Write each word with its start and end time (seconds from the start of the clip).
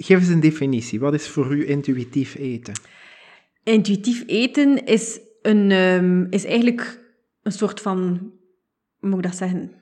Geef 0.00 0.18
eens 0.18 0.28
een 0.28 0.40
definitie. 0.40 1.00
Wat 1.00 1.14
is 1.14 1.28
voor 1.28 1.54
u 1.54 1.68
intuïtief 1.68 2.34
eten? 2.34 2.74
Intuïtief 3.62 4.24
eten 4.26 4.84
is, 4.84 5.20
een, 5.42 5.70
um, 5.70 6.26
is 6.30 6.44
eigenlijk 6.44 7.00
een 7.42 7.52
soort 7.52 7.80
van, 7.80 7.98
hoe 8.98 9.08
moet 9.08 9.18
ik 9.18 9.24
dat 9.24 9.36
zeggen? 9.36 9.72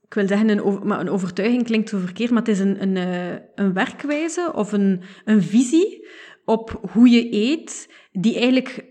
Ik 0.00 0.14
wil 0.14 0.26
zeggen, 0.26 0.48
een, 0.48 0.86
maar 0.86 1.00
een 1.00 1.08
overtuiging 1.08 1.64
klinkt 1.64 1.88
zo 1.88 1.98
verkeerd, 1.98 2.30
maar 2.30 2.42
het 2.42 2.48
is 2.48 2.58
een, 2.58 2.82
een, 2.82 2.96
uh, 2.96 3.38
een 3.54 3.72
werkwijze 3.72 4.52
of 4.54 4.72
een, 4.72 5.00
een 5.24 5.42
visie 5.42 6.08
op 6.44 6.88
hoe 6.92 7.08
je 7.08 7.34
eet, 7.34 7.90
die 8.12 8.38
eigenlijk 8.38 8.84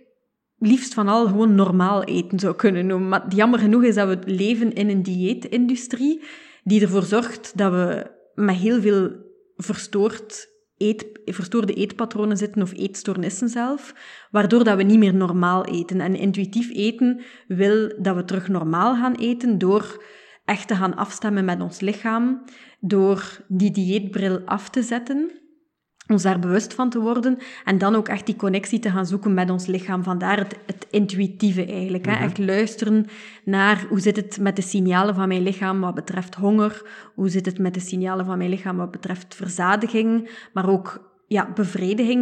liefst 0.57 0.93
van 0.93 1.07
al 1.07 1.27
gewoon 1.27 1.55
normaal 1.55 2.04
eten 2.04 2.39
zou 2.39 2.55
kunnen 2.55 2.86
noemen. 2.86 3.09
Maar 3.09 3.34
jammer 3.36 3.59
genoeg 3.59 3.84
is 3.84 3.95
dat 3.95 4.07
we 4.07 4.31
leven 4.31 4.73
in 4.73 4.89
een 4.89 5.04
dieetindustrie 5.04 6.21
die 6.63 6.81
ervoor 6.81 7.04
zorgt 7.04 7.57
dat 7.57 7.71
we 7.71 8.11
met 8.36 8.55
heel 8.55 8.81
veel 8.81 9.22
verstoord 9.57 10.51
eet, 10.77 11.19
verstoorde 11.25 11.73
eetpatronen 11.73 12.37
zitten 12.37 12.61
of 12.61 12.73
eetstoornissen 12.73 13.50
zelf, 13.50 13.93
waardoor 14.32 14.64
dat 14.64 14.78
we 14.78 14.83
niet 14.83 15.00
meer 15.00 15.15
normaal 15.15 15.65
eten. 15.65 16.01
En 16.01 16.15
intuïtief 16.15 16.69
eten 16.69 17.21
wil 17.47 17.93
dat 17.97 18.15
we 18.15 18.25
terug 18.25 18.47
normaal 18.47 18.95
gaan 18.95 19.15
eten 19.15 19.57
door 19.57 20.04
echt 20.45 20.68
te 20.68 20.75
gaan 20.75 20.95
afstemmen 20.95 21.45
met 21.45 21.61
ons 21.61 21.79
lichaam, 21.79 22.43
door 22.79 23.43
die 23.47 23.71
dieetbril 23.71 24.42
af 24.45 24.69
te 24.69 24.81
zetten 24.81 25.43
ons 26.07 26.24
daar 26.24 26.39
bewust 26.39 26.74
van 26.74 26.89
te 26.89 27.00
worden 27.00 27.38
en 27.66 27.78
dan 27.78 27.96
ook 27.96 28.07
echt 28.07 28.25
die 28.25 28.36
connectie 28.36 28.80
te 28.80 28.89
gaan 28.89 29.06
zoeken 29.06 29.34
met 29.34 29.50
ons 29.50 29.66
lichaam. 29.66 30.04
Vandaar 30.04 30.38
het, 30.38 30.57
het 30.66 30.88
intuïtieve 30.89 31.66
eigenlijk. 31.66 32.06
Hè? 32.06 32.12
Mhm. 32.12 32.23
Echt 32.23 32.38
luisteren 32.38 33.06
naar 33.45 33.86
hoe 33.89 34.00
zit 34.00 34.16
het 34.16 34.39
met 34.39 34.56
de 34.56 34.62
signalen 34.62 35.16
van 35.16 35.28
mijn 35.28 35.44
lichaam 35.44 35.80
wat 35.80 35.95
betreft 35.95 36.36
honger, 36.36 36.86
hoe 37.16 37.30
zit 37.30 37.45
het 37.45 37.59
met 37.59 37.73
de 37.73 37.80
signalen 37.80 38.26
van 38.26 38.38
mijn 38.38 38.50
lichaam 38.50 38.78
wat 38.78 38.92
betreft 38.92 39.36
verzadiging, 39.36 40.30
maar 40.53 40.70
ook 40.70 41.12
ja, 41.28 41.52
bevrediging. 41.53 42.22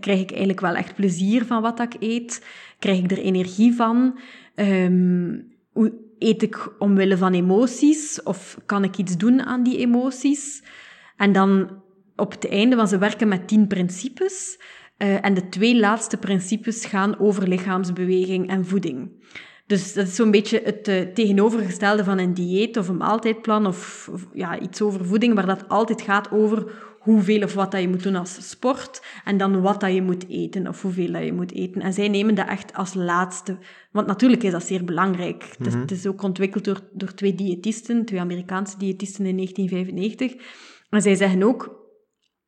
Krijg 0.00 0.20
ik 0.20 0.30
eigenlijk 0.30 0.60
wel 0.60 0.74
echt 0.74 0.94
plezier 0.94 1.44
van 1.44 1.62
wat 1.62 1.80
ik 1.80 1.96
eet? 2.00 2.46
Krijg 2.78 2.98
ik 2.98 3.10
er 3.10 3.18
energie 3.18 3.74
van? 3.74 4.18
Um, 4.54 5.54
hoe 5.72 5.92
eet 6.18 6.42
ik 6.42 6.72
omwille 6.78 7.16
van 7.16 7.34
emoties? 7.34 8.22
Of 8.22 8.58
kan 8.66 8.84
ik 8.84 8.96
iets 8.96 9.16
doen 9.16 9.42
aan 9.42 9.62
die 9.62 9.78
emoties? 9.78 10.62
En 11.16 11.32
dan 11.32 11.84
op 12.16 12.30
het 12.30 12.48
einde, 12.48 12.76
want 12.76 12.88
ze 12.88 12.98
werken 12.98 13.28
met 13.28 13.48
tien 13.48 13.66
principes. 13.66 14.60
Uh, 14.98 15.24
en 15.24 15.34
de 15.34 15.48
twee 15.48 15.78
laatste 15.78 16.16
principes 16.16 16.84
gaan 16.84 17.18
over 17.18 17.48
lichaamsbeweging 17.48 18.48
en 18.48 18.66
voeding. 18.66 19.10
Dus 19.66 19.92
dat 19.92 20.06
is 20.06 20.14
zo'n 20.14 20.30
beetje 20.30 20.60
het 20.64 20.88
uh, 20.88 21.00
tegenovergestelde 21.00 22.04
van 22.04 22.18
een 22.18 22.34
dieet 22.34 22.76
of 22.76 22.88
een 22.88 22.96
maaltijdplan 22.96 23.66
of, 23.66 24.08
of, 24.12 24.26
ja, 24.32 24.58
iets 24.58 24.82
over 24.82 25.04
voeding, 25.04 25.34
waar 25.34 25.46
dat 25.46 25.68
altijd 25.68 26.02
gaat 26.02 26.30
over 26.30 26.72
hoeveel 27.00 27.42
of 27.42 27.54
wat 27.54 27.70
dat 27.70 27.80
je 27.80 27.88
moet 27.88 28.02
doen 28.02 28.16
als 28.16 28.50
sport 28.50 29.02
en 29.24 29.36
dan 29.36 29.60
wat 29.60 29.80
dat 29.80 29.94
je 29.94 30.02
moet 30.02 30.28
eten 30.28 30.68
of 30.68 30.82
hoeveel 30.82 31.12
dat 31.12 31.24
je 31.24 31.32
moet 31.32 31.52
eten. 31.52 31.82
En 31.82 31.92
zij 31.92 32.08
nemen 32.08 32.34
dat 32.34 32.48
echt 32.48 32.74
als 32.74 32.94
laatste, 32.94 33.58
want 33.92 34.06
natuurlijk 34.06 34.42
is 34.42 34.52
dat 34.52 34.64
zeer 34.64 34.84
belangrijk. 34.84 35.42
Mm 35.42 35.48
-hmm. 35.48 35.64
het, 35.64 35.74
is, 35.74 35.80
het, 35.80 35.90
is, 35.90 36.06
ook 36.06 36.22
ontwikkeld 36.22 36.64
door, 36.64 36.80
door 36.92 37.14
twee 37.14 37.34
diëtisten, 37.34 38.04
twee 38.04 38.20
Amerikaanse 38.20 38.78
diëtisten 38.78 39.26
in 39.26 39.36
1995. 39.36 40.34
En 40.90 41.02
zij 41.02 41.14
zeggen 41.14 41.42
ook, 41.42 41.85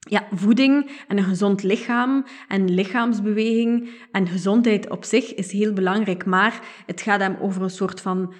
ja, 0.08 0.26
voeding 0.32 0.90
en 1.08 1.18
een 1.18 1.24
gezond 1.24 1.62
lichaam 1.62 2.24
en 2.48 2.74
lichaamsbeweging 2.74 3.88
en 4.12 4.26
gezondheid 4.26 4.90
op 4.90 5.04
zich 5.04 5.34
is 5.34 5.52
heel 5.52 5.72
belangrijk. 5.72 6.24
Maar 6.24 6.60
het 6.86 7.00
gaat 7.00 7.20
hem 7.20 7.36
over 7.40 7.62
een 7.62 7.70
soort 7.70 8.00
van 8.00 8.32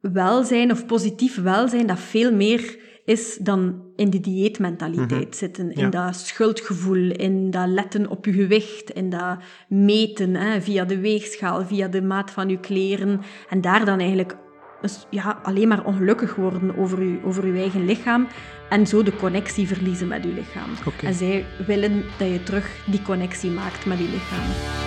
welzijn 0.00 0.70
of 0.70 0.86
positief 0.86 1.42
welzijn 1.42 1.86
dat 1.86 2.00
veel 2.00 2.32
meer 2.32 2.78
is 3.04 3.36
dan 3.36 3.82
in 3.96 4.10
de 4.10 4.20
dieetmentaliteit 4.20 5.28
mhm. 5.28 5.36
zitten. 5.36 5.72
In 5.72 5.90
dat 5.90 6.16
schuldgevoel, 6.16 7.10
in 7.10 7.50
dat 7.50 7.68
letten 7.68 8.08
op 8.08 8.24
je 8.24 8.32
gewicht, 8.32 8.90
in 8.90 9.10
dat 9.10 9.38
meten 9.68 10.34
hè, 10.34 10.60
via 10.60 10.84
de 10.84 11.00
weegschaal, 11.00 11.64
via 11.64 11.88
de 11.88 12.02
maat 12.02 12.30
van 12.30 12.48
je 12.48 12.60
kleren. 12.60 13.20
En 13.48 13.60
daar 13.60 13.84
dan 13.84 13.98
eigenlijk 13.98 14.36
dus 14.80 15.06
ja, 15.10 15.38
alleen 15.42 15.68
maar 15.68 15.84
ongelukkig 15.84 16.34
worden 16.34 16.78
over 16.78 16.98
uw, 16.98 17.18
over 17.24 17.44
uw 17.44 17.56
eigen 17.56 17.84
lichaam 17.84 18.26
en 18.68 18.86
zo 18.86 19.02
de 19.02 19.16
connectie 19.16 19.66
verliezen 19.66 20.08
met 20.08 20.24
uw 20.24 20.34
lichaam. 20.34 20.70
En 21.02 21.14
zij 21.14 21.46
willen 21.66 22.04
dat 22.18 22.28
je 22.28 22.42
terug 22.42 22.84
die 22.86 23.02
connectie 23.02 23.50
maakt 23.50 23.86
met 23.86 23.98
uw 23.98 24.10
lichaam. 24.10 24.78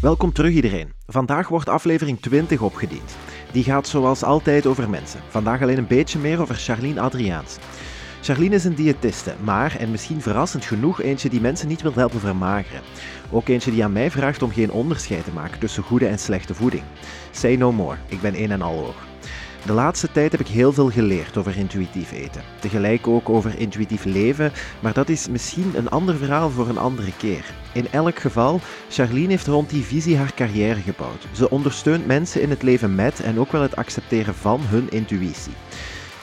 Welkom 0.00 0.32
terug 0.32 0.52
iedereen. 0.52 0.92
Vandaag 1.06 1.48
wordt 1.48 1.68
aflevering 1.68 2.20
20 2.20 2.60
opgediend. 2.60 3.16
Die 3.52 3.64
gaat 3.64 3.88
zoals 3.88 4.22
altijd 4.22 4.66
over 4.66 4.90
mensen. 4.90 5.20
Vandaag 5.28 5.62
alleen 5.62 5.78
een 5.78 5.86
beetje 5.86 6.18
meer 6.18 6.40
over 6.40 6.54
Charlene 6.54 7.00
Adriaans. 7.00 7.56
Charlene 8.22 8.54
is 8.54 8.64
een 8.64 8.74
diëtiste, 8.74 9.34
maar, 9.40 9.76
en 9.78 9.90
misschien 9.90 10.20
verrassend 10.20 10.64
genoeg, 10.64 11.00
eentje 11.00 11.28
die 11.28 11.40
mensen 11.40 11.68
niet 11.68 11.82
wil 11.82 11.94
helpen 11.94 12.20
vermageren. 12.20 12.82
Ook 13.30 13.48
eentje 13.48 13.70
die 13.70 13.84
aan 13.84 13.92
mij 13.92 14.10
vraagt 14.10 14.42
om 14.42 14.52
geen 14.52 14.70
onderscheid 14.70 15.24
te 15.24 15.32
maken 15.32 15.58
tussen 15.58 15.82
goede 15.82 16.06
en 16.06 16.18
slechte 16.18 16.54
voeding. 16.54 16.82
Say 17.30 17.56
no 17.56 17.72
more, 17.72 17.96
ik 18.08 18.20
ben 18.20 18.42
een 18.42 18.50
en 18.50 18.62
al 18.62 18.74
oor. 18.74 19.09
De 19.66 19.72
laatste 19.72 20.12
tijd 20.12 20.32
heb 20.32 20.40
ik 20.40 20.46
heel 20.46 20.72
veel 20.72 20.90
geleerd 20.90 21.36
over 21.36 21.56
intuïtief 21.56 22.12
eten. 22.12 22.42
Tegelijk 22.60 23.06
ook 23.06 23.28
over 23.28 23.58
intuïtief 23.58 24.04
leven, 24.04 24.52
maar 24.80 24.92
dat 24.92 25.08
is 25.08 25.28
misschien 25.28 25.72
een 25.74 25.88
ander 25.88 26.16
verhaal 26.16 26.50
voor 26.50 26.68
een 26.68 26.78
andere 26.78 27.12
keer. 27.16 27.44
In 27.72 27.86
elk 27.90 28.18
geval, 28.18 28.60
Charlene 28.88 29.28
heeft 29.28 29.46
rond 29.46 29.70
die 29.70 29.84
visie 29.84 30.16
haar 30.16 30.34
carrière 30.34 30.80
gebouwd. 30.80 31.26
Ze 31.32 31.50
ondersteunt 31.50 32.06
mensen 32.06 32.42
in 32.42 32.50
het 32.50 32.62
leven 32.62 32.94
met 32.94 33.20
en 33.20 33.38
ook 33.38 33.52
wel 33.52 33.62
het 33.62 33.76
accepteren 33.76 34.34
van 34.34 34.60
hun 34.60 34.90
intuïtie. 34.90 35.52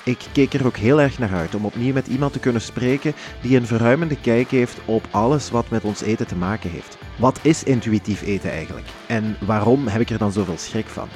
Ik 0.03 0.25
keek 0.31 0.53
er 0.53 0.65
ook 0.65 0.77
heel 0.77 1.01
erg 1.01 1.19
naar 1.19 1.33
uit 1.33 1.55
om 1.55 1.65
opnieuw 1.65 1.93
met 1.93 2.07
iemand 2.07 2.33
te 2.33 2.39
kunnen 2.39 2.61
spreken 2.61 3.13
die 3.41 3.57
een 3.57 3.65
verruimende 3.65 4.19
kijk 4.21 4.51
heeft 4.51 4.77
op 4.85 5.07
alles 5.11 5.49
wat 5.49 5.69
met 5.69 5.83
ons 5.83 6.01
eten 6.01 6.27
te 6.27 6.35
maken 6.35 6.69
heeft. 6.69 6.97
Wat 7.17 7.39
is 7.41 7.63
intuïtief 7.63 8.21
eten 8.21 8.51
eigenlijk? 8.51 8.87
En 9.07 9.37
waarom 9.45 9.87
heb 9.87 10.01
ik 10.01 10.09
er 10.09 10.17
dan 10.17 10.31
zoveel 10.31 10.57
schrik 10.57 10.87
van? 10.87 11.07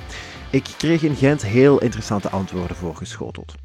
Ik 0.52 0.64
kreeg 0.78 1.04
in 1.04 1.16
Gent 1.16 1.46
heel 1.46 1.82
interessante 1.82 2.30
antwoorden 2.30 2.76
voorgeschoteld. 2.76 3.56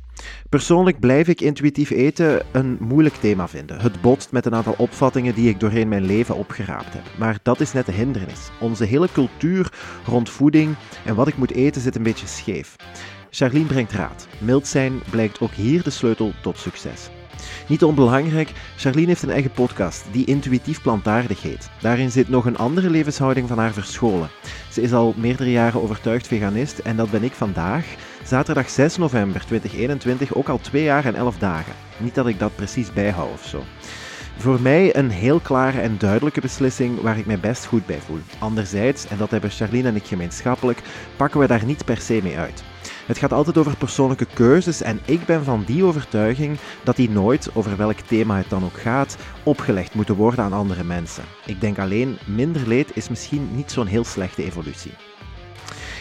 Persoonlijk 0.49 1.01
blijf 1.01 1.29
ik 1.29 1.41
intuïtief 1.41 1.91
eten 1.91 2.43
een 2.53 2.77
moeilijk 2.81 3.15
thema 3.15 3.49
vinden. 3.49 3.81
Het 3.81 4.01
botst 4.01 4.33
met 4.33 4.47
een 4.47 4.55
aantal 4.55 4.75
opvattingen 4.79 5.35
die 5.35 5.49
ik 5.49 5.61
doorheen 5.61 5.89
mijn 5.89 6.05
leven 6.05 6.37
opgeraapt 6.37 6.93
heb. 6.93 7.03
Maar 7.19 7.39
dat 7.43 7.61
is 7.61 7.73
net 7.73 7.87
de 7.87 7.93
hindernis. 7.93 8.51
Onze 8.61 8.85
hele 8.85 9.09
cultuur 9.13 9.73
rond 10.05 10.31
voeding 10.31 10.75
en 11.05 11.15
wat 11.15 11.29
ik 11.29 11.37
moet 11.37 11.53
eten 11.53 11.81
zit 11.81 11.97
een 11.97 12.03
beetje 12.03 12.27
scheef. 12.27 12.77
Charlene 13.31 13.67
brengt 13.67 13.93
raad. 13.93 14.29
Mild 14.39 14.67
zijn 14.67 15.01
blijkt 15.11 15.41
ook 15.41 15.53
hier 15.53 15.83
de 15.83 15.91
sleutel 15.91 16.33
tot 16.43 16.59
succes. 16.59 17.11
Niet 17.69 17.85
onbelangrijk, 17.85 18.53
Charlene 18.77 19.07
heeft 19.07 19.23
een 19.23 19.31
eigen 19.31 19.51
podcast 19.51 20.05
die 20.11 20.27
Intuïtief 20.27 20.83
Plantaardig 20.83 21.43
heet. 21.43 21.71
Daarin 21.81 22.11
zit 22.11 22.29
nog 22.29 22.45
een 22.45 22.57
andere 22.57 22.91
levenshouding 22.91 23.49
van 23.49 23.59
haar 23.59 23.73
verscholen. 23.73 24.29
Ze 24.71 24.83
is 24.83 24.93
al 24.93 25.15
meerdere 25.17 25.51
jaren 25.51 25.83
overtuigd 25.83 26.27
veganist 26.27 26.79
en 26.79 26.97
dat 26.97 27.11
ben 27.11 27.23
ik 27.23 27.33
vandaag, 27.33 27.87
zaterdag 28.25 28.71
6 28.71 28.97
november 28.97 29.45
2021, 29.47 30.35
ook 30.35 30.49
al 30.49 30.59
twee 30.59 30.83
jaar 30.83 31.05
en 31.05 31.15
elf 31.15 31.39
dagen. 31.39 31.73
Niet 31.99 32.15
dat 32.15 32.27
ik 32.27 32.39
dat 32.39 32.57
precies 32.57 32.93
bijhoud 32.93 33.33
of 33.33 33.45
zo. 33.45 33.63
Voor 34.39 34.61
mij 34.61 34.97
een 34.97 35.11
heel 35.11 35.41
klare 35.41 35.81
en 35.81 35.99
duidelijke 35.99 36.41
beslissing 36.41 37.01
waar 37.01 37.19
ik 37.19 37.27
mij 37.27 37.41
best 37.41 37.65
goed 37.65 37.87
bij 37.87 38.01
voel. 38.01 38.21
Anderzijds, 38.39 39.07
en 39.09 39.17
dat 39.17 39.31
hebben 39.31 39.51
Charlene 39.51 39.89
en 39.89 39.97
ik 39.97 40.07
gemeenschappelijk, 40.07 40.83
pakken 41.17 41.41
we 41.41 41.47
daar 41.47 41.65
niet 41.65 41.85
per 41.85 41.99
se 41.99 42.21
mee 42.23 42.39
uit. 42.39 42.63
Het 43.07 43.19
gaat 43.19 43.33
altijd 43.33 43.59
over 43.59 43.77
persoonlijke 43.77 44.27
keuzes 44.35 44.83
en 44.83 45.01
ik 45.05 45.27
ben 45.27 45.45
van 45.45 45.63
die 45.67 45.85
overtuiging 45.85 46.59
dat 46.85 46.97
die 46.97 47.11
nooit, 47.11 47.49
over 47.55 47.77
welk 47.77 47.99
thema 47.99 48.37
het 48.37 48.51
dan 48.51 48.65
ook 48.65 48.81
gaat, 48.81 49.17
opgelegd 49.43 49.95
moeten 49.95 50.15
worden 50.15 50.45
aan 50.45 50.53
andere 50.53 50.85
mensen. 50.85 51.25
Ik 51.45 51.61
denk 51.61 51.79
alleen, 51.79 52.19
minder 52.25 52.69
leed 52.69 52.97
is 52.97 53.09
misschien 53.09 53.49
niet 53.55 53.71
zo'n 53.71 53.87
heel 53.87 54.05
slechte 54.05 54.45
evolutie. 54.45 54.93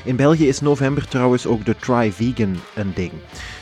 In 0.04 0.16
België 0.16 0.48
is 0.48 0.62
november 0.62 1.08
trouwens 1.08 1.46
ook 1.46 1.66
de 1.66 1.76
Try 1.76 2.12
Vegan 2.12 2.56
een 2.76 2.92
ding. 2.96 3.12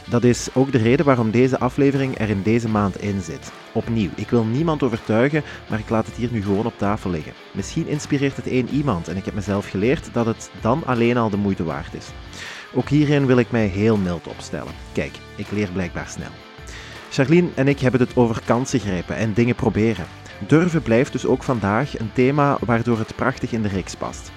Dat 0.10 0.24
is 0.24 0.50
ook 0.54 0.72
de 0.72 0.78
reden 0.78 1.06
waarom 1.06 1.32
deze 1.32 1.60
aflevering 1.60 2.20
er 2.20 2.30
in 2.30 2.42
deze 2.42 2.70
maand 2.70 3.02
in 3.02 3.22
zit. 3.22 3.52
Opnieuw, 3.74 4.10
ik 4.16 4.30
wil 4.30 4.44
niemand 4.44 4.84
overtuigen, 4.84 5.44
maar 5.70 5.80
ik 5.80 5.90
laat 5.90 6.06
het 6.06 6.16
hier 6.16 6.32
nu 6.32 6.44
gewoon 6.44 6.66
op 6.66 6.78
tafel 6.78 7.10
liggen. 7.10 7.34
Misschien 7.52 7.88
inspireert 7.88 8.36
het 8.36 8.48
één 8.48 8.70
iemand 8.70 9.08
en 9.08 9.18
ik 9.18 9.26
heb 9.26 9.34
mezelf 9.34 9.70
geleerd 9.70 10.10
dat 10.14 10.26
het 10.26 10.50
dan 10.62 10.86
alleen 10.86 11.18
al 11.18 11.30
de 11.30 11.38
moeite 11.38 11.64
waard 11.64 11.94
is. 11.94 12.08
Ook 12.76 12.90
hierin 12.90 13.26
wil 13.26 13.38
ik 13.38 13.52
mij 13.52 13.66
heel 13.66 13.98
mild 13.98 14.28
opstellen. 14.28 14.74
Kijk, 14.92 15.12
ik 15.36 15.52
leer 15.52 15.70
blijkbaar 15.74 16.08
snel. 16.08 16.32
Charlene 17.10 17.50
en 17.56 17.68
ik 17.68 17.80
hebben 17.80 18.00
het 18.00 18.16
over 18.16 18.42
kansen 18.46 18.80
grijpen 18.80 19.16
en 19.16 19.34
dingen 19.34 19.56
proberen. 19.56 20.06
Durven 20.48 20.82
blijft 20.82 21.12
dus 21.12 21.26
ook 21.26 21.44
vandaag 21.44 22.00
een 22.00 22.14
thema 22.14 22.58
waardoor 22.66 22.98
het 22.98 23.16
prachtig 23.16 23.52
in 23.52 23.62
de 23.62 23.68
reeks 23.68 23.96
past. 23.96 24.32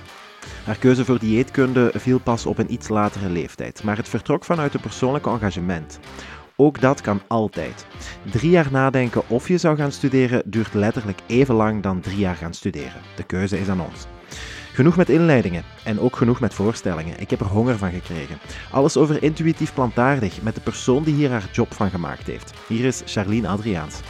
Haar 0.64 0.78
keuze 0.78 1.04
voor 1.04 1.18
dieetkunde 1.18 1.90
viel 1.94 2.18
pas 2.18 2.46
op 2.46 2.58
een 2.58 2.72
iets 2.72 2.88
latere 2.88 3.28
leeftijd, 3.28 3.82
maar 3.82 3.96
het 3.96 4.08
vertrok 4.08 4.44
vanuit 4.44 4.74
een 4.74 4.80
persoonlijk 4.80 5.26
engagement. 5.26 5.98
Ook 6.56 6.80
dat 6.80 7.00
kan 7.00 7.20
altijd. 7.26 7.86
Drie 8.30 8.50
jaar 8.50 8.68
nadenken 8.70 9.28
of 9.28 9.48
je 9.48 9.58
zou 9.58 9.76
gaan 9.76 9.92
studeren 9.92 10.42
duurt 10.46 10.74
letterlijk 10.74 11.20
even 11.26 11.54
lang 11.54 11.82
dan 11.82 12.00
drie 12.00 12.18
jaar 12.18 12.36
gaan 12.36 12.54
studeren. 12.54 13.00
De 13.16 13.22
keuze 13.22 13.60
is 13.60 13.68
aan 13.68 13.80
ons. 13.80 14.06
Genoeg 14.76 14.96
met 14.96 15.08
inleidingen 15.08 15.62
en 15.84 16.00
ook 16.00 16.16
genoeg 16.16 16.40
met 16.40 16.54
voorstellingen. 16.54 17.20
Ik 17.20 17.30
heb 17.30 17.40
er 17.40 17.46
honger 17.46 17.78
van 17.78 17.90
gekregen. 17.90 18.38
Alles 18.70 18.96
over 18.96 19.22
intuïtief 19.22 19.74
plantaardig 19.74 20.42
met 20.42 20.54
de 20.54 20.60
persoon 20.60 21.02
die 21.02 21.14
hier 21.14 21.30
haar 21.30 21.48
job 21.52 21.74
van 21.74 21.90
gemaakt 21.90 22.26
heeft. 22.26 22.52
Hier 22.68 22.84
is 22.84 23.02
Charlene 23.06 23.48
Adriaans. 23.48 24.00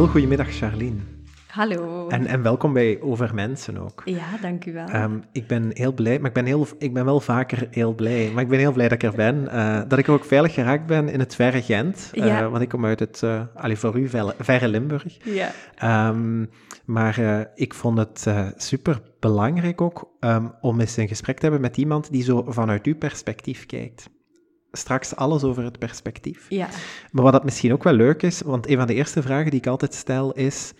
Heel 0.00 0.08
goedemiddag, 0.08 0.56
Charlene. 0.56 0.98
Hallo. 1.46 2.08
En, 2.08 2.26
en 2.26 2.42
welkom 2.42 2.72
bij 2.72 3.00
Over 3.00 3.34
Mensen 3.34 3.78
ook. 3.78 4.02
Ja, 4.04 4.26
dank 4.40 4.64
u 4.64 4.72
wel. 4.72 4.86
Ehm, 4.86 5.18
ik 5.32 5.46
ben 5.46 5.70
heel 5.74 5.92
blij, 5.92 6.18
maar 6.18 6.28
ik 6.28 6.34
ben, 6.34 6.44
heel, 6.44 6.66
ik 6.78 6.92
ben 6.92 7.04
wel 7.04 7.20
vaker 7.20 7.68
heel 7.70 7.94
blij. 7.94 8.30
Maar 8.34 8.42
ik 8.42 8.48
ben 8.48 8.58
heel 8.58 8.72
blij 8.72 8.88
dat 8.88 9.02
ik 9.02 9.10
er 9.10 9.16
ben. 9.16 9.44
Uh, 9.44 9.80
dat 9.88 9.98
ik 9.98 10.08
ook 10.08 10.24
veilig 10.24 10.54
geraakt 10.54 10.86
ben 10.86 11.08
in 11.08 11.18
het 11.18 11.34
verre 11.34 11.62
Gent. 11.62 12.10
Uh, 12.14 12.26
ja. 12.26 12.48
Want 12.48 12.62
ik 12.62 12.68
kom 12.68 12.84
uit 12.84 13.00
het, 13.00 13.20
uh, 13.24 13.42
allee, 13.54 13.76
voor 13.76 13.98
u, 13.98 14.08
verre 14.38 14.68
Limburg. 14.68 15.18
Ja. 15.24 16.08
Um, 16.08 16.50
maar 16.84 17.48
ik 17.54 17.74
vond 17.74 17.98
het 17.98 18.26
super 18.56 19.00
belangrijk 19.18 19.80
ook 19.80 20.10
um, 20.20 20.52
om 20.60 20.80
eens 20.80 20.96
een 20.96 21.08
gesprek 21.08 21.36
te 21.36 21.42
hebben 21.42 21.60
met 21.60 21.76
iemand 21.76 22.10
die 22.12 22.22
zo 22.22 22.44
vanuit 22.48 22.86
uw 22.86 22.96
perspectief 22.96 23.66
kijkt 23.66 24.10
straks 24.72 25.16
alles 25.16 25.44
over 25.44 25.64
het 25.64 25.78
perspectief. 25.78 26.46
Ja. 26.48 26.68
Maar 27.10 27.24
wat 27.24 27.32
dat 27.32 27.44
misschien 27.44 27.72
ook 27.72 27.82
wel 27.82 27.92
leuk 27.92 28.22
is, 28.22 28.40
want 28.40 28.68
een 28.68 28.76
van 28.76 28.86
de 28.86 28.94
eerste 28.94 29.22
vragen 29.22 29.50
die 29.50 29.60
ik 29.60 29.66
altijd 29.66 29.94
stel 29.94 30.32
is 30.32 30.72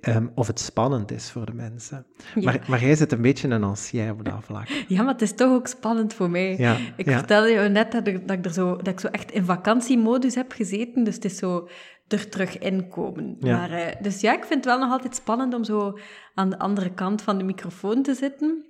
um, 0.00 0.30
of 0.34 0.46
het 0.46 0.60
spannend 0.60 1.10
is 1.10 1.30
voor 1.30 1.46
de 1.46 1.54
mensen. 1.54 2.06
Ja. 2.34 2.42
Maar, 2.44 2.64
maar 2.68 2.80
jij 2.80 2.94
zit 2.94 3.12
een 3.12 3.22
beetje 3.22 3.48
een 3.48 3.64
ancien 3.64 4.10
op 4.10 4.24
dat 4.24 4.44
vlak. 4.44 4.68
Ja, 4.88 5.02
maar 5.02 5.12
het 5.12 5.22
is 5.22 5.34
toch 5.34 5.52
ook 5.52 5.66
spannend 5.66 6.14
voor 6.14 6.30
mij. 6.30 6.56
Ja. 6.58 6.76
Ik 6.96 7.10
vertelde 7.10 7.48
je 7.48 7.68
net 7.68 7.92
dat 7.92 8.06
ik, 8.06 8.28
dat, 8.28 8.38
ik 8.38 8.44
er 8.44 8.52
zo, 8.52 8.76
dat 8.76 8.86
ik 8.86 9.00
zo 9.00 9.06
echt 9.08 9.30
in 9.30 9.44
vakantiemodus 9.44 10.34
heb 10.34 10.52
gezeten, 10.52 11.04
dus 11.04 11.14
het 11.14 11.24
is 11.24 11.36
zo 11.36 11.68
er 12.08 12.28
terug 12.28 12.58
inkomen. 12.58 13.36
Ja. 13.40 13.56
Maar, 13.56 13.70
uh, 13.70 13.86
dus 14.00 14.20
ja, 14.20 14.32
ik 14.32 14.44
vind 14.44 14.54
het 14.54 14.64
wel 14.64 14.78
nog 14.78 14.90
altijd 14.90 15.14
spannend 15.14 15.54
om 15.54 15.64
zo 15.64 15.98
aan 16.34 16.50
de 16.50 16.58
andere 16.58 16.94
kant 16.94 17.22
van 17.22 17.38
de 17.38 17.44
microfoon 17.44 18.02
te 18.02 18.14
zitten. 18.14 18.64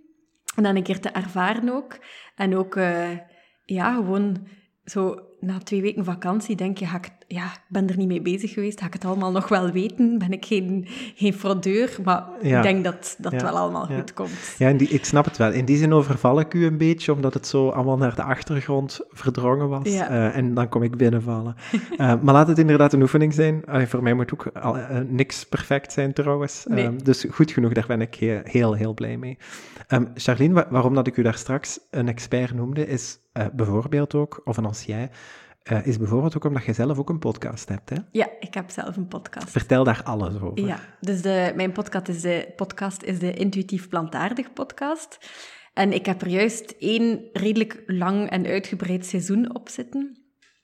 En 0.57 0.63
dan 0.63 0.77
een 0.77 0.83
keer 0.83 1.01
te 1.01 1.09
ervaren 1.09 1.69
ook. 1.69 1.99
En 2.35 2.57
ook... 2.57 2.77
Uh, 2.77 3.09
ja, 3.67 3.95
gewoon 3.95 4.47
zo 4.85 5.21
na 5.41 5.59
twee 5.59 5.83
weken 5.83 6.05
vakantie 6.05 6.57
denk 6.57 6.79
je, 6.79 6.87
ga 6.87 6.97
ik, 6.97 7.11
ja, 7.29 7.45
ik 7.45 7.61
ben 7.69 7.89
er 7.89 7.97
niet 7.97 8.09
mee 8.09 8.23
bezig 8.23 8.53
geweest, 8.53 8.81
ga 8.81 8.87
ik 8.87 8.93
het 8.93 9.05
allemaal 9.05 9.33
nog 9.33 9.49
wel 9.49 9.71
weten? 9.71 10.19
Ben 10.19 10.33
ik 10.33 10.45
geen, 10.45 10.85
geen 11.15 11.35
fraudeur? 11.35 11.97
Maar 12.05 12.25
ik 12.41 12.63
denk 12.63 12.85
dat 12.85 13.17
dat 13.19 13.33
wel 13.33 13.57
allemaal 13.59 13.87
goed 13.87 14.15
komt. 14.15 14.55
Ja, 14.59 14.73
die, 14.73 14.89
ik 14.89 15.05
snap 15.05 15.25
het 15.25 15.37
wel. 15.37 15.53
In 15.53 15.65
die 15.65 15.77
zin 15.77 15.93
overval 15.93 16.41
ik 16.41 16.55
u 16.55 16.67
een 16.67 16.79
beetje, 16.79 17.13
omdat 17.13 17.35
het 17.35 17.47
zo 17.47 17.69
allemaal 17.69 17.97
naar 17.97 18.15
de 18.15 18.23
achtergrond 18.23 19.01
verdrongen 19.11 19.69
was. 19.69 19.87
Uh, 19.87 20.37
en 20.37 20.55
dan 20.55 20.69
kom 20.69 20.83
ik 20.83 20.97
binnenvallen. 20.97 21.55
uh, 21.73 21.99
maar 22.23 22.35
laat 22.35 22.49
het 22.49 22.59
inderdaad 22.59 22.93
een 22.93 23.03
oefening 23.03 23.35
zijn. 23.35 23.65
Allee, 23.65 23.87
voor 23.87 24.03
mij 24.03 24.15
moet 24.15 24.33
ook 24.33 24.47
al, 24.47 24.77
uh, 24.77 24.87
niks 25.09 25.45
perfect 25.45 25.93
zijn 25.93 26.13
trouwens. 26.13 26.65
Nee. 26.69 26.97
dus 26.97 27.27
goed 27.31 27.51
genoeg, 27.51 27.73
daar 27.73 27.87
ben 27.87 28.01
ik 28.01 28.15
heel, 28.15 28.41
heel, 28.45 28.75
heel 28.75 28.95
blij 28.95 29.17
mee. 29.17 29.39
Um, 29.89 30.11
Charlene, 30.15 30.67
waarom 30.71 30.95
dat 30.95 31.07
ik 31.07 31.17
u 31.17 31.23
daar 31.23 31.35
straks 31.35 31.79
een 31.91 32.09
expert 32.09 32.55
noemde, 32.55 32.87
is 32.87 33.19
bijvoorbeeld 33.53 34.15
ook, 34.15 34.41
of 34.45 34.57
een 34.57 34.65
ancien, 34.65 35.11
uh, 35.71 35.87
is 35.87 35.99
bijvoorbeeld 35.99 36.37
ook 36.37 36.45
omdat 36.45 36.65
je 36.65 36.73
zelf 36.73 36.99
ook 36.99 37.09
een 37.09 37.19
podcast 37.19 37.69
hebt, 37.69 37.91
hè? 37.91 37.97
Ja, 38.13 38.29
ik 38.41 38.55
heb 38.55 38.71
zelf 38.71 38.97
een 38.97 39.09
podcast. 39.09 39.51
Vertel 39.51 39.85
daar 39.85 40.03
alles 40.05 40.41
over. 40.41 40.67
Ja, 40.67 40.81
dus 41.01 41.23
de, 41.23 41.53
mijn 41.57 41.73
podcast 41.73 42.09
is, 42.09 42.21
de, 42.21 42.53
podcast 42.57 43.03
is 43.03 43.19
de 43.19 43.33
Intuïtief 43.33 43.89
Plantaardig 43.89 44.53
podcast. 44.53 45.19
En 45.75 45.93
ik 45.93 46.07
heb 46.07 46.23
er 46.23 46.29
juist 46.29 46.75
één 46.79 47.21
redelijk 47.33 47.83
lang 47.87 48.31
en 48.31 48.47
uitgebreid 48.47 49.07
seizoen 49.07 49.55
op 49.55 49.69
zitten. 49.69 50.19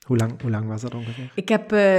Hoe 0.05 0.17
lang, 0.17 0.41
hoe 0.41 0.51
lang 0.51 0.67
was 0.67 0.81
dat 0.81 0.93
ongeveer? 0.93 1.31
Ik 1.35 1.49
heb 1.49 1.73
uh, 1.73 1.97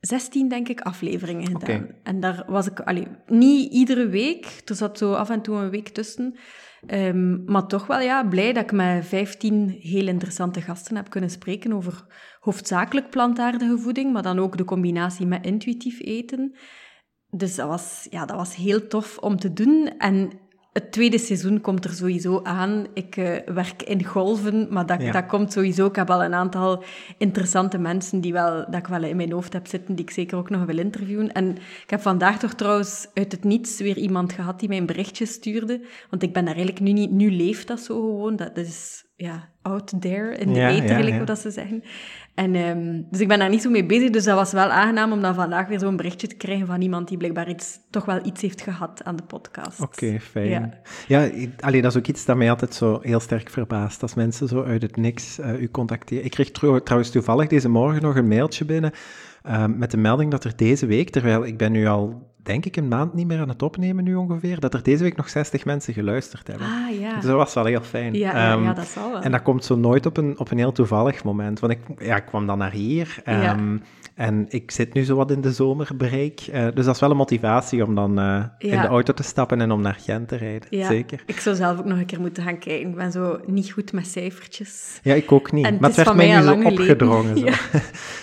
16, 0.00 0.48
denk 0.48 0.68
ik, 0.68 0.80
afleveringen 0.80 1.46
gedaan. 1.46 1.82
Okay. 1.82 1.94
En 2.02 2.20
daar 2.20 2.44
was 2.46 2.66
ik 2.66 2.80
allee, 2.80 3.06
niet 3.26 3.72
iedere 3.72 4.08
week. 4.08 4.62
Er 4.64 4.74
zat 4.74 4.98
zo 4.98 5.12
af 5.12 5.30
en 5.30 5.42
toe 5.42 5.56
een 5.56 5.70
week 5.70 5.88
tussen. 5.88 6.36
Um, 6.86 7.42
maar 7.46 7.66
toch 7.66 7.86
wel 7.86 8.00
ja, 8.00 8.24
blij 8.24 8.52
dat 8.52 8.62
ik 8.62 8.72
met 8.72 9.06
15 9.06 9.76
heel 9.80 10.06
interessante 10.06 10.60
gasten 10.60 10.96
heb 10.96 11.10
kunnen 11.10 11.30
spreken 11.30 11.72
over 11.72 12.04
hoofdzakelijk 12.40 13.10
plantaardige 13.10 13.78
voeding, 13.78 14.12
maar 14.12 14.22
dan 14.22 14.38
ook 14.38 14.56
de 14.56 14.64
combinatie 14.64 15.26
met 15.26 15.44
intuïtief 15.44 16.00
eten. 16.00 16.56
Dus 17.30 17.54
dat 17.54 17.68
was, 17.68 18.06
ja, 18.10 18.26
dat 18.26 18.36
was 18.36 18.54
heel 18.54 18.86
tof 18.86 19.18
om 19.18 19.36
te 19.36 19.52
doen. 19.52 19.94
En 19.98 20.30
het 20.78 20.92
tweede 20.92 21.18
seizoen 21.18 21.60
komt 21.60 21.84
er 21.84 21.90
sowieso 21.90 22.40
aan. 22.42 22.86
Ik 22.94 23.16
uh, 23.16 23.36
werk 23.46 23.82
in 23.82 24.04
golven, 24.04 24.66
maar 24.70 24.86
dat, 24.86 25.02
ja. 25.02 25.12
dat 25.12 25.26
komt 25.26 25.52
sowieso. 25.52 25.86
Ik 25.86 25.96
heb 25.96 26.10
al 26.10 26.24
een 26.24 26.34
aantal 26.34 26.84
interessante 27.18 27.78
mensen 27.78 28.20
die 28.20 28.32
wel, 28.32 28.64
dat 28.70 28.74
ik 28.74 28.86
wel 28.86 29.02
in 29.02 29.16
mijn 29.16 29.32
hoofd 29.32 29.52
heb 29.52 29.66
zitten, 29.66 29.94
die 29.94 30.04
ik 30.04 30.10
zeker 30.10 30.38
ook 30.38 30.50
nog 30.50 30.64
wil 30.64 30.78
interviewen. 30.78 31.32
En 31.32 31.56
ik 31.56 31.90
heb 31.90 32.00
vandaag 32.00 32.38
toch 32.38 32.54
trouwens 32.54 33.08
uit 33.14 33.32
het 33.32 33.44
niets 33.44 33.80
weer 33.80 33.96
iemand 33.96 34.32
gehad 34.32 34.60
die 34.60 34.68
mij 34.68 34.78
een 34.78 34.86
berichtje 34.86 35.26
stuurde. 35.26 35.80
Want 36.10 36.22
ik 36.22 36.32
ben 36.32 36.44
daar 36.44 36.54
eigenlijk 36.54 36.84
nu 36.84 36.92
niet... 36.92 37.10
Nu 37.10 37.30
leeft 37.30 37.66
dat 37.66 37.80
zo 37.80 38.00
gewoon. 38.00 38.36
Dat 38.36 38.56
is 38.56 39.04
ja, 39.16 39.48
out 39.68 40.00
there 40.00 40.36
in 40.36 40.52
de 40.52 40.58
ja, 40.58 40.68
eten, 40.68 41.06
ja, 41.06 41.24
dat 41.24 41.38
ze 41.38 41.50
zeggen. 41.50 41.82
En, 42.34 42.54
um, 42.54 43.06
dus 43.10 43.20
ik 43.20 43.28
ben 43.28 43.38
daar 43.38 43.48
niet 43.48 43.62
zo 43.62 43.70
mee 43.70 43.86
bezig. 43.86 44.10
Dus 44.10 44.24
dat 44.24 44.34
was 44.34 44.52
wel 44.52 44.68
aangenaam 44.68 45.12
om 45.12 45.22
dan 45.22 45.34
vandaag 45.34 45.68
weer 45.68 45.78
zo'n 45.78 45.96
berichtje 45.96 46.26
te 46.26 46.34
krijgen 46.34 46.66
van 46.66 46.80
iemand 46.80 47.08
die 47.08 47.16
blijkbaar 47.16 47.48
iets, 47.48 47.78
toch 47.90 48.04
wel 48.04 48.20
iets 48.24 48.42
heeft 48.42 48.62
gehad 48.62 49.04
aan 49.04 49.16
de 49.16 49.22
podcast. 49.22 49.80
Oké, 49.80 50.04
okay, 50.04 50.20
fijn. 50.20 50.48
Ja, 50.48 50.70
ja 51.06 51.48
allee, 51.60 51.82
dat 51.82 51.92
is 51.92 51.98
ook 51.98 52.06
iets 52.06 52.24
dat 52.24 52.36
mij 52.36 52.50
altijd 52.50 52.74
zo 52.74 52.98
heel 53.02 53.20
sterk 53.20 53.50
verbaast. 53.50 54.02
Als 54.02 54.14
mensen 54.14 54.48
zo 54.48 54.64
uit 54.64 54.82
het 54.82 54.96
niks 54.96 55.38
uh, 55.38 55.60
u 55.60 55.68
contacteren. 55.70 56.24
Ik 56.24 56.30
kreeg 56.30 56.50
trouw, 56.50 56.78
trouwens 56.78 57.10
toevallig 57.10 57.48
deze 57.48 57.68
morgen 57.68 58.02
nog 58.02 58.16
een 58.16 58.28
mailtje 58.28 58.64
binnen 58.64 58.92
uh, 59.46 59.64
met 59.66 59.90
de 59.90 59.96
melding 59.96 60.30
dat 60.30 60.44
er 60.44 60.56
deze 60.56 60.86
week, 60.86 61.10
terwijl 61.10 61.44
ik 61.44 61.58
ben 61.58 61.72
nu 61.72 61.86
al 61.86 62.27
denk 62.42 62.64
ik 62.64 62.76
een 62.76 62.88
maand 62.88 63.14
niet 63.14 63.26
meer 63.26 63.40
aan 63.40 63.48
het 63.48 63.62
opnemen 63.62 64.04
nu 64.04 64.14
ongeveer, 64.14 64.60
dat 64.60 64.74
er 64.74 64.82
deze 64.82 65.02
week 65.02 65.16
nog 65.16 65.28
60 65.28 65.64
mensen 65.64 65.94
geluisterd 65.94 66.46
hebben. 66.46 66.66
Ah, 66.66 67.00
ja. 67.00 67.14
Dus 67.14 67.24
dat 67.24 67.36
was 67.36 67.54
wel 67.54 67.64
heel 67.64 67.80
fijn. 67.80 68.14
Ja, 68.14 68.52
um, 68.52 68.62
ja, 68.62 68.72
dat 68.72 68.86
zal 68.86 69.12
wel. 69.12 69.20
En 69.20 69.30
dat 69.30 69.42
komt 69.42 69.64
zo 69.64 69.76
nooit 69.76 70.06
op 70.06 70.16
een, 70.16 70.38
op 70.38 70.50
een 70.50 70.58
heel 70.58 70.72
toevallig 70.72 71.24
moment. 71.24 71.60
Want 71.60 71.72
ik, 71.72 71.78
ja, 71.98 72.16
ik 72.16 72.26
kwam 72.26 72.46
dan 72.46 72.58
naar 72.58 72.72
hier 72.72 73.22
um, 73.26 73.40
ja. 73.40 73.56
En 74.18 74.46
ik 74.48 74.70
zit 74.70 74.94
nu 74.94 75.04
zo 75.04 75.16
wat 75.16 75.30
in 75.30 75.40
de 75.40 75.52
zomerbereik. 75.52 76.46
Uh, 76.52 76.66
dus 76.74 76.84
dat 76.84 76.94
is 76.94 77.00
wel 77.00 77.10
een 77.10 77.16
motivatie 77.16 77.84
om 77.84 77.94
dan 77.94 78.10
uh, 78.10 78.24
ja. 78.24 78.50
in 78.58 78.80
de 78.80 78.86
auto 78.86 79.12
te 79.12 79.22
stappen 79.22 79.60
en 79.60 79.70
om 79.70 79.80
naar 79.80 79.98
Gent 80.00 80.28
te 80.28 80.36
rijden. 80.36 80.68
Ja. 80.70 80.86
Zeker. 80.86 81.22
Ik 81.26 81.40
zou 81.40 81.56
zelf 81.56 81.78
ook 81.78 81.84
nog 81.84 81.98
een 81.98 82.06
keer 82.06 82.20
moeten 82.20 82.42
gaan 82.42 82.58
kijken. 82.58 82.88
Ik 82.88 82.94
ben 82.94 83.12
zo 83.12 83.40
niet 83.46 83.70
goed 83.72 83.92
met 83.92 84.06
cijfertjes. 84.06 85.00
Ja, 85.02 85.14
ik 85.14 85.32
ook 85.32 85.52
niet. 85.52 85.64
En 85.64 85.72
maar 85.80 85.88
het 85.88 85.96
het 85.96 86.06
werd 86.06 86.16
mij 86.16 86.36
nu 86.36 86.42
zo 86.42 86.68
opgedrongen. 86.68 87.38
Zo. 87.38 87.44
Ja. 87.48 87.58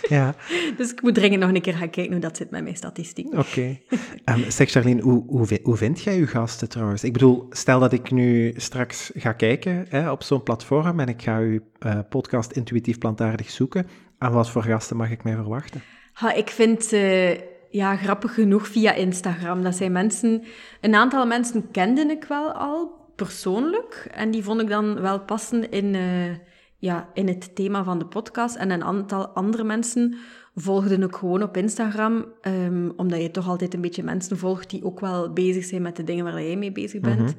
ja. 0.17 0.35
Dus 0.77 0.91
ik 0.91 1.01
moet 1.01 1.13
dringend 1.13 1.41
nog 1.41 1.53
een 1.53 1.61
keer 1.61 1.73
gaan 1.73 1.89
kijken 1.89 2.11
hoe 2.11 2.21
dat 2.21 2.37
zit 2.37 2.51
met 2.51 2.63
mijn 2.63 2.75
statistiek. 2.75 3.27
Oké. 3.27 3.37
Okay. 3.39 3.81
um, 4.25 4.51
zeg 4.51 4.69
Charlene, 4.69 5.01
hoe, 5.01 5.23
hoe, 5.27 5.59
hoe 5.63 5.77
vind 5.77 6.01
jij 6.01 6.17
je 6.17 6.27
gasten 6.27 6.69
trouwens? 6.69 7.03
Ik 7.03 7.13
bedoel, 7.13 7.45
stel 7.49 7.79
dat 7.79 7.93
ik 7.93 8.11
nu 8.11 8.53
straks 8.55 9.11
ga 9.15 9.33
kijken 9.33 9.85
hè, 9.89 10.11
op 10.11 10.23
zo'n 10.23 10.43
platform 10.43 10.99
en 10.99 11.07
ik 11.07 11.21
ga 11.21 11.37
uw 11.37 11.59
uh, 11.85 11.99
podcast 12.09 12.51
Intuïtief 12.51 12.97
Plantaardig 12.97 13.49
zoeken. 13.49 13.87
Aan 14.17 14.31
wat 14.31 14.49
voor 14.49 14.63
gasten 14.63 14.97
mag 14.97 15.11
ik 15.11 15.23
mij 15.23 15.35
verwachten? 15.35 15.81
Ha, 16.13 16.33
ik 16.33 16.49
vind... 16.49 16.93
Uh 16.93 17.53
ja, 17.75 17.95
grappig 17.95 18.33
genoeg 18.33 18.67
via 18.67 18.93
Instagram. 18.93 19.63
Dat 19.63 19.75
zijn 19.75 19.91
mensen... 19.91 20.43
Een 20.81 20.95
aantal 20.95 21.25
mensen 21.25 21.71
kende 21.71 22.01
ik 22.01 22.23
wel 22.23 22.51
al, 22.51 22.91
persoonlijk. 23.15 24.07
En 24.11 24.31
die 24.31 24.43
vond 24.43 24.61
ik 24.61 24.69
dan 24.69 25.01
wel 25.01 25.19
passen 25.19 25.71
in, 25.71 25.93
uh, 25.93 26.35
ja, 26.77 27.09
in 27.13 27.27
het 27.27 27.55
thema 27.55 27.83
van 27.83 27.99
de 27.99 28.05
podcast. 28.05 28.55
En 28.55 28.69
een 28.69 28.83
aantal 28.83 29.27
andere 29.27 29.63
mensen 29.63 30.15
volgde 30.55 30.95
ik 30.95 31.15
gewoon 31.15 31.43
op 31.43 31.57
Instagram. 31.57 32.25
Um, 32.41 32.93
omdat 32.95 33.21
je 33.21 33.31
toch 33.31 33.47
altijd 33.47 33.73
een 33.73 33.81
beetje 33.81 34.03
mensen 34.03 34.37
volgt 34.37 34.69
die 34.69 34.85
ook 34.85 34.99
wel 34.99 35.33
bezig 35.33 35.65
zijn 35.65 35.81
met 35.81 35.95
de 35.95 36.03
dingen 36.03 36.23
waar 36.23 36.43
jij 36.43 36.55
mee 36.55 36.71
bezig 36.71 37.01
bent. 37.01 37.19
Mhm. 37.19 37.33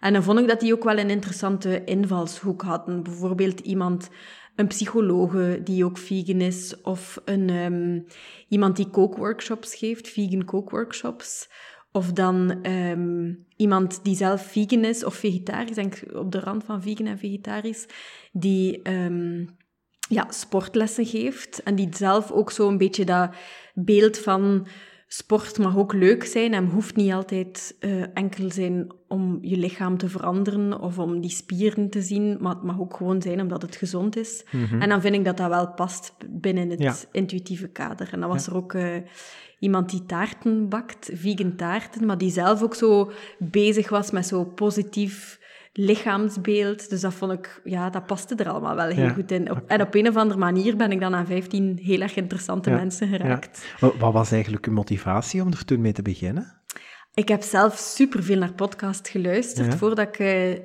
En 0.00 0.12
dan 0.12 0.22
vond 0.22 0.38
ik 0.38 0.48
dat 0.48 0.60
die 0.60 0.72
ook 0.72 0.84
wel 0.84 0.98
een 0.98 1.10
interessante 1.10 1.84
invalshoek 1.84 2.62
hadden. 2.62 3.02
Bijvoorbeeld 3.02 3.60
iemand 3.60 4.10
een 4.56 4.66
psychologe 4.66 5.60
die 5.64 5.84
ook 5.84 5.98
vegan 5.98 6.40
is, 6.40 6.80
of 6.82 7.20
een, 7.24 7.50
um, 7.50 8.06
iemand 8.48 8.76
die 8.76 8.90
kookworkshops 8.90 9.74
geeft, 9.74 10.08
vegan 10.08 10.44
kookworkshops. 10.44 11.48
Of 11.92 12.12
dan 12.12 12.66
um, 12.66 13.46
iemand 13.56 14.04
die 14.04 14.16
zelf 14.16 14.46
vegan 14.46 14.84
is 14.84 15.04
of 15.04 15.14
vegetarisch, 15.14 15.74
denk 15.74 16.02
op 16.12 16.32
de 16.32 16.40
rand 16.40 16.64
van 16.64 16.82
vegan 16.82 17.06
en 17.06 17.18
vegetarisch, 17.18 17.86
die 18.32 18.90
um, 18.90 19.56
ja, 20.08 20.26
sportlessen 20.30 21.06
geeft. 21.06 21.62
En 21.62 21.74
die 21.74 21.88
zelf 21.90 22.30
ook 22.30 22.50
zo 22.50 22.68
een 22.68 22.78
beetje 22.78 23.04
dat 23.04 23.34
beeld 23.74 24.18
van 24.18 24.66
sport 25.06 25.58
mag 25.58 25.76
ook 25.76 25.92
leuk 25.92 26.24
zijn 26.24 26.54
en 26.54 26.66
hoeft 26.66 26.96
niet 26.96 27.12
altijd 27.12 27.76
uh, 27.80 28.04
enkel 28.14 28.50
zijn 28.50 28.94
om 29.12 29.38
je 29.40 29.56
lichaam 29.56 29.96
te 29.96 30.08
veranderen 30.08 30.80
of 30.80 30.98
om 30.98 31.20
die 31.20 31.30
spieren 31.30 31.90
te 31.90 32.02
zien, 32.02 32.36
maar 32.40 32.54
het 32.54 32.62
mag 32.62 32.80
ook 32.80 32.96
gewoon 32.96 33.22
zijn 33.22 33.40
omdat 33.40 33.62
het 33.62 33.76
gezond 33.76 34.16
is. 34.16 34.44
Mhm. 34.50 34.80
En 34.80 34.88
dan 34.88 35.00
vind 35.00 35.14
ik 35.14 35.24
dat 35.24 35.36
dat 35.36 35.48
wel 35.48 35.68
past 35.68 36.14
binnen 36.28 36.70
het 36.70 37.08
intuïtieve 37.12 37.68
kader. 37.68 38.08
En 38.12 38.20
dan 38.20 38.28
was 38.28 38.46
er 38.46 38.56
ook 38.56 38.72
uh, 38.72 38.96
iemand 39.58 39.90
die 39.90 40.06
taarten 40.06 40.68
bakt, 40.68 41.10
vegan 41.12 41.56
taarten, 41.56 42.06
maar 42.06 42.18
die 42.18 42.30
zelf 42.30 42.62
ook 42.62 42.74
zo 42.74 43.12
bezig 43.38 43.88
was 43.88 44.10
met 44.10 44.26
zo 44.26 44.44
positief 44.44 45.40
lichaamsbeeld. 45.72 46.90
Dus 46.90 47.00
dat 47.00 47.14
vond 47.14 47.32
ik, 47.32 47.60
ja, 47.64 47.90
dat 47.90 48.06
paste 48.06 48.34
er 48.34 48.48
allemaal 48.48 48.74
wel 48.74 48.88
heel 48.88 49.08
goed 49.08 49.30
in. 49.30 49.48
En 49.66 49.80
op 49.80 49.94
een 49.94 50.08
of 50.08 50.16
andere 50.16 50.38
manier 50.38 50.76
ben 50.76 50.92
ik 50.92 51.00
dan 51.00 51.14
aan 51.14 51.26
15 51.26 51.78
heel 51.82 52.00
erg 52.00 52.16
interessante 52.16 52.70
mensen 52.70 53.08
geraakt. 53.08 53.74
Wat, 53.80 53.96
wat 53.96 54.12
was 54.12 54.32
eigenlijk 54.32 54.66
uw 54.66 54.72
motivatie 54.72 55.42
om 55.42 55.50
er 55.50 55.64
toen 55.64 55.80
mee 55.80 55.92
te 55.92 56.02
beginnen? 56.02 56.61
Ik 57.14 57.28
heb 57.28 57.42
zelf 57.42 57.76
superveel 57.76 58.38
naar 58.38 58.52
podcast 58.52 59.08
geluisterd 59.08 59.74
voordat 59.74 60.08
ik 60.08 60.18
uh, 60.18 60.58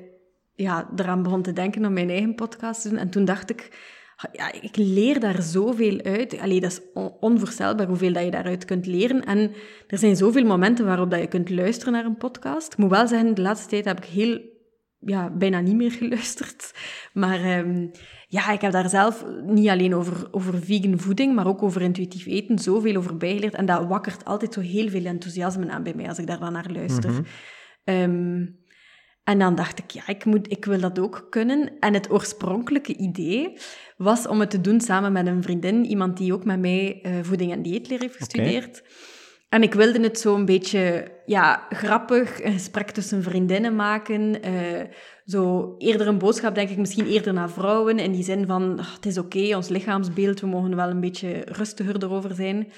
ja, 0.54 0.90
eraan 0.96 1.22
begon 1.22 1.42
te 1.42 1.52
denken 1.52 1.84
om 1.84 1.92
mijn 1.92 2.10
eigen 2.10 2.34
podcast 2.34 2.82
te 2.82 2.88
doen. 2.88 2.98
En 2.98 3.10
toen 3.10 3.24
dacht 3.24 3.50
ik, 3.50 3.70
ja, 4.32 4.52
ik 4.52 4.76
leer 4.76 5.20
daar 5.20 5.42
zoveel 5.42 6.00
uit. 6.02 6.38
Allee, 6.38 6.60
dat 6.60 6.70
is 6.70 6.80
onvoorstelbaar 7.20 7.86
hoeveel 7.86 8.12
dat 8.12 8.24
je 8.24 8.30
daaruit 8.30 8.64
kunt 8.64 8.86
leren. 8.86 9.24
En 9.24 9.52
er 9.86 9.98
zijn 9.98 10.16
zoveel 10.16 10.44
momenten 10.44 10.84
waarop 10.84 11.10
dat 11.10 11.20
je 11.20 11.26
kunt 11.26 11.50
luisteren 11.50 11.92
naar 11.92 12.04
een 12.04 12.16
podcast. 12.16 12.72
Ik 12.72 12.78
moet 12.78 12.90
wel 12.90 13.06
zeggen, 13.06 13.34
de 13.34 13.42
laatste 13.42 13.68
tijd 13.68 13.84
heb 13.84 13.98
ik 13.98 14.04
heel 14.04 14.40
ja, 14.98 15.30
bijna 15.30 15.60
niet 15.60 15.76
meer 15.76 15.92
geluisterd. 16.00 16.72
Maar 17.12 17.58
um, 17.58 17.90
ja, 18.30 18.50
ik 18.50 18.60
heb 18.60 18.72
daar 18.72 18.88
zelf 18.88 19.24
niet 19.42 19.68
alleen 19.68 19.94
over, 19.94 20.28
over 20.30 20.58
vegan 20.62 20.98
voeding, 20.98 21.34
maar 21.34 21.46
ook 21.46 21.62
over 21.62 21.82
intuïtief 21.82 22.26
eten 22.26 22.58
zoveel 22.58 22.96
over 22.96 23.16
bijgeleerd. 23.16 23.54
En 23.54 23.66
dat 23.66 23.86
wakkert 23.86 24.24
altijd 24.24 24.54
zo 24.54 24.60
heel 24.60 24.88
veel 24.88 25.04
enthousiasme 25.04 25.70
aan 25.70 25.82
bij 25.82 25.94
mij 25.94 26.08
als 26.08 26.18
ik 26.18 26.26
daar 26.26 26.38
dan 26.38 26.52
naar 26.52 26.70
luister. 26.70 27.10
Mhm. 27.10 27.22
um, 27.84 28.56
en 29.24 29.38
dan 29.38 29.54
dacht 29.54 29.78
ik, 29.78 29.90
ja, 29.90 30.06
ik, 30.06 30.24
moet, 30.24 30.50
ik 30.50 30.64
wil 30.64 30.80
dat 30.80 30.98
ook 30.98 31.26
kunnen. 31.30 31.78
En 31.80 31.94
het 31.94 32.10
oorspronkelijke 32.10 32.96
idee 32.96 33.58
was 33.96 34.26
om 34.26 34.40
het 34.40 34.50
te 34.50 34.60
doen 34.60 34.80
samen 34.80 35.12
met 35.12 35.26
een 35.26 35.42
vriendin, 35.42 35.84
iemand 35.84 36.16
die 36.16 36.32
ook 36.32 36.44
met 36.44 36.60
mij 36.60 37.00
uh, 37.02 37.12
voeding 37.22 37.52
en 37.52 37.62
dieetleer 37.62 38.00
heeft 38.00 38.16
gestudeerd. 38.16 38.78
Okay. 38.78 38.92
En 39.48 39.62
ik 39.62 39.74
wilde 39.74 40.00
het 40.00 40.18
zo 40.18 40.34
een 40.34 40.44
beetje 40.44 41.12
ja, 41.28 41.66
grappig, 41.70 42.42
een 42.42 42.52
gesprek 42.52 42.90
tussen 42.90 43.22
vriendinnen 43.22 43.76
maken. 43.76 44.46
Uh, 44.48 44.80
zo 45.26 45.74
eerder 45.78 46.06
een 46.06 46.18
boodschap, 46.18 46.54
denk 46.54 46.70
ik, 46.70 46.76
misschien 46.76 47.06
eerder 47.06 47.32
naar 47.32 47.50
vrouwen. 47.50 47.98
In 47.98 48.12
die 48.12 48.24
zin 48.24 48.46
van, 48.46 48.78
oh, 48.78 48.94
het 48.94 49.06
is 49.06 49.18
oké, 49.18 49.56
ons 49.56 49.68
lichaamsbeeld, 49.68 50.40
we 50.40 50.46
mogen 50.46 50.76
wel 50.76 50.88
een 50.88 51.00
beetje 51.00 51.42
rustiger 51.46 52.02
erover 52.02 52.34
zijn. 52.34 52.72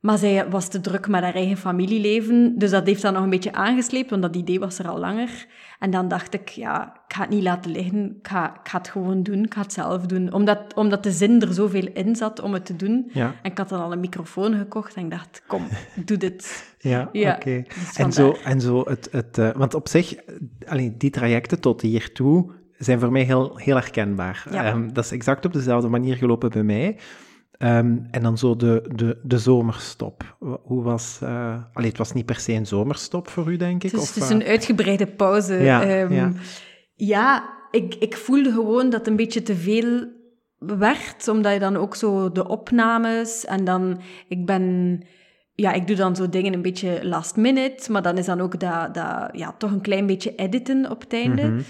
Maar 0.00 0.18
zij 0.18 0.50
was 0.50 0.68
te 0.68 0.80
druk 0.80 1.08
met 1.08 1.22
haar 1.22 1.34
eigen 1.34 1.56
familieleven. 1.56 2.58
Dus 2.58 2.70
dat 2.70 2.86
heeft 2.86 3.02
dan 3.02 3.12
nog 3.12 3.22
een 3.22 3.30
beetje 3.30 3.52
aangesleept, 3.52 4.10
want 4.10 4.22
dat 4.22 4.36
idee 4.36 4.60
was 4.60 4.78
er 4.78 4.88
al 4.88 4.98
langer. 4.98 5.46
En 5.78 5.90
dan 5.90 6.08
dacht 6.08 6.34
ik, 6.34 6.48
ja, 6.48 6.94
ik 7.08 7.14
ga 7.14 7.20
het 7.20 7.30
niet 7.30 7.42
laten 7.42 7.70
liggen. 7.70 8.16
Ik 8.18 8.28
ga, 8.28 8.54
ik 8.62 8.68
ga 8.68 8.78
het 8.78 8.88
gewoon 8.88 9.22
doen. 9.22 9.44
Ik 9.44 9.54
ga 9.54 9.60
het 9.60 9.72
zelf 9.72 10.06
doen. 10.06 10.32
Omdat, 10.32 10.74
omdat 10.74 11.02
de 11.02 11.10
zin 11.10 11.42
er 11.42 11.52
zoveel 11.52 11.88
in 11.94 12.16
zat 12.16 12.40
om 12.40 12.52
het 12.52 12.66
te 12.66 12.76
doen. 12.76 13.10
Ja. 13.12 13.34
En 13.42 13.50
ik 13.50 13.58
had 13.58 13.68
dan 13.68 13.80
al 13.80 13.92
een 13.92 14.00
microfoon 14.00 14.54
gekocht 14.54 14.94
en 14.94 15.04
ik 15.04 15.10
dacht, 15.10 15.42
kom, 15.46 15.66
doe 16.04 16.16
dit. 16.16 16.44
Ja, 16.78 17.08
ja 17.12 17.34
oké. 17.34 17.48
Okay. 17.48 17.66
En 17.96 18.12
zo, 18.12 18.36
en 18.44 18.60
zo 18.60 18.82
het... 18.88 19.08
het 19.10 19.38
uh, 19.38 19.50
want 19.50 19.74
op 19.74 19.88
zich, 19.88 20.14
alleen 20.66 20.94
die 20.98 21.10
trajecten 21.10 21.60
tot 21.60 21.80
hiertoe 21.80 22.52
zijn 22.78 23.00
voor 23.00 23.12
mij 23.12 23.22
heel, 23.22 23.56
heel 23.56 23.74
herkenbaar. 23.74 24.46
Ja. 24.50 24.72
Um, 24.72 24.92
dat 24.92 25.04
is 25.04 25.10
exact 25.10 25.44
op 25.44 25.52
dezelfde 25.52 25.88
manier 25.88 26.16
gelopen 26.16 26.50
bij 26.50 26.62
mij. 26.62 26.96
Um, 27.58 28.06
en 28.10 28.22
dan 28.22 28.38
zo 28.38 28.56
de, 28.56 28.90
de, 28.94 29.20
de 29.22 29.38
zomerstop. 29.38 30.36
Hoe 30.62 30.82
was... 30.82 31.20
Uh, 31.22 31.56
allee, 31.72 31.88
het 31.88 31.98
was 31.98 32.12
niet 32.12 32.26
per 32.26 32.36
se 32.36 32.52
een 32.52 32.66
zomerstop 32.66 33.28
voor 33.28 33.52
u, 33.52 33.56
denk 33.56 33.84
ik? 33.84 33.90
Het 33.90 34.00
is, 34.00 34.08
of, 34.08 34.14
het 34.14 34.24
is 34.24 34.30
een 34.30 34.44
uitgebreide 34.44 35.06
pauze. 35.06 35.54
Ja, 35.54 36.00
um, 36.00 36.12
ja. 36.12 36.32
ja 36.94 37.48
ik, 37.70 37.94
ik 37.94 38.16
voelde 38.16 38.52
gewoon 38.52 38.90
dat 38.90 38.98
het 38.98 39.08
een 39.08 39.16
beetje 39.16 39.42
te 39.42 39.56
veel 39.56 40.06
werd, 40.58 41.28
omdat 41.28 41.52
je 41.52 41.58
dan 41.58 41.76
ook 41.76 41.94
zo 41.94 42.32
de 42.32 42.48
opnames 42.48 43.44
en 43.44 43.64
dan... 43.64 44.00
Ik 44.28 44.46
ben... 44.46 45.02
Ja, 45.54 45.72
ik 45.72 45.86
doe 45.86 45.96
dan 45.96 46.16
zo 46.16 46.28
dingen 46.28 46.52
een 46.52 46.62
beetje 46.62 47.00
last 47.02 47.36
minute, 47.36 47.92
maar 47.92 48.02
dan 48.02 48.18
is 48.18 48.26
dan 48.26 48.40
ook 48.40 48.60
dat, 48.60 48.94
dat 48.94 49.28
ja, 49.32 49.54
toch 49.58 49.70
een 49.70 49.80
klein 49.80 50.06
beetje 50.06 50.34
editen 50.34 50.90
op 50.90 51.00
het 51.00 51.12
einde. 51.12 51.42
Mhm. 51.42 51.60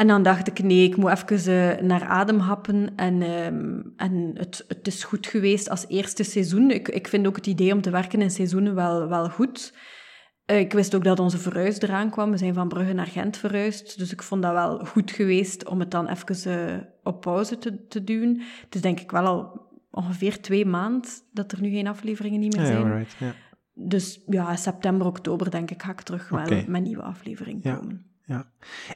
En 0.00 0.06
dan 0.06 0.22
dacht 0.22 0.48
ik, 0.48 0.62
nee, 0.62 0.88
ik 0.88 0.96
moet 0.96 1.10
even 1.10 1.52
uh, 1.52 1.88
naar 1.88 2.04
adem 2.04 2.38
happen. 2.38 2.92
En, 2.96 3.22
um, 3.22 3.92
en 3.96 4.30
het, 4.34 4.64
het 4.68 4.86
is 4.86 5.04
goed 5.04 5.26
geweest 5.26 5.68
als 5.68 5.88
eerste 5.88 6.22
seizoen. 6.22 6.70
Ik, 6.70 6.88
ik 6.88 7.08
vind 7.08 7.26
ook 7.26 7.36
het 7.36 7.46
idee 7.46 7.72
om 7.72 7.80
te 7.80 7.90
werken 7.90 8.20
in 8.22 8.30
seizoenen 8.30 8.74
wel, 8.74 9.08
wel 9.08 9.30
goed. 9.30 9.74
Uh, 10.50 10.58
ik 10.58 10.72
wist 10.72 10.94
ook 10.94 11.04
dat 11.04 11.18
onze 11.18 11.38
verhuis 11.38 11.80
eraan 11.80 12.10
kwam. 12.10 12.30
We 12.30 12.36
zijn 12.36 12.54
van 12.54 12.68
Brugge 12.68 12.92
naar 12.92 13.06
Gent 13.06 13.36
verhuisd. 13.36 13.98
Dus 13.98 14.12
ik 14.12 14.22
vond 14.22 14.42
dat 14.42 14.52
wel 14.52 14.84
goed 14.84 15.10
geweest 15.10 15.68
om 15.68 15.80
het 15.80 15.90
dan 15.90 16.08
even 16.08 16.70
uh, 16.70 16.78
op 17.02 17.20
pauze 17.20 17.58
te, 17.58 17.86
te 17.86 18.04
duwen. 18.04 18.42
Het 18.64 18.74
is 18.74 18.80
denk 18.80 19.00
ik 19.00 19.10
wel 19.10 19.26
al 19.26 19.68
ongeveer 19.90 20.40
twee 20.40 20.66
maanden 20.66 21.10
dat 21.32 21.52
er 21.52 21.60
nu 21.60 21.70
geen 21.70 21.86
afleveringen 21.86 22.40
niet 22.40 22.56
meer 22.56 22.66
zijn. 22.66 22.86
Ja, 22.86 22.96
right, 22.96 23.14
ja. 23.18 23.32
Dus 23.74 24.22
ja, 24.26 24.56
september, 24.56 25.06
oktober 25.06 25.50
denk 25.50 25.70
ik 25.70 25.82
ga 25.82 25.90
ik 25.90 26.00
terug 26.00 26.28
wel 26.28 26.64
met 26.66 26.82
nieuwe 26.82 27.02
afleveringen 27.02 27.60
Ja. 27.62 27.74
komen. 27.74 28.09
Ja. 28.30 28.50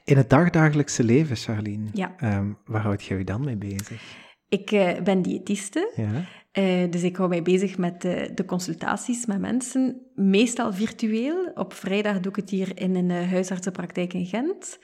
In 0.05 0.17
het 0.17 0.31
dagdagelijkse 0.31 1.05
leven, 1.05 1.37
Charlene, 1.37 1.87
Ja. 1.93 2.15
ehm, 2.17 2.47
waar 2.65 2.81
houd 2.83 3.05
je 3.05 3.15
je 3.19 3.25
dan 3.25 3.45
mee 3.45 3.57
bezig? 3.57 4.03
Ik 4.49 4.71
eh, 4.73 5.03
ben 5.03 5.23
diëtiste. 5.23 5.93
Ja. 5.97 6.25
Eh, 6.53 6.91
dus 6.91 7.03
ik 7.03 7.17
hou 7.17 7.29
mij 7.29 7.43
bezig 7.43 7.79
met 7.79 8.05
eh, 8.05 8.29
de 8.35 8.45
consultaties 8.45 9.27
met 9.27 9.41
mensen, 9.41 10.01
meestal 10.15 10.73
virtueel. 10.73 11.51
Op 11.55 11.73
vrijdag 11.73 12.21
doe 12.21 12.31
ik 12.31 12.37
het 12.37 12.51
hier 12.51 12.81
in 12.81 12.95
een 12.95 13.11
huisartsenpraktijk 13.29 14.13
in 14.13 14.27
Gent. 14.27 14.79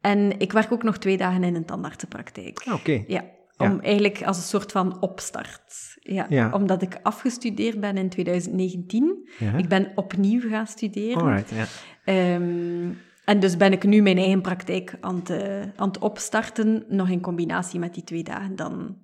En 0.00 0.38
ik 0.38 0.52
werk 0.52 0.72
ook 0.72 0.82
nog 0.82 0.98
twee 0.98 1.16
dagen 1.16 1.44
in 1.44 1.54
een 1.54 1.64
tandartsenpraktijk. 1.64 2.62
Ah, 2.64 2.74
Oké. 2.74 3.04
Ja, 3.06 3.20
om 3.56 3.72
Ja. 3.72 3.80
eigenlijk 3.80 4.22
als 4.22 4.36
een 4.36 4.42
soort 4.42 4.72
van 4.72 5.00
opstart. 5.00 5.96
Ja, 6.00 6.26
Ja. 6.28 6.50
Omdat 6.52 6.82
ik 6.82 6.98
afgestudeerd 7.02 7.80
ben 7.80 7.96
in 7.96 8.08
2019. 8.08 9.28
Ja. 9.38 9.52
Ik 9.56 9.68
ben 9.68 9.92
opnieuw 9.94 10.48
gaan 10.48 10.66
studeren. 10.66 11.22
Alright, 11.22 11.50
ja. 11.50 11.64
Ehm, 12.04 12.88
en 13.24 13.40
dus 13.40 13.56
ben 13.56 13.72
ik 13.72 13.84
nu 13.84 14.02
mijn 14.02 14.18
eigen 14.18 14.40
praktijk 14.40 14.96
aan 15.00 15.22
het, 15.24 15.30
aan 15.76 15.88
het 15.88 15.98
opstarten, 15.98 16.84
nog 16.88 17.08
in 17.08 17.20
combinatie 17.20 17.78
met 17.78 17.94
die 17.94 18.04
twee 18.04 18.22
dagen 18.22 18.56
dan 18.56 19.02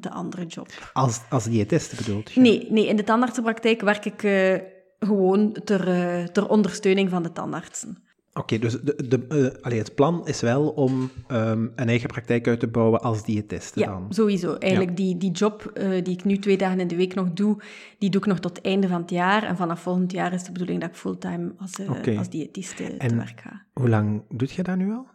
de 0.00 0.10
andere 0.10 0.46
job. 0.46 0.90
Als, 0.92 1.20
als 1.30 1.44
diëtiste 1.44 1.96
bedoelt 1.96 2.32
je? 2.32 2.40
Nee, 2.40 2.66
nee 2.70 2.86
in 2.86 2.96
de 2.96 3.04
tandartsenpraktijk 3.04 3.80
werk 3.80 4.04
ik 4.04 4.22
eh, 4.22 4.58
gewoon 4.98 5.56
ter, 5.64 5.88
eh, 5.88 6.24
ter 6.24 6.48
ondersteuning 6.48 7.10
van 7.10 7.22
de 7.22 7.32
tandartsen. 7.32 8.04
Oké, 8.36 8.58
dus 8.58 8.80
de, 8.80 9.08
de, 9.08 9.26
eh, 9.28 9.64
allee, 9.64 9.78
het 9.78 9.94
plan 9.94 10.26
is 10.26 10.40
wel 10.40 10.68
om 10.68 11.10
ehm, 11.26 11.66
een 11.74 11.88
eigen 11.88 12.08
praktijk 12.08 12.48
uit 12.48 12.60
te 12.60 12.68
bouwen 12.68 13.00
als 13.00 13.24
diëtiste 13.24 13.80
Ja, 13.80 13.86
dan? 13.86 14.06
sowieso. 14.08 14.54
Eigenlijk 14.54 14.96
die, 14.96 15.16
die 15.16 15.30
job 15.30 15.70
eh, 15.74 16.04
die 16.04 16.14
ik 16.14 16.24
nu 16.24 16.38
twee 16.38 16.56
dagen 16.56 16.80
in 16.80 16.88
de 16.88 16.96
week 16.96 17.14
nog 17.14 17.32
doe, 17.32 17.62
die 17.98 18.10
doe 18.10 18.20
ik 18.20 18.26
nog 18.26 18.38
tot 18.38 18.56
het 18.56 18.64
einde 18.64 18.88
van 18.88 19.00
het 19.00 19.10
jaar. 19.10 19.42
En 19.42 19.56
vanaf 19.56 19.80
volgend 19.80 20.12
jaar 20.12 20.32
is 20.32 20.44
de 20.44 20.52
bedoeling 20.52 20.80
dat 20.80 20.90
ik 20.90 20.96
fulltime 20.96 21.54
als, 21.58 21.78
Oké. 21.88 22.16
als 22.18 22.30
diëtiste 22.30 22.96
te 22.96 23.14
werk 23.14 23.40
ga. 23.40 23.66
Hoe 23.72 23.88
lang 23.88 24.22
doet 24.28 24.50
je 24.50 24.62
dat 24.62 24.76
nu 24.76 24.92
al? 24.92 25.06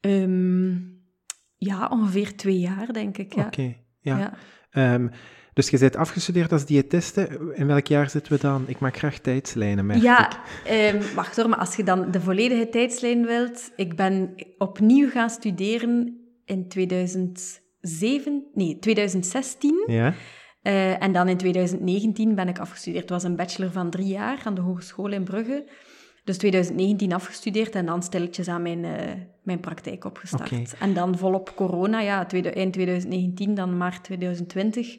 Ehm, 0.00 0.72
ja, 1.56 1.88
ongeveer 1.88 2.36
twee 2.36 2.58
jaar, 2.58 2.92
denk 2.92 3.18
ik. 3.18 3.34
Ja. 3.34 3.46
Oké, 3.46 3.76
ja. 4.00 4.18
Ja. 4.18 4.34
Ehm, 4.70 5.08
dus 5.52 5.70
je 5.70 5.78
bent 5.78 5.96
afgestudeerd 5.96 6.52
als 6.52 6.64
diëtiste. 6.64 7.52
In 7.54 7.66
welk 7.66 7.86
jaar 7.86 8.10
zitten 8.10 8.32
we 8.32 8.38
dan? 8.38 8.64
Ik 8.66 8.78
maak 8.78 8.96
graag 8.96 9.18
tijdslijnen, 9.18 9.86
merk 9.86 10.02
Ja, 10.02 10.30
ik. 10.30 10.38
ehm, 10.66 11.14
wacht 11.14 11.36
hoor, 11.36 11.48
maar 11.48 11.58
als 11.58 11.76
je 11.76 11.84
dan 11.84 12.10
de 12.10 12.20
volledige 12.20 12.68
tijdslijn 12.68 13.26
wilt. 13.26 13.72
Ik 13.76 13.96
ben 13.96 14.34
opnieuw 14.58 15.10
gaan 15.10 15.30
studeren 15.30 16.20
in 16.44 16.68
2007, 16.68 18.44
nee, 18.54 18.78
2016. 18.78 19.84
Ja? 19.86 20.14
Eh, 20.62 21.02
en 21.02 21.12
dan 21.12 21.28
in 21.28 21.36
2019 21.36 22.34
ben 22.34 22.48
ik 22.48 22.58
afgestudeerd. 22.58 23.02
Het 23.02 23.10
was 23.10 23.22
een 23.22 23.36
bachelor 23.36 23.70
van 23.70 23.90
drie 23.90 24.06
jaar 24.06 24.40
aan 24.44 24.54
de 24.54 24.60
Hogeschool 24.60 25.12
in 25.12 25.24
Brugge. 25.24 25.64
Dus 26.24 26.36
2019 26.38 27.12
afgestudeerd 27.12 27.74
en 27.74 27.86
dan 27.86 28.02
stilletjes 28.02 28.48
aan 28.48 28.62
mijn, 28.62 28.84
eh, 28.84 29.12
mijn 29.42 29.60
praktijk 29.60 30.04
opgestart. 30.04 30.74
En 30.78 30.94
dan 30.94 31.18
volop 31.18 31.52
corona, 31.56 32.00
ja, 32.00 32.26
eind 32.30 32.72
2019, 32.72 33.54
dan 33.54 33.76
maart 33.76 34.04
2020. 34.04 34.98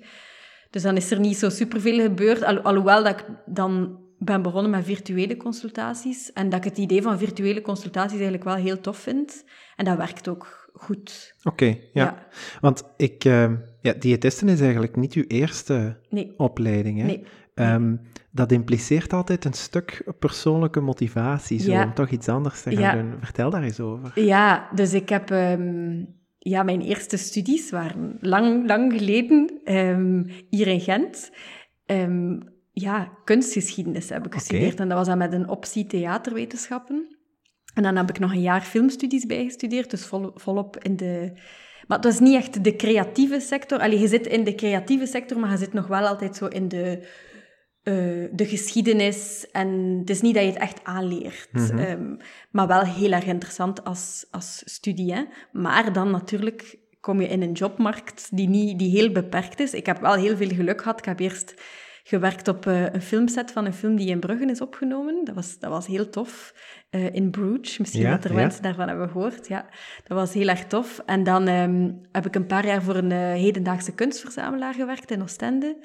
Dus 0.74 0.82
dan 0.82 0.96
is 0.96 1.12
er 1.12 1.20
niet 1.20 1.38
zo 1.38 1.50
superveel 1.50 2.00
gebeurd. 2.02 2.44
Al, 2.44 2.60
alhoewel 2.60 3.04
dat 3.04 3.20
ik 3.20 3.26
dan 3.46 4.00
ben 4.20 4.42
begonnen 4.42 4.72
met 4.72 4.86
virtuele 4.86 5.38
consultaties. 5.38 6.34
En 6.34 6.50
dat 6.50 6.60
ik 6.60 6.70
het 6.70 6.78
idee 6.78 7.02
van 7.02 7.18
virtuele 7.18 7.62
consultaties 7.62 8.14
eigenlijk 8.14 8.44
wel 8.44 8.56
heel 8.56 8.80
tof 8.80 8.98
vind. 8.98 9.44
En 9.76 9.86
dat 9.86 9.98
werkt 9.98 10.28
ook 10.28 10.70
goed. 10.74 11.36
Oké, 11.44 11.66
ja. 11.66 11.76
Ja. 11.94 12.28
Want 12.62 12.84
ik... 12.98 13.26
ehm, 13.26 13.56
ja, 13.82 13.94
diëtisten 13.94 14.50
is 14.50 14.62
eigenlijk 14.62 14.96
niet 14.96 15.14
uw 15.14 15.24
eerste 15.28 16.00
Nee, 16.10 16.34
opleiding, 16.38 17.00
hè? 17.00 17.06
nee. 17.06 17.24
Ehm, 17.54 17.96
dat 18.32 18.52
impliceert 18.52 19.14
altijd 19.14 19.46
een 19.46 19.54
stuk 19.54 20.12
persoonlijke 20.20 20.80
motivatie, 20.80 21.60
zo, 21.60 21.72
Ja. 21.72 21.84
om 21.84 21.94
toch 21.94 22.10
iets 22.10 22.30
anders 22.30 22.62
te 22.62 22.72
gaan 22.72 22.82
Ja. 22.82 22.94
doen. 22.94 23.14
Vertel 23.22 23.50
daar 23.50 23.64
eens 23.64 23.80
over. 23.80 24.22
Ja, 24.22 24.70
dus 24.76 24.94
ik 24.94 25.10
heb... 25.10 25.32
ehm, 25.32 26.04
ja, 26.44 26.64
mijn 26.64 26.82
eerste 26.82 27.18
studies 27.18 27.70
waren 27.70 28.18
lang, 28.20 28.68
lang 28.68 28.94
geleden, 28.94 29.60
ehm, 29.64 30.24
hier 30.50 30.68
in 30.68 30.82
Gent. 30.82 31.32
Ehm, 31.86 32.40
ja, 32.72 33.12
kunstgeschiedenis 33.24 34.10
heb 34.10 34.26
ik 34.26 34.34
gestudeerd. 34.34 34.80
En 34.80 34.88
dat 34.88 34.98
was 34.98 35.08
dan 35.08 35.18
met 35.18 35.34
een 35.34 35.50
optie 35.50 35.86
theaterwetenschappen. 35.86 37.18
En 37.74 37.84
dan 37.84 37.96
heb 37.96 38.10
ik 38.10 38.20
nog 38.20 38.32
een 38.32 38.42
jaar 38.42 38.62
filmstudies 38.62 39.26
bijgestudeerd, 39.26 39.90
dus 39.90 40.06
vol, 40.06 40.32
volop 40.34 40.78
in 40.84 40.96
de... 40.96 41.32
Maar 41.88 41.98
het 41.98 42.06
was 42.06 42.20
niet 42.20 42.36
echt 42.36 42.64
de 42.64 42.76
creatieve 42.76 43.40
sector. 43.40 43.80
Allee, 43.80 44.00
je 44.00 44.08
zit 44.08 44.28
in 44.28 44.44
de 44.44 44.56
creatieve 44.56 45.06
sector, 45.06 45.40
maar 45.40 45.52
je 45.52 45.58
zit 45.58 45.74
nog 45.74 45.88
wel 45.88 46.08
altijd 46.08 46.36
zo 46.36 46.46
in 46.46 46.68
de, 46.68 47.08
uh, 47.84 48.28
de 48.32 48.46
geschiedenis. 48.46 49.48
En 49.52 49.98
het 50.00 50.10
is 50.10 50.22
niet 50.22 50.34
dat 50.34 50.44
je 50.44 50.50
het 50.50 50.60
echt 50.60 50.84
aanleert. 50.84 51.50
Mm 51.52 51.80
um, 51.80 52.18
maar 52.52 52.68
wel 52.68 52.82
heel 52.82 53.12
erg 53.12 53.26
interessant 53.26 53.84
als, 53.84 54.26
als 54.32 54.62
studie. 54.66 55.14
Hè? 55.14 55.24
Maar 55.52 55.94
dan 55.94 56.12
natuurlijk 56.12 56.78
kom 57.00 57.22
je 57.22 57.28
in 57.28 57.42
een 57.42 57.52
jobmarkt 57.52 58.30
die, 58.32 58.50
niet, 58.50 58.80
die 58.80 58.90
heel 58.90 59.12
beperkt 59.12 59.60
is. 59.60 59.74
Ik 59.74 59.86
heb 59.86 60.00
wel 60.02 60.14
heel 60.14 60.38
veel 60.38 60.50
geluk 60.50 60.82
gehad. 60.82 61.00
Ik 61.00 61.06
heb 61.06 61.20
eerst 61.20 61.54
gewerkt 62.04 62.48
op 62.48 62.66
uh, 62.66 62.94
een 62.94 63.02
filmset 63.02 63.52
van 63.52 63.66
een 63.66 63.74
film 63.74 63.96
die 63.96 64.10
in 64.10 64.20
Brugge 64.20 64.46
is 64.46 64.62
opgenomen. 64.62 65.26
Dat 65.26 65.36
was, 65.36 65.60
dat 65.60 65.70
was 65.70 65.88
heel 65.88 66.10
tof. 66.10 66.54
Uh, 66.92 67.14
in 67.14 67.32
Bruges, 67.32 67.78
misschien 67.78 68.02
ja, 68.02 68.12
dat 68.12 68.24
er 68.24 68.30
ja. 68.30 68.36
mensen 68.36 68.64
daarvan 68.64 68.88
hebben 68.88 69.10
gehoord. 69.10 69.48
Ja, 69.48 69.66
dat 70.04 70.18
was 70.18 70.34
heel 70.34 70.48
erg 70.48 70.66
tof. 70.66 71.02
En 71.06 71.24
dan 71.24 71.48
um, 71.48 72.02
heb 72.12 72.26
ik 72.26 72.36
een 72.36 72.46
paar 72.46 72.66
jaar 72.66 72.84
voor 72.84 72.96
een 72.96 73.12
uh, 73.12 73.18
hedendaagse 73.18 73.94
kunstverzamelaar 73.94 74.74
gewerkt 74.74 75.12
in 75.12 75.22
Oostende. 75.22 75.78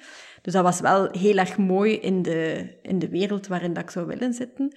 Dus 0.43 0.53
dat 0.53 0.63
was 0.63 0.81
wel 0.81 1.09
heel 1.11 1.37
erg 1.37 1.57
mooi 1.57 1.95
in 1.95 2.23
de, 2.23 2.69
in 2.83 2.99
de 2.99 3.09
wereld 3.09 3.47
waarin 3.47 3.73
dat 3.73 3.83
ik 3.83 3.91
zou 3.91 4.07
willen 4.07 4.33
zitten. 4.33 4.77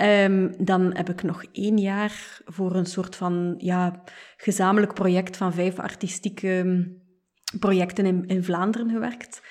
Um, 0.00 0.54
dan 0.64 0.96
heb 0.96 1.08
ik 1.08 1.22
nog 1.22 1.44
één 1.52 1.78
jaar 1.78 2.40
voor 2.44 2.74
een 2.74 2.86
soort 2.86 3.16
van 3.16 3.54
ja, 3.58 4.02
gezamenlijk 4.36 4.94
project 4.94 5.36
van 5.36 5.52
vijf 5.52 5.78
artistieke 5.78 6.86
projecten 7.58 8.06
in, 8.06 8.26
in 8.26 8.44
Vlaanderen 8.44 8.90
gewerkt. 8.90 9.42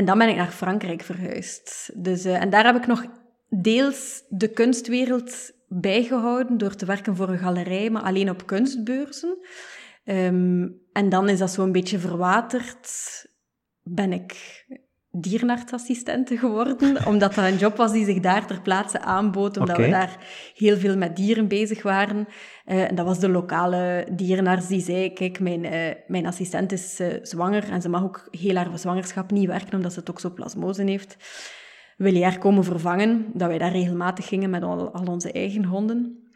En 0.00 0.06
dan 0.06 0.18
ben 0.18 0.28
ik 0.28 0.36
naar 0.36 0.50
Frankrijk 0.50 1.02
verhuisd. 1.02 1.90
Dus, 1.94 2.26
uh, 2.26 2.42
en 2.42 2.50
daar 2.50 2.64
heb 2.64 2.76
ik 2.76 2.86
nog 2.86 3.04
deels 3.48 4.24
de 4.28 4.48
kunstwereld 4.48 5.52
bijgehouden 5.68 6.58
door 6.58 6.74
te 6.74 6.86
werken 6.86 7.16
voor 7.16 7.28
een 7.28 7.38
galerij, 7.38 7.90
maar 7.90 8.02
alleen 8.02 8.30
op 8.30 8.46
kunstbeurzen. 8.46 9.38
Um, 10.04 10.80
en 10.92 11.08
dan 11.08 11.28
is 11.28 11.38
dat 11.38 11.50
zo'n 11.50 11.72
beetje 11.72 11.98
verwaterd. 11.98 12.88
Ben 13.82 14.12
ik 14.12 14.64
dierenartsassistente 15.12 16.36
geworden, 16.36 16.78
omdat 17.06 17.34
dat 17.34 17.44
een 17.44 17.56
job 17.56 17.76
was 17.76 17.92
die 17.92 18.04
zich 18.04 18.20
daar 18.20 18.46
ter 18.46 18.60
plaatse 18.60 19.00
aanbood, 19.00 19.56
omdat 19.56 19.76
we 19.76 19.88
daar 19.88 20.16
heel 20.54 20.76
veel 20.76 20.96
met 20.96 21.16
dieren 21.16 21.48
bezig 21.48 21.82
waren. 21.82 22.28
Uh, 22.66 22.90
en 22.90 22.94
dat 22.94 23.06
was 23.06 23.18
de 23.18 23.28
lokale 23.28 24.06
dierenarts 24.12 24.66
die 24.66 24.80
zei, 24.80 25.12
kijk, 25.12 25.40
mijn, 25.40 25.64
uh, 25.64 25.94
mijn 26.06 26.26
assistent 26.26 26.72
is 26.72 27.00
uh, 27.00 27.08
zwanger 27.22 27.70
en 27.70 27.82
ze 27.82 27.88
mag 27.88 28.02
ook 28.02 28.28
heel 28.30 28.56
haar 28.56 28.78
zwangerschap 28.78 29.30
niet 29.30 29.46
werken, 29.46 29.74
omdat 29.74 29.92
ze 29.92 30.02
toxoplasmose 30.02 30.82
heeft. 30.82 31.16
Wil 31.96 32.14
je 32.14 32.24
haar 32.24 32.38
komen 32.38 32.64
vervangen? 32.64 33.26
Dat 33.34 33.48
wij 33.48 33.58
daar 33.58 33.72
regelmatig 33.72 34.26
gingen 34.26 34.50
met 34.50 34.62
al, 34.62 34.90
al 34.90 35.06
onze 35.06 35.32
eigen 35.32 35.64
honden 35.64 36.30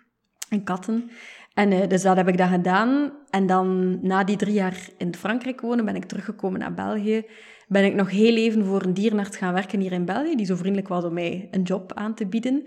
en 0.48 0.64
katten. 0.64 1.10
En 1.54 1.88
dus 1.88 2.02
dat 2.02 2.16
heb 2.16 2.28
ik 2.28 2.38
dan 2.38 2.48
gedaan. 2.48 3.12
En 3.30 3.46
dan, 3.46 3.98
na 4.02 4.24
die 4.24 4.36
drie 4.36 4.54
jaar 4.54 4.88
in 4.96 5.14
Frankrijk 5.14 5.60
wonen, 5.60 5.84
ben 5.84 5.96
ik 5.96 6.04
teruggekomen 6.04 6.60
naar 6.60 6.74
België 6.74 7.24
ben 7.68 7.84
ik 7.84 7.94
nog 7.94 8.10
heel 8.10 8.36
even 8.36 8.64
voor 8.64 8.82
een 8.82 8.94
dierenarts 8.94 9.36
gaan 9.36 9.52
werken 9.52 9.80
hier 9.80 9.92
in 9.92 10.04
België, 10.04 10.36
die 10.36 10.46
zo 10.46 10.56
vriendelijk 10.56 10.88
was 10.88 11.04
om 11.04 11.12
mij 11.12 11.48
een 11.50 11.62
job 11.62 11.92
aan 11.94 12.14
te 12.14 12.26
bieden. 12.26 12.66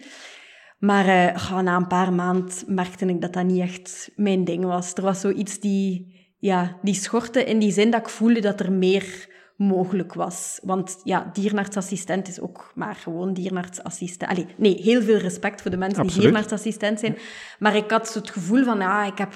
Maar 0.77 1.05
uh, 1.35 1.61
na 1.61 1.75
een 1.75 1.87
paar 1.87 2.13
maanden 2.13 2.55
merkte 2.67 3.05
ik 3.05 3.21
dat 3.21 3.33
dat 3.33 3.45
niet 3.45 3.61
echt 3.61 4.11
mijn 4.15 4.43
ding 4.43 4.63
was. 4.63 4.93
Er 4.93 5.03
was 5.03 5.19
zoiets 5.19 5.59
die, 5.59 6.15
ja, 6.37 6.77
die 6.81 6.93
schortte 6.93 7.43
in 7.43 7.59
die 7.59 7.71
zin 7.71 7.91
dat 7.91 7.99
ik 8.01 8.09
voelde 8.09 8.39
dat 8.39 8.59
er 8.59 8.71
meer 8.71 9.35
mogelijk 9.55 10.13
was. 10.13 10.59
Want 10.63 11.01
ja, 11.03 11.29
dierenartsassistent 11.33 12.27
is 12.27 12.39
ook 12.39 12.71
maar 12.75 12.95
gewoon 12.95 13.33
dierenartsassistent. 13.33 14.31
Allee, 14.31 14.45
nee, 14.57 14.81
heel 14.81 15.01
veel 15.01 15.17
respect 15.17 15.61
voor 15.61 15.71
de 15.71 15.77
mensen 15.77 16.07
die 16.07 16.19
dierenartsassistent 16.19 16.99
zijn. 16.99 17.17
Maar 17.59 17.75
ik 17.75 17.91
had 17.91 18.09
zo 18.09 18.19
het 18.19 18.29
gevoel 18.29 18.63
van, 18.63 18.79
ja, 18.79 19.05
ik 19.05 19.17
heb 19.17 19.33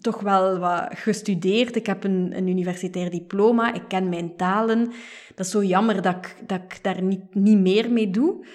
toch 0.00 0.20
wel 0.20 0.58
wat 0.58 0.88
gestudeerd. 0.90 1.76
Ik 1.76 1.86
heb 1.86 2.04
een, 2.04 2.32
een 2.36 2.48
universitair 2.48 3.10
diploma. 3.10 3.74
Ik 3.74 3.88
ken 3.88 4.08
mijn 4.08 4.36
talen. 4.36 4.84
Dat 5.34 5.46
is 5.46 5.52
zo 5.52 5.62
jammer 5.64 6.02
dat 6.02 6.16
ik, 6.16 6.36
dat 6.46 6.60
ik 6.62 6.78
daar 6.82 7.02
niet, 7.02 7.34
niet 7.34 7.58
meer 7.58 7.92
mee 7.92 8.10
doe. 8.10 8.46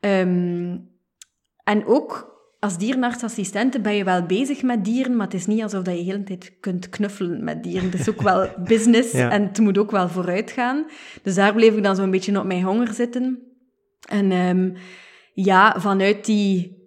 Um, 0.00 0.90
en 1.64 1.86
ook 1.86 2.32
als 2.58 2.78
dierenartsassistente 2.78 3.80
ben 3.80 3.94
je 3.94 4.04
wel 4.04 4.26
bezig 4.26 4.62
met 4.62 4.84
dieren, 4.84 5.16
maar 5.16 5.26
het 5.26 5.34
is 5.34 5.46
niet 5.46 5.62
alsof 5.62 5.82
dat 5.82 5.94
je 5.94 6.04
de 6.04 6.10
hele 6.10 6.22
tijd 6.22 6.56
kunt 6.60 6.88
knuffelen 6.88 7.44
met 7.44 7.62
dieren. 7.62 7.90
Het 7.90 8.00
is 8.00 8.10
ook 8.10 8.22
wel 8.22 8.48
business 8.64 9.12
en 9.12 9.42
het 9.42 9.58
moet 9.58 9.78
ook 9.78 9.90
wel 9.90 10.08
vooruit 10.08 10.50
gaan. 10.50 10.86
Dus 11.22 11.34
daar 11.34 11.54
bleef 11.54 11.76
ik 11.76 11.82
dan 11.82 11.96
zo'n 11.96 12.10
beetje 12.10 12.38
op 12.38 12.46
mijn 12.46 12.62
honger 12.62 12.94
zitten. 12.94 13.38
En 14.08 14.32
um, 14.32 14.74
ja, 15.32 15.74
vanuit 15.80 16.24
die 16.24 16.81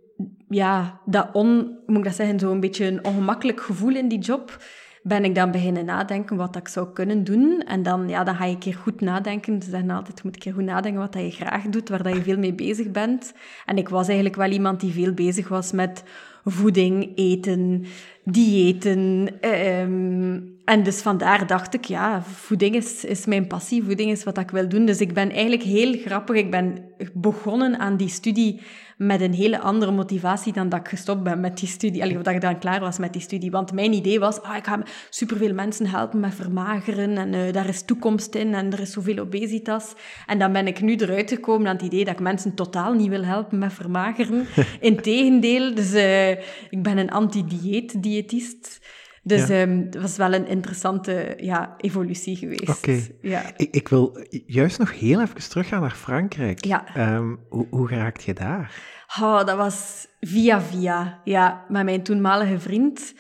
ja, 0.50 1.00
dat 1.06 1.30
on, 1.34 1.78
moet 1.86 1.98
ik 1.98 2.04
dat 2.04 2.16
zeggen, 2.16 2.40
zo'n 2.40 2.60
beetje 2.60 2.86
een 2.86 3.06
ongemakkelijk 3.06 3.62
gevoel 3.62 3.96
in 3.96 4.08
die 4.08 4.20
job, 4.20 4.58
ben 5.04 5.24
ik 5.24 5.36
dan 5.36 5.52
beginnen 5.52 5.86
nadenken 5.86 6.36
wat 6.36 6.56
ik 6.56 6.68
zou 6.68 6.94
kunnen 6.94 7.24
doen. 7.24 7.62
En 7.62 7.84
dan, 7.84 8.10
ja, 8.10 8.24
dan 8.24 8.36
ga 8.36 8.46
je 8.46 8.54
een 8.54 8.60
keer 8.60 8.74
goed 8.74 9.02
nadenken. 9.02 9.62
Ze 9.62 9.70
zeggen 9.70 9.90
altijd, 9.90 10.24
moet 10.24 10.36
een 10.36 10.42
keer 10.42 10.54
goed 10.54 10.64
nadenken 10.64 11.02
wat 11.02 11.14
dat 11.14 11.22
je 11.22 11.32
graag 11.46 11.64
doet, 11.64 11.90
waar 11.90 12.04
dat 12.04 12.16
je 12.16 12.22
veel 12.22 12.38
mee 12.38 12.54
bezig 12.54 12.92
bent. 12.92 13.34
En 13.66 13.78
ik 13.78 13.90
was 13.90 14.06
eigenlijk 14.06 14.36
wel 14.36 14.50
iemand 14.52 14.80
die 14.80 14.92
veel 14.92 15.14
bezig 15.14 15.48
was 15.48 15.72
met 15.72 16.04
voeding, 16.44 17.12
eten, 17.16 17.86
diëten. 18.24 19.30
Ehm, 19.42 20.40
en 20.66 20.84
dus 20.84 21.02
vandaar 21.02 21.48
dacht 21.48 21.74
ik, 21.74 21.86
ja, 21.86 22.24
voeding 22.24 22.76
is, 22.76 23.06
is 23.06 23.26
mijn 23.26 23.48
passie, 23.48 23.84
voeding 23.84 24.12
is 24.12 24.24
wat 24.24 24.38
ik 24.38 24.52
wil 24.52 24.70
doen. 24.70 24.86
Dus 24.86 25.00
ik 25.00 25.14
ben 25.14 25.32
eigenlijk 25.32 25.64
heel 25.64 25.94
grappig, 25.94 26.36
ik 26.36 26.52
ben 26.52 26.78
begonnen 27.14 27.80
aan 27.80 27.98
die 27.98 28.10
studie 28.10 28.62
met 28.98 29.22
een 29.22 29.34
hele 29.34 29.60
andere 29.60 29.92
motivatie 29.92 30.54
dan 30.54 30.70
dat 30.70 30.80
ik 30.80 30.88
gestopt 30.88 31.24
ben 31.24 31.40
met 31.40 31.58
die 31.58 31.68
studie. 31.68 32.04
Allee, 32.04 32.18
of 32.18 32.24
dat 32.24 32.34
ik 32.34 32.42
dan 32.42 32.60
klaar 32.60 32.80
was 32.80 32.98
met 32.98 33.14
die 33.14 33.22
studie. 33.22 33.52
Want 33.52 33.72
mijn 33.72 33.94
idee 33.94 34.20
was, 34.20 34.42
ah, 34.42 34.56
ik 34.56 34.66
ga 34.66 34.84
superveel 35.10 35.54
mensen 35.54 35.88
helpen 35.88 36.20
met 36.20 36.36
vermageren 36.36 37.18
en 37.18 37.34
uh, 37.34 37.54
daar 37.54 37.68
is 37.68 37.86
toekomst 37.86 38.36
in 38.36 38.54
en 38.54 38.74
er 38.74 38.80
is 38.80 38.92
zoveel 38.92 39.20
obesitas. 39.20 39.94
En 40.26 40.40
dan 40.40 40.52
ben 40.52 40.68
ik 40.68 40.82
nu 40.82 40.96
eruit 40.96 41.30
gekomen 41.30 41.68
aan 41.68 41.76
het 41.76 41.86
idee 41.86 42.06
dat 42.06 42.14
ik 42.14 42.20
mensen 42.20 42.54
totaal 42.56 42.94
niet 42.94 43.10
wil 43.10 43.24
helpen 43.24 43.58
met 43.58 43.74
vermageren. 43.74 44.46
Integendeel, 44.80 45.76
dus 45.76 45.94
uh, 45.94 46.30
ik 46.70 46.84
ben 46.84 46.98
een 46.98 47.12
anti-dieet-diëtist. 47.12 48.80
Dus 49.28 49.48
ja. 49.48 49.62
um, 49.62 49.80
het 49.80 50.02
was 50.02 50.18
wel 50.18 50.34
een 50.34 50.48
interessante 50.48 51.34
ja, 51.38 51.74
evolutie 51.78 52.36
geweest. 52.36 52.70
Oké. 52.70 53.02
Ja. 53.22 53.42
Ik, 53.58 53.76
ik, 53.76 53.88
wil 53.88 54.26
juist 54.46 54.80
nog 54.80 55.00
heel 55.00 55.22
even 55.22 55.50
teruggaan 55.50 55.82
naar 55.82 55.96
Frankrijk. 55.96 56.66
Ja. 56.66 57.16
Um, 57.16 57.40
hoe, 57.50 57.68
hoe 57.70 57.88
geraakt 57.88 58.24
je 58.24 58.34
daar? 58.34 58.76
Oh, 59.22 59.46
dat 59.46 59.58
was 59.58 60.08
via 60.20 60.62
via. 60.62 61.22
Ja, 61.24 61.66
met 61.68 61.84
mijn 61.84 62.04
toenmalige 62.04 62.60
vriend. 62.60 63.14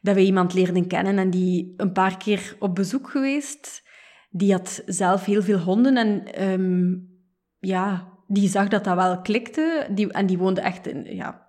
Dat 0.00 0.14
we 0.14 0.24
iemand 0.24 0.54
leerden 0.54 0.86
kennen 0.86 1.18
en 1.18 1.30
die 1.30 1.74
een 1.76 1.92
paar 1.92 2.16
keer 2.16 2.56
op 2.58 2.74
bezoek 2.74 3.10
geweest. 3.10 3.82
Die 4.30 4.52
had 4.52 4.82
zelf 4.86 5.24
heel 5.24 5.42
veel 5.42 5.58
honden 5.58 5.96
en 5.96 6.42
um, 6.50 7.08
ja, 7.58 8.08
die 8.26 8.48
zag 8.48 8.68
dat 8.68 8.84
dat 8.84 8.96
wel 8.96 9.20
klikte. 9.20 9.86
Die, 9.94 10.12
en 10.12 10.26
die 10.26 10.38
woonde 10.38 10.60
echt 10.60 10.86
in, 10.86 11.16
ja, 11.16 11.41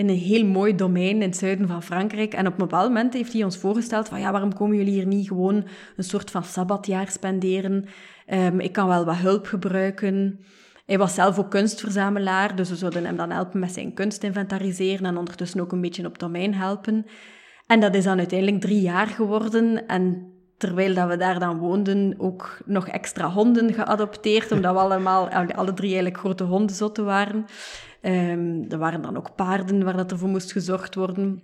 in 0.00 0.08
een 0.08 0.16
heel 0.16 0.44
mooi 0.44 0.74
domein 0.74 1.14
in 1.14 1.22
het 1.22 1.36
zuiden 1.36 1.68
van 1.68 1.82
Frankrijk. 1.82 2.32
En 2.32 2.46
op 2.46 2.52
een 2.52 2.58
bepaald 2.58 2.88
moment 2.88 3.14
heeft 3.14 3.32
hij 3.32 3.44
ons 3.44 3.56
voorgesteld 3.56 4.08
van 4.08 4.20
ja, 4.20 4.32
waarom 4.32 4.54
komen 4.54 4.76
jullie 4.76 4.92
hier 4.92 5.06
niet 5.06 5.28
gewoon 5.28 5.64
een 5.96 6.04
soort 6.04 6.30
van 6.30 6.44
sabbatjaar 6.44 7.10
spenderen? 7.10 7.84
Um, 8.32 8.60
ik 8.60 8.72
kan 8.72 8.88
wel 8.88 9.04
wat 9.04 9.16
hulp 9.16 9.46
gebruiken. 9.46 10.40
Hij 10.86 10.98
was 10.98 11.14
zelf 11.14 11.38
ook 11.38 11.50
kunstverzamelaar, 11.50 12.56
dus 12.56 12.68
we 12.68 12.76
zouden 12.76 13.04
hem 13.04 13.16
dan 13.16 13.30
helpen 13.30 13.60
met 13.60 13.72
zijn 13.72 13.94
kunst 13.94 14.22
inventariseren 14.22 15.06
en 15.06 15.16
ondertussen 15.16 15.60
ook 15.60 15.72
een 15.72 15.80
beetje 15.80 16.06
op 16.06 16.18
domein 16.18 16.54
helpen. 16.54 17.06
En 17.66 17.80
dat 17.80 17.94
is 17.94 18.04
dan 18.04 18.18
uiteindelijk 18.18 18.60
drie 18.60 18.80
jaar 18.80 19.06
geworden. 19.06 19.86
En 19.86 20.32
terwijl 20.56 20.94
dat 20.94 21.08
we 21.08 21.16
daar 21.16 21.38
dan 21.38 21.58
woonden, 21.58 22.14
ook 22.18 22.58
nog 22.64 22.88
extra 22.88 23.30
honden 23.30 23.72
geadopteerd, 23.74 24.52
omdat 24.52 24.72
we 24.72 24.80
allemaal, 24.80 25.28
alle 25.30 25.74
drie 25.74 25.88
eigenlijk 25.88 26.18
grote 26.18 26.44
hondenzotten 26.44 27.04
waren. 27.04 27.44
Um, 28.02 28.64
er 28.68 28.78
waren 28.78 29.02
dan 29.02 29.16
ook 29.16 29.34
paarden 29.34 29.84
waar 29.84 29.96
dat 29.96 30.10
er 30.10 30.18
voor 30.18 30.28
moest 30.28 30.52
gezorgd 30.52 30.94
worden. 30.94 31.42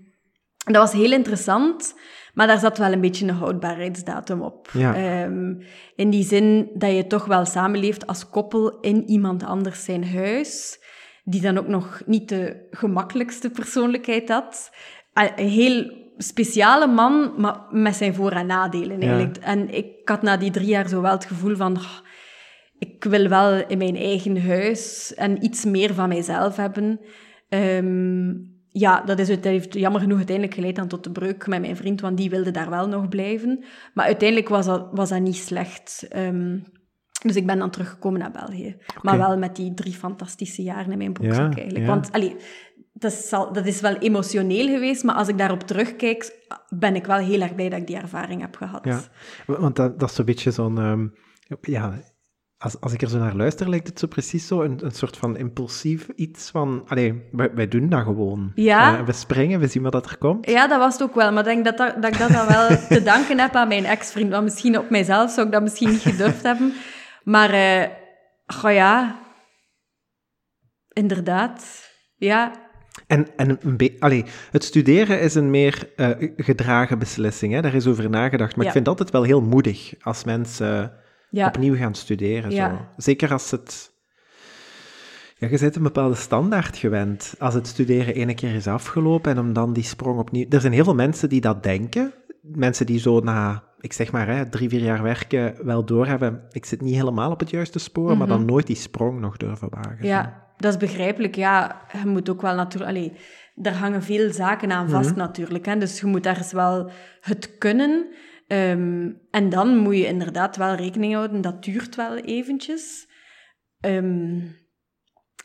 Dat 0.64 0.76
was 0.76 0.92
heel 0.92 1.12
interessant, 1.12 1.94
maar 2.34 2.46
daar 2.46 2.58
zat 2.58 2.78
wel 2.78 2.92
een 2.92 3.00
beetje 3.00 3.26
een 3.26 3.34
houdbaarheidsdatum 3.34 4.42
op. 4.42 4.70
Ja. 4.72 5.22
Um, 5.24 5.62
in 5.94 6.10
die 6.10 6.24
zin 6.24 6.70
dat 6.74 6.94
je 6.94 7.06
toch 7.06 7.24
wel 7.24 7.44
samenleeft 7.44 8.06
als 8.06 8.28
koppel 8.28 8.80
in 8.80 9.08
iemand 9.08 9.44
anders 9.44 9.84
zijn 9.84 10.08
huis, 10.08 10.78
die 11.24 11.40
dan 11.40 11.58
ook 11.58 11.68
nog 11.68 12.02
niet 12.06 12.28
de 12.28 12.66
gemakkelijkste 12.70 13.50
persoonlijkheid 13.50 14.28
had. 14.28 14.70
Een 15.12 15.48
heel 15.48 15.92
speciale 16.16 16.86
man, 16.86 17.32
maar 17.36 17.60
met 17.70 17.96
zijn 17.96 18.14
voor- 18.14 18.32
en 18.32 18.46
nadelen 18.46 19.00
eigenlijk. 19.00 19.36
Ja. 19.36 19.42
En 19.42 19.74
ik 19.74 19.86
had 20.04 20.22
na 20.22 20.36
die 20.36 20.50
drie 20.50 20.66
jaar 20.66 20.88
zo 20.88 21.00
wel 21.00 21.12
het 21.12 21.24
gevoel 21.24 21.56
van... 21.56 21.76
Oh, 21.76 21.98
ik 22.78 23.04
wil 23.04 23.28
wel 23.28 23.66
in 23.66 23.78
mijn 23.78 23.96
eigen 23.96 24.42
huis 24.46 25.14
en 25.14 25.44
iets 25.44 25.64
meer 25.64 25.94
van 25.94 26.08
mijzelf 26.08 26.56
hebben. 26.56 27.00
Um, 27.48 28.54
ja, 28.68 29.00
dat, 29.00 29.18
is, 29.18 29.28
het 29.28 29.44
heeft 29.44 29.74
jammer 29.74 30.00
genoeg 30.00 30.16
uiteindelijk 30.16 30.56
geleid 30.56 30.78
aan 30.78 30.88
tot 30.88 31.04
de 31.04 31.10
breuk 31.10 31.46
met 31.46 31.60
mijn 31.60 31.76
vriend, 31.76 32.00
want 32.00 32.16
die 32.16 32.30
wilde 32.30 32.50
daar 32.50 32.70
wel 32.70 32.88
nog 32.88 33.08
blijven. 33.08 33.64
Maar 33.94 34.04
uiteindelijk 34.04 34.48
was 34.48 34.66
dat, 34.66 34.88
was 34.92 35.08
dat 35.08 35.20
niet 35.20 35.36
slecht. 35.36 36.06
Ehm, 36.08 36.58
dus 37.22 37.36
ik 37.36 37.46
ben 37.46 37.58
dan 37.58 37.70
teruggekomen 37.70 38.20
naar 38.20 38.30
België. 38.30 38.76
Maar 39.02 39.18
wel 39.18 39.38
met 39.38 39.56
die 39.56 39.74
drie 39.74 39.92
fantastische 39.92 40.62
jaren 40.62 40.92
in 40.92 40.98
mijn 40.98 41.12
broekzak 41.12 41.54
eigenlijk. 41.56 41.86
ja. 41.86 41.86
Want 41.86 42.12
allee, 42.12 42.36
dat, 42.92 43.12
is 43.12 43.28
dat 43.30 43.66
is 43.66 43.80
wel 43.80 43.96
emotioneel 43.96 44.66
geweest, 44.68 45.04
maar 45.04 45.14
als 45.14 45.28
ik 45.28 45.38
daarop 45.38 45.60
terugkijk, 45.62 46.48
ben 46.68 46.94
ik 46.94 47.06
wel 47.06 47.18
heel 47.18 47.40
erg 47.40 47.54
blij 47.54 47.68
dat 47.68 47.80
ik 47.80 47.86
die 47.86 47.96
ervaring 47.96 48.40
heb 48.40 48.56
gehad. 48.56 48.84
Ja, 48.84 49.00
wa- 49.46 49.60
want 49.60 49.76
dat, 49.76 49.98
dat 49.98 50.08
is 50.08 50.14
zo'n 50.14 50.24
beetje 50.24 50.50
zo'n... 50.50 50.78
ehm, 50.78 51.06
ja, 51.60 51.98
als, 52.58 52.80
als 52.80 52.92
ik 52.92 53.02
er 53.02 53.08
zo 53.08 53.18
naar 53.18 53.34
luister, 53.34 53.68
lijkt 53.68 53.86
het 53.86 53.98
zo 53.98 54.06
precies 54.06 54.46
zo 54.46 54.62
een, 54.62 54.84
een 54.84 54.90
soort 54.90 55.16
van 55.16 55.36
impulsief 55.36 56.08
iets 56.14 56.50
van... 56.50 56.82
Allee, 56.86 57.22
wij, 57.32 57.54
wij 57.54 57.68
doen 57.68 57.88
dat 57.88 58.02
gewoon. 58.02 58.52
Ja. 58.54 58.98
Eh, 58.98 59.04
we 59.04 59.12
springen, 59.12 59.60
we 59.60 59.66
zien 59.66 59.82
wat 59.82 59.92
dat 59.92 60.10
er 60.10 60.18
komt. 60.18 60.50
Ja, 60.50 60.66
dat 60.68 60.78
was 60.78 60.92
het 60.92 61.02
ook 61.02 61.14
wel. 61.14 61.32
Maar 61.32 61.48
ik 61.48 61.62
denk 61.62 61.64
dat, 61.64 61.76
dat, 61.76 62.02
dat 62.02 62.12
ik 62.12 62.18
dat 62.18 62.30
dan 62.30 62.46
wel 62.46 62.68
te 62.88 63.02
danken 63.02 63.38
heb 63.38 63.54
aan 63.54 63.68
mijn 63.68 63.84
ex-vriend. 63.84 64.30
Want 64.30 64.44
misschien 64.44 64.78
op 64.78 64.90
mijzelf 64.90 65.30
zou 65.30 65.46
ik 65.46 65.52
dat 65.52 65.62
misschien 65.62 65.88
niet 65.88 66.00
gedurfd 66.00 66.42
hebben. 66.42 66.72
Maar, 67.24 67.50
eh 67.50 67.88
goh 68.46 68.72
ja... 68.72 69.24
Inderdaad. 70.92 71.90
Ja, 72.16 72.52
En, 73.06 73.26
en 73.36 73.58
een 73.60 73.96
allee, 73.98 74.24
het 74.50 74.64
studeren 74.64 75.20
is 75.20 75.34
een 75.34 75.50
meer 75.50 75.92
eh, 75.96 76.10
gedragen 76.36 76.98
beslissing. 76.98 77.52
Hè? 77.52 77.60
Daar 77.60 77.74
is 77.74 77.86
over 77.86 78.10
nagedacht. 78.10 78.56
Maar 78.56 78.64
Ja. 78.64 78.70
ik 78.70 78.76
vind 78.76 78.86
het 78.86 78.98
altijd 78.98 79.10
wel 79.10 79.22
heel 79.22 79.42
moedig 79.42 79.94
als 80.00 80.24
mensen 80.24 80.92
ja. 81.30 81.46
opnieuw 81.46 81.76
gaan 81.76 81.94
studeren. 81.94 82.50
Ja. 82.50 82.68
Zo. 82.70 82.86
Zeker 82.96 83.32
als 83.32 83.50
het... 83.50 83.94
Ja, 85.38 85.48
je 85.48 85.58
bent 85.58 85.76
een 85.76 85.82
bepaalde 85.82 86.14
standaard 86.14 86.76
gewend. 86.76 87.34
Als 87.38 87.54
het 87.54 87.66
studeren 87.66 88.14
ene 88.14 88.34
keer 88.34 88.54
is 88.54 88.66
afgelopen 88.66 89.32
en 89.32 89.38
om 89.38 89.52
dan 89.52 89.72
die 89.72 89.82
sprong 89.82 90.18
opnieuw... 90.18 90.46
Er 90.48 90.60
zijn 90.60 90.72
heel 90.72 90.84
veel 90.84 90.94
mensen 90.94 91.28
die 91.28 91.40
dat 91.40 91.62
denken. 91.62 92.14
Mensen 92.42 92.86
die 92.86 92.98
zo 92.98 93.20
na, 93.20 93.64
ik 93.80 93.92
zeg 93.92 94.12
maar, 94.12 94.26
hè, 94.28 94.48
drie, 94.48 94.68
vier 94.68 94.80
jaar 94.82 95.02
werken 95.02 95.54
wel 95.64 95.84
doorhebben. 95.84 96.42
Ik 96.50 96.64
zit 96.64 96.80
niet 96.80 96.94
helemaal 96.94 97.30
op 97.30 97.40
het 97.40 97.50
juiste 97.50 97.78
spoor, 97.78 98.16
maar 98.16 98.26
dan 98.26 98.44
nooit 98.44 98.66
die 98.66 98.76
sprong 98.76 99.20
nog 99.20 99.36
durven 99.36 99.68
wagen. 99.70 99.98
zo. 100.00 100.06
Ja, 100.06 100.46
dat 100.56 100.72
is 100.72 100.78
begrijpelijk. 100.78 101.34
Ja, 101.34 101.80
je 102.02 102.08
moet 102.08 102.30
ook 102.30 102.42
wel 102.42 102.54
natuurlijk... 102.54 103.12
Daar 103.54 103.74
hangen 103.74 104.02
veel 104.02 104.32
zaken 104.32 104.72
aan 104.72 104.88
vast 104.88 105.10
Mhm. 105.10 105.18
natuurlijk. 105.18 105.66
Hè? 105.66 105.78
Dus 105.78 106.00
je 106.00 106.06
moet 106.06 106.26
ergens 106.26 106.52
wel 106.52 106.90
het 107.20 107.58
kunnen. 107.58 108.06
Ehm, 108.46 109.10
en 109.30 109.48
dan 109.48 109.76
moet 109.76 109.96
je 109.96 110.06
inderdaad 110.06 110.56
wel 110.56 110.74
rekening 110.74 111.14
houden. 111.14 111.40
Dat 111.40 111.64
duurt 111.64 111.94
wel 111.94 112.16
eventjes. 112.16 113.08
Ehm, 113.80 114.40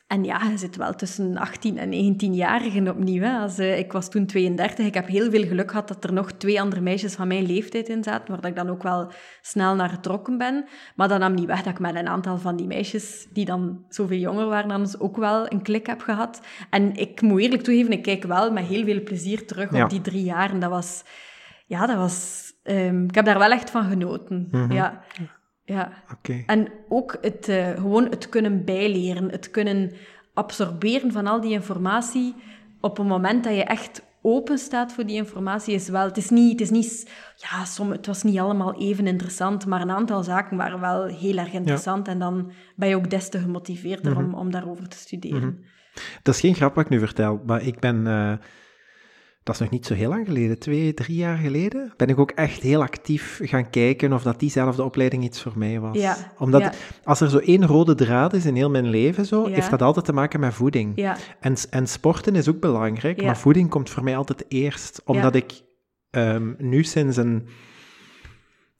en 0.07 0.23
ja, 0.23 0.41
je 0.49 0.57
zit 0.57 0.75
wel 0.75 0.93
tussen 0.95 1.37
18 1.37 1.77
en 1.77 1.89
19-jarigen 1.89 2.87
opnieuw. 2.89 3.21
Hè. 3.21 3.37
Als, 3.37 3.57
eh, 3.57 3.77
ik 3.77 3.91
was 3.91 4.09
toen 4.09 4.25
32. 4.25 4.85
Ik 4.85 4.93
heb 4.93 5.07
heel 5.07 5.29
veel 5.31 5.43
geluk 5.47 5.69
gehad 5.69 5.87
dat 5.87 6.03
er 6.03 6.13
nog 6.13 6.31
twee 6.31 6.61
andere 6.61 6.81
meisjes 6.81 7.13
van 7.13 7.27
mijn 7.27 7.45
leeftijd 7.45 7.89
in 7.89 8.03
zaten, 8.03 8.27
waar 8.31 8.41
dat 8.41 8.49
ik 8.49 8.55
dan 8.55 8.69
ook 8.69 8.83
wel 8.83 9.11
snel 9.41 9.75
naar 9.75 9.89
getrokken 9.89 10.37
ben. 10.37 10.65
Maar 10.95 11.07
dat 11.07 11.19
nam 11.19 11.33
niet 11.33 11.45
weg 11.45 11.61
dat 11.61 11.73
ik 11.73 11.79
met 11.79 11.95
een 11.95 12.07
aantal 12.07 12.37
van 12.37 12.55
die 12.55 12.67
meisjes, 12.67 13.27
die 13.33 13.45
dan 13.45 13.85
zoveel 13.89 14.17
jonger 14.17 14.45
waren 14.45 14.69
dan 14.69 14.79
ons, 14.79 14.99
ook 14.99 15.17
wel 15.17 15.51
een 15.51 15.61
klik 15.61 15.85
heb 15.87 16.01
gehad. 16.01 16.41
En 16.69 16.95
ik 16.95 17.21
moet 17.21 17.41
eerlijk 17.41 17.63
toegeven, 17.63 17.91
ik 17.91 18.01
kijk 18.03 18.23
wel 18.23 18.51
met 18.51 18.65
heel 18.65 18.83
veel 18.85 19.03
plezier 19.03 19.45
terug 19.47 19.71
Ja. 19.73 19.83
op 19.83 19.89
die 19.89 20.01
drie 20.01 20.23
jaar. 20.23 20.51
En 20.51 20.59
dat 20.59 20.69
was... 20.69 21.03
Ja, 21.65 21.85
dat 21.85 21.97
was... 21.97 22.49
ehm, 22.63 23.03
ik 23.03 23.15
heb 23.15 23.25
daar 23.25 23.39
wel 23.39 23.51
echt 23.51 23.69
van 23.69 23.83
genoten. 23.83 24.47
Mhm. 24.51 24.71
Ja. 24.71 25.03
Ja. 25.63 25.91
En 26.45 26.67
ook 26.89 27.17
het, 27.21 27.47
eh, 27.47 27.69
gewoon 27.69 28.07
het 28.09 28.29
kunnen 28.29 28.65
bijleren, 28.65 29.29
het 29.29 29.51
kunnen 29.51 29.91
absorberen 30.33 31.11
van 31.11 31.27
al 31.27 31.41
die 31.41 31.51
informatie 31.51 32.35
op 32.79 32.97
een 32.97 33.07
moment 33.07 33.43
dat 33.43 33.55
je 33.55 33.63
echt 33.63 34.03
open 34.21 34.57
staat 34.57 34.93
voor 34.93 35.05
die 35.05 35.15
informatie 35.15 35.73
is 35.73 35.89
wel... 35.89 36.05
Het 36.05 36.17
is 36.17 36.29
niet... 36.29 36.51
Het, 36.51 36.61
is 36.61 36.69
niet 36.69 37.11
ja, 37.35 37.65
som, 37.65 37.91
het 37.91 38.05
was 38.05 38.23
niet 38.23 38.39
allemaal 38.39 38.79
even 38.79 39.07
interessant, 39.07 39.65
maar 39.65 39.81
een 39.81 39.91
aantal 39.91 40.23
zaken 40.23 40.57
waren 40.57 40.79
wel 40.79 41.05
heel 41.05 41.37
erg 41.37 41.53
interessant. 41.53 42.07
En 42.07 42.19
dan 42.19 42.51
ben 42.75 42.89
je 42.89 42.95
ook 42.95 43.09
des 43.09 43.29
te 43.29 43.39
gemotiveerder 43.39 44.17
om, 44.17 44.33
om 44.33 44.51
daarover 44.51 44.87
te 44.87 44.97
studeren. 44.97 45.63
Dat 46.23 46.35
is 46.35 46.39
geen 46.41 46.55
grap 46.55 46.75
wat 46.75 46.83
ik 46.83 46.89
nu 46.89 46.99
vertel, 46.99 47.41
maar 47.45 47.61
ik 47.61 47.79
ben... 47.79 48.07
eh, 48.07 48.33
dat 49.43 49.55
is 49.55 49.61
nog 49.61 49.69
niet 49.69 49.85
zo 49.85 49.93
heel 49.93 50.09
lang 50.09 50.25
geleden, 50.27 50.59
twee, 50.59 50.93
drie 50.93 51.15
jaar 51.15 51.37
geleden, 51.37 51.93
ben 51.97 52.07
ik 52.07 52.19
ook 52.19 52.31
echt 52.31 52.61
heel 52.61 52.81
actief 52.81 53.39
gaan 53.43 53.69
kijken 53.69 54.13
of 54.13 54.23
dat 54.23 54.39
diezelfde 54.39 54.83
opleiding 54.83 55.23
iets 55.23 55.41
voor 55.41 55.53
mij 55.55 55.79
was. 55.79 55.97
Ja, 55.97 56.17
Omdat 56.37 56.61
ja. 56.61 56.71
als 57.03 57.21
er 57.21 57.29
zo 57.29 57.37
één 57.37 57.65
rode 57.65 57.95
draad 57.95 58.33
is 58.33 58.45
in 58.45 58.55
heel 58.55 58.69
mijn 58.69 58.89
leven, 58.89 59.25
zo, 59.25 59.47
Ja. 59.47 59.53
heeft 59.55 59.69
dat 59.69 59.81
altijd 59.81 60.05
te 60.05 60.13
maken 60.13 60.39
met 60.39 60.53
voeding. 60.53 61.15
En, 61.39 61.55
en 61.69 61.87
sporten 61.87 62.35
is 62.35 62.49
ook 62.49 62.59
belangrijk, 62.59 63.23
maar 63.23 63.37
voeding 63.37 63.69
komt 63.69 63.89
voor 63.89 64.03
mij 64.03 64.17
altijd 64.17 64.45
eerst. 64.47 65.01
Omdat 65.05 65.35
ik 65.35 65.61
ehm, 66.09 66.53
nu 66.57 66.83
sinds 66.83 67.17
een, 67.17 67.47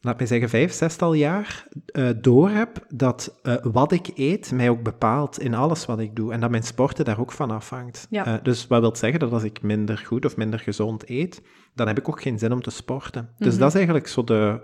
laat 0.02 0.20
me 0.20 0.26
zeggen, 0.26 0.50
vijf, 0.50 0.74
zestal 0.74 1.14
jaar 1.14 1.68
eh 1.86 2.10
door 2.22 2.50
heb 2.50 2.86
dat 2.90 3.40
eh, 3.44 3.56
wat 3.62 3.92
ik 3.92 4.10
eet 4.16 4.52
mij 4.52 4.70
ook 4.70 4.84
bepaalt 4.84 5.40
in 5.40 5.54
alles 5.54 5.86
wat 5.86 6.00
ik 6.00 6.16
doe. 6.16 6.34
En 6.34 6.40
dat 6.40 6.50
mijn 6.50 6.64
sporten 6.64 7.06
daar 7.06 7.20
ook 7.20 7.32
van 7.32 7.52
afhangt. 7.52 8.08
Ja. 8.10 8.26
Eh, 8.26 8.34
dus 8.44 8.68
wat 8.68 8.82
wil 8.82 8.96
zeggen 8.96 9.20
dat 9.20 9.32
als 9.32 9.44
ik 9.44 9.62
minder 9.62 9.98
goed 9.98 10.26
of 10.26 10.38
minder 10.38 10.60
gezond 10.60 11.10
eet, 11.10 11.42
dan 11.76 11.88
heb 11.88 11.98
ik 12.00 12.10
ook 12.10 12.22
geen 12.22 12.40
zin 12.40 12.52
om 12.52 12.62
te 12.62 12.70
sporten. 12.72 13.30
Dus 13.38 13.52
Mhm. 13.52 13.60
dat 13.60 13.70
is 13.70 13.76
eigenlijk 13.76 14.08
zo 14.08 14.24
de 14.24 14.62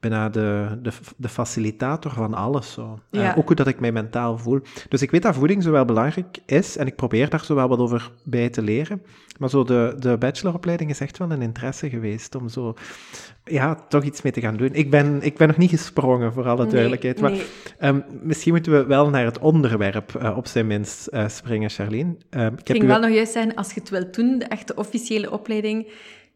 bijna 0.00 0.28
de, 0.28 0.78
de, 0.82 0.90
de 1.16 1.28
facilitator 1.28 2.10
van 2.12 2.34
alles. 2.34 2.72
Zo. 2.72 2.98
Eh, 3.10 3.34
ook 3.38 3.46
hoe 3.46 3.56
dat 3.56 3.66
ik 3.66 3.80
mij 3.80 3.92
mentaal 3.92 4.38
voel. 4.38 4.60
Dus 4.88 5.02
ik 5.02 5.10
weet 5.10 5.22
dat 5.22 5.34
voeding 5.34 5.62
zowel 5.62 5.84
belangrijk 5.84 6.38
is 6.46 6.76
en 6.76 6.86
ik 6.86 6.96
probeer 6.96 7.28
daar 7.28 7.44
zowel 7.44 7.68
wat 7.68 7.78
over 7.78 8.10
bij 8.24 8.48
te 8.48 8.62
leren. 8.62 9.02
Maar 9.38 9.48
zo 9.50 9.64
de, 9.64 9.94
de 9.98 10.16
bacheloropleiding 10.18 10.90
is 10.90 11.00
echt 11.00 11.18
wel 11.18 11.30
een 11.30 11.42
interesse 11.42 11.88
geweest 11.90 12.34
om 12.34 12.48
zo, 12.48 12.74
ja, 13.44 13.74
toch 13.88 14.02
iets 14.04 14.22
mee 14.22 14.32
te 14.32 14.40
gaan 14.40 14.56
doen. 14.56 14.68
Ik 14.72 14.90
ben, 14.90 15.22
ik 15.22 15.36
ben 15.36 15.48
nog 15.48 15.56
niet 15.56 15.70
gesprongen, 15.70 16.32
voor 16.32 16.48
alle 16.48 16.62
Nee, 16.62 16.72
duidelijkheid. 16.72 17.20
Maar 17.20 17.32
ehm, 17.78 18.00
misschien 18.22 18.52
moeten 18.52 18.72
we 18.72 18.84
wel 18.86 19.10
naar 19.10 19.24
het 19.24 19.38
onderwerp 19.38 20.14
eh, 20.14 20.36
op 20.36 20.46
zijn 20.46 20.66
minst 20.66 21.06
eh, 21.06 21.28
springen, 21.28 21.70
Charlene. 21.70 22.16
Ehm, 22.30 22.52
ik 22.54 22.66
ging 22.70 22.82
u- 22.82 22.86
wel 22.86 23.00
nog 23.00 23.10
juist 23.10 23.32
zeggen, 23.32 23.54
als 23.54 23.72
je 23.72 23.80
het 23.80 23.90
wilt 23.90 24.14
doen, 24.14 24.38
de 24.38 24.44
echte 24.44 24.74
officiële 24.74 25.30
opleiding, 25.30 25.86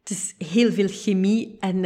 het 0.00 0.10
is 0.10 0.34
heel 0.48 0.72
veel 0.72 0.88
chemie 0.90 1.56
en, 1.60 1.84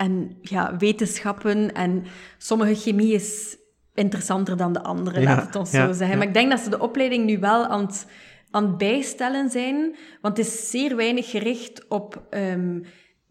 en 0.00 0.36
ja, 0.40 0.76
wetenschappen. 0.76 1.72
En 1.74 2.04
sommige 2.38 2.74
chemie 2.74 3.14
is 3.14 3.56
interessanter 3.94 4.56
dan 4.56 4.72
de 4.72 4.82
andere, 4.82 5.20
Ja, 5.20 5.26
laat 5.26 5.46
het 5.46 5.56
ons 5.56 5.70
ja, 5.70 5.86
zo 5.86 5.92
zeggen. 5.92 6.18
Maar 6.18 6.26
ik 6.26 6.34
denk 6.34 6.50
dat 6.50 6.60
ze 6.60 6.70
de 6.70 6.80
opleiding 6.80 7.24
nu 7.24 7.38
wel 7.38 7.66
aan 7.66 7.80
het, 7.80 8.06
aan 8.50 8.66
het 8.66 8.76
bijstellen 8.76 9.50
zijn, 9.50 9.96
want 10.20 10.36
het 10.36 10.46
is 10.46 10.70
zeer 10.70 10.96
weinig 10.96 11.30
gericht 11.30 11.88
op... 11.88 12.26
ehm, 12.30 12.80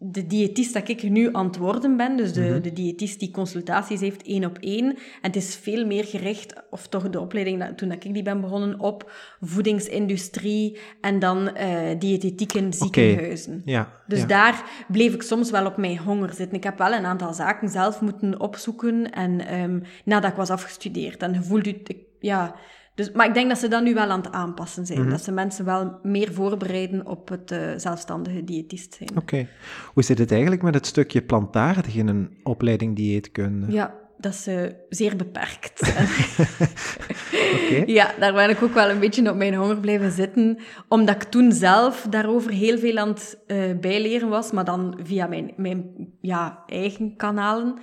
de 0.02 0.26
diëtist 0.26 0.72
dat 0.74 0.88
ik 0.88 1.02
nu 1.02 1.28
aan 1.32 1.46
het 1.46 1.56
worden 1.56 1.96
ben, 1.96 2.16
dus 2.16 2.32
de, 2.32 2.40
Mhm. 2.40 2.60
de 2.60 2.72
diëtist 2.72 3.20
die 3.20 3.30
consultaties 3.30 4.00
heeft 4.00 4.22
één 4.22 4.44
op 4.44 4.58
één. 4.58 4.84
En 4.96 4.96
het 5.20 5.36
is 5.36 5.56
veel 5.56 5.86
meer 5.86 6.04
gericht, 6.04 6.54
of 6.70 6.86
toch 6.88 7.10
de 7.10 7.20
opleiding 7.20 7.58
dat- 7.60 7.78
toen 7.78 7.88
dat 7.88 8.04
ik 8.04 8.14
die 8.14 8.22
ben 8.22 8.40
begonnen, 8.40 8.78
op 8.80 9.12
voedingsindustrie 9.40 10.78
en 11.00 11.18
dan 11.18 11.54
eh 11.54 11.98
diëtetiek 11.98 12.52
in 12.52 12.72
ziekenhuizen. 12.72 13.62
ja, 13.64 13.92
Dus 14.06 14.20
ja. 14.20 14.26
daar 14.26 14.84
bleef 14.88 15.14
ik 15.14 15.22
soms 15.22 15.50
wel 15.50 15.66
op 15.66 15.76
mijn 15.76 15.98
honger 15.98 16.34
zitten. 16.34 16.56
Ik 16.56 16.64
heb 16.64 16.78
wel 16.78 16.92
een 16.92 17.04
aantal 17.06 17.32
zaken 17.34 17.68
zelf 17.68 18.00
moeten 18.00 18.40
opzoeken 18.40 19.10
en 19.12 19.46
ehm, 19.46 19.80
nadat 20.04 20.30
ik 20.30 20.36
was 20.36 20.50
afgestudeerd. 20.50 21.22
En 21.22 21.34
gevoeld 21.34 21.66
u, 21.66 21.70
ik- 21.70 21.96
ja... 22.20 22.54
Dus, 23.00 23.12
maar 23.12 23.26
ik 23.26 23.34
denk 23.34 23.48
dat 23.48 23.58
ze 23.58 23.68
dat 23.68 23.82
nu 23.82 23.94
wel 23.94 24.10
aan 24.10 24.20
het 24.20 24.32
aanpassen 24.32 24.86
zijn. 24.86 25.00
Mhm. 25.00 25.10
Dat 25.10 25.22
ze 25.24 25.32
mensen 25.32 25.64
wel 25.64 25.98
meer 26.02 26.32
voorbereiden 26.32 27.06
op 27.06 27.28
het 27.28 27.50
eh, 27.50 27.58
zelfstandige 27.76 28.44
diëtist 28.44 28.94
zijn. 28.94 29.10
Oké. 29.16 29.46
Hoe 29.92 30.02
zit 30.02 30.18
het 30.18 30.30
eigenlijk 30.30 30.62
met 30.62 30.74
het 30.74 30.86
stukje 30.86 31.22
plantaardig 31.22 31.96
in 31.96 32.08
een 32.08 32.30
opleiding 32.42 32.96
dieetkunde? 32.96 33.72
Ja, 33.72 33.94
dat 34.18 34.32
is 34.32 34.46
eh, 34.46 34.62
zeer 34.88 35.16
beperkt. 35.16 35.80
Oké. 37.56 37.82
ja, 37.86 38.10
daar 38.18 38.32
ben 38.32 38.50
ik 38.50 38.62
ook 38.62 38.74
wel 38.74 38.90
een 38.90 39.00
beetje 39.00 39.30
op 39.30 39.36
mijn 39.36 39.54
honger 39.54 39.78
blijven 39.78 40.10
zitten. 40.10 40.58
Omdat 40.88 41.14
ik 41.14 41.22
toen 41.22 41.52
zelf 41.52 42.06
daarover 42.10 42.50
heel 42.50 42.78
veel 42.78 42.96
aan 42.96 43.08
het 43.08 43.38
eh, 43.46 43.58
bijleren 43.80 44.28
was, 44.28 44.52
maar 44.52 44.64
dan 44.64 44.98
via 45.02 45.26
mijn, 45.26 45.52
mijn 45.56 45.84
ja, 46.20 46.62
eigen 46.66 47.16
kanalen. 47.16 47.78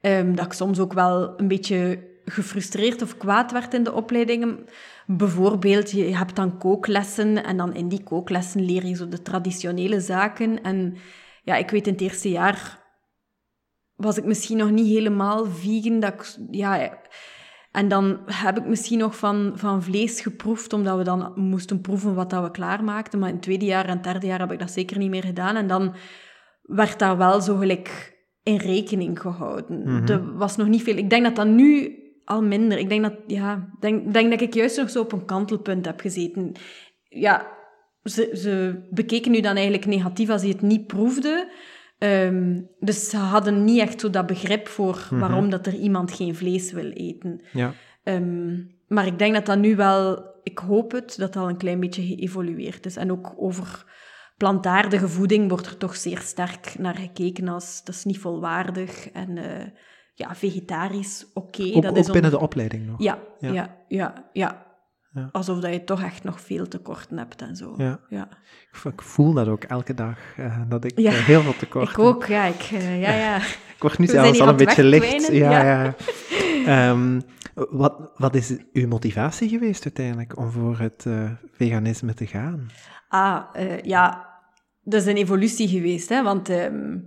Ehm, 0.00 0.34
dat 0.34 0.44
ik 0.44 0.52
soms 0.52 0.78
ook 0.78 0.92
wel 0.92 1.40
een 1.40 1.48
beetje 1.48 2.14
gefrustreerd 2.30 3.02
of 3.02 3.16
kwaad 3.16 3.52
werd 3.52 3.74
in 3.74 3.82
de 3.82 3.92
opleidingen. 3.92 4.66
Bijvoorbeeld, 5.06 5.90
je 5.90 6.16
hebt 6.16 6.36
dan 6.36 6.58
kooklessen 6.58 7.44
en 7.44 7.56
dan 7.56 7.74
in 7.74 7.88
die 7.88 8.02
kooklessen 8.02 8.64
leer 8.64 8.86
je 8.86 8.94
zo 8.94 9.08
de 9.08 9.22
traditionele 9.22 10.00
zaken. 10.00 10.62
En 10.62 10.96
ja, 11.42 11.56
ik 11.56 11.70
weet 11.70 11.86
in 11.86 11.92
het 11.92 12.02
eerste 12.02 12.30
jaar 12.30 12.84
was 13.94 14.16
ik 14.16 14.24
misschien 14.24 14.56
nog 14.56 14.70
niet 14.70 14.86
helemaal 14.86 15.46
vegan. 15.46 16.00
Dat 16.00 16.12
ik, 16.12 16.36
ja, 16.50 16.98
en 17.72 17.88
dan 17.88 18.20
heb 18.24 18.58
ik 18.58 18.66
misschien 18.66 18.98
nog 18.98 19.16
van, 19.16 19.52
van 19.54 19.82
vlees 19.82 20.20
geproefd, 20.20 20.72
omdat 20.72 20.96
we 20.96 21.04
dan 21.04 21.32
moesten 21.34 21.80
proeven 21.80 22.14
wat 22.14 22.30
dat 22.30 22.42
we 22.42 22.50
klaarmaakten. 22.50 23.18
Maar 23.18 23.28
in 23.28 23.34
het 23.34 23.42
tweede 23.42 23.64
jaar 23.64 23.84
en 23.84 23.94
het 23.94 24.04
derde 24.04 24.26
jaar 24.26 24.38
heb 24.38 24.52
ik 24.52 24.58
dat 24.58 24.70
zeker 24.70 24.98
niet 24.98 25.10
meer 25.10 25.24
gedaan. 25.24 25.56
En 25.56 25.66
dan 25.66 25.94
werd 26.62 26.98
daar 26.98 27.16
wel 27.16 27.40
zo 27.40 27.56
gelijk 27.56 28.16
in 28.42 28.56
rekening 28.56 29.20
gehouden. 29.20 29.82
Mhm. 29.82 30.12
Er 30.12 30.36
was 30.36 30.56
nog 30.56 30.66
niet 30.66 30.82
veel. 30.82 30.96
Ik 30.96 31.10
denk 31.10 31.24
dat 31.24 31.36
dat 31.36 31.46
nu 31.46 31.98
al 32.26 32.42
minder. 32.42 32.78
Ik 32.78 32.88
denk 32.88 33.02
dat, 33.02 33.14
ja, 33.26 33.68
denk, 33.80 34.12
denk 34.12 34.30
dat 34.30 34.40
ik 34.40 34.54
juist 34.54 34.76
nog 34.76 34.90
zo 34.90 35.00
op 35.00 35.12
een 35.12 35.24
kantelpunt 35.24 35.86
heb 35.86 36.00
gezeten. 36.00 36.52
Ja, 37.08 37.46
ze, 38.02 38.30
ze 38.34 38.82
bekeken 38.90 39.30
nu 39.30 39.40
dan 39.40 39.54
eigenlijk 39.54 39.86
negatief 39.86 40.28
als 40.28 40.42
hij 40.42 40.50
het 40.50 40.62
niet 40.62 40.86
proefde. 40.86 41.52
Ehm, 41.98 42.60
dus 42.78 43.08
ze 43.10 43.16
hadden 43.16 43.64
niet 43.64 43.80
echt 43.80 44.00
zo 44.00 44.10
dat 44.10 44.26
begrip 44.26 44.68
voor 44.68 45.06
Mhm. 45.10 45.20
waarom 45.20 45.50
dat 45.50 45.66
er 45.66 45.74
iemand 45.74 46.12
geen 46.12 46.34
vlees 46.34 46.72
wil 46.72 46.90
eten. 46.90 47.40
Ja. 47.52 47.72
Ehm, 48.02 48.54
maar 48.88 49.06
ik 49.06 49.18
denk 49.18 49.34
dat 49.34 49.46
dat 49.46 49.58
nu 49.58 49.76
wel, 49.76 50.24
ik 50.42 50.58
hoop 50.58 50.92
het, 50.92 51.14
dat 51.18 51.32
dat 51.32 51.42
al 51.42 51.48
een 51.48 51.56
klein 51.56 51.80
beetje 51.80 52.02
geëvolueerd 52.02 52.86
is. 52.86 52.96
En 52.96 53.10
ook 53.10 53.34
over 53.36 53.84
plantaardige 54.36 55.08
voeding 55.08 55.48
wordt 55.48 55.66
er 55.66 55.76
toch 55.76 55.96
zeer 55.96 56.18
sterk 56.18 56.74
naar 56.78 56.96
gekeken 56.96 57.48
als 57.48 57.84
dat 57.84 57.94
is 57.94 58.04
niet 58.04 58.18
volwaardig 58.18 59.10
en 59.10 59.36
eh, 59.38 59.66
ja, 60.16 60.34
vegetarisch, 60.34 61.26
oké. 61.34 61.62
Ook, 61.74 61.82
dat 61.82 61.90
ook 61.90 61.96
is 61.96 62.10
binnen 62.10 62.30
de 62.30 62.40
opleiding 62.40 62.86
nog. 62.86 63.02
Ja, 63.02 63.18
Ja. 63.38 63.52
ja, 63.52 63.84
ja, 63.88 64.26
ja. 64.32 65.28
Alsof 65.32 65.60
dat 65.60 65.72
je 65.72 65.84
toch 65.84 66.02
echt 66.02 66.24
nog 66.24 66.40
veel 66.40 66.68
tekorten 66.68 67.18
hebt 67.18 67.42
en 67.42 67.56
zo. 67.56 67.74
Ja. 67.76 68.00
ja. 68.08 68.28
Ik, 68.72 68.92
ik 68.92 69.02
voel 69.02 69.32
dat 69.32 69.48
ook 69.48 69.64
elke 69.64 69.94
dag, 69.94 70.18
eh, 70.36 70.60
dat 70.68 70.84
ik 70.84 70.98
eh, 70.98 71.12
heel 71.12 71.42
veel 71.42 71.56
tekort 71.56 71.90
Ik 71.90 71.98
ook, 71.98 72.24
ja. 72.24 72.44
Ik, 72.44 72.60
eh, 72.72 73.00
ja, 73.00 73.14
ja. 73.14 73.36
Ik 73.36 73.76
word 73.82 73.98
nu 73.98 74.06
zelfs 74.06 74.40
al 74.40 74.48
een 74.48 74.56
beetje 74.56 74.84
licht. 74.84 75.32
Ja, 75.32 75.64
ja. 75.64 75.94
Ehm, 76.66 77.20
wat, 77.54 78.10
wat 78.16 78.34
is 78.34 78.56
uw 78.72 78.88
motivatie 78.88 79.48
geweest 79.48 79.84
uiteindelijk 79.84 80.38
om 80.38 80.50
voor 80.50 80.78
het 80.78 81.06
veganisme 81.52 82.14
te 82.14 82.26
gaan? 82.26 82.70
Ah, 83.08 83.42
ja, 83.82 84.28
dat 84.82 85.00
is 85.00 85.06
een 85.06 85.16
evolutie 85.16 85.68
geweest, 85.68 86.08
hè, 86.08 86.22
want... 86.22 86.48
ehm, 86.48 86.98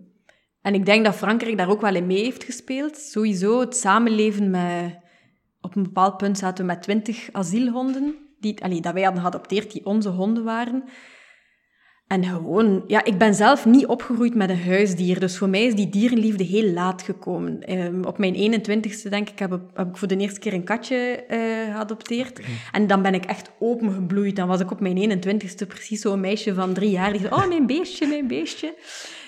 en 0.69 0.75
ik 0.75 0.85
denk 0.85 1.05
dat 1.05 1.15
Frankrijk 1.15 1.57
daar 1.57 1.69
ook 1.69 1.81
wel 1.81 1.95
in 1.95 2.07
mee 2.07 2.23
heeft 2.23 2.43
gespeeld. 2.43 2.97
Sowieso 2.97 3.59
het 3.59 3.75
samenleven 3.75 4.49
met... 4.49 4.97
Op 5.61 5.75
een 5.75 5.83
bepaald 5.83 6.17
punt 6.17 6.37
zaten 6.37 6.65
we 6.65 6.71
met 6.71 6.81
twintig 6.81 7.29
asielhonden, 7.31 8.15
die, 8.39 8.63
allee, 8.63 8.81
dat 8.81 8.93
wij 8.93 9.03
hadden 9.03 9.21
geadopteerd, 9.21 9.71
die 9.71 9.85
onze 9.85 10.09
honden 10.09 10.43
waren. 10.43 10.83
En 12.07 12.23
gewoon... 12.23 12.83
Ja, 12.87 13.03
ik 13.03 13.17
ben 13.17 13.33
zelf 13.33 13.65
niet 13.65 13.85
opgegroeid 13.85 14.35
met 14.35 14.49
een 14.49 14.61
huisdier, 14.63 15.19
dus 15.19 15.37
voor 15.37 15.49
mij 15.49 15.63
is 15.65 15.75
die 15.75 15.89
dierenliefde 15.89 16.43
heel 16.43 16.71
laat 16.73 17.01
gekomen. 17.01 17.61
Ehm, 17.61 18.03
op 18.03 18.17
mijn 18.17 18.35
21ste, 18.35 19.09
denk 19.09 19.29
ik, 19.29 19.39
heb, 19.39 19.53
ik- 19.53 19.61
heb 19.73 19.87
ik 19.87 19.97
voor 19.97 20.07
de 20.07 20.17
eerste 20.17 20.39
keer 20.39 20.53
een 20.53 20.63
katje 20.63 20.95
eh, 21.27 21.37
geadopteerd. 21.73 22.39
En 22.71 22.87
dan 22.87 23.01
ben 23.01 23.13
ik 23.13 23.25
echt 23.25 23.51
opengebloeid. 23.59 24.35
Dan 24.35 24.47
was 24.47 24.59
ik 24.59 24.71
op 24.71 24.79
mijn 24.79 24.97
21ste 24.97 25.67
precies 25.67 26.01
zo'n 26.01 26.19
meisje 26.19 26.53
van 26.53 26.73
drie 26.73 26.89
jaar 26.91 27.11
die 27.11 27.21
zei, 27.21 27.33
oh, 27.33 27.47
mijn 27.47 27.65
beestje, 27.67 28.07
mijn 28.07 28.27
beestje. 28.27 28.75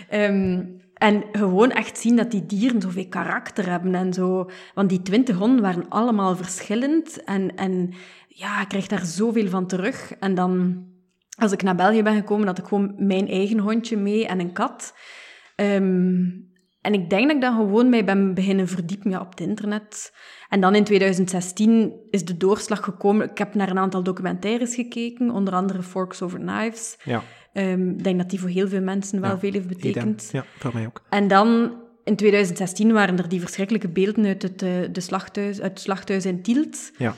Ehm, 0.10 0.64
en 1.02 1.24
gewoon 1.32 1.72
echt 1.72 1.98
zien 1.98 2.16
dat 2.16 2.32
die 2.32 2.46
dieren 2.46 2.82
zoveel 2.82 3.08
karakter 3.08 3.70
hebben 3.70 3.96
en 3.96 4.14
zo. 4.14 4.50
Want 4.74 4.90
die 4.90 5.02
twintig 5.02 5.36
honden 5.36 5.62
waren 5.62 5.90
allemaal 5.90 6.36
verschillend. 6.36 7.24
En, 7.24 7.56
en 7.56 7.94
ja, 8.28 8.62
ik 8.62 8.68
kreeg 8.68 8.88
daar 8.88 9.06
zoveel 9.06 9.48
van 9.50 9.68
terug. 9.68 10.14
En 10.20 10.36
dan, 10.36 10.84
als 11.38 11.52
ik 11.52 11.64
naar 11.64 11.76
België 11.76 12.04
ben 12.04 12.16
gekomen, 12.16 12.48
had 12.48 12.58
ik 12.58 12.66
gewoon 12.66 12.94
mijn 12.98 13.28
eigen 13.28 13.60
hondje 13.60 13.98
mee 13.98 14.28
en 14.28 14.40
een 14.40 14.54
kat. 14.54 14.98
Ehm, 15.56 16.22
en 16.82 16.94
ik 16.94 17.10
denk 17.10 17.28
dat 17.28 17.36
ik 17.36 17.42
dan 17.42 17.56
gewoon 17.56 17.90
mij 17.90 18.06
ben 18.06 18.34
beginnen 18.34 18.68
verdiepen 18.68 19.12
ja, 19.12 19.20
op 19.20 19.30
het 19.30 19.40
internet. 19.40 20.14
En 20.50 20.62
dan 20.62 20.76
in 20.76 20.84
2016 20.84 21.94
is 22.10 22.26
de 22.26 22.38
doorslag 22.38 22.84
gekomen. 22.84 23.30
Ik 23.30 23.38
heb 23.38 23.54
naar 23.56 23.70
een 23.70 23.78
aantal 23.80 24.04
documentaires 24.04 24.76
gekeken, 24.76 25.30
onder 25.30 25.54
andere 25.54 25.84
Forks 25.84 26.22
Over 26.22 26.40
Knives. 26.40 26.98
Ja, 27.04 27.24
Ehm, 27.54 27.90
ik 27.90 28.04
denk 28.04 28.18
dat 28.18 28.30
die 28.30 28.40
voor 28.40 28.50
heel 28.50 28.68
veel 28.68 28.82
mensen 28.82 29.22
wel 29.22 29.30
Ja, 29.30 29.40
veel 29.40 29.52
heeft 29.52 29.68
betekend. 29.68 30.30
Ja, 30.32 30.46
voor 30.58 30.72
mij 30.74 30.86
ook. 30.86 31.04
En 31.10 31.28
dan, 31.28 31.74
in 32.04 32.16
2016, 32.16 32.92
waren 32.92 33.18
er 33.18 33.30
die 33.30 33.40
verschrikkelijke 33.40 33.90
beelden 33.90 34.26
uit 34.26 34.42
het, 34.42 34.60
de 34.96 35.02
slachthuis, 35.02 35.62
uit 35.62 35.72
het 35.72 35.80
slachthuis 35.80 36.26
in 36.26 36.42
Tielt, 36.42 36.92
Ja. 36.98 37.14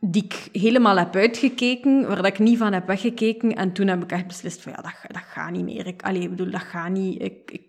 die 0.00 0.24
ik 0.24 0.48
helemaal 0.62 0.96
heb 0.98 1.14
uitgekeken, 1.16 2.06
waar 2.06 2.16
dat 2.16 2.26
ik 2.26 2.38
niet 2.38 2.58
van 2.58 2.72
heb 2.72 2.86
weggekeken. 2.86 3.54
En 3.56 3.72
toen 3.72 3.86
heb 3.86 4.02
ik 4.02 4.12
echt 4.12 4.26
beslist 4.26 4.62
van, 4.62 4.72
ja, 4.72 4.82
dat, 4.82 4.94
dat 5.12 5.22
gaat 5.22 5.50
niet 5.50 5.64
meer. 5.64 5.86
Ik, 5.86 6.02
allee, 6.02 6.22
ik 6.22 6.30
bedoel, 6.30 6.50
dat 6.50 6.60
gaat 6.62 6.90
niet. 6.90 7.22
Ik, 7.22 7.50
ik 7.50 7.62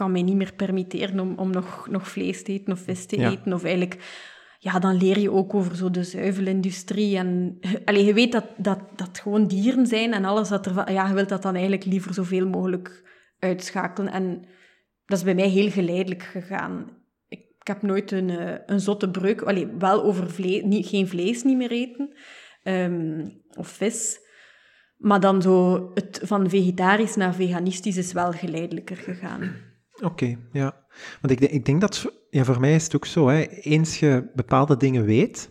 kan 0.00 0.12
mij 0.12 0.22
niet 0.22 0.36
meer 0.36 0.52
permitteren 0.56 1.20
om, 1.20 1.34
om 1.38 1.50
nog, 1.50 1.88
nog 1.90 2.08
vlees 2.08 2.42
te 2.42 2.52
eten 2.52 2.72
of 2.72 2.80
vis 2.80 3.06
te 3.06 3.18
Ja. 3.18 3.30
eten. 3.30 3.52
Of 3.52 3.64
eigenlijk... 3.64 4.28
Ja, 4.58 4.78
dan 4.78 4.96
leer 4.96 5.18
je 5.18 5.30
ook 5.30 5.54
over 5.54 5.76
zo 5.76 5.90
de 5.90 6.04
zuivelindustrie. 6.04 7.16
En 7.16 7.58
allee, 7.84 8.04
je 8.04 8.14
weet 8.14 8.32
dat, 8.32 8.44
dat 8.56 8.78
dat 8.96 9.18
gewoon 9.22 9.46
dieren 9.46 9.86
zijn 9.86 10.12
en 10.12 10.24
alles 10.24 10.48
dat 10.48 10.66
er... 10.66 10.92
Ja, 10.92 11.08
je 11.08 11.14
wilt 11.14 11.28
dat 11.28 11.42
dan 11.42 11.52
eigenlijk 11.54 11.84
liever 11.84 12.14
zoveel 12.14 12.48
mogelijk 12.48 13.02
uitschakelen. 13.38 14.12
En 14.12 14.44
dat 15.06 15.18
is 15.18 15.24
bij 15.24 15.34
mij 15.34 15.48
heel 15.48 15.70
geleidelijk 15.70 16.22
gegaan. 16.22 16.86
Ik, 17.28 17.40
ik 17.60 17.66
heb 17.66 17.82
nooit 17.82 18.10
een, 18.12 18.30
eh, 18.30 18.54
een 18.66 18.80
zotte 18.80 19.10
breuk... 19.10 19.42
Allee, 19.42 19.66
wel 19.78 20.02
over 20.02 20.30
vlees, 20.30 20.62
niet, 20.62 20.86
geen 20.86 21.08
vlees 21.08 21.42
niet 21.42 21.56
meer 21.56 21.70
eten. 21.70 22.14
ehm, 22.62 23.28
of 23.56 23.68
vis. 23.68 24.18
Maar 24.96 25.20
dan 25.20 25.42
zo 25.42 25.90
het 25.94 26.20
van 26.22 26.50
vegetarisch 26.50 27.16
naar 27.16 27.34
veganistisch 27.34 27.96
is 27.96 28.12
wel 28.12 28.32
geleidelijker 28.32 28.96
gegaan. 28.96 29.68
Oké, 30.02 30.36
ja. 30.52 30.76
Want 31.20 31.32
ik, 31.32 31.40
denk- 31.40 31.52
ik 31.52 31.64
denk 31.64 31.80
dat, 31.80 32.12
ja, 32.30 32.44
voor 32.44 32.60
mij 32.60 32.74
is 32.74 32.84
het 32.84 32.96
ook 32.96 33.06
zo, 33.06 33.28
hè, 33.28 33.40
eens 33.46 33.98
je 34.00 34.30
bepaalde 34.34 34.76
dingen 34.76 35.04
weet, 35.04 35.50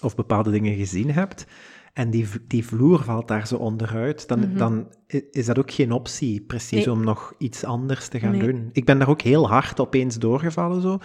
of 0.00 0.14
bepaalde 0.14 0.50
dingen 0.50 0.76
gezien 0.76 1.10
hebt, 1.10 1.46
en 1.92 2.10
die, 2.10 2.26
die 2.46 2.66
vloer 2.66 3.02
valt 3.04 3.28
daar 3.28 3.46
zo 3.46 3.56
onderuit, 3.56 4.28
dan, 4.28 4.54
dan 4.54 4.88
i- 5.14 5.24
is 5.30 5.46
dat 5.46 5.58
ook 5.58 5.70
geen 5.70 5.92
optie, 5.92 6.40
precies, 6.40 6.84
Nee. 6.84 6.94
om 6.94 7.04
nog 7.04 7.34
iets 7.38 7.64
anders 7.64 8.08
te 8.08 8.18
gaan 8.18 8.30
Nee. 8.36 8.52
doen. 8.52 8.68
Ik 8.72 8.84
ben 8.84 8.98
daar 8.98 9.08
ook 9.08 9.20
heel 9.20 9.48
hard 9.48 9.80
opeens 9.80 10.18
doorgevallen, 10.18 10.82
zo. 10.82 10.98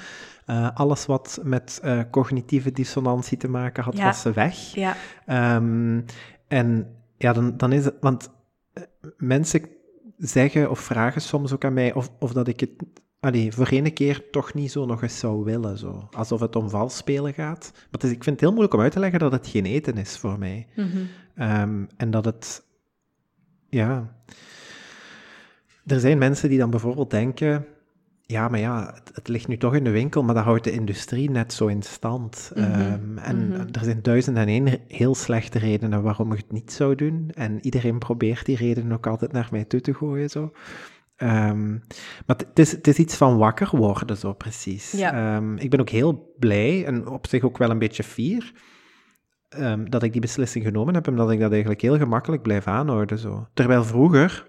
Eh, 0.45 0.69
alles 0.73 1.05
wat 1.05 1.39
met 1.43 1.79
eh, 1.83 2.01
cognitieve 2.11 2.71
dissonantie 2.71 3.37
te 3.37 3.47
maken 3.49 3.83
had, 3.83 3.97
Ja. 3.97 4.05
was 4.05 4.23
weg. 4.23 4.55
Ja, 4.55 4.95
Ehm, 5.25 6.01
en 6.47 6.95
ja, 7.17 7.33
dan, 7.33 7.57
dan 7.57 7.71
is 7.71 7.85
het, 7.85 7.95
want 7.99 8.29
eh, 8.73 8.83
mensen 9.17 9.61
zeggen 10.21 10.69
of 10.69 10.79
vragen 10.79 11.21
soms 11.21 11.53
ook 11.53 11.65
aan 11.65 11.73
mij 11.73 11.93
of, 11.93 12.11
of 12.19 12.33
dat 12.33 12.47
ik 12.47 12.59
het, 12.59 12.69
allee, 13.19 13.51
voor 13.51 13.67
ene 13.67 13.91
keer 13.91 14.29
toch 14.29 14.53
niet 14.53 14.71
zo 14.71 14.85
nog 14.85 15.01
eens 15.01 15.19
zou 15.19 15.43
willen, 15.43 15.77
zo. 15.77 16.07
Alsof 16.11 16.39
het 16.39 16.55
om 16.55 16.69
vals 16.69 16.97
spelen 16.97 17.33
gaat. 17.33 17.69
Maar 17.73 17.87
het 17.91 18.03
is, 18.03 18.11
ik 18.11 18.23
vind 18.23 18.35
het 18.35 18.39
heel 18.39 18.49
moeilijk 18.49 18.73
om 18.73 18.81
uit 18.81 18.91
te 18.91 18.99
leggen 18.99 19.19
dat 19.19 19.31
het 19.31 19.47
geen 19.47 19.65
eten 19.65 19.97
is 19.97 20.17
voor 20.17 20.39
mij. 20.39 20.67
mhm. 20.75 20.87
Ehm, 21.35 21.85
en 21.97 22.11
dat 22.11 22.25
het, 22.25 22.63
ja. 23.69 24.15
Er 25.85 25.99
zijn 25.99 26.17
mensen 26.17 26.49
die 26.49 26.57
dan 26.57 26.69
bijvoorbeeld 26.69 27.09
denken. 27.09 27.65
Ja, 28.31 28.47
maar 28.47 28.59
ja, 28.59 28.91
het, 28.93 29.11
het 29.15 29.27
ligt 29.27 29.47
nu 29.47 29.57
toch 29.57 29.75
in 29.75 29.83
de 29.83 29.89
winkel, 29.89 30.23
maar 30.23 30.35
dat 30.35 30.43
houdt 30.43 30.63
de 30.63 30.71
industrie 30.71 31.29
net 31.29 31.53
zo 31.53 31.67
in 31.67 31.81
stand. 31.83 32.51
Mhm, 32.55 32.63
Ehm, 32.65 33.17
en 33.17 33.47
mhm. 33.47 33.59
er 33.71 33.83
zijn 33.83 33.99
duizend 34.01 34.37
en 34.37 34.47
één 34.47 34.79
heel 34.87 35.15
slechte 35.15 35.59
redenen 35.59 36.01
waarom 36.03 36.29
je 36.31 36.37
het 36.37 36.51
niet 36.51 36.71
zou 36.71 36.95
doen. 36.95 37.29
En 37.33 37.59
iedereen 37.65 37.99
probeert 37.99 38.45
die 38.45 38.55
redenen 38.55 38.91
ook 38.91 39.07
altijd 39.07 39.31
naar 39.31 39.47
mij 39.51 39.63
toe 39.65 39.81
te 39.81 39.93
gooien. 39.93 40.29
Zo. 40.29 40.51
Ehm, 41.15 41.69
maar 42.25 42.37
het- 42.37 42.59
is, 42.59 42.71
het 42.71 42.87
is 42.87 42.97
iets 42.97 43.15
van 43.15 43.37
wakker 43.37 43.69
worden, 43.77 44.17
zo 44.17 44.33
precies. 44.33 44.91
Ja. 44.91 45.35
Ehm, 45.35 45.55
ik 45.57 45.69
ben 45.69 45.79
ook 45.79 45.89
heel 45.89 46.33
blij 46.39 46.85
en 46.85 47.07
op 47.07 47.27
zich 47.27 47.43
ook 47.43 47.57
wel 47.57 47.69
een 47.69 47.79
beetje 47.79 48.03
fier 48.03 48.51
dat 49.89 50.03
ik 50.03 50.11
die 50.11 50.21
beslissing 50.21 50.65
genomen 50.65 50.93
heb, 50.93 51.07
omdat 51.07 51.31
ik 51.31 51.39
dat 51.39 51.51
eigenlijk 51.51 51.81
heel 51.81 51.97
gemakkelijk 51.97 52.41
blijf 52.41 52.67
aanhouden. 52.67 53.19
Zo. 53.19 53.47
Terwijl 53.53 53.83
vroeger, 53.83 54.47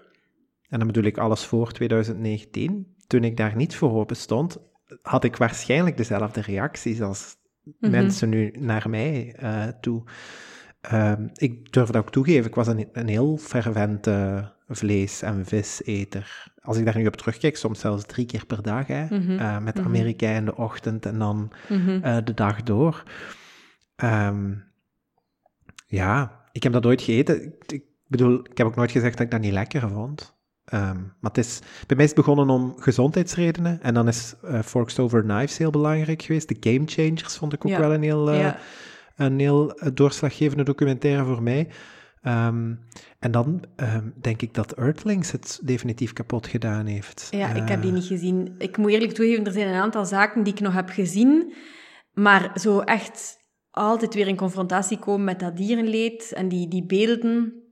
en 0.69 0.77
dan 0.77 0.87
bedoel 0.87 1.03
ik 1.03 1.17
alles 1.17 1.45
voor 1.45 1.71
2019, 1.71 2.95
toen 3.13 3.23
ik 3.23 3.37
daar 3.37 3.55
niet 3.55 3.75
voor 3.75 3.91
open 3.91 4.15
stond, 4.15 4.57
had 5.01 5.23
ik 5.23 5.35
waarschijnlijk 5.37 5.97
dezelfde 5.97 6.41
reacties 6.41 7.01
als 7.01 7.35
Mhm. 7.79 7.91
mensen 7.91 8.29
nu 8.29 8.51
naar 8.59 8.89
mij 8.89 9.35
eh, 9.37 9.67
toe. 9.81 10.03
Ehm, 10.81 11.27
ik 11.33 11.71
durf 11.73 11.87
dat 11.89 12.01
ook 12.01 12.11
toegeven, 12.11 12.45
ik 12.45 12.55
was 12.55 12.67
een, 12.67 12.89
een 12.93 13.07
heel 13.07 13.37
fervente 13.37 14.51
vlees- 14.67 15.21
en 15.21 15.45
viseter. 15.45 16.53
Als 16.61 16.77
ik 16.77 16.85
daar 16.85 16.97
nu 16.97 17.07
op 17.07 17.15
terugkijk, 17.15 17.57
soms 17.57 17.79
zelfs 17.79 18.05
drie 18.05 18.25
keer 18.25 18.45
per 18.45 18.61
dag, 18.61 18.87
hè, 18.87 19.05
eh, 19.37 19.59
met 19.59 19.75
Mhm. 19.77 19.85
Amerika 19.87 20.29
in 20.29 20.45
de 20.45 20.55
ochtend 20.55 21.05
en 21.05 21.19
dan 21.19 21.51
Mhm. 21.69 21.89
eh, 22.03 22.17
de 22.23 22.33
dag 22.33 22.63
door. 22.63 23.03
Ehm, 23.95 24.53
ja, 25.87 26.41
ik 26.51 26.63
heb 26.63 26.73
dat 26.73 26.83
nooit 26.83 27.01
gegeten. 27.01 27.43
Ik, 27.45 27.71
ik 27.71 27.83
bedoel, 28.07 28.39
ik 28.39 28.57
heb 28.57 28.67
ook 28.67 28.75
nooit 28.75 28.91
gezegd 28.91 29.17
dat 29.17 29.25
ik 29.25 29.31
dat 29.31 29.41
niet 29.41 29.53
lekker 29.53 29.89
vond. 29.89 30.35
Ehm, 30.65 30.95
maar 31.01 31.31
het 31.31 31.37
is, 31.37 31.59
bij 31.87 31.95
mij 31.95 32.05
is 32.05 32.11
het 32.11 32.19
begonnen 32.25 32.49
om 32.49 32.73
gezondheidsredenen. 32.77 33.81
En 33.81 33.93
dan 33.93 34.07
is 34.07 34.33
eh 34.43 34.59
Forks 34.61 34.99
Over 34.99 35.21
Knives 35.21 35.57
heel 35.57 35.71
belangrijk 35.71 36.21
geweest. 36.21 36.47
De 36.47 36.71
Game 36.71 36.87
Changers 36.87 37.35
vond 37.37 37.53
ik 37.53 37.65
ook 37.65 37.71
Ja. 37.71 37.79
wel 37.79 37.93
een 37.93 38.03
heel, 38.03 38.31
eh, 38.31 38.53
een 39.15 39.39
heel 39.39 39.71
eh, 39.73 39.89
doorslaggevende 39.93 40.63
documentaire 40.63 41.25
voor 41.25 41.43
mij. 41.43 41.67
Ehm, 42.21 42.73
en 43.19 43.31
dan 43.31 43.63
ehm, 43.75 44.09
denk 44.21 44.41
ik 44.41 44.53
dat 44.53 44.71
Earthlings 44.73 45.31
het 45.31 45.59
definitief 45.63 46.13
kapot 46.13 46.47
gedaan 46.47 46.85
heeft. 46.85 47.27
Ja, 47.31 47.53
ik 47.53 47.67
heb 47.69 47.81
die 47.81 47.91
niet 47.91 48.05
gezien. 48.05 48.55
Ik 48.57 48.77
moet 48.77 48.91
eerlijk 48.91 49.11
toegeven, 49.13 49.45
er 49.45 49.51
zijn 49.51 49.67
een 49.67 49.81
aantal 49.81 50.05
zaken 50.05 50.43
die 50.43 50.53
ik 50.53 50.59
nog 50.59 50.73
heb 50.73 50.89
gezien, 50.89 51.53
maar 52.13 52.51
zo 52.59 52.79
echt 52.79 53.37
altijd 53.71 54.13
weer 54.13 54.27
in 54.27 54.35
confrontatie 54.35 54.99
komen 54.99 55.23
met 55.25 55.39
dat 55.39 55.57
dierenleed 55.57 56.31
en 56.33 56.47
die, 56.47 56.67
die 56.67 56.85
beelden. 56.85 57.62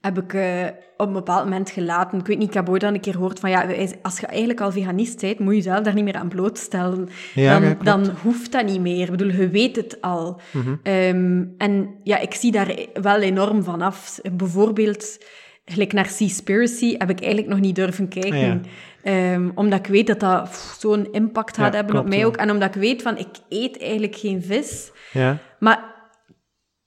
Heb 0.00 0.18
ik 0.18 0.34
eh, 0.34 0.64
op 0.96 1.06
een 1.06 1.12
bepaald 1.12 1.44
moment 1.44 1.70
gelaten. 1.70 2.18
Ik 2.18 2.26
weet 2.26 2.38
niet, 2.38 2.48
ik 2.48 2.54
heb 2.54 2.68
ooit 2.68 2.80
dan 2.80 2.94
een 2.94 3.00
keer 3.00 3.12
gehoord 3.12 3.40
van, 3.40 3.50
ja, 3.50 3.66
als 4.02 4.20
je 4.20 4.26
eigenlijk 4.26 4.60
al 4.60 4.72
veganist 4.72 5.20
bent, 5.20 5.38
moet 5.38 5.50
je 5.50 5.56
jezelf 5.56 5.80
daar 5.80 5.94
niet 5.94 6.04
meer 6.04 6.16
aan 6.16 6.28
blootstellen. 6.28 7.08
Ja, 7.34 7.60
dan, 7.60 7.68
ja, 7.68 7.76
dan 7.82 8.10
hoeft 8.22 8.52
dat 8.52 8.64
niet 8.64 8.80
meer. 8.80 9.04
Ik 9.04 9.10
bedoel, 9.10 9.32
je 9.32 9.48
weet 9.48 9.76
het 9.76 10.00
al. 10.00 10.40
Mhm. 10.50 10.74
Ehm, 10.82 11.44
en 11.58 11.94
ja, 12.02 12.18
ik 12.18 12.34
zie 12.34 12.52
daar 12.52 12.74
wel 12.92 13.20
enorm 13.20 13.62
van 13.62 13.82
af. 13.82 14.20
Bijvoorbeeld, 14.32 15.24
gelijk 15.64 15.92
naar 15.92 16.06
Seaspiracy 16.06 16.94
heb 16.98 17.10
ik 17.10 17.20
eigenlijk 17.20 17.48
nog 17.48 17.60
niet 17.60 17.74
durven 17.74 18.08
kijken. 18.08 18.64
Ehm, 19.02 19.50
omdat 19.54 19.78
ik 19.78 19.86
weet 19.86 20.06
dat 20.06 20.20
dat 20.20 20.76
zo'n 20.78 21.12
impact 21.12 21.56
gaat 21.56 21.74
hebben 21.74 21.92
klopt, 21.92 22.08
op 22.08 22.14
mij 22.14 22.26
ook. 22.26 22.36
En 22.36 22.50
omdat 22.50 22.74
ik 22.74 22.80
weet 22.80 23.02
van, 23.02 23.18
ik 23.18 23.28
eet 23.48 23.80
eigenlijk 23.80 24.16
geen 24.16 24.42
vis. 24.42 24.90
Ja. 25.12 25.38
Maar 25.58 25.99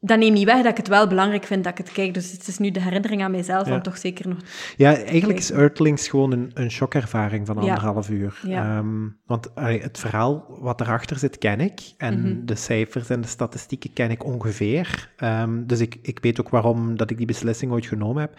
dat 0.05 0.17
neemt 0.17 0.33
niet 0.33 0.45
weg 0.45 0.55
dat 0.61 0.71
ik 0.71 0.77
het 0.77 0.87
wel 0.87 1.07
belangrijk 1.07 1.43
vind 1.43 1.63
dat 1.63 1.71
ik 1.71 1.85
het 1.85 1.91
kijk. 1.93 2.13
Dus 2.13 2.31
het 2.31 2.47
is 2.47 2.57
nu 2.57 2.71
de 2.71 2.81
herinnering 2.81 3.23
aan 3.23 3.31
mijzelf 3.31 3.67
Ja. 3.67 3.73
om 3.75 3.81
toch 3.81 3.97
zeker 3.97 4.27
nog... 4.27 4.37
Ja, 4.77 4.95
eigenlijk 4.95 5.39
is 5.39 5.51
Earthlings 5.51 6.07
gewoon 6.07 6.31
een, 6.31 6.51
een 6.53 6.71
shockervaring 6.71 7.45
van 7.47 7.55
Ja. 7.55 7.61
anderhalf 7.61 8.09
uur. 8.09 8.39
Ja. 8.47 8.77
Ehm, 8.77 9.07
want 9.25 9.55
allee, 9.55 9.81
het 9.81 9.99
verhaal 9.99 10.45
wat 10.59 10.81
erachter 10.81 11.17
zit, 11.19 11.37
ken 11.37 11.59
ik. 11.59 11.79
En 11.97 12.19
Mhm. 12.21 12.45
de 12.45 12.55
cijfers 12.55 13.09
en 13.09 13.21
de 13.21 13.27
statistieken 13.27 13.93
ken 13.93 14.11
ik 14.11 14.25
ongeveer. 14.25 15.09
Ehm, 15.17 15.65
dus 15.65 15.79
ik, 15.79 15.97
ik 16.01 16.19
weet 16.21 16.39
ook 16.39 16.49
waarom 16.49 16.97
dat 16.97 17.09
ik 17.09 17.17
die 17.17 17.25
beslissing 17.25 17.71
ooit 17.71 17.85
genomen 17.85 18.21
heb. 18.21 18.33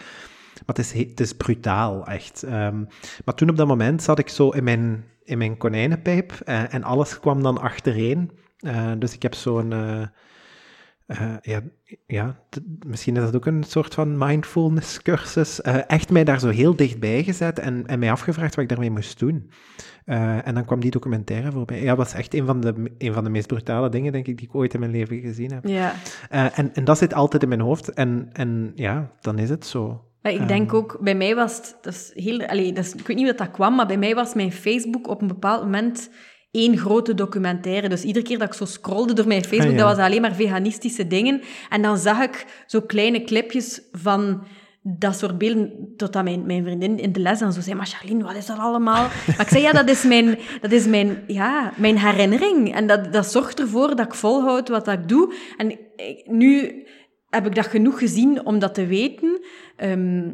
Maar 0.54 0.76
het 0.76 0.78
is, 0.78 0.92
he- 0.92 1.06
het 1.10 1.20
is 1.20 1.32
brutaal, 1.32 2.06
echt. 2.06 2.42
Ehm, 2.42 2.84
maar 3.24 3.34
toen 3.34 3.48
op 3.50 3.56
dat 3.56 3.66
moment 3.66 4.02
zat 4.02 4.18
ik 4.18 4.28
zo 4.28 4.48
in 4.50 4.64
mijn, 4.64 5.04
in 5.24 5.38
mijn 5.38 5.56
konijnenpijp 5.56 6.32
eh, 6.44 6.74
en 6.74 6.82
alles 6.84 7.20
kwam 7.20 7.42
dan 7.42 7.58
achtereen. 7.60 8.30
Eh, 8.58 8.92
dus 8.98 9.14
ik 9.14 9.22
heb 9.22 9.34
zo'n... 9.34 9.72
eh, 9.72 10.02
eh, 11.06 11.34
ja, 11.42 11.60
ja 12.06 12.38
misschien 12.86 13.16
is 13.16 13.22
dat 13.22 13.36
ook 13.36 13.46
een 13.46 13.64
soort 13.64 13.94
van 13.94 14.18
mindfulness 14.18 15.02
cursus. 15.02 15.60
Eh, 15.60 15.78
echt 15.86 16.10
mij 16.10 16.24
daar 16.24 16.40
zo 16.40 16.48
heel 16.48 16.76
dichtbij 16.76 17.22
gezet 17.22 17.58
en, 17.58 17.86
en 17.86 17.98
mij 17.98 18.10
afgevraagd 18.10 18.54
wat 18.54 18.64
ik 18.64 18.70
daarmee 18.70 18.90
moest 18.90 19.18
doen. 19.18 19.50
Eh, 20.04 20.46
en 20.46 20.54
dan 20.54 20.64
kwam 20.64 20.80
die 20.80 20.90
documentaire 20.90 21.52
voorbij. 21.52 21.80
Ja, 21.80 21.86
dat 21.86 21.96
was 21.96 22.14
echt 22.14 22.34
een 22.34 22.46
van, 22.46 22.60
de, 22.60 22.94
een 22.98 23.12
van 23.12 23.24
de 23.24 23.30
meest 23.30 23.46
brutale 23.46 23.88
dingen, 23.88 24.12
denk 24.12 24.26
ik, 24.26 24.38
die 24.38 24.46
ik 24.46 24.54
ooit 24.54 24.74
in 24.74 24.80
mijn 24.80 24.92
leven 24.92 25.20
gezien 25.20 25.52
heb. 25.52 25.66
Ja. 25.66 25.94
En, 26.30 26.74
en 26.74 26.84
dat 26.84 26.98
zit 26.98 27.14
altijd 27.14 27.42
in 27.42 27.48
mijn 27.48 27.60
hoofd. 27.60 27.88
En, 27.92 28.28
en 28.32 28.72
ja, 28.74 29.10
dan 29.20 29.38
is 29.38 29.50
het 29.50 29.66
zo. 29.66 30.04
Maar 30.22 30.32
ik 30.32 30.48
denk 30.48 30.74
ook, 30.74 30.98
bij 31.00 31.14
mij 31.14 31.34
was 31.34 31.56
het... 31.56 31.78
Dat 31.82 31.92
is 31.92 32.10
heel, 32.14 32.46
allee, 32.46 32.72
dat 32.72 32.84
is, 32.84 32.94
ik 32.94 33.06
weet 33.06 33.16
niet 33.16 33.26
hoe 33.26 33.36
dat 33.36 33.50
kwam, 33.50 33.74
maar 33.74 33.86
bij 33.86 33.98
mij 33.98 34.14
was 34.14 34.34
mijn 34.34 34.52
Facebook 34.52 35.08
op 35.08 35.20
een 35.20 35.28
bepaald 35.28 35.62
moment 35.62 36.10
één 36.54 36.78
grote 36.78 37.14
documentaire. 37.14 37.88
Dus 37.88 38.02
iedere 38.04 38.24
keer 38.24 38.38
dat 38.38 38.48
ik 38.48 38.54
zo 38.54 38.64
scrolde 38.64 39.12
door 39.12 39.26
mijn 39.26 39.44
Facebook, 39.44 39.70
Ah, 39.72 39.76
ja. 39.78 39.86
dat 39.86 39.96
was 39.96 40.06
alleen 40.06 40.20
maar 40.20 40.34
veganistische 40.34 41.06
dingen. 41.06 41.40
En 41.68 41.82
dan 41.82 41.98
zag 41.98 42.22
ik 42.22 42.46
zo 42.66 42.80
kleine 42.80 43.24
clipjes 43.24 43.82
van 43.92 44.44
dat 44.82 45.16
soort 45.18 45.38
beelden, 45.38 45.92
totdat 45.96 46.24
mijn, 46.24 46.46
mijn 46.46 46.64
vriendin 46.64 46.98
in 46.98 47.12
de 47.12 47.20
les 47.20 47.38
dan 47.38 47.52
zo 47.52 47.60
zei, 47.60 47.74
maar 47.76 47.86
Charlene, 47.86 48.24
wat 48.24 48.34
is 48.36 48.46
dat 48.46 48.58
allemaal? 48.58 49.08
Maar 49.26 49.40
ik 49.40 49.48
zei, 49.48 49.62
ja, 49.62 49.72
dat 49.72 49.88
is 49.88 50.02
mijn, 50.04 50.38
dat 50.60 50.72
is 50.72 50.86
mijn, 50.86 51.24
ja, 51.26 51.72
mijn 51.76 51.98
herinnering. 51.98 52.74
En 52.74 52.86
dat, 52.86 53.12
dat 53.12 53.26
zorgt 53.30 53.60
ervoor 53.60 53.96
dat 53.96 54.06
ik 54.06 54.14
volhoud 54.14 54.68
wat 54.68 54.84
dat 54.84 54.94
ik 54.98 55.08
doe. 55.08 55.34
En 55.56 55.70
ik- 55.70 56.22
nu 56.26 56.82
heb 57.30 57.46
ik 57.46 57.54
dat 57.54 57.66
genoeg 57.66 57.98
gezien 57.98 58.46
om 58.46 58.58
dat 58.58 58.74
te 58.74 58.86
weten. 58.86 59.40
Ehm, 59.76 60.28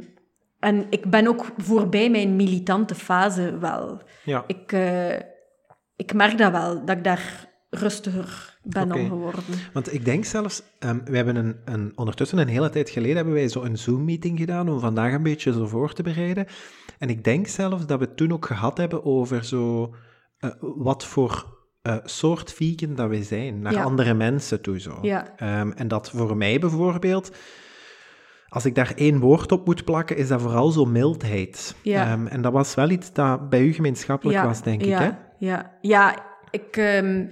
en 0.58 0.86
ik 0.90 1.10
ben 1.10 1.26
ook 1.26 1.46
voorbij 1.56 2.10
mijn 2.10 2.36
militante 2.36 2.94
fase 2.94 3.58
wel. 3.58 4.02
Ja. 4.24 4.44
Ik, 4.46 4.72
eh, 4.72 5.16
ik 6.00 6.14
merk 6.14 6.38
dat 6.38 6.52
wel, 6.52 6.84
dat 6.84 6.96
ik 6.96 7.04
daar 7.04 7.48
rustiger 7.70 8.58
ben 8.62 8.92
om 8.92 9.08
geworden. 9.08 9.42
Want 9.72 9.92
ik 9.92 10.04
denk 10.04 10.24
zelfs, 10.24 10.62
ehm, 10.78 10.98
we 11.04 11.16
hebben 11.16 11.36
een, 11.36 11.56
een, 11.64 11.92
ondertussen 11.94 12.38
een 12.38 12.48
hele 12.48 12.70
tijd 12.70 12.90
geleden 12.90 13.16
hebben 13.16 13.34
wij 13.34 13.48
zo 13.48 13.62
een 13.62 13.78
Zoom-meeting 13.78 14.38
gedaan 14.38 14.68
om 14.68 14.80
vandaag 14.80 15.12
een 15.12 15.22
beetje 15.22 15.52
zo 15.52 15.66
voor 15.66 15.92
te 15.92 16.02
bereiden. 16.02 16.46
En 16.98 17.08
ik 17.08 17.24
denk 17.24 17.46
zelfs 17.46 17.86
dat 17.86 17.98
we 17.98 18.04
het 18.04 18.16
toen 18.16 18.32
ook 18.32 18.46
gehad 18.46 18.78
hebben 18.78 19.04
over 19.04 19.44
zo, 19.44 19.94
eh, 20.38 20.50
wat 20.60 21.04
voor 21.04 21.58
eh, 21.82 21.96
soort 22.04 22.52
vegan 22.52 22.94
dat 22.94 23.08
wij 23.08 23.22
zijn, 23.22 23.60
naar 23.60 23.72
Ja. 23.72 23.82
andere 23.82 24.14
mensen 24.14 24.60
toe 24.60 24.80
zo. 24.80 24.98
Ja. 25.02 25.36
Ehm, 25.36 25.70
en 25.70 25.88
dat 25.88 26.10
voor 26.10 26.36
mij 26.36 26.58
bijvoorbeeld, 26.58 27.36
als 28.48 28.64
ik 28.64 28.74
daar 28.74 28.92
één 28.94 29.18
woord 29.18 29.52
op 29.52 29.66
moet 29.66 29.84
plakken, 29.84 30.16
is 30.16 30.28
dat 30.28 30.40
vooral 30.40 30.70
zo 30.70 30.84
mildheid. 30.84 31.74
Ja. 31.82 32.06
Ehm, 32.06 32.26
en 32.26 32.42
dat 32.42 32.52
was 32.52 32.74
wel 32.74 32.90
iets 32.90 33.12
dat 33.12 33.48
bij 33.48 33.60
u 33.60 33.72
gemeenschappelijk 33.72 34.42
was, 34.42 34.62
denk 34.62 34.84
ja, 34.84 35.00
ik, 35.00 35.10
hè? 35.10 35.28
Ja, 35.40 35.78
ja 35.80 36.16
ik, 36.50 36.76
ehm, 36.76 37.26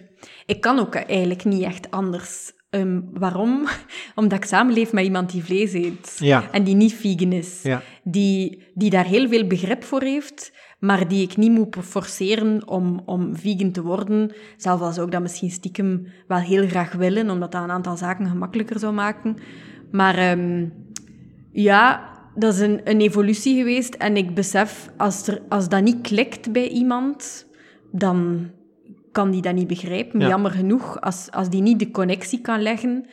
ik 0.46 0.60
kan 0.60 0.78
ook 0.78 0.94
eigenlijk 0.94 1.44
niet 1.44 1.62
echt 1.62 1.90
anders. 1.90 2.52
Ehm, 2.70 3.00
waarom? 3.12 3.66
Omdat 4.14 4.38
ik 4.38 4.44
samenleef 4.44 4.92
met 4.92 5.04
iemand 5.04 5.30
die 5.30 5.44
vlees 5.44 5.72
eet. 5.72 6.16
Ja. 6.18 6.50
En 6.50 6.64
die 6.64 6.74
niet 6.74 6.94
vegan 6.94 7.32
is. 7.32 7.62
Ja. 7.62 7.82
Die, 8.02 8.62
die 8.74 8.90
daar 8.90 9.04
heel 9.04 9.28
veel 9.28 9.46
begrip 9.46 9.84
voor 9.84 10.02
heeft, 10.02 10.52
maar 10.78 11.08
die 11.08 11.22
ik 11.22 11.36
niet 11.36 11.50
moet 11.50 11.76
forceren 11.82 12.68
om, 12.68 13.02
om 13.04 13.36
vegan 13.36 13.70
te 13.70 13.82
worden. 13.82 14.32
Zelf 14.56 14.80
als 14.80 14.98
ook 14.98 15.12
dat 15.12 15.22
misschien 15.22 15.50
stiekem 15.50 16.06
wel 16.26 16.38
heel 16.38 16.68
graag 16.68 16.92
willen, 16.92 17.30
omdat 17.30 17.52
dat 17.52 17.62
een 17.62 17.70
aantal 17.70 17.96
zaken 17.96 18.26
gemakkelijker 18.26 18.78
zou 18.78 18.92
maken. 18.92 19.36
Maar 19.90 20.14
ehm, 20.18 20.66
ja, 21.52 22.10
dat 22.34 22.54
is 22.54 22.60
een, 22.60 22.80
een 22.84 23.00
evolutie 23.00 23.56
geweest. 23.56 23.94
En 23.94 24.16
ik 24.16 24.34
besef, 24.34 24.90
als, 24.96 25.26
er, 25.26 25.42
als 25.48 25.68
dat 25.68 25.82
niet 25.82 26.00
klikt 26.00 26.52
bij 26.52 26.68
iemand, 26.68 27.47
dan 27.90 28.50
kan 29.12 29.30
die 29.30 29.42
dat 29.42 29.54
niet 29.54 29.66
begrijpen. 29.66 30.20
Ja. 30.20 30.28
Jammer 30.28 30.50
genoeg, 30.50 31.00
als, 31.00 31.30
als 31.30 31.50
die 31.50 31.62
niet 31.62 31.78
de 31.78 31.90
connectie 31.90 32.40
kan 32.40 32.62
leggen 32.62 33.06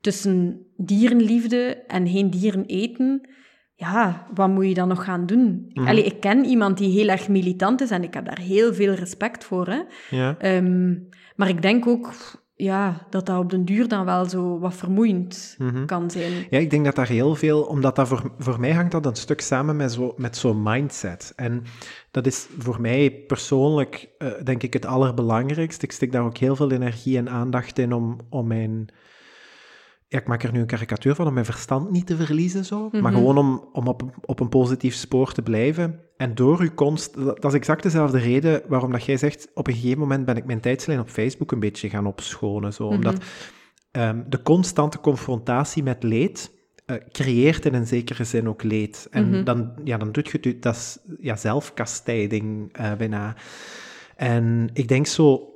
tussen 0.00 0.66
dierenliefde 0.76 1.84
en 1.86 2.08
geen 2.08 2.30
dieren 2.30 2.64
eten, 2.64 3.28
ja, 3.74 4.26
wat 4.34 4.48
moet 4.48 4.66
je 4.66 4.74
dan 4.74 4.88
nog 4.88 5.04
gaan 5.04 5.26
doen? 5.26 5.70
Mhm. 5.72 5.86
Allee, 5.86 6.04
ik 6.04 6.20
ken 6.20 6.44
iemand 6.44 6.78
die 6.78 6.90
heel 6.90 7.08
erg 7.08 7.28
militant 7.28 7.80
is 7.80 7.90
en 7.90 8.02
ik 8.02 8.14
heb 8.14 8.24
daar 8.24 8.38
heel 8.38 8.74
veel 8.74 8.94
respect 8.94 9.44
voor. 9.44 9.66
Hè. 9.66 9.80
Ja. 10.10 10.38
Ehm, 10.38 10.94
maar 11.36 11.48
ik 11.48 11.62
denk 11.62 11.86
ook 11.86 12.12
ja, 12.62 13.06
dat 13.10 13.26
dat 13.26 13.38
op 13.38 13.50
den 13.50 13.64
duur 13.64 13.88
dan 13.88 14.04
wel 14.04 14.24
zo 14.24 14.58
wat 14.58 14.74
vermoeiend 14.74 15.54
Mhm. 15.58 15.84
kan 15.84 16.10
zijn. 16.10 16.32
Ja, 16.50 16.58
ik 16.58 16.70
denk 16.70 16.84
dat 16.84 16.94
daar 16.94 17.08
heel 17.08 17.34
veel, 17.34 17.62
omdat 17.62 17.96
dat 17.96 18.08
voor, 18.08 18.32
voor 18.38 18.60
mij 18.60 18.72
hangt 18.72 18.92
dat 18.92 19.06
een 19.06 19.16
stuk 19.16 19.40
samen 19.40 19.76
met 19.76 19.92
zo'n 19.92 20.12
met 20.16 20.36
zo'n 20.36 20.62
mindset. 20.62 21.32
En 21.36 21.64
dat 22.10 22.26
is 22.26 22.46
voor 22.58 22.80
mij 22.80 23.10
persoonlijk, 23.26 24.08
eh, 24.18 24.28
denk 24.44 24.62
ik, 24.62 24.72
het 24.72 24.86
allerbelangrijkste. 24.86 25.84
Ik 25.84 25.92
steek 25.92 26.12
daar 26.12 26.24
ook 26.24 26.36
heel 26.36 26.56
veel 26.56 26.70
energie 26.70 27.16
en 27.16 27.28
aandacht 27.30 27.78
in 27.78 27.92
om, 27.92 28.16
om 28.28 28.46
mijn... 28.46 28.88
Ja, 30.12 30.18
ik 30.18 30.26
maak 30.26 30.42
er 30.42 30.52
nu 30.52 30.60
een 30.60 30.66
karikatuur 30.66 31.14
van 31.14 31.26
om 31.26 31.32
mijn 31.32 31.44
verstand 31.44 31.90
niet 31.90 32.06
te 32.06 32.16
verliezen, 32.16 32.64
zo. 32.64 32.88
Maar 32.92 33.00
Mhm. 33.02 33.12
gewoon 33.14 33.38
om, 33.38 33.68
om 33.72 33.86
op, 33.88 34.02
op 34.24 34.40
een 34.40 34.48
positief 34.48 34.94
spoor 34.94 35.32
te 35.32 35.42
blijven. 35.42 36.00
En 36.16 36.34
door 36.34 36.60
uw 36.60 36.74
konst... 36.74 37.14
Dat, 37.14 37.42
dat 37.42 37.50
is 37.52 37.56
exact 37.58 37.82
dezelfde 37.82 38.18
reden 38.18 38.62
waarom 38.68 38.92
dat 38.92 39.04
jij 39.04 39.16
zegt, 39.16 39.48
op 39.54 39.66
een 39.66 39.74
gegeven 39.74 39.98
moment 39.98 40.24
ben 40.24 40.36
ik 40.36 40.44
mijn 40.44 40.60
tijdslijn 40.60 41.00
op 41.00 41.08
Facebook 41.08 41.52
een 41.52 41.60
beetje 41.60 41.88
gaan 41.88 42.06
opschonen, 42.06 42.72
zo. 42.72 42.86
Omdat 42.86 43.24
ehm, 43.90 44.22
de 44.28 44.42
constante 44.42 44.98
confrontatie 45.00 45.82
met 45.82 46.02
leed 46.02 46.50
eh, 46.86 46.96
creëert 47.12 47.66
in 47.66 47.74
een 47.74 47.86
zekere 47.86 48.24
zin 48.24 48.48
ook 48.48 48.62
leed. 48.62 49.06
En 49.10 49.28
Mhm. 49.30 49.44
dan, 49.44 49.72
ja, 49.84 49.96
dan 49.96 50.12
doet 50.12 50.28
je 50.28 50.38
het, 50.42 50.62
dat 50.62 50.74
is 50.74 50.98
ja, 51.20 51.36
zelfkastijding 51.36 52.72
eh, 52.72 52.92
bijna. 52.94 53.34
En 54.16 54.70
ik 54.72 54.88
denk 54.88 55.06
zo, 55.06 55.51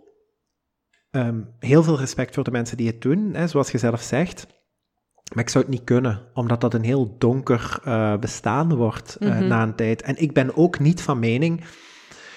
ehm, 1.16 1.40
heel 1.58 1.82
veel 1.82 1.98
respect 1.98 2.34
voor 2.34 2.44
de 2.44 2.50
mensen 2.50 2.76
die 2.76 2.86
het 2.86 3.00
doen, 3.00 3.30
hè, 3.34 3.46
zoals 3.48 3.70
je 3.70 3.78
zelf 3.78 4.00
zegt. 4.02 4.46
Maar 5.34 5.44
ik 5.44 5.50
zou 5.50 5.64
het 5.64 5.72
niet 5.72 5.84
kunnen, 5.84 6.22
omdat 6.34 6.60
dat 6.60 6.74
een 6.74 6.84
heel 6.84 7.14
donker 7.18 7.78
eh, 7.84 8.16
bestaan 8.16 8.74
wordt 8.74 9.16
eh, 9.16 9.28
Mhm. 9.28 9.46
na 9.46 9.62
een 9.62 9.74
tijd. 9.74 10.02
En 10.02 10.16
ik 10.16 10.32
ben 10.32 10.56
ook 10.56 10.78
niet 10.78 11.02
van 11.02 11.18
mening. 11.18 11.64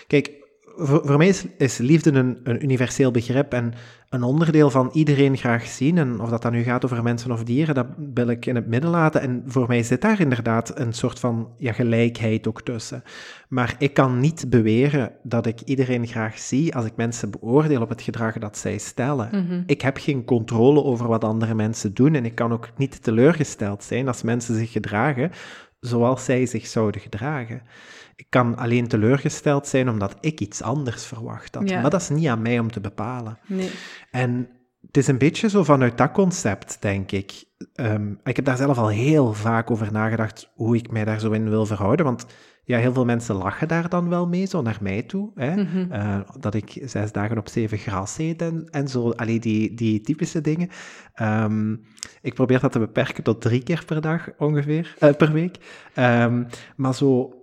Kijk, 0.07 0.31
voor, 0.79 1.01
voor 1.05 1.17
mij 1.17 1.27
is, 1.27 1.45
is 1.57 1.77
liefde 1.77 2.11
een, 2.11 2.39
een 2.43 2.63
universeel 2.63 3.11
begrip 3.11 3.53
en 3.53 3.73
een 4.09 4.23
onderdeel 4.23 4.69
van 4.69 4.89
iedereen 4.93 5.37
graag 5.37 5.65
zien. 5.65 5.97
En 5.97 6.19
of 6.19 6.29
dat 6.29 6.41
dan 6.41 6.51
nu 6.51 6.63
gaat 6.63 6.85
over 6.85 7.03
mensen 7.03 7.31
of 7.31 7.43
dieren, 7.43 7.75
dat 7.75 7.87
wil 8.13 8.27
ik 8.27 8.45
in 8.45 8.55
het 8.55 8.67
midden 8.67 8.89
laten. 8.89 9.21
En 9.21 9.43
voor 9.45 9.67
mij 9.67 9.83
zit 9.83 10.01
daar 10.01 10.19
inderdaad 10.19 10.79
een 10.79 10.93
soort 10.93 11.19
van 11.19 11.49
ja, 11.57 11.71
gelijkheid 11.71 12.47
ook 12.47 12.61
tussen. 12.61 13.03
Maar 13.49 13.75
ik 13.77 13.93
kan 13.93 14.19
niet 14.19 14.49
beweren 14.49 15.11
dat 15.23 15.45
ik 15.45 15.61
iedereen 15.61 16.07
graag 16.07 16.39
zie 16.39 16.75
als 16.75 16.85
ik 16.85 16.95
mensen 16.95 17.31
beoordeel 17.31 17.81
op 17.81 17.89
het 17.89 18.01
gedrag 18.01 18.37
dat 18.37 18.57
zij 18.57 18.77
stellen. 18.77 19.29
Mhm. 19.31 19.63
Ik 19.65 19.81
heb 19.81 19.97
geen 19.97 20.25
controle 20.25 20.83
over 20.83 21.07
wat 21.07 21.23
andere 21.23 21.53
mensen 21.53 21.93
doen 21.93 22.15
en 22.15 22.25
ik 22.25 22.35
kan 22.35 22.51
ook 22.51 22.69
niet 22.77 23.03
teleurgesteld 23.03 23.83
zijn 23.83 24.07
als 24.07 24.21
mensen 24.21 24.55
zich 24.55 24.71
gedragen 24.71 25.31
zoals 25.79 26.25
zij 26.25 26.45
zich 26.45 26.67
zouden 26.67 27.01
gedragen. 27.01 27.61
Ik 28.19 28.25
kan 28.29 28.57
alleen 28.57 28.87
teleurgesteld 28.87 29.67
zijn 29.67 29.89
omdat 29.89 30.17
ik 30.19 30.39
iets 30.39 30.61
anders 30.61 31.05
verwacht 31.05 31.55
had. 31.55 31.69
Ja. 31.69 31.81
Maar 31.81 31.89
dat 31.89 32.01
is 32.01 32.09
niet 32.09 32.27
aan 32.27 32.41
mij 32.41 32.59
om 32.59 32.71
te 32.71 32.79
bepalen. 32.79 33.37
Nee. 33.45 33.71
En 34.11 34.49
het 34.87 34.97
is 34.97 35.07
een 35.07 35.17
beetje 35.17 35.49
zo 35.49 35.63
vanuit 35.63 35.97
dat 35.97 36.11
concept, 36.11 36.81
denk 36.81 37.11
ik. 37.11 37.43
Ehm, 37.73 38.11
ik 38.23 38.35
heb 38.35 38.45
daar 38.45 38.57
zelf 38.57 38.77
al 38.77 38.87
heel 38.87 39.33
vaak 39.33 39.71
over 39.71 39.91
nagedacht 39.91 40.51
hoe 40.53 40.75
ik 40.75 40.91
mij 40.91 41.05
daar 41.05 41.19
zo 41.19 41.31
in 41.31 41.49
wil 41.49 41.65
verhouden. 41.65 42.05
Want 42.05 42.25
ja, 42.63 42.77
heel 42.77 42.93
veel 42.93 43.05
mensen 43.05 43.35
lachen 43.35 43.67
daar 43.67 43.89
dan 43.89 44.09
wel 44.09 44.27
mee, 44.27 44.45
zo 44.45 44.61
naar 44.61 44.77
mij 44.81 45.01
toe. 45.01 45.31
Hè? 45.35 45.55
Mhm. 45.55 45.91
Eh, 45.91 46.19
dat 46.39 46.53
ik 46.53 46.81
zes 46.85 47.11
dagen 47.11 47.37
op 47.37 47.47
zeven 47.47 47.77
gras 47.77 48.17
eet 48.17 48.41
en, 48.41 48.67
en 48.69 48.87
zo. 48.87 49.11
Allee, 49.11 49.39
die, 49.39 49.73
die 49.73 50.01
typische 50.01 50.41
dingen. 50.41 50.69
Ehm, 51.13 51.75
ik 52.21 52.33
probeer 52.33 52.59
dat 52.59 52.71
te 52.71 52.79
beperken 52.79 53.23
tot 53.23 53.41
drie 53.41 53.63
keer 53.63 53.83
per 53.85 54.01
dag 54.01 54.29
ongeveer, 54.37 54.95
eh, 54.99 55.15
per 55.15 55.31
week. 55.31 55.57
Ehm, 55.93 56.43
maar 56.75 56.95
zo, 56.95 57.38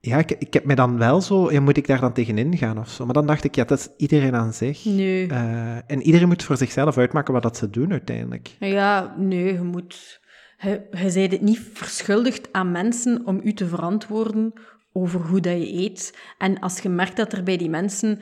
ja, 0.00 0.18
ik, 0.18 0.30
ik 0.30 0.54
heb 0.54 0.64
me 0.64 0.74
dan 0.74 0.98
wel 0.98 1.20
zo, 1.20 1.52
ja, 1.52 1.60
moet 1.60 1.76
ik 1.76 1.86
daar 1.86 2.00
dan 2.00 2.12
tegenin 2.12 2.56
gaan 2.56 2.78
of 2.78 2.88
zo? 2.88 3.04
Maar 3.04 3.14
dan 3.14 3.26
dacht 3.26 3.44
ik, 3.44 3.54
ja, 3.54 3.64
dat 3.64 3.78
is 3.78 3.88
iedereen 3.96 4.34
aan 4.34 4.52
zich. 4.52 4.84
Nee. 4.84 5.28
Eh, 5.28 5.90
en 5.90 6.02
iedereen 6.02 6.28
moet 6.28 6.42
voor 6.42 6.56
zichzelf 6.56 6.98
uitmaken 6.98 7.32
wat 7.32 7.42
dat 7.42 7.56
ze 7.56 7.70
doen 7.70 7.90
uiteindelijk. 7.90 8.56
Ja, 8.58 9.14
nee, 9.18 9.52
je 9.52 9.62
moet... 9.62 10.20
Je, 10.58 10.68
je 10.90 11.12
bent 11.14 11.32
het 11.32 11.40
niet 11.40 11.70
verschuldigd 11.72 12.48
aan 12.52 12.70
mensen 12.70 13.22
om 13.24 13.40
u 13.44 13.52
te 13.52 13.66
verantwoorden 13.66 14.52
over 14.92 15.20
hoe 15.20 15.40
dat 15.40 15.52
je 15.52 15.72
eet. 15.72 16.18
En 16.38 16.58
als 16.58 16.80
je 16.80 16.88
merkt 16.88 17.16
dat 17.16 17.32
er 17.32 17.42
bij 17.42 17.56
die 17.56 17.70
mensen... 17.70 18.20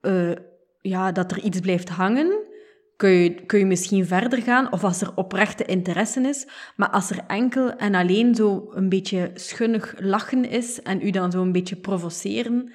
eh, 0.00 0.30
ja, 0.82 1.12
dat 1.12 1.30
er 1.30 1.40
iets 1.40 1.60
blijft 1.60 1.88
hangen, 1.88 2.48
kun 3.00 3.10
je, 3.10 3.34
kun 3.46 3.58
je 3.58 3.66
misschien 3.66 4.06
verder 4.06 4.42
gaan. 4.42 4.72
Of 4.72 4.84
als 4.84 5.00
er 5.00 5.12
oprechte 5.14 5.64
interesse 5.64 6.20
is. 6.20 6.46
Maar 6.76 6.90
als 6.90 7.10
er 7.10 7.24
enkel 7.26 7.76
en 7.76 7.94
alleen 7.94 8.34
zo 8.34 8.70
een 8.74 8.88
beetje 8.88 9.30
schunnig 9.34 9.94
lachen 9.98 10.48
is 10.48 10.82
en 10.82 11.06
u 11.06 11.10
dan 11.10 11.30
zo 11.30 11.42
een 11.42 11.52
beetje 11.52 11.76
provoceren... 11.76 12.72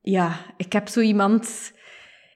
Ja, 0.00 0.36
ik 0.56 0.72
heb 0.72 0.88
zo 0.88 1.00
iemand... 1.00 1.72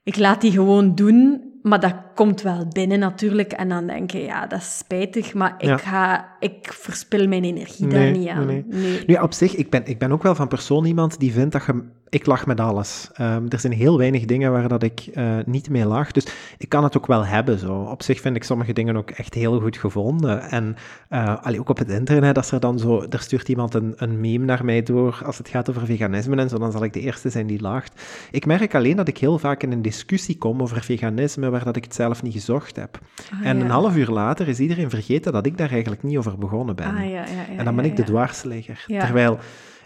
Ik 0.03 0.17
laat 0.17 0.41
die 0.41 0.53
gewoon 0.53 0.95
doen, 0.95 1.53
maar 1.63 1.81
dat 1.81 2.08
komt 2.19 2.43
wel 2.43 2.67
binnen 2.73 2.99
natuurlijk. 2.99 3.53
En 3.53 3.69
dan 3.69 3.87
denk 3.87 4.11
je, 4.11 4.19
ja, 4.23 4.47
dat 4.47 4.59
is 4.61 4.79
spijtig, 4.79 5.35
maar 5.35 5.55
ik, 5.59 5.69
Ja. 5.69 5.77
ga, 5.77 6.29
ik 6.41 6.73
verspil 6.73 7.29
mijn 7.29 7.45
energie 7.45 7.87
Nee, 7.87 8.03
daar 8.13 8.19
niet 8.19 8.29
aan. 8.29 8.47
nee, 8.47 8.65
Nee. 8.69 9.05
Nu, 9.07 9.15
op 9.15 9.33
zich, 9.33 9.55
ik 9.57 9.71
ben, 9.71 9.83
ik 9.87 9.99
ben 9.99 10.13
ook 10.13 10.23
wel 10.23 10.35
van 10.35 10.49
persoon 10.49 10.85
iemand 10.85 11.19
die 11.19 11.33
vindt 11.33 11.53
dat 11.53 11.65
je... 11.65 11.83
Ik 12.11 12.27
lach 12.27 12.47
met 12.47 12.61
alles. 12.61 13.11
Ehm, 13.13 13.47
er 13.49 13.59
zijn 13.61 13.73
heel 13.73 13.99
weinig 13.99 14.25
dingen 14.25 14.53
waar 14.53 14.69
dat 14.69 14.83
ik 14.83 15.01
eh, 15.15 15.37
niet 15.45 15.71
mee 15.71 15.87
lach. 15.87 16.13
Dus 16.13 16.27
ik 16.59 16.69
kan 16.69 16.85
het 16.85 16.97
ook 16.97 17.07
wel 17.07 17.25
hebben, 17.27 17.59
zo. 17.59 17.75
Op 17.75 18.03
zich 18.03 18.21
vind 18.21 18.37
ik 18.37 18.45
sommige 18.45 18.73
dingen 18.73 18.97
ook 18.97 19.11
echt 19.11 19.35
heel 19.35 19.61
goed 19.61 19.77
gevonden. 19.77 20.43
En 20.43 20.77
allee, 21.43 21.61
ook 21.61 21.69
op 21.69 21.79
het 21.79 21.89
internet, 21.89 22.37
als 22.37 22.51
er 22.51 22.61
dan 22.61 22.79
zo... 22.79 23.07
Er 23.11 23.21
stuurt 23.21 23.49
iemand 23.49 23.75
een, 23.75 23.93
een 23.97 24.21
meme 24.21 24.45
naar 24.45 24.65
mij 24.65 24.83
door 24.83 25.23
als 25.25 25.39
het 25.39 25.49
gaat 25.49 25.71
over 25.71 25.87
veganisme 25.87 26.37
en 26.37 26.49
zo, 26.49 26.59
dan 26.59 26.73
zal 26.73 26.85
ik 26.85 26.93
de 26.93 27.01
eerste 27.01 27.31
zijn 27.31 27.47
die 27.47 27.61
lacht. 27.61 28.03
Ik 28.31 28.47
merk 28.47 28.75
alleen 28.75 28.97
dat 28.97 29.09
ik 29.09 29.19
heel 29.19 29.39
vaak 29.39 29.63
in 29.63 29.73
een 29.73 29.83
discussie 29.83 30.39
kom 30.39 30.63
over 30.63 30.83
veganisme 30.83 31.51
waar 31.51 31.65
dat 31.65 31.77
ik 31.77 31.85
het 31.85 31.95
zelf 31.95 32.08
niet 32.23 32.33
gezocht 32.33 32.77
heb. 32.77 32.99
Ah, 33.33 33.47
en 33.47 33.59
ja. 33.59 33.65
een 33.65 33.71
half 33.71 33.97
uur 33.97 34.09
later 34.09 34.49
is 34.49 34.59
iedereen 34.61 34.91
vergeten 34.91 35.33
dat 35.33 35.47
ik 35.47 35.59
daar 35.59 35.71
eigenlijk 35.71 36.03
niet 36.03 36.17
over 36.17 36.39
begonnen 36.39 36.77
ben. 36.77 36.87
Ah, 36.87 36.99
ja, 36.99 37.05
ja, 37.05 37.25
ja, 37.25 37.57
En 37.57 37.65
dan 37.65 37.77
ben 37.77 37.85
ik 37.85 37.97
de 37.97 38.03
dwarsligger. 38.03 38.85
Terwijl 38.87 39.39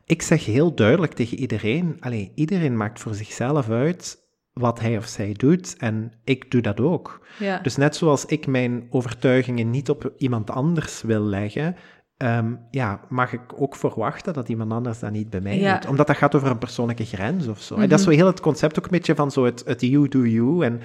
ik 0.07 0.23
zeg 0.23 0.45
heel 0.45 0.75
duidelijk 0.75 1.13
tegen 1.13 1.39
iedereen: 1.39 1.97
allee, 2.01 2.33
iedereen 2.35 2.77
maakt 2.77 3.01
voor 3.01 3.15
zichzelf 3.15 3.71
uit 3.71 4.21
wat 4.53 4.81
hij 4.81 4.97
of 4.97 5.07
zij 5.07 5.33
doet. 5.37 5.77
En 5.79 6.13
ik 6.25 6.51
doe 6.51 6.61
dat 6.61 6.81
ook. 6.81 7.27
Dus 7.63 7.77
net 7.77 7.97
zoals 7.97 8.25
ik 8.25 8.47
mijn 8.47 8.87
overtuigingen 8.91 9.71
niet 9.71 9.91
op 9.91 10.13
iemand 10.17 10.51
anders 10.51 11.03
wil 11.03 11.23
leggen. 11.23 11.77
ehm, 12.17 12.55
ja, 12.71 13.01
mag 13.09 13.33
ik 13.33 13.41
ook 13.57 13.77
verwachten 13.77 14.33
dat 14.33 14.49
iemand 14.49 14.73
anders 14.73 14.99
dat 14.99 15.11
niet 15.11 15.31
bij 15.31 15.41
mij 15.41 15.59
Ja. 15.59 15.75
doet. 15.79 15.91
Omdat 15.91 16.07
dat 16.07 16.17
gaat 16.17 16.35
over 16.35 16.51
een 16.51 16.59
persoonlijke 16.59 17.05
grens 17.05 17.47
of 17.47 17.61
zo. 17.61 17.75
En 17.75 17.81
Mhm. 17.81 17.89
dat 17.89 17.99
is 17.99 18.05
zo 18.05 18.11
heel 18.11 18.27
het 18.27 18.41
concept 18.41 18.79
ook 18.79 18.85
een 18.85 18.91
beetje 18.91 19.15
van 19.15 19.31
zo 19.31 19.45
het, 19.45 19.63
het 19.67 19.81
you 19.81 20.09
do 20.09 20.25
you. 20.27 20.65
En 20.65 20.81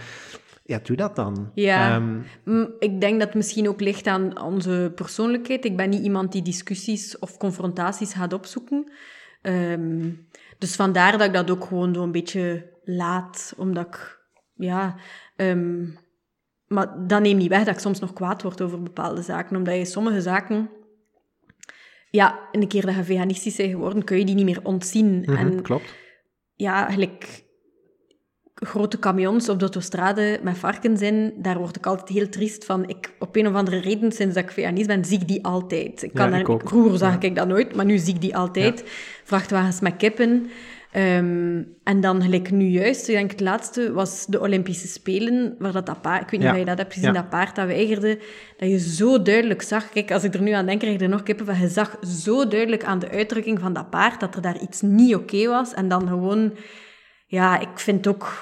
ja, 0.68 0.80
doe 0.84 0.96
dat 0.96 1.16
dan. 1.16 1.52
Ja. 1.54 1.96
Ehm, 1.96 2.20
Mm, 2.44 2.74
Ik 2.80 3.02
denk 3.02 3.18
dat 3.20 3.28
het 3.28 3.36
misschien 3.38 3.68
ook 3.70 3.82
ligt 3.82 4.08
aan 4.08 4.42
onze 4.42 4.92
persoonlijkheid. 4.96 5.66
Ik 5.66 5.78
ben 5.78 5.90
niet 5.90 6.04
iemand 6.04 6.32
die 6.32 6.42
discussies 6.42 7.20
of 7.20 7.38
confrontaties 7.38 8.14
gaat 8.14 8.34
opzoeken. 8.34 8.92
Ehm, 9.42 10.10
dus 10.58 10.76
vandaar 10.76 11.12
dat 11.12 11.22
ik 11.28 11.34
dat 11.34 11.50
ook 11.52 11.64
gewoon 11.64 11.94
zo'n 11.94 12.12
beetje 12.12 12.70
laat, 12.84 13.54
omdat 13.58 13.86
ik, 13.88 14.20
ja... 14.56 14.96
ehm, 15.36 15.86
maar 16.68 17.08
dat 17.08 17.22
neemt 17.22 17.40
niet 17.40 17.50
weg 17.50 17.64
dat 17.64 17.74
ik 17.74 17.80
soms 17.82 18.00
nog 18.00 18.14
kwaad 18.14 18.42
word 18.42 18.62
over 18.62 18.84
bepaalde 18.84 19.22
zaken, 19.22 19.56
omdat 19.58 19.76
je 19.76 19.86
sommige 19.86 20.22
zaken... 20.22 20.70
Ja, 22.10 22.40
en 22.52 22.62
een 22.62 22.68
keer 22.68 22.86
dat 22.86 22.96
je 22.96 23.04
veganistisch 23.04 23.56
bent 23.56 23.72
geworden, 23.72 24.04
kun 24.04 24.18
je 24.18 24.26
die 24.26 24.36
niet 24.36 24.46
meer 24.46 24.60
ontzien. 24.64 25.20
mhm, 25.20 25.36
En 25.36 25.62
klopt. 25.62 25.94
ja, 26.56 26.90
gelijk 26.92 27.44
grote 28.60 29.00
camions 29.00 29.50
op 29.50 29.58
de 29.60 29.64
autostrade 29.66 30.40
met 30.44 30.58
varkens 30.58 31.02
in, 31.02 31.34
daar 31.38 31.58
word 31.58 31.76
ik 31.76 31.86
altijd 31.86 32.10
heel 32.10 32.30
triest 32.30 32.66
van. 32.66 32.90
Ik, 32.90 33.14
op 33.20 33.36
een 33.36 33.48
of 33.48 33.54
andere 33.54 33.80
reden, 33.80 34.12
sinds 34.12 34.36
dat 34.36 34.44
ik 34.44 34.52
veganist 34.52 34.88
ben, 34.88 35.06
zie 35.06 35.20
ik 35.20 35.28
die 35.28 35.46
altijd. 35.46 36.04
Ik 36.04 36.14
kan 36.14 36.26
Ja, 36.26 36.32
daar- 36.32 36.40
ik 36.40 36.50
ook. 36.50 36.62
Vroeger 36.66 36.98
zag 36.98 37.12
Ja. 37.22 37.28
ik 37.28 37.36
dat 37.36 37.48
nooit, 37.48 37.76
maar 37.76 37.86
nu 37.86 37.98
zie 37.98 38.14
ik 38.14 38.22
die 38.22 38.36
altijd. 38.38 38.84
Vrachtwagens 39.24 39.80
met 39.80 39.98
kippen. 39.98 40.50
Ehm, 40.92 41.62
en 41.84 42.02
dan 42.02 42.22
gelijk 42.22 42.52
nu 42.52 42.66
juist, 42.66 43.08
ik 43.08 43.16
denk 43.16 43.32
het 43.32 43.40
laatste, 43.40 43.92
was 43.94 44.26
de 44.26 44.40
Olympische 44.40 44.88
Spelen, 44.88 45.56
waar 45.60 45.72
dat, 45.72 45.86
dat 45.86 46.02
paard, 46.02 46.22
ik 46.22 46.30
weet 46.30 46.40
niet 46.40 46.50
of 46.50 46.58
je 46.58 46.66
dat 46.66 46.78
hebt 46.78 46.94
gezien, 46.94 47.14
dat 47.14 47.30
paard 47.30 47.56
dat 47.56 47.66
weigerde, 47.66 48.20
dat 48.58 48.70
je 48.70 48.80
zo 48.80 49.22
duidelijk 49.22 49.62
zag, 49.62 49.90
kijk, 49.90 50.12
als 50.12 50.24
ik 50.24 50.34
er 50.34 50.42
nu 50.42 50.52
aan 50.52 50.66
denk, 50.66 50.80
krijg 50.80 50.96
ik 50.96 51.02
er 51.02 51.10
nog 51.10 51.24
kippen 51.24 51.46
van, 51.46 51.60
je 51.60 51.68
zag 51.68 51.98
zo 52.06 52.48
duidelijk 52.48 52.84
aan 52.84 53.00
de 53.00 53.10
uitdrukking 53.10 53.60
van 53.60 53.74
dat 53.74 53.90
paard, 53.90 54.20
dat 54.20 54.36
er 54.36 54.42
daar 54.42 54.60
iets 54.62 54.82
niet 54.82 55.16
oké 55.16 55.48
was, 55.48 55.74
en 55.74 55.88
dan 55.88 56.08
gewoon, 56.08 56.52
ja, 57.30 57.60
ik 57.60 57.80
vind 57.80 58.08
ook, 58.08 58.34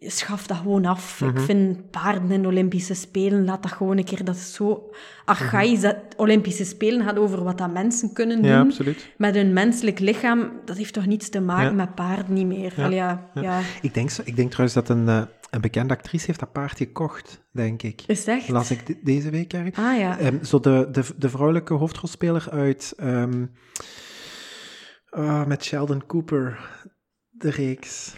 schaf 0.00 0.46
dat 0.46 0.56
gewoon 0.56 0.84
af. 0.84 1.20
Ik 1.20 1.32
Mhm. 1.34 1.40
vind 1.44 1.90
paarden 1.90 2.30
in 2.30 2.46
Olympische 2.46 2.94
Spelen, 2.94 3.44
laat 3.44 3.62
dat 3.62 3.72
gewoon 3.72 3.98
een 3.98 4.04
keer, 4.04 4.24
dat 4.24 4.36
is 4.36 4.54
zo 4.54 4.90
archaïs, 5.24 5.80
dat 5.80 5.96
Olympische 6.16 6.64
Spelen 6.64 7.04
gaat 7.04 7.18
over 7.18 7.44
wat 7.44 7.58
dat 7.58 7.72
mensen 7.72 8.12
kunnen 8.12 8.42
doen 8.42 8.50
Ja, 8.50 8.60
absoluut. 8.60 9.12
met 9.16 9.34
hun 9.34 9.52
menselijk 9.52 9.98
lichaam, 9.98 10.52
dat 10.64 10.76
heeft 10.76 10.92
toch 10.94 11.06
niets 11.06 11.28
te 11.28 11.40
maken 11.40 11.64
Ja. 11.68 11.72
met 11.72 11.94
paarden 11.94 12.32
niet 12.34 12.46
meer. 12.46 12.72
Ja. 12.76 12.86
Ja, 12.88 13.30
ja. 13.34 13.42
Ja. 13.42 13.60
Ik 13.82 13.94
denk, 13.94 14.10
zo, 14.10 14.22
ik 14.24 14.36
denk 14.36 14.50
trouwens 14.50 14.74
dat 14.74 14.88
een, 14.88 15.08
eh, 15.08 15.22
een 15.50 15.60
bekende 15.60 15.94
actrice 15.94 16.26
heeft 16.26 16.40
dat 16.40 16.52
paard 16.52 16.76
gekocht, 16.76 17.42
denk 17.50 17.82
ik. 17.82 18.02
Is 18.06 18.24
echt? 18.26 18.48
Las 18.48 18.70
ik 18.70 18.86
de- 18.86 18.98
deze 19.02 19.30
week 19.30 19.52
ergens. 19.52 19.76
Ah 19.76 19.98
ja. 19.98 20.18
Ehm, 20.18 20.44
zo 20.44 20.60
de, 20.60 20.88
de, 20.92 21.02
de 21.16 21.28
vrouwelijke 21.28 21.74
hoofdrolspeler 21.74 22.46
uit... 22.50 22.92
ehm, 22.96 23.46
ah, 25.10 25.46
met 25.46 25.64
Sheldon 25.64 26.06
Cooper, 26.06 26.58
de 27.42 27.50
reeks. 27.50 28.14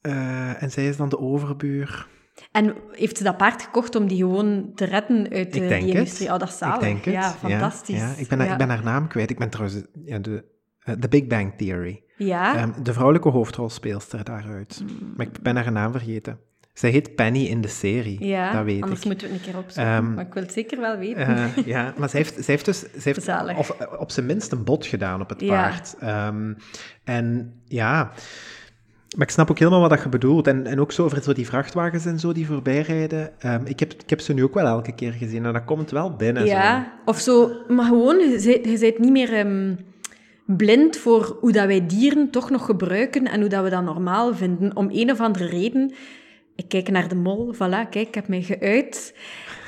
Eh, 0.00 0.62
en 0.62 0.70
zij 0.70 0.88
is 0.88 0.96
dan 0.96 1.08
de 1.08 1.18
overbuur. 1.18 2.06
En 2.52 2.74
heeft 2.90 3.16
ze 3.16 3.24
dat 3.24 3.36
paard 3.36 3.62
gekocht 3.62 3.94
om 3.94 4.06
die 4.06 4.18
gewoon 4.18 4.70
te 4.74 4.84
redden 4.84 5.28
uit 5.30 5.46
eh, 5.46 5.52
die 5.52 5.62
het. 5.62 5.82
industrie? 5.84 6.32
Oh, 6.32 6.38
dat 6.38 6.48
is 6.48 6.58
zalig. 6.58 6.74
Ik 6.76 6.80
denk 6.82 7.04
het. 7.04 7.14
Ja, 7.14 7.30
fantastisch. 7.30 7.98
Ja, 7.98 8.14
Ik, 8.16 8.28
ben, 8.28 8.38
haar- 8.38 8.46
Ja. 8.46 8.52
ik 8.52 8.58
ben 8.58 8.68
haar 8.68 8.84
naam 8.84 9.08
kwijt. 9.08 9.30
Ik 9.30 9.38
ben 9.38 9.50
trouwens... 9.50 9.82
Ja, 10.04 10.18
de, 10.18 10.44
eh, 10.78 10.94
The 10.94 11.08
Big 11.08 11.26
Bang 11.26 11.52
Theory. 11.56 12.02
Ja? 12.16 12.56
Ehm, 12.56 12.82
de 12.82 12.92
vrouwelijke 12.92 13.28
hoofdrolspeelster 13.28 14.24
daaruit. 14.24 14.84
Maar 15.16 15.26
ik 15.26 15.42
ben 15.42 15.56
haar 15.56 15.72
naam 15.72 15.92
vergeten. 15.92 16.38
Zij 16.78 16.90
heet 16.90 17.14
Penny 17.14 17.44
in 17.44 17.60
de 17.60 17.68
serie. 17.68 18.24
ja, 18.24 18.52
dat 18.52 18.64
weet 18.64 18.82
anders 18.82 19.00
ik. 19.00 19.06
moeten 19.06 19.28
we 19.28 19.32
het 19.34 19.42
een 19.46 19.50
keer 19.52 19.60
opzoeken. 19.60 19.92
Ehm, 19.92 20.14
maar 20.14 20.26
ik 20.26 20.34
wil 20.34 20.42
het 20.42 20.52
zeker 20.52 20.80
wel 20.80 20.98
weten. 20.98 21.26
Eh, 21.26 21.44
ja, 21.66 21.94
maar 21.96 22.08
zij 22.08 22.20
heeft, 22.20 22.34
zij 22.34 22.44
heeft 22.46 22.64
dus 22.64 22.78
zij 22.78 23.14
heeft 23.14 23.28
of, 23.58 23.70
eh, 23.70 24.00
op 24.00 24.10
zijn 24.10 24.26
minst 24.26 24.52
een 24.52 24.64
bod 24.64 24.86
gedaan 24.86 25.20
op 25.20 25.28
het 25.28 25.40
Ja. 25.40 25.48
paard. 25.62 25.96
Ehm, 26.00 26.52
en 27.04 27.54
ja, 27.64 28.10
maar 29.16 29.26
ik 29.26 29.30
snap 29.30 29.50
ook 29.50 29.58
helemaal 29.58 29.80
wat 29.80 29.90
dat 29.90 30.02
je 30.02 30.08
bedoelt. 30.08 30.46
En, 30.46 30.66
en 30.66 30.80
ook 30.80 30.92
zo 30.92 31.04
over 31.04 31.22
zo 31.22 31.32
die 31.32 31.46
vrachtwagens 31.46 32.06
en 32.06 32.18
zo 32.18 32.32
die 32.32 32.46
voorbij 32.46 32.80
rijden. 32.80 33.40
Ehm, 33.40 33.60
ik, 33.64 33.80
heb, 33.80 33.92
ik 33.92 34.10
heb 34.10 34.20
ze 34.20 34.32
nu 34.32 34.42
ook 34.44 34.54
wel 34.54 34.66
elke 34.66 34.94
keer 34.94 35.12
gezien 35.12 35.44
en 35.44 35.52
dat 35.52 35.64
komt 35.64 35.90
wel 35.90 36.16
binnen. 36.16 36.42
Zo. 36.46 36.52
ja, 36.52 36.92
of 37.04 37.18
zo. 37.18 37.52
Maar 37.68 37.86
gewoon, 37.86 38.16
je 38.18 38.28
bent, 38.44 38.66
je 38.66 38.78
bent 38.78 38.98
niet 38.98 39.12
meer 39.12 39.46
blind 40.46 40.96
voor 40.96 41.36
hoe 41.40 41.52
dat 41.52 41.66
wij 41.66 41.86
dieren 41.86 42.30
toch 42.30 42.50
nog 42.50 42.64
gebruiken 42.64 43.24
en 43.26 43.40
hoe 43.40 43.48
dat 43.48 43.64
we 43.64 43.70
dat 43.70 43.84
normaal 43.84 44.34
vinden. 44.34 44.76
Om 44.76 44.88
een 44.92 45.10
of 45.10 45.20
andere 45.20 45.46
reden... 45.46 45.92
Ik 46.56 46.68
kijk 46.68 46.88
naar 46.90 47.08
de 47.08 47.14
mol, 47.14 47.54
voilà, 47.54 47.58
kijk, 47.90 47.94
ik 48.08 48.14
heb 48.14 48.28
mij 48.28 48.42
geuit. 48.42 49.14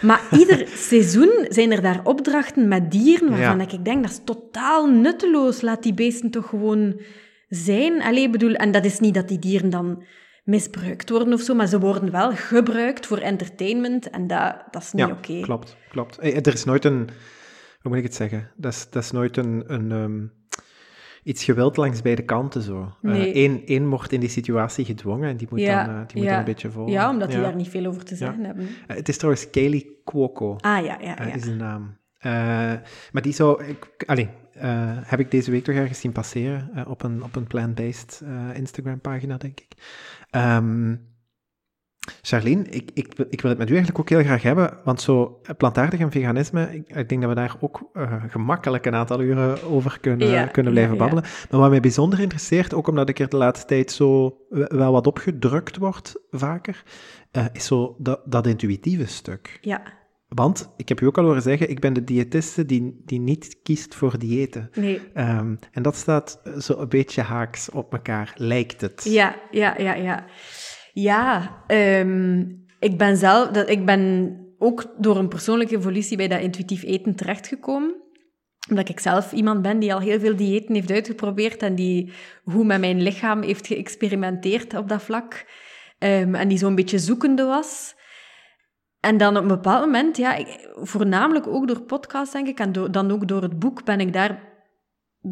Maar 0.02 0.22
ieder 0.38 0.66
seizoen 0.90 1.46
zijn 1.48 1.72
er 1.72 1.82
daar 1.82 2.00
opdrachten 2.04 2.68
met 2.68 2.90
dieren 2.90 3.30
waarvan 3.30 3.58
Ja. 3.58 3.68
ik 3.70 3.84
denk, 3.84 4.02
dat 4.02 4.10
is 4.10 4.20
totaal 4.24 4.86
nutteloos. 4.90 5.60
Laat 5.60 5.82
die 5.82 5.94
beesten 5.94 6.30
toch 6.30 6.48
gewoon 6.48 7.00
zijn. 7.48 8.02
Allee, 8.02 8.30
bedoel, 8.30 8.54
en 8.54 8.70
dat 8.72 8.84
is 8.84 8.98
niet 9.00 9.14
dat 9.14 9.28
die 9.28 9.38
dieren 9.38 9.70
dan 9.70 10.02
misbruikt 10.44 11.10
worden 11.10 11.32
of 11.32 11.40
zo, 11.40 11.54
maar 11.54 11.66
ze 11.66 11.78
worden 11.80 12.10
wel 12.10 12.30
gebruikt 12.34 13.06
voor 13.06 13.18
entertainment 13.18 14.10
en 14.10 14.26
dat, 14.26 14.56
dat 14.70 14.82
is 14.82 14.92
niet 14.92 15.06
Ja, 15.06 15.12
oké. 15.12 15.40
klopt, 15.40 15.76
klopt. 15.90 16.18
Eh, 16.18 16.36
Er 16.36 16.52
is 16.52 16.64
nooit 16.64 16.84
een, 16.84 16.96
hoe 17.80 17.90
moet 17.90 17.96
ik 17.96 18.02
het 18.02 18.14
zeggen? 18.14 18.50
Dat 18.56 18.72
is, 18.72 18.86
dat 18.90 19.02
is 19.02 19.10
nooit 19.10 19.36
een, 19.36 19.64
een 19.66 19.92
ehm, 19.92 20.26
iets 21.28 21.44
gewild 21.44 21.76
langs 21.76 22.02
beide 22.02 22.22
kanten 22.22 22.62
zo. 22.62 22.92
Nee. 23.02 23.36
Eén 23.36 23.62
één 23.66 23.88
wordt 23.88 24.12
in 24.12 24.20
die 24.20 24.28
situatie 24.28 24.84
gedwongen 24.84 25.28
en 25.28 25.36
die 25.36 25.46
moet 25.50 25.60
Ja, 25.60 25.84
dan, 25.84 25.94
eh, 25.94 26.00
die 26.06 26.16
moet 26.16 26.24
ja. 26.24 26.30
dan 26.30 26.38
een 26.38 26.44
beetje 26.44 26.70
volgen. 26.70 26.92
Ja, 26.92 27.10
omdat 27.10 27.30
die 27.30 27.40
daar 27.40 27.54
niet 27.56 27.68
veel 27.68 27.86
over 27.86 28.04
te 28.04 28.16
zeggen 28.16 28.44
hebben. 28.44 28.68
Eh, 28.86 28.96
het 28.96 29.08
is 29.08 29.16
trouwens 29.16 29.50
Kaylee 29.50 30.00
Cuoco, 30.04 30.56
Ah, 30.60 30.84
ja, 30.84 30.98
ja, 31.00 31.18
eh, 31.18 31.26
ja. 31.26 31.34
is 31.34 31.42
de 31.42 31.54
naam. 31.54 31.96
Eh, 32.18 32.32
maar 33.12 33.22
die 33.22 33.32
zou... 33.32 33.64
Ik, 33.64 34.02
allee, 34.06 34.28
eh, 34.52 34.96
heb 35.02 35.20
ik 35.20 35.30
deze 35.30 35.50
week 35.50 35.64
toch 35.64 35.74
ergens 35.74 36.00
zien 36.00 36.12
passeren 36.12 36.70
eh, 36.74 36.90
op 36.90 37.02
een, 37.02 37.22
op 37.22 37.36
een 37.36 37.46
plant-based 37.46 38.22
eh, 38.24 38.56
Instagram-pagina, 38.56 39.36
denk 39.36 39.60
ik. 39.60 39.72
Ehm, 40.30 40.96
Charlene, 42.22 42.62
ik, 42.62 42.90
ik, 42.94 43.12
ik 43.30 43.40
wil 43.40 43.50
het 43.50 43.58
met 43.58 43.68
u 43.70 43.72
eigenlijk 43.76 43.98
ook 43.98 44.08
heel 44.08 44.22
graag 44.26 44.42
hebben, 44.42 44.78
want 44.84 45.00
zo 45.00 45.40
plantaardig 45.56 46.00
en 46.00 46.10
veganisme, 46.10 46.74
ik, 46.74 46.96
ik 46.96 47.08
denk 47.08 47.20
dat 47.20 47.30
we 47.30 47.36
daar 47.36 47.56
ook 47.60 47.90
uh, 47.94 48.12
gemakkelijk 48.28 48.86
een 48.86 48.94
aantal 48.94 49.20
uren 49.20 49.62
over 49.62 49.98
kunnen, 50.00 50.28
Ja, 50.28 50.46
kunnen 50.46 50.72
blijven 50.72 50.94
ja, 50.96 50.98
ja. 50.98 51.06
babbelen. 51.08 51.30
Maar 51.50 51.60
wat 51.60 51.70
mij 51.70 51.80
bijzonder 51.80 52.20
interesseert, 52.20 52.74
ook 52.74 52.88
omdat 52.88 53.08
ik 53.08 53.18
er 53.18 53.28
de 53.28 53.36
laatste 53.36 53.66
tijd 53.66 53.92
zo 53.92 54.36
wel 54.50 54.92
wat 54.92 55.06
opgedrukt 55.06 55.76
word, 55.76 56.14
vaker, 56.30 56.82
eh, 57.30 57.44
is 57.52 57.64
zo 57.66 57.96
dat, 57.98 58.20
dat 58.24 58.46
intuïtieve 58.46 59.06
stuk. 59.06 59.58
Ja, 59.60 59.82
Want, 60.28 60.70
ik 60.76 60.88
heb 60.88 61.00
u 61.00 61.06
ook 61.06 61.18
al 61.18 61.24
horen 61.24 61.42
zeggen, 61.42 61.70
ik 61.70 61.80
ben 61.80 61.92
de 61.92 62.04
diëtiste 62.04 62.66
die, 62.66 63.02
die 63.04 63.20
niet 63.20 63.58
kiest 63.62 63.94
voor 63.94 64.18
diëten. 64.18 64.70
nee. 64.74 65.00
Ehm, 65.14 65.54
en 65.72 65.82
dat 65.82 65.96
staat 65.96 66.40
zo 66.58 66.78
een 66.78 66.88
beetje 66.88 67.22
haaks 67.22 67.70
op 67.70 67.92
elkaar, 67.92 68.32
lijkt 68.36 68.80
het. 68.80 69.04
Ja, 69.04 69.36
ja, 69.50 69.74
ja, 69.78 69.94
ja. 69.94 70.24
Ja, 71.00 71.62
ehm, 71.66 72.44
ik 72.78 72.98
ben 72.98 73.16
zelf, 73.16 73.48
dat, 73.48 73.70
ik 73.70 73.86
ben 73.86 74.32
ook 74.58 74.94
door 74.96 75.16
een 75.16 75.28
persoonlijke 75.28 75.76
evolutie 75.76 76.16
bij 76.16 76.28
dat 76.28 76.40
intuïtief 76.40 76.82
eten 76.82 77.14
terechtgekomen. 77.14 77.94
Omdat 78.70 78.88
ik 78.88 79.00
zelf 79.00 79.32
iemand 79.32 79.62
ben 79.62 79.78
die 79.78 79.94
al 79.94 80.00
heel 80.00 80.20
veel 80.20 80.36
diëten 80.36 80.74
heeft 80.74 80.90
uitgeprobeerd 80.90 81.62
en 81.62 81.74
die 81.74 82.12
hoe 82.44 82.64
met 82.64 82.80
mijn 82.80 83.02
lichaam 83.02 83.42
heeft 83.42 83.66
geëxperimenteerd 83.66 84.74
op 84.74 84.88
dat 84.88 85.02
vlak. 85.02 85.46
Ehm, 85.98 86.34
en 86.34 86.48
die 86.48 86.58
zo'n 86.58 86.74
beetje 86.74 86.98
zoekende 86.98 87.44
was. 87.44 87.94
En 89.00 89.16
dan 89.16 89.36
op 89.36 89.42
een 89.42 89.48
bepaald 89.48 89.84
moment, 89.84 90.16
ja, 90.16 90.44
voornamelijk 90.72 91.46
ook 91.46 91.68
door 91.68 91.80
podcast, 91.80 92.32
denk 92.32 92.48
ik, 92.48 92.58
en 92.58 92.72
dan 92.72 93.10
ook 93.10 93.28
door 93.28 93.42
het 93.42 93.58
boek, 93.58 93.84
ben 93.84 94.00
ik 94.00 94.12
daar 94.12 94.47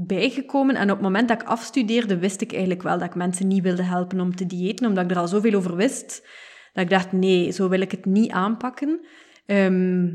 bijgekomen. 0.05 0.75
En 0.75 0.91
op 0.91 0.97
het 0.97 1.01
moment 1.01 1.29
dat 1.29 1.43
ik 1.43 1.49
afstudeerde, 1.49 2.19
wist 2.19 2.41
ik 2.41 2.51
eigenlijk 2.51 2.83
wel 2.83 2.99
dat 2.99 3.09
ik 3.09 3.15
mensen 3.15 3.49
niet 3.49 3.63
wilde 3.63 3.83
helpen 3.83 4.21
om 4.21 4.37
te 4.37 4.47
diëten, 4.47 4.87
omdat 4.87 5.05
ik 5.05 5.11
er 5.11 5.19
al 5.19 5.29
zoveel 5.29 5.55
over 5.55 5.77
wist, 5.77 6.29
dat 6.73 6.85
ik 6.85 6.91
dacht, 6.91 7.13
nee, 7.13 7.51
zo 7.51 7.69
wil 7.69 7.81
ik 7.81 7.91
het 7.91 8.05
niet 8.05 8.31
aanpakken. 8.31 9.01
Ehm, 9.47 10.13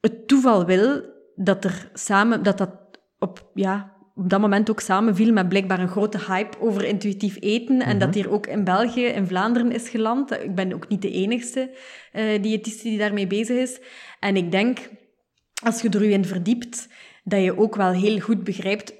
het 0.00 0.28
toeval 0.28 0.64
wil 0.64 1.02
dat 1.34 1.64
er 1.64 1.90
samen, 1.92 2.42
dat 2.42 2.58
dat 2.58 2.70
op, 3.18 3.50
ja, 3.54 3.92
op 4.14 4.30
dat 4.30 4.40
moment 4.40 4.70
ook 4.70 4.80
samenviel 4.80 5.32
met 5.32 5.48
blijkbaar 5.48 5.80
een 5.80 5.88
grote 5.88 6.18
hype 6.26 6.60
over 6.60 6.84
intuïtief 6.84 7.36
eten. 7.40 7.80
En 7.80 7.98
dat 7.98 8.14
hier 8.14 8.30
ook 8.30 8.46
in 8.46 8.64
België, 8.64 9.04
in 9.04 9.26
Vlaanderen 9.26 9.72
is 9.72 9.88
geland. 9.88 10.32
Ik 10.32 10.54
ben 10.54 10.72
ook 10.72 10.88
niet 10.88 11.02
de 11.02 11.10
enigste 11.10 11.70
eh 12.12 12.42
diëtiste 12.42 12.82
die 12.82 12.98
daarmee 12.98 13.26
bezig 13.26 13.56
is. 13.56 13.80
En 14.20 14.36
ik 14.36 14.50
denk, 14.50 14.90
als 15.62 15.82
je 15.82 15.88
er 15.88 16.04
je 16.04 16.10
in 16.10 16.24
verdiept, 16.24 16.88
dat 17.24 17.42
je 17.42 17.58
ook 17.58 17.76
wel 17.76 17.92
heel 17.92 18.18
goed 18.18 18.44
begrijpt 18.44 18.94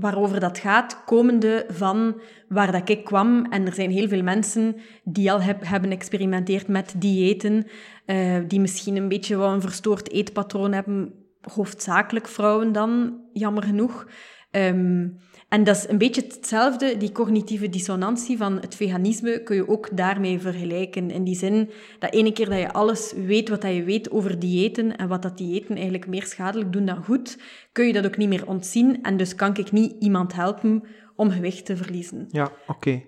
waarover 0.00 0.40
dat 0.40 0.58
gaat, 0.58 1.04
komende 1.04 1.66
van 1.68 2.20
waar 2.48 2.72
dat 2.72 2.88
ik 2.88 3.04
kwam. 3.04 3.46
En 3.50 3.66
er 3.66 3.74
zijn 3.74 3.90
heel 3.90 4.08
veel 4.08 4.22
mensen 4.22 4.76
die 5.04 5.32
al 5.32 5.42
heb, 5.42 5.66
hebben 5.66 5.90
experimenteerd 5.90 6.68
met 6.68 6.94
diëten, 6.96 7.66
eh, 8.04 8.36
die 8.48 8.60
misschien 8.60 8.96
een 8.96 9.08
beetje 9.08 9.36
wel 9.36 9.52
een 9.52 9.60
verstoord 9.60 10.10
eetpatroon 10.10 10.72
hebben, 10.72 11.12
hoofdzakelijk 11.40 12.28
vrouwen 12.28 12.72
dan, 12.72 13.20
jammer 13.32 13.62
genoeg. 13.62 14.06
Ehm, 14.50 15.08
en 15.54 15.64
dat 15.64 15.76
is 15.76 15.88
een 15.88 15.98
beetje 15.98 16.22
hetzelfde, 16.28 16.96
die 16.96 17.12
cognitieve 17.12 17.68
dissonantie 17.68 18.36
van 18.36 18.60
het 18.60 18.74
veganisme 18.74 19.42
kun 19.42 19.56
je 19.56 19.68
ook 19.68 19.96
daarmee 19.96 20.38
vergelijken. 20.40 21.10
In 21.10 21.24
die 21.24 21.36
zin 21.36 21.70
dat 21.98 22.12
ene 22.12 22.32
keer 22.32 22.48
dat 22.48 22.58
je 22.58 22.72
alles 22.72 23.12
weet 23.12 23.48
wat 23.48 23.62
dat 23.62 23.74
je 23.74 23.82
weet 23.84 24.10
over 24.10 24.38
diëten 24.38 24.96
en 24.96 25.08
wat 25.08 25.22
dat 25.22 25.38
diëten 25.38 25.74
eigenlijk 25.74 26.06
meer 26.06 26.24
schadelijk 26.26 26.72
doen 26.72 26.84
dan 26.86 27.04
goed, 27.04 27.38
kun 27.72 27.86
je 27.86 27.92
dat 27.92 28.06
ook 28.06 28.16
niet 28.16 28.28
meer 28.28 28.46
ontzien. 28.46 29.02
En 29.02 29.16
dus 29.16 29.34
kan 29.34 29.56
ik 29.56 29.72
niet 29.72 29.94
iemand 29.98 30.32
helpen 30.34 30.82
om 31.16 31.30
gewicht 31.30 31.64
te 31.66 31.76
verliezen. 31.76 32.26
Ja, 32.30 32.52
oké. 32.66 33.02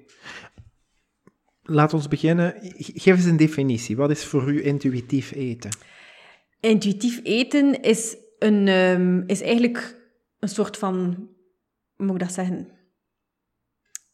Laat 1.63 1.95
ons 1.95 2.09
beginnen. 2.09 2.55
Ge- 2.61 2.93
Geef 2.95 3.17
eens 3.17 3.25
een 3.25 3.37
definitie. 3.37 3.97
Wat 3.97 4.11
is 4.11 4.25
voor 4.25 4.53
u 4.53 4.65
intuïtief 4.65 5.33
eten? 5.35 5.71
Intuïtief 6.61 7.21
eten 7.23 7.83
is, 7.83 8.17
een, 8.39 8.69
ehm, 8.69 9.23
is 9.27 9.41
eigenlijk 9.43 9.97
een 10.39 10.49
soort 10.49 10.77
van, 10.77 11.29
moet 11.97 12.15
ik 12.15 12.21
dat 12.21 12.33
zeggen? 12.33 12.69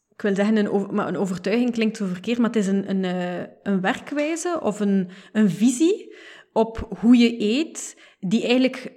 Ik 0.09 0.21
wil 0.21 0.35
zeggen, 0.35 0.57
een, 0.57 0.95
maar 0.95 1.07
een 1.07 1.17
overtuiging 1.17 1.71
klinkt 1.71 1.97
zo 1.97 2.05
verkeerd, 2.05 2.37
maar 2.37 2.47
het 2.47 2.55
is 2.55 2.67
een, 2.67 2.89
een, 2.89 3.03
eh, 3.03 3.47
een 3.63 3.81
werkwijze 3.81 4.59
of 4.61 4.79
een, 4.79 5.09
een 5.31 5.49
visie 5.49 6.15
op 6.51 6.97
hoe 6.99 7.17
je 7.17 7.41
eet, 7.41 7.97
die 8.19 8.43
eigenlijk 8.43 8.91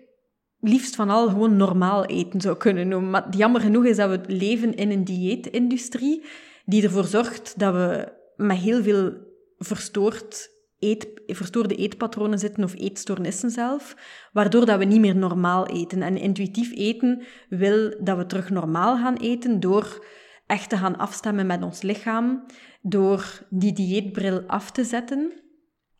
liefst 0.60 0.94
van 0.94 1.10
al 1.10 1.28
gewoon 1.28 1.56
normaal 1.56 2.04
eten 2.04 2.40
zou 2.40 2.56
kunnen 2.56 2.88
noemen. 2.88 3.10
Maar 3.10 3.36
jammer 3.36 3.60
genoeg 3.60 3.84
is 3.84 3.96
dat 3.96 4.10
we 4.10 4.32
leven 4.32 4.74
in 4.74 4.90
een 4.90 5.04
dieetindustrie 5.04 6.24
die 6.64 6.82
ervoor 6.82 7.04
zorgt 7.04 7.58
dat 7.58 7.74
we 7.74 8.12
met 8.36 8.56
heel 8.56 8.82
veel 8.82 9.12
verstoord 9.58 10.50
eet, 10.86 11.08
verstoorde 11.26 11.74
eetpatronen 11.74 12.38
zitten 12.38 12.64
of 12.64 12.74
eetstoornissen 12.74 13.50
zelf, 13.50 13.96
waardoor 14.32 14.66
dat 14.66 14.78
we 14.78 14.84
niet 14.84 15.00
meer 15.00 15.16
normaal 15.16 15.66
eten. 15.66 16.02
En 16.02 16.16
intuïtief 16.16 16.72
eten 16.74 17.22
wil 17.48 17.94
dat 18.00 18.16
we 18.16 18.26
terug 18.26 18.50
normaal 18.50 18.96
gaan 18.96 19.16
eten 19.16 19.60
door 19.60 20.06
echt 20.46 20.68
te 20.68 20.76
gaan 20.76 20.98
afstemmen 20.98 21.46
met 21.46 21.62
ons 21.62 21.82
lichaam, 21.82 22.44
door 22.82 23.46
die 23.50 23.72
dieetbril 23.72 24.42
af 24.46 24.70
te 24.70 24.84
zetten 24.84 25.32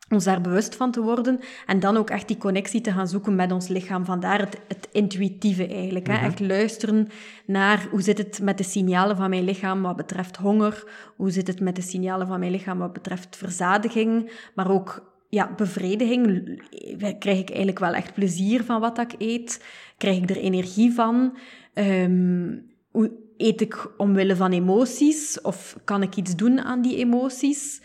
ons 0.08 0.24
daar 0.24 0.40
bewust 0.40 0.76
van 0.76 0.90
te 0.90 1.02
worden 1.02 1.40
en 1.66 1.80
dan 1.80 1.96
ook 1.96 2.10
echt 2.10 2.28
die 2.28 2.38
connectie 2.38 2.80
te 2.80 2.92
gaan 2.92 3.08
zoeken 3.08 3.34
met 3.34 3.52
ons 3.52 3.68
lichaam. 3.68 4.04
Vandaar 4.04 4.38
het, 4.38 4.60
het 4.68 4.88
intuïtieve 4.92 5.66
eigenlijk. 5.66 6.06
Hè? 6.06 6.14
Echt 6.26 6.40
luisteren 6.40 7.08
naar 7.46 7.86
hoe 7.90 8.02
zit 8.02 8.18
het 8.18 8.40
met 8.42 8.58
de 8.58 8.64
signalen 8.64 9.16
van 9.16 9.30
mijn 9.30 9.44
lichaam 9.44 9.82
wat 9.82 9.96
betreft 9.96 10.36
honger, 10.36 10.84
hoe 11.16 11.30
zit 11.30 11.46
het 11.46 11.60
met 11.60 11.76
de 11.76 11.82
signalen 11.82 12.26
van 12.26 12.38
mijn 12.38 12.50
lichaam 12.50 12.78
wat 12.78 12.92
betreft 12.92 13.36
verzadiging, 13.36 14.32
maar 14.54 14.70
ook 14.70 15.14
ja, 15.28 15.54
bevrediging. 15.56 16.56
Krijg 16.98 17.38
ik 17.38 17.48
eigenlijk 17.48 17.78
wel 17.78 17.94
echt 17.94 18.14
plezier 18.14 18.64
van 18.64 18.80
wat 18.80 18.98
ik 18.98 19.14
eet? 19.18 19.64
Krijg 19.96 20.16
ik 20.16 20.30
er 20.30 20.36
energie 20.36 20.92
van? 20.92 21.36
Ehm, 21.74 22.58
hoe 22.90 23.12
eet 23.36 23.60
ik 23.60 23.90
omwille 23.96 24.36
van 24.36 24.52
emoties? 24.52 25.40
Of 25.40 25.78
kan 25.84 26.02
ik 26.02 26.16
iets 26.16 26.36
doen 26.36 26.60
aan 26.60 26.82
die 26.82 26.96
emoties? 26.96 27.82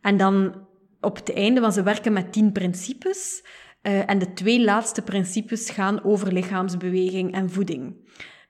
En 0.00 0.16
dan 0.16 0.54
op 1.02 1.16
het 1.16 1.32
einde, 1.32 1.60
want 1.60 1.74
ze 1.74 1.82
werken 1.82 2.12
met 2.12 2.32
tien 2.32 2.52
principes. 2.52 3.44
Uh, 3.82 4.10
en 4.10 4.18
de 4.18 4.32
twee 4.32 4.64
laatste 4.64 5.02
principes 5.02 5.70
gaan 5.70 6.04
over 6.04 6.32
lichaamsbeweging 6.32 7.34
en 7.34 7.50
voeding. 7.50 7.94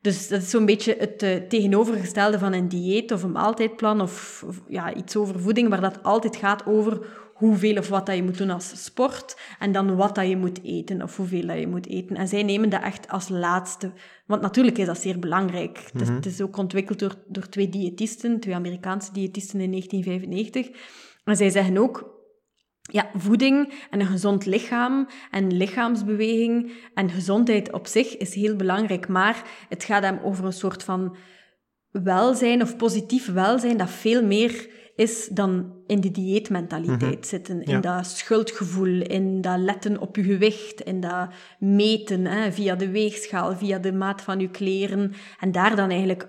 Dus 0.01 0.29
dat 0.29 0.43
is 0.43 0.51
zo'n 0.51 0.67
beetje 0.67 0.97
het 0.99 1.23
uh, 1.23 1.37
tegenovergestelde 1.37 2.39
van 2.39 2.53
een 2.53 2.69
dieet 2.69 3.13
of 3.13 3.23
een 3.23 3.33
maaltijdplan 3.33 4.01
of, 4.01 4.45
of, 4.47 4.63
ja, 4.69 4.95
iets 4.95 5.17
over 5.17 5.41
voeding, 5.41 5.69
waar 5.69 5.81
dat 5.81 6.03
altijd 6.03 6.37
gaat 6.37 6.67
over 6.67 7.07
hoeveel 7.35 7.77
of 7.77 7.89
wat 7.89 8.07
dat 8.07 8.17
je 8.17 8.23
moet 8.23 8.39
doen 8.39 8.51
als 8.51 8.85
sport 8.85 9.37
en 9.59 9.73
dan 9.73 9.97
wat 9.97 10.15
dat 10.15 10.29
je 10.29 10.37
moet 10.37 10.65
eten 10.65 11.03
of 11.03 11.17
hoeveel 11.17 11.47
dat 11.47 11.59
je 11.59 11.67
moet 11.67 11.87
eten. 11.87 12.17
En 12.17 12.29
zij 12.29 12.43
nemen 12.43 12.69
dat 12.69 12.83
echt 12.83 13.09
als 13.09 13.29
laatste, 13.29 13.93
want 14.27 14.43
natuurlijk 14.43 14.79
is 14.79 14.87
dat 14.87 14.99
zeer 14.99 15.19
belangrijk. 15.19 15.79
Mm 15.79 15.83
-hmm. 15.83 16.01
het, 16.01 16.09
is, 16.09 16.15
het, 16.15 16.27
is, 16.27 16.41
ook 16.41 16.57
ontwikkeld 16.57 16.99
door, 16.99 17.15
door 17.27 17.49
twee 17.49 17.69
diëtisten, 17.69 18.41
twee 18.41 18.55
Amerikaanse 18.55 19.13
diëtisten 19.13 19.61
in 19.61 19.71
1995. 19.71 20.81
En 21.25 21.37
zij 21.37 21.51
zeggen 21.51 21.79
ook, 21.79 22.22
ja, 22.83 23.11
voeding 23.15 23.73
en 23.91 24.01
een 24.01 24.07
gezond 24.07 24.47
lichaam 24.47 25.09
en 25.31 25.57
lichaamsbeweging 25.57 26.73
en 26.95 27.11
gezondheid 27.11 27.73
op 27.73 27.87
zich 27.87 28.17
is 28.17 28.35
heel 28.35 28.57
belangrijk, 28.57 29.09
maar 29.09 29.43
het 29.69 29.85
gaat 29.85 30.03
hem 30.03 30.19
over 30.23 30.45
een 30.45 30.53
soort 30.53 30.83
van 30.83 31.17
welzijn 31.91 32.63
of 32.63 32.77
positief 32.77 33.33
welzijn 33.33 33.77
dat 33.77 33.91
veel 33.91 34.25
meer 34.25 34.69
is 34.95 35.29
dan 35.29 35.73
in 35.87 36.01
de 36.01 36.11
dieetmentaliteit 36.11 37.01
mm 37.01 37.09
-hmm. 37.09 37.25
zitten. 37.25 37.63
In 37.63 37.71
ja. 37.71 37.81
dat 37.81 38.07
schuldgevoel, 38.07 39.03
in 39.03 39.41
dat 39.41 39.59
letten 39.59 39.99
op 39.99 40.17
je 40.17 40.23
gewicht, 40.23 40.81
in 40.81 41.01
dat 41.01 41.29
meten 41.59 42.27
hè, 42.27 42.53
via 42.53 42.75
de 42.75 42.91
weegschaal, 42.91 43.57
via 43.57 43.79
de 43.79 43.93
maat 43.93 44.23
van 44.23 44.41
je 44.41 44.51
kleren 44.51 45.13
en 45.41 45.53
daar 45.53 45.77
dan 45.77 45.91
eigenlijk 45.91 46.29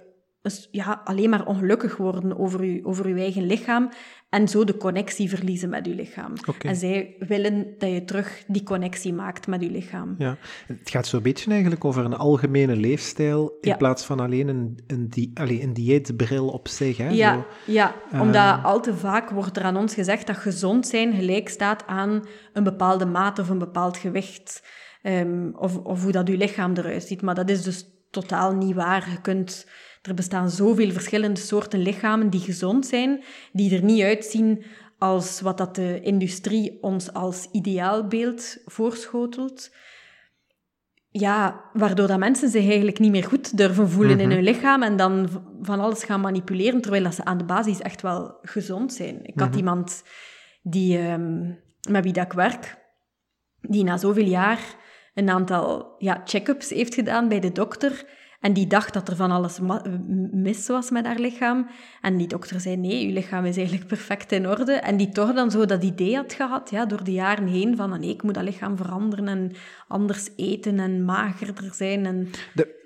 ja, 0.72 1.02
alleen 1.04 1.30
maar 1.30 1.46
ongelukkig 1.46 1.98
worden 1.98 2.40
over 2.40 2.66
je, 2.66 2.86
over 2.86 3.08
je 3.10 3.16
eigen 3.16 3.46
lichaam 3.46 3.90
en 4.30 4.48
zo 4.48 4.64
de 4.64 4.78
connectie 4.78 5.30
verliezen 5.30 5.70
met 5.70 5.86
je 5.86 5.96
lichaam. 5.96 6.34
Okay. 6.46 6.72
En 6.72 6.76
zij 6.76 7.16
willen 7.20 7.68
dat 7.78 7.92
je 7.92 8.04
terug 8.04 8.44
die 8.48 8.64
connectie 8.64 9.14
maakt 9.14 9.48
met 9.48 9.62
je 9.62 9.70
lichaam. 9.70 10.16
Ja, 10.18 10.38
het 10.68 10.90
gaat 10.90 11.08
zo'n 11.08 11.22
beetje 11.22 11.52
eigenlijk 11.52 11.86
over 11.86 12.06
een 12.06 12.16
algemene 12.16 12.76
leefstijl 12.76 13.58
in 13.62 13.70
ja. 13.70 13.78
plaats 13.78 14.06
van 14.06 14.20
alleen 14.20 14.48
een, 14.48 14.80
een, 14.88 15.10
die, 15.10 15.32
allez, 15.34 15.64
een 15.64 15.74
dieetbril 15.74 16.48
op 16.48 16.68
zich. 16.68 16.98
Hè? 16.98 17.10
Ja, 17.10 17.34
zo, 17.34 17.72
ja 17.72 17.96
uh, 18.14 18.22
omdat 18.22 18.64
al 18.64 18.82
te 18.82 18.96
vaak 18.96 19.30
wordt 19.30 19.58
er 19.58 19.64
aan 19.64 19.78
ons 19.78 19.94
gezegd 19.94 20.28
dat 20.28 20.38
gezond 20.38 20.88
zijn 20.88 21.14
gelijk 21.14 21.50
staat 21.50 21.88
aan 21.88 22.24
een 22.54 22.64
bepaalde 22.64 23.06
maat 23.06 23.40
of 23.40 23.50
een 23.50 23.60
bepaald 23.60 23.98
gewicht. 23.98 24.64
Um, 25.04 25.56
of, 25.56 25.78
of 25.78 26.04
hoe 26.04 26.12
dat 26.12 26.28
je 26.28 26.38
lichaam 26.38 26.74
eruit 26.74 27.04
ziet. 27.04 27.22
Maar 27.22 27.36
dat 27.36 27.50
is 27.50 27.64
dus 27.64 27.86
totaal 28.12 28.56
niet 28.56 28.76
waar. 28.76 29.10
Je 29.10 29.22
kunt... 29.22 29.68
Er 30.04 30.14
bestaan 30.14 30.50
zoveel 30.50 30.92
verschillende 30.92 31.40
soorten 31.40 31.80
lichamen 31.80 32.30
die 32.30 32.40
gezond 32.40 32.86
zijn, 32.86 33.24
die 33.52 33.76
er 33.76 33.84
niet 33.84 34.04
uitzien 34.04 34.64
als 34.98 35.42
wat 35.42 35.58
dat 35.58 35.76
de 35.76 36.02
industrie 36.02 36.78
ons 36.82 37.14
als 37.14 37.48
ideaalbeeld 37.52 38.58
voorschotelt. 38.66 39.76
Ja, 41.10 41.70
waardoor 41.74 42.08
dat 42.08 42.20
mensen 42.20 42.50
zich 42.50 42.68
eigenlijk 42.68 43.00
niet 43.00 43.12
meer 43.12 43.24
goed 43.24 43.58
durven 43.58 43.90
voelen 43.90 44.20
in 44.20 44.32
hun 44.32 44.44
lichaam 44.44 44.84
en 44.84 44.98
dan 44.98 45.30
van 45.62 45.80
alles 45.80 46.04
gaan 46.04 46.22
manipuleren, 46.22 46.82
terwijl 46.82 47.04
dat 47.04 47.16
ze 47.16 47.26
aan 47.26 47.38
de 47.38 47.44
basis 47.44 47.80
echt 47.80 48.02
wel 48.02 48.38
gezond 48.42 48.94
zijn. 48.94 49.16
Ik 49.16 49.40
had 49.40 49.48
mm-hmm. 49.48 49.58
iemand 49.58 50.04
die, 50.62 50.98
ehm, 50.98 51.48
met 51.90 52.04
wie 52.04 52.14
dat 52.14 52.26
ik 52.26 52.34
werk, 52.34 52.78
die 53.62 53.84
na 53.84 53.98
zoveel 53.98 54.26
jaar 54.26 54.76
een 55.14 55.30
aantal 55.30 55.96
ja, 55.98 56.22
check-ups 56.26 56.70
heeft 56.70 56.94
gedaan 56.94 57.28
bij 57.28 57.40
de 57.40 57.52
dokter. 57.52 58.06
En 58.44 58.54
die 58.54 58.68
dacht 58.68 58.94
dat 58.94 59.08
er 59.08 59.16
van 59.16 59.32
alles 59.32 59.60
mis 60.32 60.68
was 60.68 60.90
met 60.90 61.06
haar 61.06 61.20
lichaam. 61.20 61.68
En 62.02 62.18
die 62.18 62.28
dokter 62.28 62.60
zei, 62.60 62.78
nee, 62.78 63.08
uw 63.08 63.14
lichaam 63.14 63.46
is 63.46 63.58
eigenlijk 63.58 63.88
perfect 63.88 64.32
in 64.32 64.48
orde. 64.48 64.72
En 64.72 64.98
die 64.98 65.10
toch 65.10 65.34
dan 65.34 65.52
zo 65.52 65.66
dat 65.66 65.84
idee 65.84 66.16
had 66.16 66.34
gehad, 66.34 66.70
ja, 66.70 66.86
door 66.86 67.04
de 67.04 67.12
jaren 67.12 67.48
heen, 67.48 67.76
van 67.76 68.00
nee, 68.00 68.10
ik 68.10 68.24
moet 68.24 68.34
dat 68.34 68.44
lichaam 68.44 68.78
veranderen 68.78 69.28
en 69.28 69.52
anders 69.88 70.30
eten 70.36 70.80
en 70.80 71.06
magerder 71.06 71.74
zijn. 71.74 72.06
En... 72.06 72.30
De, 72.54 72.82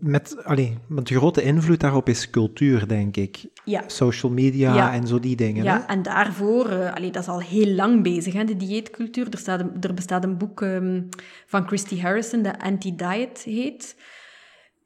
met, 0.00 0.44
allee, 0.44 0.78
met 0.88 1.10
grote 1.10 1.42
invloed 1.42 1.80
daarop 1.80 2.08
is 2.08 2.30
cultuur, 2.30 2.88
denk 2.88 3.16
ik. 3.16 3.44
Ja. 3.64 3.82
Social 3.86 4.32
media 4.32 4.92
en 4.92 5.06
zo 5.06 5.20
die 5.20 5.36
dingen. 5.36 5.64
Ja, 5.64 5.88
en 5.88 6.02
daarvoor, 6.02 6.70
uh, 6.70 6.94
allee, 6.94 7.10
dat 7.10 7.22
is 7.22 7.28
al 7.28 7.40
heel 7.40 7.74
lang 7.74 8.02
bezig, 8.02 8.32
hè, 8.32 8.44
de 8.44 8.56
dieetcultuur. 8.56 9.26
Er, 9.30 9.38
staat 9.38 9.60
een, 9.60 9.72
er 9.80 9.94
bestaat 9.94 10.24
een 10.24 10.38
boek 10.38 10.60
um, 10.60 11.08
van 11.46 11.66
Christy 11.66 12.00
Harrison, 12.00 12.42
dat 12.42 12.58
Anti-Diet 12.58 13.42
heet. 13.42 13.96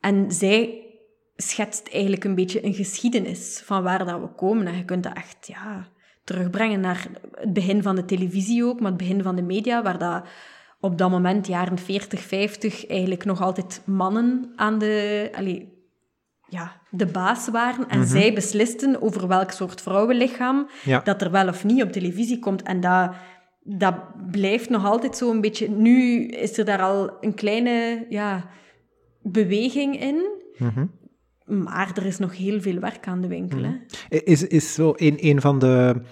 En 0.07 0.33
zij 0.33 0.85
schetst 1.37 1.89
eigenlijk 1.93 2.25
een 2.25 2.35
beetje 2.35 2.65
een 2.65 2.75
geschiedenis 2.75 3.63
van 3.65 3.83
waar 3.83 4.05
dat 4.05 4.21
we 4.21 4.27
komen. 4.27 4.67
En 4.67 4.77
je 4.77 4.85
kunt 4.85 5.03
dat 5.03 5.13
echt 5.13 5.47
ja, 5.47 5.89
terugbrengen 6.25 6.81
naar 6.81 7.07
het 7.31 7.53
begin 7.53 7.83
van 7.83 7.97
de 7.97 8.05
televisie 8.05 8.65
ook, 8.65 8.81
maar 8.81 8.89
het 8.89 8.99
begin 8.99 9.23
van 9.23 9.37
de 9.37 9.43
media, 9.43 9.83
waar 9.83 9.99
dat 9.99 10.25
op 10.81 10.99
dat 10.99 11.11
moment, 11.11 11.47
jaren 11.47 11.79
40, 11.79 12.21
50, 12.21 12.87
eigenlijk 12.87 13.25
nog 13.25 13.41
altijd 13.41 13.83
mannen 13.85 14.53
aan 14.57 14.79
de, 14.79 15.29
allez, 15.35 15.63
ja, 16.49 16.81
de 16.91 17.07
baas 17.07 17.49
waren. 17.49 17.89
En 17.89 17.99
mhm. 17.99 18.09
zij 18.09 18.33
beslisten 18.33 19.03
over 19.03 19.29
welk 19.29 19.51
soort 19.51 19.81
vrouwenlichaam 19.81 20.69
dat 21.05 21.23
er 21.23 21.31
wel 21.31 21.49
of 21.49 21.65
niet 21.65 21.83
op 21.83 21.93
televisie 21.93 22.39
komt. 22.39 22.63
En 22.63 22.81
dat, 22.81 23.11
dat 23.63 23.95
blijft 24.31 24.69
nog 24.69 24.85
altijd 24.85 25.17
zo 25.17 25.31
een 25.31 25.41
beetje... 25.41 25.69
Nu 25.69 26.27
is 26.27 26.59
er 26.59 26.65
daar 26.65 26.83
al 26.83 27.11
een 27.21 27.35
kleine 27.35 28.07
ja, 28.09 28.49
beweging 29.33 30.01
in. 30.01 30.31
Mhm. 30.59 30.87
Maar 31.67 31.93
er 31.95 32.07
is 32.07 32.19
nog 32.19 32.37
heel 32.37 32.61
veel 32.61 32.79
werk 32.79 33.07
aan 33.07 33.21
de 33.21 33.29
winkel. 33.29 33.63
hè? 33.63 33.73
Is, 34.19 34.47
is 34.47 34.75
zo 34.75 34.93
een, 34.97 35.17
een, 35.21 35.41
van 35.41 35.59
de, 35.59 36.03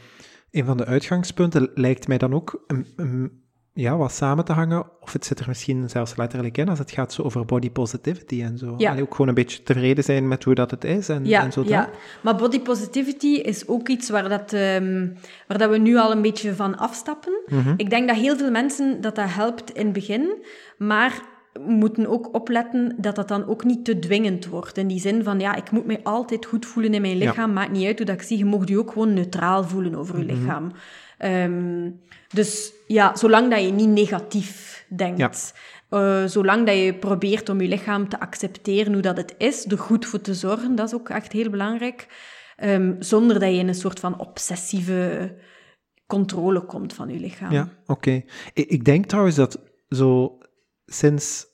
een 0.51 0.65
van 0.65 0.77
de 0.77 0.85
uitgangspunten, 0.85 1.71
lijkt 1.75 2.09
mij 2.09 2.19
dan 2.19 2.35
ook 2.35 2.65
een 2.67 3.43
ja, 3.75 3.97
wat 3.97 4.13
samen 4.13 4.45
te 4.45 4.53
hangen. 4.53 4.87
Of 5.01 5.13
het 5.13 5.25
zit 5.25 5.41
er 5.41 5.49
misschien 5.49 5.89
zelfs 5.89 6.17
letterlijk 6.17 6.59
in 6.59 6.69
als 6.69 6.79
het 6.79 6.91
gaat 6.91 7.13
zo 7.13 7.23
over 7.23 7.45
body 7.45 7.71
positivity 7.71 8.43
en 8.43 8.59
zo. 8.59 8.75
Ja. 8.77 9.01
ook 9.01 9.11
gewoon 9.11 9.29
een 9.29 9.35
beetje 9.35 9.63
tevreden 9.63 10.05
zijn 10.05 10.29
met 10.29 10.45
hoe 10.45 10.55
dat 10.55 10.71
het 10.71 10.85
is 10.85 11.09
en, 11.09 11.25
ja, 11.25 11.43
en 11.43 11.53
zo. 11.53 11.65
Ja, 11.67 11.91
maar 12.23 12.37
body 12.37 12.61
positivity 12.61 13.27
is 13.27 13.69
ook 13.69 13.89
iets 13.89 14.11
waar, 14.11 14.29
dat, 14.29 14.53
um, 14.53 15.15
waar 15.49 15.59
dat 15.59 15.71
we 15.71 15.79
nu 15.79 15.97
al 15.97 16.13
een 16.13 16.23
beetje 16.23 16.55
van 16.55 16.79
afstappen. 16.79 17.43
Mhm. 17.47 17.75
Ik 17.77 17.91
denk 17.91 18.09
dat 18.09 18.17
heel 18.17 18.37
veel 18.37 18.51
mensen 18.51 19.01
dat 19.01 19.15
dat 19.15 19.29
helpt 19.29 19.71
in 19.71 19.85
het 19.85 19.95
begin, 19.95 20.45
maar 20.79 21.23
moeten 21.61 22.07
ook 22.07 22.35
opletten 22.35 22.95
dat 22.97 23.17
dat 23.17 23.29
dan 23.29 23.47
ook 23.47 23.65
niet 23.65 23.85
te 23.85 23.99
dwingend 23.99 24.47
wordt. 24.47 24.79
In 24.79 24.87
die 24.87 25.01
zin 25.01 25.25
van, 25.25 25.41
ja, 25.41 25.55
ik 25.55 25.71
moet 25.71 25.87
mij 25.87 26.01
altijd 26.03 26.47
goed 26.47 26.67
voelen 26.67 26.95
in 26.95 27.01
mijn 27.01 27.17
lichaam. 27.17 27.53
Maakt 27.53 27.73
niet 27.73 27.87
uit 27.87 27.97
hoe 27.97 28.07
dat 28.07 28.15
ik 28.15 28.23
zie. 28.23 28.39
Je 28.39 28.45
mag 28.45 28.69
je 28.69 28.79
ook 28.79 28.93
gewoon 28.93 29.15
neutraal 29.15 29.65
voelen 29.65 29.95
over 29.95 30.19
je 30.19 30.25
mhm. 30.25 30.35
lichaam. 30.35 30.73
Ehm, 31.19 31.91
dus 32.33 32.73
ja, 32.87 33.17
zolang 33.17 33.51
dat 33.51 33.63
je 33.63 33.73
niet 33.73 33.89
negatief 33.89 34.85
denkt. 34.89 35.55
Uh, 35.91 36.25
zolang 36.25 36.67
dat 36.67 36.77
je 36.77 36.95
probeert 36.95 37.49
om 37.49 37.61
je 37.61 37.69
lichaam 37.69 38.09
te 38.09 38.21
accepteren 38.21 38.93
hoe 38.93 39.03
dat 39.03 39.17
het 39.17 39.35
is, 39.39 39.71
er 39.71 39.79
goed 39.79 40.07
voor 40.07 40.21
te 40.21 40.35
zorgen, 40.35 40.75
dat 40.75 40.87
is 40.87 40.95
ook 40.95 41.09
echt 41.09 41.33
heel 41.33 41.51
belangrijk. 41.51 42.07
Um, 42.65 42.97
zonder 42.99 43.39
dat 43.41 43.51
je 43.51 43.59
in 43.59 43.69
een 43.69 43.75
soort 43.75 44.01
van 44.01 44.19
obsessieve 44.19 45.35
controle 46.07 46.61
komt 46.61 46.93
van 46.93 47.09
je 47.09 47.19
lichaam. 47.19 47.53
Ja, 47.53 47.69
oké. 47.87 48.23
Ik, 48.53 48.69
ik, 48.69 48.85
denk 48.85 49.07
trouwens 49.07 49.37
dat 49.37 49.61
zo 49.89 50.39
sinds 50.87 51.47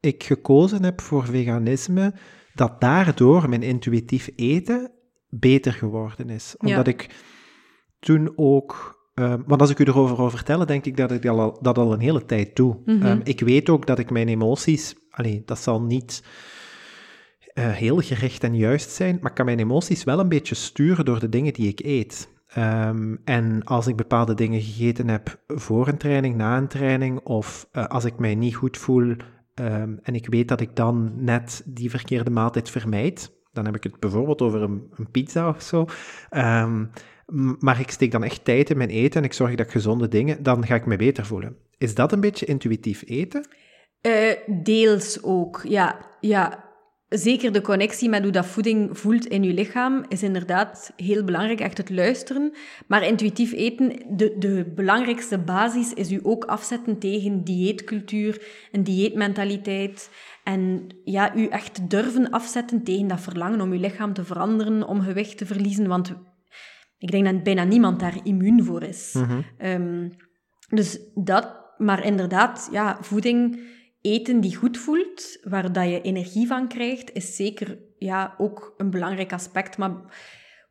ik 0.00 0.24
gekozen 0.24 0.84
heb 0.84 1.00
voor 1.00 1.24
veganisme, 1.24 2.14
dat 2.54 2.80
daardoor 2.80 3.48
mijn 3.48 3.62
intuïtief 3.62 4.30
eten 4.36 4.92
beter 5.28 5.72
geworden 5.72 6.30
is. 6.30 6.54
Omdat 6.58 6.86
ik 6.86 7.10
toen 7.98 8.32
ook 8.36 8.92
Um, 9.14 9.42
want 9.46 9.60
als 9.60 9.70
ik 9.70 9.78
u 9.78 9.84
erover 9.84 10.16
wil 10.16 10.30
vertellen, 10.30 10.66
denk 10.66 10.84
ik 10.84 10.96
dat 10.96 11.10
ik 11.10 11.22
dat 11.22 11.38
al, 11.38 11.58
dat 11.62 11.78
al 11.78 11.92
een 11.92 12.00
hele 12.00 12.24
tijd 12.24 12.56
doe. 12.56 12.80
Mhm. 12.84 13.02
Ehm, 13.02 13.20
ik 13.24 13.40
weet 13.40 13.68
ook 13.68 13.86
dat 13.86 13.98
ik 13.98 14.10
mijn 14.10 14.28
emoties, 14.28 14.94
allee, 15.10 15.42
dat 15.44 15.58
zal 15.58 15.82
niet 15.82 16.22
uh, 17.54 17.70
heel 17.70 18.00
gericht 18.00 18.44
en 18.44 18.56
juist 18.56 18.90
zijn, 18.90 19.18
maar 19.20 19.30
ik 19.30 19.36
kan 19.36 19.44
mijn 19.44 19.58
emoties 19.58 20.04
wel 20.04 20.18
een 20.18 20.28
beetje 20.28 20.54
sturen 20.54 21.04
door 21.04 21.20
de 21.20 21.28
dingen 21.28 21.52
die 21.52 21.68
ik 21.68 21.80
eet. 21.80 22.28
Um, 22.58 23.20
en 23.24 23.64
als 23.64 23.86
ik 23.86 23.96
bepaalde 23.96 24.34
dingen 24.34 24.60
gegeten 24.60 25.08
heb 25.08 25.38
voor 25.46 25.88
een 25.88 25.98
training, 25.98 26.36
na 26.36 26.56
een 26.56 26.68
training, 26.68 27.20
of 27.20 27.68
uh, 27.72 27.86
als 27.86 28.04
ik 28.04 28.18
mij 28.18 28.34
niet 28.34 28.54
goed 28.54 28.76
voel 28.76 29.16
en 30.02 30.14
ik 30.14 30.26
weet 30.26 30.48
dat 30.48 30.60
ik 30.60 30.76
dan 30.76 31.12
net 31.24 31.62
die 31.66 31.90
verkeerde 31.90 32.30
maaltijd 32.30 32.70
vermijd, 32.70 33.32
dan 33.52 33.64
heb 33.64 33.76
ik 33.76 33.82
het 33.82 34.00
bijvoorbeeld 34.00 34.42
over 34.42 34.62
een, 34.62 34.86
een 34.94 35.10
pizza 35.10 35.48
of 35.48 35.62
zo. 35.62 35.86
Um, 36.30 36.90
maar 37.58 37.80
ik 37.80 37.90
steek 37.90 38.10
dan 38.10 38.24
echt 38.24 38.44
tijd 38.44 38.70
in 38.70 38.76
mijn 38.76 38.90
eten 38.90 39.20
en 39.20 39.26
ik 39.26 39.32
zorg 39.32 39.54
dat 39.54 39.66
ik 39.66 39.72
gezonde 39.72 40.08
dingen, 40.08 40.42
dan 40.42 40.66
ga 40.66 40.74
ik 40.74 40.86
me 40.86 40.96
beter 40.96 41.26
voelen. 41.26 41.56
Is 41.78 41.94
dat 41.94 42.12
een 42.12 42.20
beetje 42.20 42.46
intuïtief 42.46 43.02
eten? 43.06 43.46
Uh, 44.06 44.62
deels 44.62 45.22
ook, 45.22 45.60
ja. 45.68 45.98
ja. 46.20 46.64
Zeker 47.14 47.52
de 47.52 47.60
connectie 47.60 48.08
met 48.08 48.22
hoe 48.22 48.32
dat 48.32 48.46
voeding 48.46 48.98
voelt 48.98 49.26
in 49.26 49.42
je 49.42 49.52
lichaam 49.52 50.04
is 50.08 50.22
inderdaad 50.22 50.92
heel 50.96 51.24
belangrijk, 51.24 51.60
echt 51.60 51.78
het 51.78 51.90
luisteren. 51.90 52.52
Maar 52.86 53.06
intuïtief 53.06 53.52
eten, 53.52 53.92
de, 54.08 54.34
de 54.38 54.72
belangrijkste 54.74 55.38
basis 55.38 55.92
is 55.92 56.12
u 56.12 56.20
ook 56.22 56.44
afzetten 56.44 56.98
tegen 56.98 57.44
dieetcultuur 57.44 58.42
en 58.72 58.82
dieetmentaliteit. 58.82 60.10
En 60.44 60.86
ja, 61.04 61.36
u 61.36 61.46
echt 61.46 61.90
durven 61.90 62.30
afzetten 62.30 62.82
tegen 62.82 63.06
dat 63.06 63.20
verlangen 63.20 63.60
om 63.60 63.72
uw 63.72 63.80
lichaam 63.80 64.12
te 64.12 64.24
veranderen, 64.24 64.86
om 64.86 65.00
gewicht 65.00 65.38
te 65.38 65.46
verliezen. 65.46 65.86
Want 65.86 66.14
ik 66.98 67.10
denk 67.10 67.24
dat 67.24 67.42
bijna 67.42 67.64
niemand 67.64 68.00
daar 68.00 68.16
immuun 68.22 68.64
voor 68.64 68.82
is. 68.82 69.12
Mhm. 69.12 69.40
Ehm, 69.58 70.08
dus 70.68 70.98
dat, 71.14 71.56
maar 71.78 72.04
inderdaad, 72.04 72.68
ja, 72.72 72.98
voeding, 73.00 73.60
eten 74.04 74.40
die 74.40 74.56
goed 74.56 74.78
voelt, 74.78 75.38
waar 75.42 75.72
dat 75.72 75.88
je 75.88 76.00
energie 76.00 76.46
van 76.46 76.68
krijgt, 76.68 77.12
is 77.12 77.36
zeker 77.36 77.78
ja, 77.98 78.34
ook 78.38 78.74
een 78.76 78.90
belangrijk 78.90 79.32
aspect. 79.32 79.78
Maar 79.78 79.92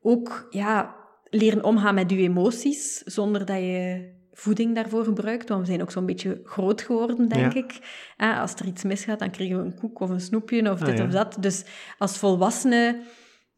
ook 0.01 0.47
ja, 0.49 0.95
leren 1.29 1.63
omgaan 1.63 1.95
met 1.95 2.11
je 2.11 2.17
emoties, 2.17 2.97
zonder 2.97 3.45
dat 3.45 3.57
je 3.57 4.11
voeding 4.31 4.75
daarvoor 4.75 5.03
gebruikt. 5.03 5.49
Want 5.49 5.61
we 5.61 5.67
zijn 5.67 5.81
ook 5.81 5.91
zo'n 5.91 6.05
beetje 6.05 6.41
groot 6.43 6.81
geworden, 6.81 7.27
denk 7.27 7.53
ik. 7.53 7.79
als 8.17 8.53
er 8.53 8.65
iets 8.65 8.83
misgaat, 8.83 9.19
dan 9.19 9.31
krijgen 9.31 9.57
we 9.57 9.63
een 9.63 9.79
koek 9.79 9.99
of 9.99 10.09
een 10.09 10.21
snoepje 10.21 10.71
of 10.71 10.81
ah, 10.81 10.85
dit 10.85 10.99
of 10.99 11.09
dat. 11.09 11.37
Dus 11.39 11.65
als 11.97 12.17
volwassenen 12.17 13.01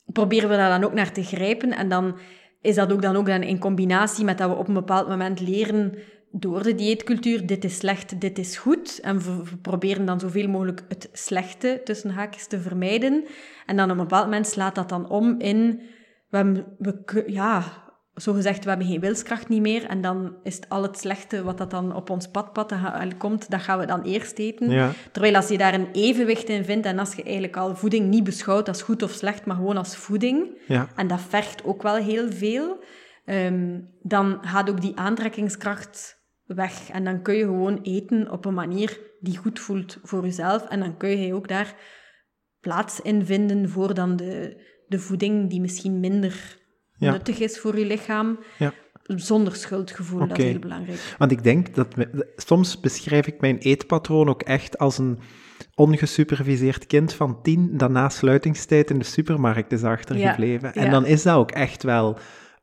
proberen 0.06 0.50
we 0.50 0.56
daar 0.56 0.80
dan 0.80 0.90
ook 0.90 0.96
naar 0.96 1.12
te 1.12 1.24
grijpen. 1.24 1.72
En 1.72 1.90
dan 1.90 2.18
is 2.62 2.76
dat 2.76 2.92
ook 2.92 3.02
dan 3.02 3.16
ook 3.16 3.26
dan 3.26 3.44
in 3.44 3.60
combinatie 3.60 4.26
met 4.26 4.38
dat 4.38 4.50
we 4.50 4.56
op 4.56 4.68
een 4.68 4.74
bepaald 4.74 5.08
moment 5.08 5.40
leren 5.40 5.94
door 6.40 6.64
de 6.64 6.76
dieetcultuur, 6.76 7.46
dit 7.46 7.64
is 7.64 7.78
slecht, 7.78 8.22
dit 8.22 8.38
is 8.38 8.58
goed. 8.58 9.00
En 9.00 9.20
we, 9.20 9.42
proberen 9.62 10.06
dan 10.06 10.20
zoveel 10.20 10.48
mogelijk 10.48 10.84
het 10.88 11.10
slechte 11.14 11.82
tussen 11.84 12.10
haakjes 12.10 12.48
te 12.48 12.60
vermijden. 12.60 13.26
En 13.66 13.76
dan 13.76 13.92
op 13.92 13.98
een 13.98 14.04
bepaald 14.04 14.26
moment 14.26 14.48
slaat 14.48 14.76
dat 14.76 14.90
dan 14.90 15.10
om 15.10 15.40
in, 15.40 15.82
we, 16.30 16.64
we, 16.78 17.24
ja, 17.28 17.64
zo 18.16 18.34
gezegd, 18.34 18.64
we 18.64 18.70
hebben 18.70 18.88
geen 18.88 19.00
wilskracht 19.00 19.50
niet 19.50 19.62
meer. 19.62 19.86
En 19.86 20.02
dan 20.02 20.36
is 20.44 20.56
het 20.56 20.70
al 20.70 20.82
het 20.82 21.00
slechte 21.00 21.44
wat 21.44 21.58
dat 21.58 21.72
dan 21.72 21.96
op 21.96 22.10
ons 22.10 22.28
padpad 22.28 22.74
komt, 23.18 23.50
dat 23.50 23.62
gaan 23.62 23.80
we 23.80 23.86
dan 23.86 24.02
eerst 24.02 24.38
eten. 24.38 24.94
Terwijl 25.12 25.36
als 25.36 25.48
je 25.48 25.58
daar 25.58 25.74
een 25.74 25.92
evenwicht 25.92 26.50
in 26.50 26.66
vindt 26.66 26.86
en 26.86 27.00
als 27.00 27.16
je 27.16 27.24
eigenlijk 27.24 27.58
al 27.58 27.76
voeding 27.76 28.10
niet 28.10 28.24
beschouwt 28.24 28.68
als 28.68 28.82
goed 28.82 29.04
of 29.04 29.12
slecht, 29.12 29.46
maar 29.46 29.56
gewoon 29.56 29.78
als 29.78 29.96
voeding, 29.96 30.62
ja. 30.68 30.88
en 30.96 31.08
dat 31.08 31.22
vergt 31.22 31.64
ook 31.64 31.82
wel 31.82 31.96
heel 31.96 32.32
veel, 32.32 32.84
um, 33.26 33.90
dan 34.02 34.38
gaat 34.42 34.70
ook 34.70 34.82
die 34.82 34.98
aantrekkingskracht 34.98 36.24
weg. 36.46 36.90
En 36.90 37.04
dan 37.04 37.22
kun 37.22 37.36
je 37.36 37.44
gewoon 37.44 37.80
eten 37.82 38.32
op 38.32 38.46
een 38.46 38.54
manier 38.54 39.00
die 39.20 39.38
goed 39.38 39.60
voelt 39.60 39.98
voor 40.04 40.24
jezelf. 40.24 40.68
En 40.68 40.80
dan 40.80 40.98
kun 40.98 41.10
je 41.10 41.34
ook 41.34 41.48
daar 41.48 41.76
plaats 42.60 43.02
in 43.02 43.26
vinden 43.26 43.70
voor 43.70 43.94
dan 43.94 44.16
de, 44.16 44.64
de 44.88 45.00
voeding 45.00 45.50
die 45.50 45.62
misschien 45.62 46.00
minder 46.00 46.58
nuttig 46.98 47.40
is 47.40 47.60
voor 47.60 47.80
je 47.80 47.86
lichaam. 47.86 48.40
Ja. 48.58 48.74
Zonder 49.08 49.56
schuldgevoel, 49.56 50.28
dat 50.28 50.38
is 50.38 50.44
heel 50.44 50.60
belangrijk. 50.60 51.16
Want 51.18 51.32
ik 51.32 51.44
denk 51.44 51.76
dat... 51.76 51.88
soms 52.36 52.80
beschrijf 52.80 53.28
ik 53.28 53.42
mijn 53.42 53.58
eetpatroon 53.58 54.30
ook 54.30 54.42
echt 54.42 54.78
als 54.78 54.98
een 54.98 55.20
ongesuperviseerd 55.76 56.86
kind 56.86 57.14
van 57.14 57.42
tien 57.42 57.78
dat 57.78 57.90
na 57.90 58.10
sluitingstijd 58.10 58.90
in 58.90 59.00
de 59.00 59.06
supermarkt 59.06 59.72
is 59.72 59.84
achtergebleven. 59.84 60.74
En 60.74 60.92
dan 60.92 61.06
is 61.06 61.24
dat 61.24 61.36
ook 61.36 61.52
echt 61.52 61.84
wel... 61.84 62.18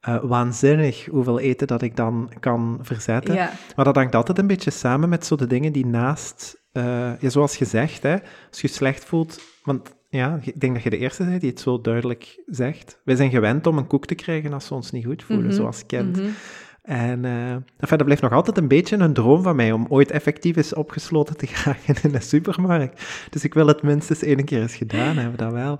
Uh, 0.08 0.18
waanzinnig 0.22 1.06
hoeveel 1.06 1.40
eten 1.40 1.66
dat 1.66 1.82
ik 1.82 1.96
dan 1.96 2.32
kan 2.40 2.78
verzetten. 2.82 3.34
Maar 3.76 3.84
dat 3.84 3.96
hangt 3.96 4.14
altijd 4.14 4.38
een 4.38 4.46
beetje 4.46 4.70
samen 4.70 5.08
met 5.08 5.26
zo 5.26 5.36
de 5.36 5.46
dingen 5.46 5.72
die 5.72 5.86
naast, 5.86 6.62
uh, 6.72 7.20
ja, 7.20 7.28
zoals 7.28 7.56
gezegd, 7.56 8.02
hè, 8.02 8.16
als 8.50 8.60
je 8.60 8.68
slecht 8.68 9.04
voelt, 9.04 9.40
want 9.64 9.94
ja, 10.08 10.38
ik 10.42 10.60
denk 10.60 10.74
dat 10.74 10.82
je 10.82 10.90
de 10.90 10.98
eerste 10.98 11.24
bent 11.24 11.40
die 11.40 11.50
het 11.50 11.60
zo 11.60 11.80
duidelijk 11.80 12.42
zegt. 12.46 13.00
Wij 13.04 13.16
zijn 13.16 13.30
gewend 13.30 13.66
om 13.66 13.78
een 13.78 13.86
koek 13.86 14.06
te 14.06 14.14
krijgen 14.14 14.52
als 14.52 14.68
we 14.68 14.74
ons 14.74 14.90
niet 14.90 15.04
goed 15.04 15.22
voelen, 15.22 15.46
mhm. 15.46 15.54
zoals 15.54 15.86
kind. 15.86 16.16
Mhm. 16.16 16.28
En 16.82 17.24
uh, 17.24 17.52
enfin, 17.52 17.96
dat 17.96 18.04
blijft 18.04 18.22
nog 18.22 18.32
altijd 18.32 18.58
een 18.58 18.68
beetje 18.68 18.96
een 18.96 19.12
droom 19.12 19.42
van 19.42 19.56
mij 19.56 19.72
om 19.72 19.86
ooit 19.88 20.10
effectief 20.10 20.56
eens 20.56 20.74
opgesloten 20.74 21.36
te 21.36 21.46
geraken 21.52 21.94
in 22.02 22.14
een 22.14 22.22
supermarkt. 22.22 23.26
Dus 23.30 23.44
ik 23.44 23.54
wil 23.54 23.66
het 23.66 23.82
minstens 23.82 24.22
één 24.22 24.44
keer 24.44 24.60
eens 24.60 24.74
gedaan 24.74 25.16
hebben, 25.16 25.38
dat 25.38 25.52
wel. 25.52 25.78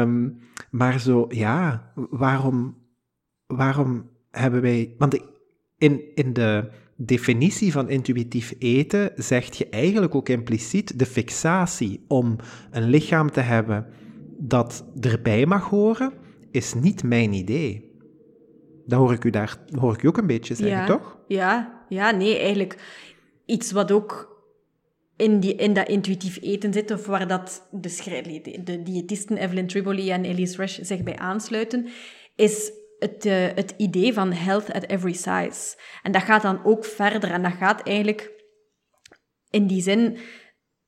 Um, 0.00 0.38
maar 0.70 1.00
zo, 1.00 1.26
ja, 1.28 1.92
waarom, 1.94 2.76
waarom 3.46 4.10
hebben 4.30 4.60
wij... 4.60 4.94
Want 4.98 5.18
in, 5.78 6.02
in 6.14 6.32
de 6.32 6.70
definitie 6.96 7.72
van 7.72 7.88
intuïtief 7.88 8.54
eten 8.58 9.12
zegt 9.16 9.56
je 9.56 9.68
eigenlijk 9.68 10.14
ook 10.14 10.28
impliciet 10.28 10.98
de 10.98 11.06
fixatie 11.06 12.04
om 12.08 12.36
een 12.70 12.88
lichaam 12.88 13.30
te 13.30 13.40
hebben 13.40 13.86
dat 14.38 14.84
erbij 15.00 15.46
mag 15.46 15.68
horen, 15.68 16.12
is 16.50 16.74
niet 16.74 17.02
mijn 17.02 17.32
idee. 17.32 17.94
Dat 18.86 18.98
hoor 18.98 19.12
ik 19.12 19.24
u 19.24 19.30
daar 19.30 19.56
hoor 19.78 19.94
ik 19.94 20.02
u 20.02 20.08
ook 20.08 20.16
een 20.16 20.26
beetje 20.26 20.54
zeggen, 20.54 20.76
ja, 20.76 20.86
toch? 20.86 21.18
Ja, 21.28 21.84
ja, 21.88 22.10
nee, 22.10 22.38
eigenlijk 22.38 22.78
iets 23.46 23.72
wat 23.72 23.92
ook 23.92 24.36
in, 25.16 25.40
die, 25.40 25.54
in 25.54 25.72
dat 25.72 25.88
intuïtief 25.88 26.38
eten 26.42 26.72
zit, 26.72 26.90
of 26.90 27.06
waar 27.06 27.28
dat 27.28 27.68
de, 27.70 28.60
de 28.64 28.82
diëtisten 28.82 29.36
Evelyn 29.36 29.66
Triboli 29.66 30.10
en 30.10 30.24
Elise 30.24 30.56
Resch 30.56 30.78
zich 30.82 31.02
bij 31.02 31.16
aansluiten, 31.16 31.86
is 32.36 32.72
het, 32.98 33.24
uh, 33.24 33.46
het 33.54 33.74
idee 33.76 34.12
van 34.12 34.32
health 34.32 34.72
at 34.72 34.86
every 34.86 35.12
size. 35.12 35.76
En 36.02 36.12
dat 36.12 36.22
gaat 36.22 36.42
dan 36.42 36.64
ook 36.64 36.84
verder. 36.84 37.30
En 37.30 37.42
dat 37.42 37.52
gaat 37.52 37.82
eigenlijk 37.82 38.30
in 39.50 39.66
die 39.66 39.82
zin 39.82 40.18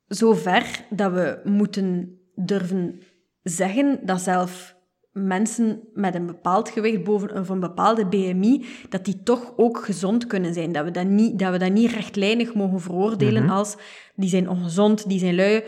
zo 0.09 0.33
ver 0.33 0.85
dat 0.91 1.13
we 1.13 1.41
moeten 1.45 2.19
durven 2.35 3.03
zeggen 3.43 4.01
dat 4.03 4.21
zelf 4.21 4.77
mensen 5.13 5.89
met 5.93 6.15
een 6.15 6.27
bepaald 6.27 6.69
gewicht 6.69 7.05
boven 7.05 7.35
of 7.35 7.49
een 7.49 7.61
bepaalde 7.61 8.07
BMI, 8.07 8.67
dat 8.89 9.05
die 9.05 9.23
toch 9.23 9.53
ook 9.57 9.85
gezond 9.85 10.27
kunnen 10.27 10.55
zijn. 10.55 10.73
Dat 10.73 10.85
we 10.85 10.91
dat 10.91 11.07
niet, 11.07 11.39
dat 11.39 11.53
we 11.53 11.59
dat 11.59 11.73
niet 11.73 11.93
rechtlijnig 11.93 12.55
mogen 12.55 12.81
veroordelen 12.81 13.43
mhm. 13.43 13.53
als 13.53 13.77
die 14.15 14.29
zijn 14.29 14.49
ongezond, 14.49 15.09
die 15.09 15.19
zijn 15.19 15.35
lui. 15.35 15.65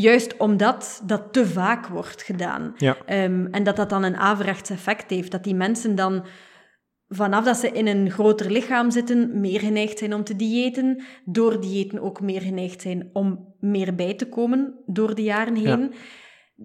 Juist 0.00 0.36
omdat 0.36 1.02
dat 1.06 1.32
te 1.32 1.46
vaak 1.46 1.86
wordt 1.86 2.22
gedaan. 2.22 2.74
Ja. 2.76 2.96
Ehm, 3.06 3.46
en 3.50 3.62
dat 3.62 3.76
dat 3.76 3.90
dan 3.90 4.02
een 4.02 4.16
averechts 4.16 4.70
effect 4.70 5.10
heeft. 5.10 5.30
Dat 5.30 5.44
die 5.44 5.54
mensen 5.54 5.94
dan 5.94 6.24
vanaf 7.08 7.44
dat 7.44 7.56
ze 7.56 7.70
in 7.70 7.86
een 7.86 8.10
groter 8.10 8.50
lichaam 8.50 8.90
zitten, 8.90 9.40
meer 9.40 9.60
geneigd 9.60 9.98
zijn 9.98 10.14
om 10.14 10.24
te 10.24 10.36
diëten. 10.36 11.02
Door 11.24 11.60
diëten 11.60 12.00
ook 12.00 12.20
meer 12.20 12.40
geneigd 12.40 12.82
zijn 12.82 13.10
om 13.12 13.54
meer 13.60 13.94
bij 13.94 14.14
te 14.14 14.28
komen 14.28 14.74
door 14.86 15.14
de 15.14 15.22
jaren 15.22 15.54
heen. 15.54 15.80
Ja 15.80 15.98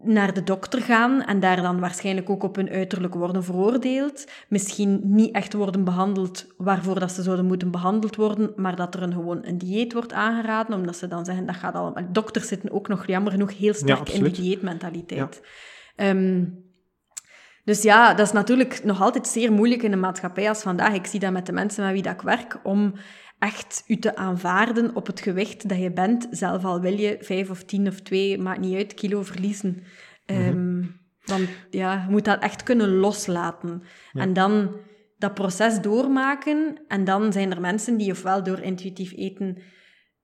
naar 0.01 0.33
de 0.33 0.43
dokter 0.43 0.81
gaan 0.81 1.23
en 1.23 1.39
daar 1.39 1.61
dan 1.61 1.79
waarschijnlijk 1.79 2.29
ook 2.29 2.43
op 2.43 2.55
hun 2.55 2.69
uiterlijk 2.69 3.13
worden 3.13 3.43
veroordeeld. 3.43 4.27
Misschien 4.47 5.01
niet 5.03 5.35
echt 5.35 5.53
worden 5.53 5.83
behandeld 5.83 6.45
waarvoor 6.57 6.99
dat 6.99 7.11
ze 7.11 7.21
zouden 7.21 7.45
moeten 7.45 7.71
behandeld 7.71 8.15
worden, 8.15 8.53
maar 8.55 8.75
dat 8.75 8.95
er 8.95 9.03
een, 9.03 9.13
gewoon 9.13 9.45
een 9.45 9.57
dieet 9.57 9.93
wordt 9.93 10.13
aangeraden, 10.13 10.75
omdat 10.75 10.97
ze 10.97 11.07
dan 11.07 11.25
zeggen 11.25 11.45
dat 11.45 11.55
gaat 11.55 11.73
allemaal... 11.73 12.03
Dokters 12.11 12.47
zitten 12.47 12.71
ook 12.71 12.87
nog 12.87 13.07
jammer 13.07 13.31
genoeg 13.31 13.57
heel 13.57 13.73
sterk 13.73 14.09
in 14.09 14.23
die 14.23 14.31
dieetmentaliteit. 14.31 15.41
Ehm, 15.95 16.43
dus 17.63 17.81
ja, 17.81 18.13
dat 18.13 18.25
is 18.27 18.33
natuurlijk 18.33 18.83
nog 18.83 19.01
altijd 19.01 19.27
zeer 19.27 19.51
moeilijk 19.51 19.83
in 19.83 19.91
een 19.91 19.99
maatschappij 19.99 20.49
als 20.49 20.61
vandaag. 20.61 20.93
Ik 20.93 21.05
zie 21.05 21.19
dat 21.19 21.31
met 21.31 21.45
de 21.45 21.51
mensen 21.51 21.83
met 21.83 21.93
wie 21.93 22.01
dat 22.01 22.13
ik 22.13 22.21
werk, 22.21 22.59
om 22.63 22.93
echt 23.43 23.83
u 23.87 23.97
te 23.97 24.15
aanvaarden 24.15 24.95
op 24.95 25.07
het 25.07 25.19
gewicht 25.21 25.69
dat 25.69 25.77
je 25.77 25.91
bent, 25.91 26.27
zelf 26.31 26.65
al 26.65 26.79
wil 26.79 26.99
je 26.99 27.17
vijf 27.19 27.49
of 27.49 27.63
tien 27.63 27.87
of 27.87 27.99
twee, 27.99 28.37
maakt 28.37 28.59
niet 28.59 28.75
uit, 28.75 28.93
kilo 28.93 29.23
verliezen. 29.23 29.83
Mm 30.25 31.01
want 31.25 31.49
ja, 31.69 31.93
je 31.93 32.11
moet 32.11 32.25
dat 32.25 32.41
echt 32.41 32.63
kunnen 32.63 32.95
loslaten. 32.95 33.83
En 34.13 34.33
dan 34.33 34.75
dat 35.17 35.33
proces 35.33 35.81
doormaken. 35.81 36.81
En 36.87 37.03
dan 37.03 37.31
zijn 37.31 37.51
er 37.51 37.61
mensen 37.61 37.97
die 37.97 38.11
ofwel 38.11 38.43
door 38.43 38.59
intuïtief 38.59 39.13
eten 39.15 39.57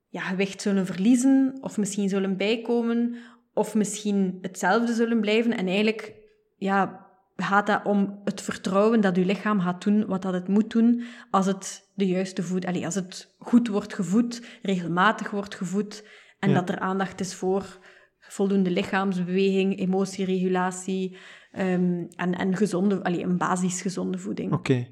ja, 0.08 0.22
gewicht 0.22 0.62
zullen 0.62 0.86
verliezen, 0.86 1.58
of 1.62 1.78
misschien 1.78 2.10
zullen 2.10 2.38
bijkomen, 2.38 3.16
of 3.54 3.76
misschien 3.76 4.38
hetzelfde 4.42 4.94
zullen 4.94 5.22
blijven. 5.22 5.58
En 5.58 5.68
eigenlijk 5.68 6.14
ja, 6.58 7.08
gaat 7.42 7.68
dat 7.68 7.82
om 7.84 8.20
het 8.24 8.42
vertrouwen 8.42 9.02
dat 9.02 9.16
je 9.16 9.26
lichaam 9.26 9.60
gaat 9.60 9.84
doen 9.84 10.06
wat 10.06 10.22
dat 10.22 10.34
het 10.34 10.48
moet 10.48 10.72
doen 10.72 11.04
als 11.32 11.46
het 11.46 11.90
de 11.94 12.08
juiste 12.08 12.44
voed, 12.44 12.66
allez, 12.66 12.86
als 12.86 12.96
het 12.96 13.36
goed 13.40 13.68
wordt 13.68 13.94
gevoed, 13.94 14.42
regelmatig 14.62 15.32
wordt 15.32 15.56
gevoed 15.56 16.04
en 16.40 16.54
dat 16.54 16.70
er 16.70 16.80
aandacht 16.80 17.20
is 17.20 17.36
voor 17.36 17.80
voldoende 18.20 18.72
lichaamsbeweging, 18.72 19.80
emotieregulatie 19.80 21.18
um, 21.58 22.08
en, 22.16 22.36
en 22.36 22.56
gezonde, 22.56 23.04
allez, 23.04 23.22
een 23.22 23.38
basisgezonde 23.38 24.18
voeding. 24.18 24.54
Oké. 24.54 24.88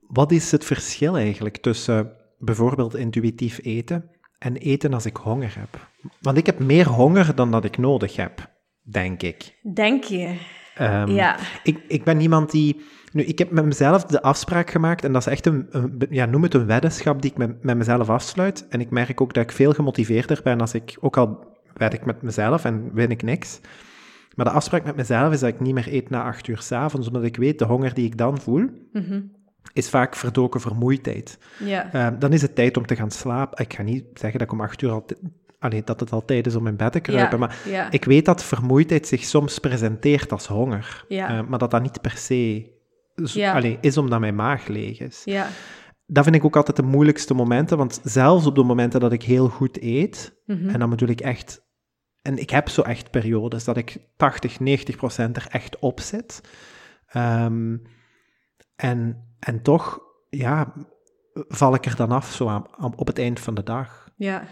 Wat 0.00 0.32
is 0.32 0.50
het 0.50 0.64
verschil 0.64 1.16
eigenlijk 1.16 1.56
tussen 1.56 2.16
bijvoorbeeld 2.38 2.94
intuïtief 2.94 3.60
eten 3.62 4.10
en 4.38 4.56
eten 4.56 4.94
als 4.94 5.06
ik 5.06 5.16
honger 5.16 5.54
heb? 5.58 5.88
Want 6.20 6.36
ik 6.36 6.46
heb 6.46 6.58
meer 6.58 6.88
honger 6.88 7.34
dan 7.34 7.50
dat 7.50 7.64
ik 7.64 7.78
nodig 7.78 8.16
heb, 8.16 8.50
denk 8.82 9.22
ik. 9.22 9.58
Denk 9.74 10.04
je? 10.04 10.36
Um, 10.80 11.08
ja. 11.08 11.36
ik, 11.62 11.78
ik 11.88 12.04
ben 12.04 12.20
iemand 12.20 12.50
die... 12.50 12.84
Nu, 13.12 13.22
ik 13.22 13.38
heb 13.38 13.50
met 13.50 13.64
mezelf 13.64 14.04
de 14.04 14.22
afspraak 14.22 14.70
gemaakt, 14.70 15.04
en 15.04 15.12
dat 15.12 15.26
is 15.26 15.32
echt 15.32 15.46
een, 15.46 15.68
ja, 16.10 16.26
noem 16.26 16.42
het 16.42 16.54
een 16.54 16.66
weddenschap 16.66 17.22
die 17.22 17.30
ik 17.30 17.36
met, 17.36 17.62
met 17.62 17.76
mezelf 17.76 18.10
afsluit. 18.10 18.66
En 18.68 18.80
ik 18.80 18.90
merk 18.90 19.20
ook 19.20 19.34
dat 19.34 19.42
ik 19.42 19.52
veel 19.52 19.72
gemotiveerder 19.72 20.40
ben 20.42 20.60
als 20.60 20.74
ik, 20.74 20.96
ook 21.00 21.16
al 21.16 21.56
wed 21.74 21.92
ik 21.92 22.04
met 22.04 22.22
mezelf 22.22 22.64
en 22.64 22.90
win 22.92 23.10
ik 23.10 23.22
niks. 23.22 23.60
Maar 24.34 24.46
de 24.46 24.52
afspraak 24.52 24.84
met 24.84 24.96
mezelf 24.96 25.32
is 25.32 25.40
dat 25.40 25.48
ik 25.48 25.60
niet 25.60 25.74
meer 25.74 25.92
eet 25.92 26.10
na 26.10 26.24
acht 26.24 26.48
uur 26.48 26.58
s'avonds, 26.58 27.06
omdat 27.06 27.24
ik 27.24 27.36
weet, 27.36 27.58
de 27.58 27.64
honger 27.64 27.94
die 27.94 28.04
ik 28.06 28.18
dan 28.18 28.40
voel, 28.40 28.68
mm 28.92 29.32
is 29.72 29.88
vaak 29.88 30.16
verdoken 30.16 30.60
vermoeidheid. 30.60 31.38
Ja. 31.58 31.94
Uh, 31.94 32.18
dan 32.18 32.32
is 32.32 32.42
het 32.42 32.54
tijd 32.54 32.76
om 32.76 32.86
te 32.86 32.96
gaan 32.96 33.10
slapen. 33.10 33.64
Ik 33.64 33.74
ga 33.74 33.82
niet 33.82 34.04
zeggen 34.14 34.38
dat 34.38 34.48
ik 34.48 34.52
om 34.52 34.60
acht 34.60 34.82
uur 34.82 34.90
al 34.90 35.06
Allee, 35.64 35.82
dat 35.84 36.00
het 36.00 36.12
al 36.12 36.24
tijd 36.24 36.46
is 36.46 36.54
om 36.54 36.66
in 36.66 36.76
bed 36.76 36.92
te 36.92 37.00
kruipen. 37.00 37.38
maar 37.38 37.56
ik 37.90 38.04
weet 38.04 38.24
dat 38.24 38.44
vermoeidheid 38.44 39.06
zich 39.06 39.24
soms 39.24 39.58
presenteert 39.58 40.32
als 40.32 40.46
honger. 40.46 41.04
Uh, 41.08 41.40
maar 41.48 41.58
dat 41.58 41.70
dat 41.70 41.82
niet 41.82 42.00
per 42.00 42.16
se 42.16 42.72
allee, 43.52 43.78
is 43.80 43.96
omdat 43.96 44.20
mijn 44.20 44.34
maag 44.34 44.66
leeg 44.66 45.00
is. 45.00 45.22
Ja. 45.24 45.46
Dat 46.06 46.24
vind 46.24 46.36
ik 46.36 46.44
ook 46.44 46.56
altijd 46.56 46.76
de 46.76 46.82
moeilijkste 46.82 47.34
momenten. 47.34 47.78
Want 47.78 48.00
zelfs 48.02 48.46
op 48.46 48.54
de 48.54 48.62
momenten 48.62 49.00
dat 49.00 49.12
ik 49.12 49.22
heel 49.22 49.48
goed 49.48 49.82
eet, 49.82 50.42
mhm. 50.46 50.68
en 50.68 50.78
dan 50.78 50.90
bedoel 50.90 51.08
ik 51.08 51.20
echt... 51.20 51.62
En 52.22 52.38
ik 52.38 52.50
heb 52.50 52.68
zo 52.68 52.82
echt 52.82 53.10
periodes 53.10 53.64
dat 53.64 53.76
ik 53.76 53.96
80, 54.16 54.60
90 54.60 54.96
procent 54.96 55.36
er 55.36 55.46
echt 55.48 55.78
op 55.78 56.00
zit. 56.00 56.40
Um, 57.16 57.82
en, 58.76 59.28
en 59.38 59.62
toch, 59.62 60.00
ja, 60.30 60.72
val 61.32 61.74
ik 61.74 61.84
er 61.86 61.96
dan 61.96 62.12
af 62.12 62.32
zo 62.32 62.48
aan, 62.48 62.96
op 62.96 63.06
het 63.06 63.18
eind 63.18 63.40
van 63.40 63.54
de 63.54 63.62
dag. 63.62 64.08
Ja 64.16 64.46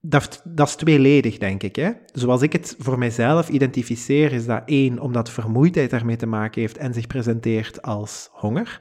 dat, 0.00 0.42
dat 0.44 0.68
is 0.68 0.74
tweeledig, 0.74 1.38
denk 1.38 1.62
ik. 1.62 1.76
Hè? 1.76 1.90
Zoals 2.12 2.42
ik 2.42 2.52
het 2.52 2.76
voor 2.78 2.98
mijzelf 2.98 3.48
identificeer, 3.48 4.32
is 4.32 4.46
dat 4.46 4.62
één, 4.66 4.98
omdat 4.98 5.30
vermoeidheid 5.30 5.90
daarmee 5.90 6.16
te 6.16 6.26
maken 6.26 6.60
heeft 6.60 6.78
en 6.78 6.94
zich 6.94 7.06
presenteert 7.06 7.82
als 7.82 8.28
honger. 8.32 8.80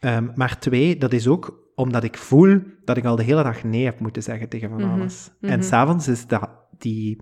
Um, 0.00 0.32
maar 0.34 0.58
twee, 0.58 0.96
dat 0.96 1.12
is 1.12 1.28
ook 1.28 1.70
omdat 1.74 2.04
ik 2.04 2.16
voel 2.16 2.62
dat 2.84 2.96
ik 2.96 3.04
al 3.04 3.16
de 3.16 3.22
hele 3.22 3.42
dag 3.42 3.64
nee 3.64 3.84
heb 3.84 4.00
moeten 4.00 4.22
zeggen 4.22 4.48
tegen 4.48 4.68
van 4.68 4.80
mhm, 4.80 4.90
alles. 4.90 5.28
Mm 5.28 5.36
-hmm. 5.40 5.58
En 5.58 5.64
s'avonds 5.64 6.08
is 6.08 6.26
dat, 6.26 6.50
die, 6.78 7.20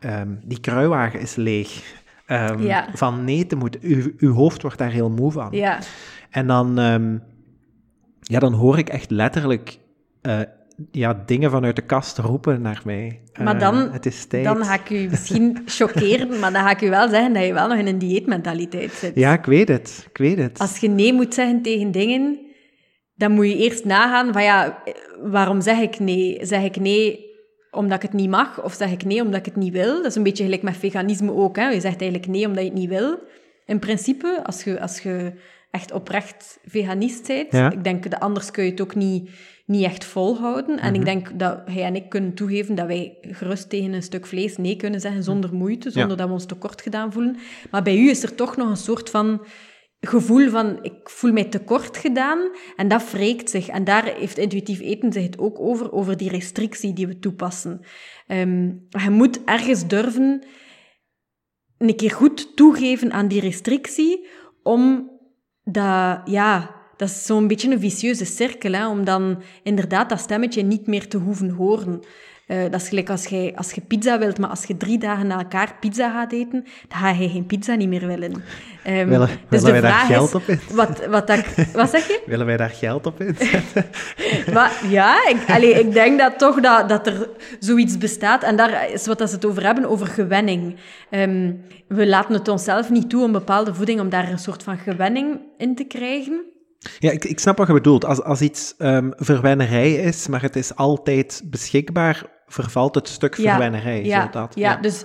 um, 0.00 0.40
die 0.44 0.60
kruiwagen 0.60 1.20
is 1.20 1.34
leeg. 1.34 2.00
Um, 2.26 2.62
ja. 2.62 2.88
Van 2.92 3.24
nee 3.24 3.46
te 3.46 3.56
moeten. 3.56 3.80
U, 3.84 4.14
uw 4.18 4.32
hoofd 4.32 4.62
wordt 4.62 4.78
daar 4.78 4.90
heel 4.90 5.10
moe 5.10 5.32
van. 5.32 5.48
Ja. 5.50 5.78
En 6.30 6.46
dan, 6.46 6.74
ja, 8.20 8.38
dan 8.38 8.52
hoor 8.52 8.78
ik 8.78 8.88
echt 8.88 9.10
letterlijk... 9.10 9.78
Uh, 10.22 10.40
ja, 10.90 11.22
dingen 11.26 11.50
vanuit 11.50 11.76
de 11.76 11.82
kast 11.82 12.18
roepen 12.18 12.62
naar 12.62 12.82
mij. 12.84 13.20
Maar 13.42 13.58
dan, 13.58 13.76
uh, 13.76 13.92
het 13.92 14.06
is 14.06 14.24
tijd. 14.26 14.44
dan 14.44 14.64
ga 14.64 14.74
ik 14.74 14.90
u 14.90 15.08
misschien 15.08 15.62
chockeren, 15.66 16.38
maar 16.38 16.52
dan 16.52 16.62
ga 16.62 16.70
ik 16.70 16.80
u 16.80 16.90
wel 16.90 17.08
zeggen 17.08 17.32
dat 17.32 17.44
je 17.44 17.52
wel 17.52 17.68
nog 17.68 17.78
in 17.78 17.86
een 17.86 17.98
dieetmentaliteit 17.98 18.92
zit. 18.92 19.14
Ja, 19.14 19.32
ik 19.32 19.44
weet 19.44 19.68
het. 19.68 20.06
Ik 20.10 20.18
weet 20.18 20.38
het. 20.38 20.58
Als 20.58 20.78
je 20.78 20.88
nee 20.88 21.12
moet 21.12 21.34
zeggen 21.34 21.62
tegen 21.62 21.90
dingen, 21.90 22.38
dan 23.14 23.32
moet 23.32 23.46
je 23.46 23.56
eerst 23.56 23.84
nagaan 23.84 24.32
van 24.32 24.42
ja, 24.42 24.82
waarom 25.22 25.60
zeg 25.60 25.78
ik 25.78 25.98
nee? 25.98 26.38
Zeg 26.42 26.62
ik 26.62 26.76
nee 26.76 27.30
omdat 27.70 27.96
ik 27.96 28.02
het 28.02 28.12
niet 28.12 28.30
mag 28.30 28.62
of 28.62 28.74
zeg 28.74 28.90
ik 28.90 29.04
nee 29.04 29.22
omdat 29.22 29.38
ik 29.38 29.44
het 29.44 29.56
niet 29.56 29.72
wil? 29.72 29.96
Dat 29.96 30.06
is 30.06 30.14
een 30.14 30.22
beetje 30.22 30.44
gelijk 30.44 30.62
met 30.62 30.76
veganisme 30.76 31.32
ook. 31.32 31.56
Hè? 31.56 31.68
Je 31.68 31.80
zegt 31.80 32.00
eigenlijk 32.00 32.30
nee 32.30 32.46
omdat 32.46 32.62
je 32.62 32.70
het 32.70 32.78
niet 32.78 32.88
wil. 32.88 33.18
In 33.66 33.78
principe, 33.78 34.40
als 34.44 34.64
je, 34.64 34.80
als 34.80 35.00
je 35.00 35.32
echt 35.72 35.92
oprecht 35.92 36.58
veganist 36.64 37.26
bent, 37.26 37.52
ja. 37.52 37.70
ik 37.70 37.84
denk 37.84 38.10
dat 38.10 38.20
anders 38.20 38.50
kun 38.50 38.64
je 38.64 38.70
het 38.70 38.80
ook 38.80 38.94
niet 38.94 39.30
niet 39.66 39.84
echt 39.84 40.04
volhouden. 40.04 40.78
En 40.78 40.88
ik 40.94 41.00
Mhm. 41.00 41.04
denk 41.04 41.38
dat 41.38 41.60
hij 41.64 41.82
en 41.82 41.94
ik 41.94 42.08
kunnen 42.08 42.34
toegeven 42.34 42.74
dat 42.74 42.86
wij 42.86 43.18
gerust 43.20 43.68
tegen 43.68 43.92
een 43.92 44.02
stuk 44.02 44.26
vlees 44.26 44.56
nee 44.56 44.76
kunnen 44.76 45.00
zeggen 45.00 45.22
zonder 45.22 45.54
moeite, 45.54 45.90
zonder 45.90 46.10
Ja. 46.10 46.16
dat 46.16 46.26
we 46.26 46.32
ons 46.32 46.46
tekort 46.46 46.82
gedaan 46.82 47.12
voelen. 47.12 47.36
Maar 47.70 47.82
bij 47.82 47.96
u 47.96 48.08
is 48.10 48.22
er 48.22 48.34
toch 48.34 48.56
nog 48.56 48.68
een 48.68 48.76
soort 48.76 49.10
van 49.10 49.46
gevoel 50.00 50.48
van 50.48 50.78
ik 50.82 51.08
voel 51.10 51.32
mij 51.32 51.44
tekort 51.44 51.96
gedaan 51.96 52.50
en 52.76 52.88
dat 52.88 53.10
wreekt 53.10 53.50
zich. 53.50 53.68
En 53.68 53.84
daar 53.84 54.04
heeft 54.04 54.38
intuïtief 54.38 54.80
eten 54.80 55.12
zich 55.12 55.22
het 55.22 55.38
ook 55.38 55.60
over, 55.60 55.92
over 55.92 56.16
die 56.16 56.30
restrictie 56.30 56.92
die 56.92 57.06
we 57.06 57.18
toepassen. 57.18 57.80
Ehm, 58.26 58.64
je 58.88 59.10
moet 59.10 59.44
ergens 59.44 59.86
durven 59.86 60.42
een 61.78 61.96
keer 61.96 62.10
goed 62.10 62.56
toegeven 62.56 63.12
aan 63.12 63.28
die 63.28 63.40
restrictie 63.40 64.26
om 64.62 65.10
dat, 65.64 66.20
ja, 66.24 66.70
dat 66.96 67.08
is 67.08 67.26
zo'n 67.26 67.46
beetje 67.46 67.70
een 67.70 67.80
vicieuze 67.80 68.24
cirkel, 68.24 68.72
hè, 68.72 68.88
om 68.88 69.04
dan 69.04 69.42
inderdaad 69.62 70.08
dat 70.08 70.20
stemmetje 70.20 70.62
niet 70.62 70.86
meer 70.86 71.08
te 71.08 71.16
hoeven 71.16 71.50
horen. 71.50 72.00
Uh, 72.52 72.62
dat 72.70 72.80
is 72.80 72.88
gelijk 72.88 73.10
als 73.10 73.26
je, 73.26 73.52
als 73.56 73.72
je 73.72 73.80
pizza 73.80 74.18
wilt, 74.18 74.38
maar 74.38 74.50
als 74.50 74.64
je 74.64 74.76
drie 74.76 74.98
dagen 74.98 75.26
na 75.26 75.38
elkaar 75.38 75.76
pizza 75.80 76.10
gaat 76.10 76.32
eten, 76.32 76.64
dan 76.88 76.98
ga 76.98 77.10
je 77.10 77.28
geen 77.28 77.46
pizza 77.46 77.74
niet 77.74 77.88
meer 77.88 78.06
willen. 78.06 78.32
Um, 78.86 79.08
willen 79.08 79.28
dus 79.48 79.62
willen 79.62 79.82
wij 79.82 79.90
daar 79.90 80.06
geld 80.06 80.34
op 80.34 80.42
inzetten? 80.46 80.76
Wat, 80.76 81.06
wat, 81.06 81.26
dat, 81.26 81.44
wat 81.72 81.90
zeg 81.90 82.06
je? 82.06 82.22
Willen 82.32 82.46
wij 82.46 82.56
daar 82.56 82.70
geld 82.70 83.06
op 83.06 83.20
inzetten? 83.20 83.84
maar, 84.54 84.72
ja, 84.88 85.28
ik, 85.28 85.36
allee, 85.46 85.80
ik 85.80 85.92
denk 85.92 86.18
dat 86.18 86.38
toch 86.38 86.60
dat, 86.60 86.88
dat 86.88 87.06
er 87.06 87.28
zoiets 87.58 87.98
bestaat. 87.98 88.42
En 88.42 88.56
daar 88.56 88.90
is 88.90 89.06
wat 89.06 89.18
ze 89.18 89.34
het 89.34 89.44
over 89.44 89.64
hebben, 89.64 89.88
over 89.88 90.06
gewenning. 90.06 90.76
Um, 91.10 91.64
we 91.88 92.06
laten 92.06 92.34
het 92.34 92.48
onszelf 92.48 92.90
niet 92.90 93.10
toe 93.10 93.22
om 93.22 93.32
bepaalde 93.32 93.74
voeding, 93.74 94.00
om 94.00 94.08
daar 94.08 94.30
een 94.30 94.38
soort 94.38 94.62
van 94.62 94.78
gewenning 94.78 95.40
in 95.56 95.74
te 95.74 95.84
krijgen. 95.84 96.44
Ja, 96.98 97.10
ik, 97.10 97.24
ik 97.24 97.38
snap 97.38 97.56
wat 97.58 97.66
je 97.66 97.72
bedoelt. 97.72 98.04
Als, 98.04 98.22
als 98.22 98.40
iets 98.40 98.74
um, 98.78 99.12
verwennerij 99.16 99.92
is, 99.92 100.26
maar 100.26 100.42
het 100.42 100.56
is 100.56 100.74
altijd 100.74 101.42
beschikbaar, 101.44 102.26
vervalt 102.52 102.94
het 102.94 103.08
stuk 103.08 103.36
ja, 103.36 103.50
verwennerij. 103.50 104.04
Ja, 104.04 104.26
dat, 104.26 104.54
ja, 104.54 104.76
dus 104.76 105.02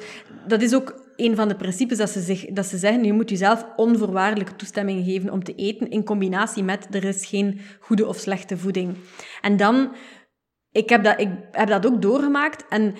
dat 0.48 0.62
is 0.62 0.76
ook 0.76 1.06
een 1.16 1.36
van 1.36 1.48
de 1.48 1.56
principes 1.56 1.98
dat 1.98 2.10
ze, 2.10 2.22
zich, 2.22 2.46
dat 2.46 2.66
ze 2.66 2.78
zeggen, 2.78 3.04
je 3.04 3.14
moet 3.14 3.30
jezelf 3.30 3.66
onvoorwaardelijke 3.76 4.56
toestemming 4.56 5.06
geven 5.06 5.32
om 5.32 5.44
te 5.44 5.56
eten, 5.56 5.90
in 5.90 6.04
combinatie 6.04 6.64
met 6.64 6.88
er 6.92 7.04
is 7.04 7.26
geen 7.26 7.60
goede 7.80 8.08
of 8.08 8.18
slechte 8.18 8.58
voeding. 8.58 8.96
En 9.42 9.58
dan, 9.58 9.96
ik 10.72 10.90
heb 10.90 11.04
dat, 11.04 11.20
ik 11.20 11.30
heb 11.52 11.68
dat 11.68 11.86
ook 11.86 12.02
doorgemaakt 12.02 12.66
en 12.70 12.96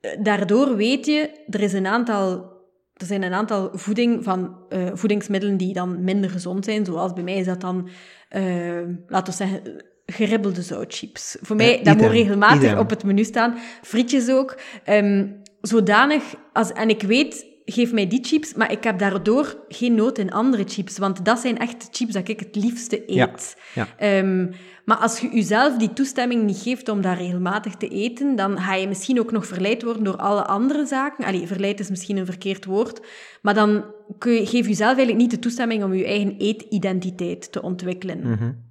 eh, 0.00 0.10
daardoor 0.22 0.76
weet 0.76 1.06
je, 1.06 1.44
er 1.46 1.60
is 1.60 1.72
een 1.72 1.86
aantal 1.86 2.54
er 2.96 3.06
zijn 3.06 3.22
een 3.22 3.32
aantal 3.32 3.70
voeding 3.72 4.24
van, 4.24 4.56
uh, 4.68 4.90
voedingsmiddelen 4.92 5.56
die 5.56 5.72
dan 5.72 6.04
minder 6.04 6.30
gezond 6.30 6.64
zijn. 6.64 6.84
Zoals 6.84 7.12
bij 7.12 7.22
mij 7.22 7.36
is 7.36 7.46
dat 7.46 7.60
dan, 7.60 7.88
uh, 8.36 8.82
laten 9.06 9.32
we 9.32 9.38
zeggen, 9.38 9.84
geribbelde 10.06 10.62
zoutchips. 10.62 11.36
Voor 11.40 11.56
mij, 11.56 11.80
dat 11.82 11.96
moet 11.96 12.10
regelmatig 12.10 12.78
op 12.78 12.90
het 12.90 13.04
menu 13.04 13.24
staan. 13.24 13.58
Frietjes 13.82 14.30
ook. 14.30 14.58
Um, 14.88 15.42
zodanig, 15.60 16.22
als, 16.52 16.72
en 16.72 16.88
ik 16.88 17.02
weet, 17.02 17.46
geef 17.64 17.92
mij 17.92 18.06
die 18.06 18.24
chips, 18.24 18.54
maar 18.54 18.72
ik 18.72 18.84
heb 18.84 18.98
daardoor 18.98 19.64
geen 19.68 19.94
nood 19.94 20.18
in 20.18 20.32
andere 20.32 20.64
chips. 20.66 20.98
Want 20.98 21.24
dat 21.24 21.38
zijn 21.38 21.58
echt 21.58 21.80
de 21.80 21.86
chips 21.90 22.12
dat 22.12 22.28
ik 22.28 22.40
het 22.40 22.56
liefste 22.56 23.02
eet. 23.06 23.56
Ja, 23.74 23.86
ja. 23.98 24.18
Um, 24.18 24.50
maar 24.84 24.96
als 24.96 25.20
je 25.20 25.28
jezelf 25.28 25.76
die 25.76 25.92
toestemming 25.92 26.42
niet 26.42 26.58
geeft 26.58 26.88
om 26.88 27.00
daar 27.00 27.18
regelmatig 27.18 27.74
te 27.74 27.88
eten, 27.88 28.36
dan 28.36 28.58
ga 28.58 28.74
je 28.74 28.88
misschien 28.88 29.20
ook 29.20 29.32
nog 29.32 29.46
verleid 29.46 29.82
worden 29.82 30.04
door 30.04 30.16
alle 30.16 30.44
andere 30.44 30.86
zaken. 30.86 31.24
Allee, 31.24 31.46
verleid 31.46 31.80
is 31.80 31.90
misschien 31.90 32.16
een 32.16 32.26
verkeerd 32.26 32.64
woord. 32.64 33.00
Maar 33.42 33.54
dan 33.54 33.84
kun 34.18 34.32
je, 34.32 34.46
geef 34.46 34.66
jezelf 34.66 34.96
eigenlijk 34.96 35.18
niet 35.18 35.30
de 35.30 35.38
toestemming 35.38 35.84
om 35.84 35.94
je 35.94 36.04
eigen 36.04 36.36
eetidentiteit 36.36 37.52
te 37.52 37.62
ontwikkelen. 37.62 38.20
Mm 38.20 38.65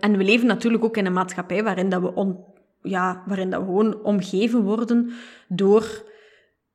en 0.00 0.16
we 0.16 0.24
leven 0.24 0.46
natuurlijk 0.46 0.84
ook 0.84 0.96
in 0.96 1.06
een 1.06 1.12
maatschappij 1.12 1.62
waarin, 1.62 1.88
dat 1.88 2.00
we, 2.02 2.14
on, 2.14 2.44
ja, 2.82 3.22
waarin 3.26 3.50
dat 3.50 3.60
we 3.60 3.66
gewoon 3.66 4.02
omgeven 4.02 4.62
worden 4.62 5.10
door 5.48 6.04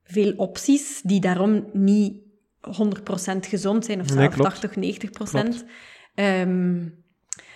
veel 0.04 0.34
opties 0.36 1.02
die 1.02 1.20
daarom 1.20 1.70
niet 1.74 2.22
100% 2.62 2.70
gezond 3.40 3.86
zijn, 3.86 4.00
of 4.00 4.08
zelfs 4.08 4.38
80, 4.38 4.74
90%. 4.76 5.64
Um, 6.16 7.04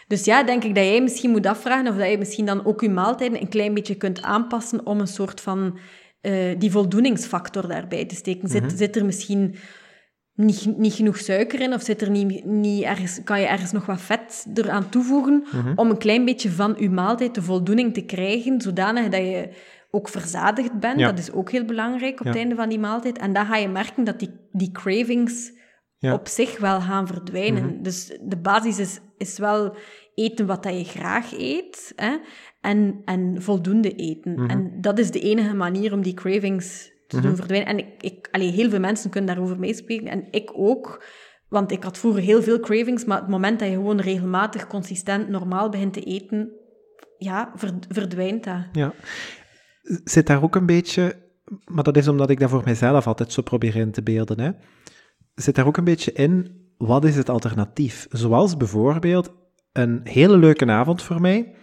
dus 0.07 0.25
ja, 0.25 0.43
denk 0.43 0.63
ik 0.63 0.75
dat 0.75 0.83
jij 0.83 1.01
misschien 1.01 1.31
moet 1.31 1.45
afvragen 1.45 1.87
of 1.87 1.97
dat 1.97 2.09
je 2.09 2.17
misschien 2.17 2.45
dan 2.45 2.65
ook 2.65 2.81
je 2.81 2.89
maaltijden 2.89 3.41
een 3.41 3.49
klein 3.49 3.73
beetje 3.73 3.95
kunt 3.95 4.21
aanpassen 4.21 4.85
om 4.85 4.99
een 4.99 5.07
soort 5.07 5.41
van 5.41 5.79
uh, 6.21 6.59
die 6.59 6.71
voldoeningsfactor 6.71 7.67
daarbij 7.67 8.05
te 8.05 8.15
steken. 8.15 8.49
Zit, 8.49 8.63
mhm. 8.63 8.75
zit 8.75 8.95
er 8.95 9.05
misschien 9.05 9.55
niet, 10.37 10.77
niet 10.77 10.93
genoeg 10.93 11.17
suiker 11.17 11.61
in 11.61 11.73
of 11.73 11.81
zit 11.81 12.01
er 12.01 12.09
niet, 12.09 12.45
niet 12.45 12.83
ergens, 12.83 13.19
kan 13.23 13.39
je 13.39 13.47
ergens 13.47 13.71
nog 13.71 13.85
wat 13.85 14.01
vet 14.01 14.47
eraan 14.53 14.89
toevoegen 14.89 15.45
mhm. 15.51 15.71
om 15.75 15.89
een 15.89 15.97
klein 15.97 16.25
beetje 16.25 16.49
van 16.49 16.75
je 16.79 16.89
maaltijd 16.89 17.35
de 17.35 17.41
voldoening 17.41 17.93
te 17.93 18.05
krijgen, 18.05 18.61
zodanig 18.61 19.09
dat 19.09 19.21
je 19.21 19.49
ook 19.91 20.09
verzadigd 20.09 20.79
bent. 20.79 20.99
Dat 20.99 21.19
is 21.19 21.31
ook 21.31 21.51
heel 21.51 21.65
belangrijk 21.65 22.19
op 22.19 22.25
het 22.25 22.35
einde 22.35 22.55
van 22.55 22.69
die 22.69 22.79
maaltijd. 22.79 23.17
En 23.17 23.33
dan 23.33 23.45
ga 23.45 23.55
je 23.55 23.67
merken 23.67 24.03
dat 24.03 24.19
die, 24.19 24.31
die 24.51 24.71
cravings 24.71 25.51
op 25.99 26.27
zich 26.27 26.59
wel 26.59 26.81
gaan 26.81 27.07
verdwijnen. 27.07 27.65
Mhm. 27.65 27.81
Dus 27.81 28.17
de 28.21 28.37
basis 28.37 28.79
is, 28.79 28.99
is 29.17 29.37
wel 29.37 29.75
eten 30.15 30.45
wat 30.45 30.63
dat 30.63 30.77
je 30.77 30.83
graag 30.83 31.33
eet 31.33 31.93
hè? 31.95 32.17
En, 32.61 33.01
en 33.05 33.41
voldoende 33.41 33.95
eten. 33.95 34.31
Mhm. 34.31 34.49
En 34.49 34.81
dat 34.81 34.99
is 34.99 35.11
de 35.11 35.19
enige 35.19 35.55
manier 35.55 35.93
om 35.93 36.01
die 36.01 36.13
cravings 36.13 36.91
te 37.07 37.21
doen 37.21 37.31
mhm. 37.31 37.35
verdwijnen. 37.35 37.67
En 37.67 37.77
ik, 37.77 38.03
ik, 38.03 38.27
allee, 38.31 38.51
heel 38.51 38.69
veel 38.69 38.79
mensen 38.79 39.09
kunnen 39.09 39.35
daarover 39.35 39.59
meespreken, 39.59 40.07
en 40.07 40.27
ik 40.31 40.51
ook. 40.53 41.05
Want 41.49 41.71
ik 41.71 41.83
had 41.83 41.97
vroeger 41.97 42.21
heel 42.21 42.41
veel 42.43 42.59
cravings, 42.59 43.05
maar 43.05 43.19
het 43.19 43.27
moment 43.27 43.59
dat 43.59 43.69
je 43.69 43.73
gewoon 43.73 43.99
regelmatig, 43.99 44.67
consistent, 44.67 45.29
normaal 45.29 45.69
begint 45.69 45.93
te 45.93 46.01
eten, 46.01 46.51
ja, 47.17 47.53
verdwijnt 47.89 48.43
dat. 48.43 48.65
Ja. 48.71 48.93
Zit 50.03 50.27
daar 50.27 50.43
ook 50.43 50.55
een 50.55 50.65
beetje, 50.65 51.15
maar 51.65 51.83
dat 51.83 51.97
is 51.97 52.07
omdat 52.07 52.29
ik 52.29 52.39
dat 52.39 52.49
voor 52.49 52.61
mezelf 52.65 53.07
altijd 53.07 53.31
zo 53.31 53.41
probeer 53.41 53.75
in 53.75 53.91
te 53.91 54.03
beelden, 54.03 54.39
hè? 54.39 54.51
Zit 55.35 55.55
daar 55.55 55.67
ook 55.67 55.77
een 55.77 55.83
beetje 55.83 56.11
in, 56.11 56.65
wat 56.77 57.05
is 57.05 57.15
het 57.15 57.29
alternatief? 57.29 58.07
Zoals 58.09 58.57
bijvoorbeeld, 58.57 59.33
een 59.71 60.01
hele 60.03 60.37
leuke 60.37 60.65
avond 60.65 61.01
voor 61.01 61.21
mij 61.21 61.55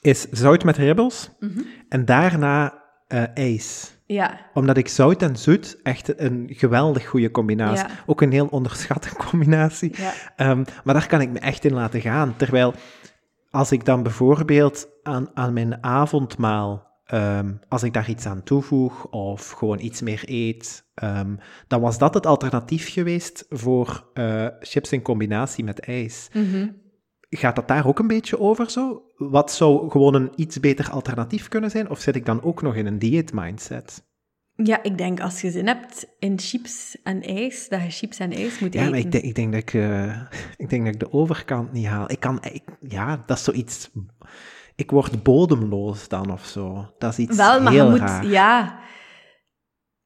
is 0.00 0.26
zout 0.30 0.64
met 0.64 0.76
ribbels 0.76 1.30
mhm. 1.38 1.60
en 1.88 2.04
daarna 2.04 2.82
uh, 3.08 3.22
ijs. 3.34 3.93
Ja. 4.06 4.40
Omdat 4.54 4.76
ik 4.76 4.88
zout 4.88 5.22
en 5.22 5.36
zoet 5.36 5.78
echt 5.82 6.20
een 6.20 6.46
geweldig 6.50 7.06
goede 7.06 7.30
combinatie. 7.30 7.86
Ook 8.06 8.20
een 8.20 8.32
heel 8.32 8.46
onderschatte 8.46 9.14
combinatie. 9.30 9.94
Ja. 9.96 10.50
Um, 10.50 10.64
maar 10.84 10.94
daar 10.94 11.06
kan 11.06 11.20
ik 11.20 11.30
me 11.30 11.38
echt 11.38 11.64
in 11.64 11.74
laten 11.74 12.00
gaan. 12.00 12.36
Terwijl 12.36 12.74
als 13.50 13.72
ik 13.72 13.84
dan 13.84 14.02
bijvoorbeeld 14.02 14.88
aan, 15.02 15.30
aan 15.34 15.52
mijn 15.52 15.82
avondmaal 15.84 16.92
Um, 17.14 17.60
als 17.68 17.82
ik 17.82 17.92
daar 17.92 18.08
iets 18.08 18.26
aan 18.26 18.42
toevoeg 18.42 19.06
of 19.06 19.50
gewoon 19.50 19.80
iets 19.80 20.02
meer 20.02 20.22
eet, 20.24 20.84
um, 21.02 21.38
dan 21.68 21.80
was 21.80 21.98
dat 21.98 22.14
het 22.14 22.26
alternatief 22.26 22.92
geweest 22.92 23.46
voor 23.48 24.10
uh, 24.14 24.46
chips 24.60 24.92
in 24.92 25.02
combinatie 25.02 25.64
met 25.64 25.80
ijs. 25.80 26.28
Mm 26.32 26.82
Gaat 27.36 27.56
dat 27.56 27.68
daar 27.68 27.86
ook 27.86 27.98
een 27.98 28.06
beetje 28.06 28.40
over 28.40 28.70
zo? 28.70 29.02
Wat 29.16 29.52
zou 29.52 29.90
gewoon 29.90 30.14
een 30.14 30.32
iets 30.36 30.60
beter 30.60 30.90
alternatief 30.90 31.48
kunnen 31.48 31.70
zijn? 31.70 31.90
Of 31.90 32.00
zit 32.00 32.16
ik 32.16 32.26
dan 32.26 32.42
ook 32.42 32.62
nog 32.62 32.74
in 32.74 32.86
een 32.86 32.98
dieet 32.98 33.32
mindset? 33.32 34.04
Ja, 34.56 34.82
ik 34.82 34.98
denk 34.98 35.20
als 35.20 35.40
je 35.40 35.50
zin 35.50 35.66
hebt 35.66 36.06
in 36.18 36.38
chips 36.38 36.96
en 37.02 37.22
ijs, 37.22 37.68
dat 37.68 37.82
je 37.82 37.90
chips 37.90 38.18
en 38.18 38.32
ijs 38.32 38.58
moet 38.58 38.74
eten. 38.74 38.84
Ja, 38.84 38.90
maar 38.90 38.98
ik 38.98 39.12
denk, 39.12 39.24
ik 39.24 39.34
denk, 39.34 39.52
dat, 39.52 39.60
ik, 39.60 39.72
uh, 39.72 40.20
ik 40.56 40.70
denk 40.70 40.84
dat 40.84 40.94
ik 40.94 41.00
de 41.00 41.12
overkant 41.12 41.72
niet 41.72 41.86
haal. 41.86 42.10
Ik 42.10 42.20
kan, 42.20 42.38
ik, 42.52 42.62
ja, 42.80 43.22
dat 43.26 43.36
is 43.36 43.44
zoiets... 43.44 43.90
Ik 44.76 44.90
word 44.90 45.22
bodemloos 45.22 46.08
dan 46.08 46.32
of 46.32 46.44
zo. 46.44 46.94
Dat 46.98 47.12
is 47.12 47.18
iets 47.18 47.36
Wel, 47.36 47.62
maar 47.62 47.72
heel 47.72 47.92
je 47.92 48.00
moet. 48.00 48.30
Ja. 48.30 48.78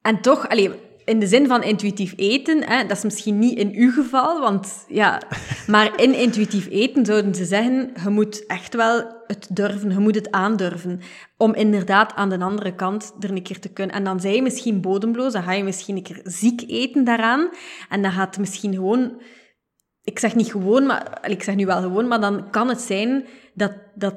En 0.01 0.21
toch, 0.21 0.49
alleen 0.49 0.73
in 1.09 1.19
de 1.19 1.27
zin 1.27 1.47
van 1.47 1.63
intuïtief 1.63 2.13
eten, 2.15 2.63
hè, 2.63 2.85
dat 2.85 2.97
is 2.97 3.03
misschien 3.03 3.39
niet 3.39 3.57
in 3.57 3.71
uw 3.73 3.91
geval, 3.91 4.39
want 4.39 4.85
ja, 4.87 5.21
maar 5.67 6.01
in 6.01 6.13
intuïtief 6.13 6.67
eten 6.69 7.05
zouden 7.05 7.35
ze 7.35 7.45
zeggen, 7.45 7.91
je 8.03 8.09
moet 8.09 8.45
echt 8.45 8.75
wel 8.75 9.23
het 9.27 9.47
durven, 9.49 9.91
je 9.91 9.99
moet 9.99 10.15
het 10.15 10.31
aandurven, 10.31 11.01
om 11.37 11.53
inderdaad 11.53 12.13
aan 12.15 12.29
de 12.29 12.39
andere 12.39 12.75
kant 12.75 13.13
er 13.19 13.29
een 13.29 13.43
keer 13.43 13.59
te 13.59 13.69
kunnen. 13.69 13.95
En 13.95 14.03
dan 14.03 14.19
zijn 14.19 14.33
je 14.33 14.41
misschien 14.41 14.81
bodemloos, 14.81 15.33
dan 15.33 15.43
ga 15.43 15.51
je 15.51 15.63
misschien 15.63 15.95
een 15.95 16.03
keer 16.03 16.21
ziek 16.23 16.63
eten 16.67 17.03
daaraan, 17.03 17.49
en 17.89 18.01
dan 18.01 18.11
gaat 18.11 18.37
misschien 18.37 18.73
gewoon, 18.73 19.21
ik 20.03 20.19
zeg 20.19 20.35
niet 20.35 20.51
gewoon, 20.51 20.85
maar 20.85 21.19
ik 21.29 21.43
zeg 21.43 21.55
nu 21.55 21.65
wel 21.65 21.81
gewoon, 21.81 22.07
maar 22.07 22.21
dan 22.21 22.49
kan 22.49 22.69
het 22.69 22.81
zijn 22.81 23.25
dat, 23.53 23.71
dat, 23.95 24.15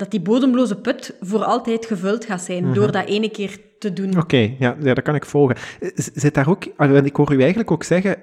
dat 0.00 0.10
die 0.10 0.20
bodemloze 0.20 0.76
put 0.76 1.16
voor 1.20 1.44
altijd 1.44 1.86
gevuld 1.86 2.24
gaat 2.24 2.42
zijn, 2.42 2.64
mhm. 2.64 2.74
door 2.74 2.92
dat 2.92 3.06
ene 3.06 3.30
keer 3.30 3.60
te 3.78 3.92
doen. 3.92 4.18
Oké, 4.18 4.54
ja, 4.58 4.76
ja, 4.80 4.94
dat 4.94 5.02
kan 5.04 5.14
ik 5.14 5.24
volgen. 5.24 5.56
Zit 5.94 6.34
daar 6.34 6.48
ook, 6.48 6.64
ik 7.04 7.16
hoor 7.16 7.32
u 7.32 7.38
eigenlijk 7.38 7.70
ook 7.70 7.84
zeggen, 7.84 8.16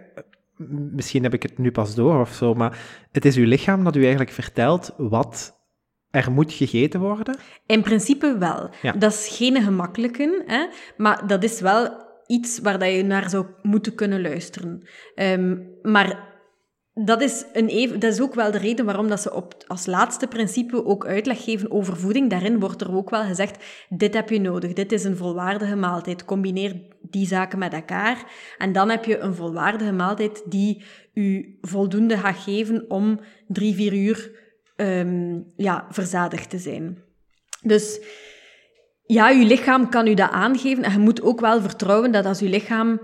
misschien 0.91 1.23
heb 1.23 1.33
ik 1.33 1.43
het 1.43 1.57
nu 1.57 1.71
pas 1.71 1.95
door 1.95 2.19
of 2.19 2.33
zo, 2.33 2.53
maar 2.53 2.79
het 3.11 3.25
is 3.25 3.35
uw 3.35 3.45
lichaam 3.45 3.83
dat 3.83 3.95
u 3.95 3.99
eigenlijk 3.99 4.31
vertelt 4.31 4.93
wat 4.97 5.55
er 6.09 6.31
moet 6.31 6.53
gegeten 6.53 6.99
worden? 6.99 7.37
In 7.65 7.81
principe 7.81 8.37
wel. 8.37 8.69
Ja. 8.81 8.91
Dat 8.91 9.11
is 9.11 9.27
geen 9.37 9.61
gemakkelijke, 9.61 10.43
hè? 10.45 10.65
maar 10.97 11.27
dat 11.27 11.43
is 11.43 11.61
wel 11.61 12.05
iets 12.27 12.59
waar 12.59 12.79
dat 12.79 12.91
je 12.91 13.03
naar 13.03 13.29
zou 13.29 13.45
moeten 13.61 13.95
kunnen 13.95 14.21
luisteren. 14.21 14.87
Um, 15.15 15.69
maar 15.81 16.26
dat 17.05 17.21
is, 17.21 17.45
een 17.53 17.67
even, 17.67 17.99
dat 17.99 18.13
is 18.13 18.21
ook 18.21 18.33
wel 18.33 18.51
de 18.51 18.57
reden 18.57 18.85
waarom 18.85 19.07
dat 19.07 19.21
ze 19.21 19.33
op, 19.33 19.55
als 19.67 19.85
laatste 19.85 20.27
principe 20.27 20.85
ook 20.85 21.05
uitleg 21.05 21.43
geven 21.43 21.71
over 21.71 21.97
voeding. 21.97 22.29
Daarin 22.29 22.59
wordt 22.59 22.81
er 22.81 22.95
ook 22.95 23.09
wel 23.09 23.23
gezegd, 23.23 23.63
dit 23.89 24.13
heb 24.13 24.29
je 24.29 24.39
nodig, 24.39 24.73
dit 24.73 24.91
is 24.91 25.03
een 25.03 25.17
volwaardige 25.17 25.75
maaltijd. 25.75 26.25
Combineer 26.25 26.75
die 27.01 27.27
zaken 27.27 27.59
met 27.59 27.73
elkaar 27.73 28.25
en 28.57 28.71
dan 28.71 28.89
heb 28.89 29.05
je 29.05 29.17
een 29.17 29.35
volwaardige 29.35 29.91
maaltijd 29.91 30.43
die 30.45 30.83
u 31.13 31.57
voldoende 31.61 32.17
gaat 32.17 32.37
geven 32.37 32.85
om 32.87 33.19
drie, 33.47 33.75
vier 33.75 33.93
uur 33.93 34.31
um, 34.75 35.53
ja, 35.55 35.87
verzadigd 35.89 36.49
te 36.49 36.57
zijn. 36.57 36.97
Dus 37.61 37.99
ja, 39.03 39.31
uw 39.31 39.45
lichaam 39.45 39.89
kan 39.89 40.07
u 40.07 40.13
dat 40.13 40.31
aangeven 40.31 40.83
en 40.83 40.91
je 40.91 40.99
moet 40.99 41.21
ook 41.21 41.39
wel 41.39 41.61
vertrouwen 41.61 42.11
dat 42.11 42.25
als 42.25 42.41
uw 42.41 42.49
lichaam 42.49 43.01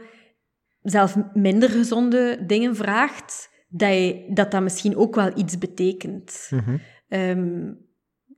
zelf 0.81 1.15
minder 1.33 1.69
gezonde 1.69 2.45
dingen 2.45 2.75
vraagt 2.75 3.51
dat, 3.76 3.89
je, 3.89 4.26
dat 4.30 4.51
dat 4.51 4.61
misschien 4.61 4.97
ook 4.97 5.15
wel 5.15 5.32
iets 5.36 5.57
betekent. 5.57 6.47
Mhm. 6.49 6.78
Ehm, 7.07 7.74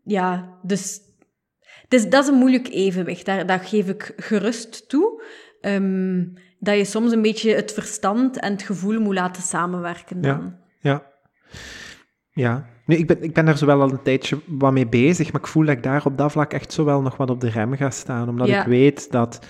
ja, 0.03 0.59
dus, 0.63 0.99
dus 1.87 2.09
dat 2.09 2.23
is 2.23 2.29
een 2.29 2.37
moeilijk 2.37 2.67
evenwicht. 2.67 3.25
Daar, 3.25 3.59
geef 3.59 3.87
ik 3.87 4.13
gerust 4.17 4.89
toe. 4.89 5.23
Ehm, 5.61 6.25
dat 6.59 6.77
je 6.77 6.85
soms 6.85 7.11
een 7.11 7.21
beetje 7.21 7.55
het 7.55 7.73
verstand 7.73 8.39
en 8.39 8.51
het 8.51 8.61
gevoel 8.61 8.99
moet 8.99 9.13
laten 9.13 9.43
samenwerken 9.43 10.21
dan. 10.21 10.55
Ja. 10.79 11.13
Ja. 12.29 12.65
Nu, 12.85 12.95
ik 12.95 13.07
ben, 13.07 13.23
ik 13.23 13.33
ben 13.33 13.45
daar 13.45 13.57
zo 13.57 13.65
wel 13.65 13.81
al 13.81 13.91
een 13.91 14.01
tijdje 14.01 14.37
wat 14.47 14.71
mee 14.73 14.87
bezig, 14.87 15.31
maar 15.31 15.41
ik 15.41 15.47
voel 15.47 15.65
dat 15.65 15.75
ik 15.75 15.83
daar 15.83 16.05
op 16.05 16.17
dat 16.17 16.31
vlak 16.31 16.53
echt 16.53 16.73
zo 16.73 16.85
wel 16.85 17.01
nog 17.01 17.17
wat 17.17 17.29
op 17.29 17.41
de 17.41 17.49
rem 17.49 17.75
ga 17.75 17.89
staan. 17.89 18.29
Omdat 18.29 18.47
Ja. 18.47 18.61
ik 18.61 18.67
weet 18.67 19.11
dat, 19.11 19.45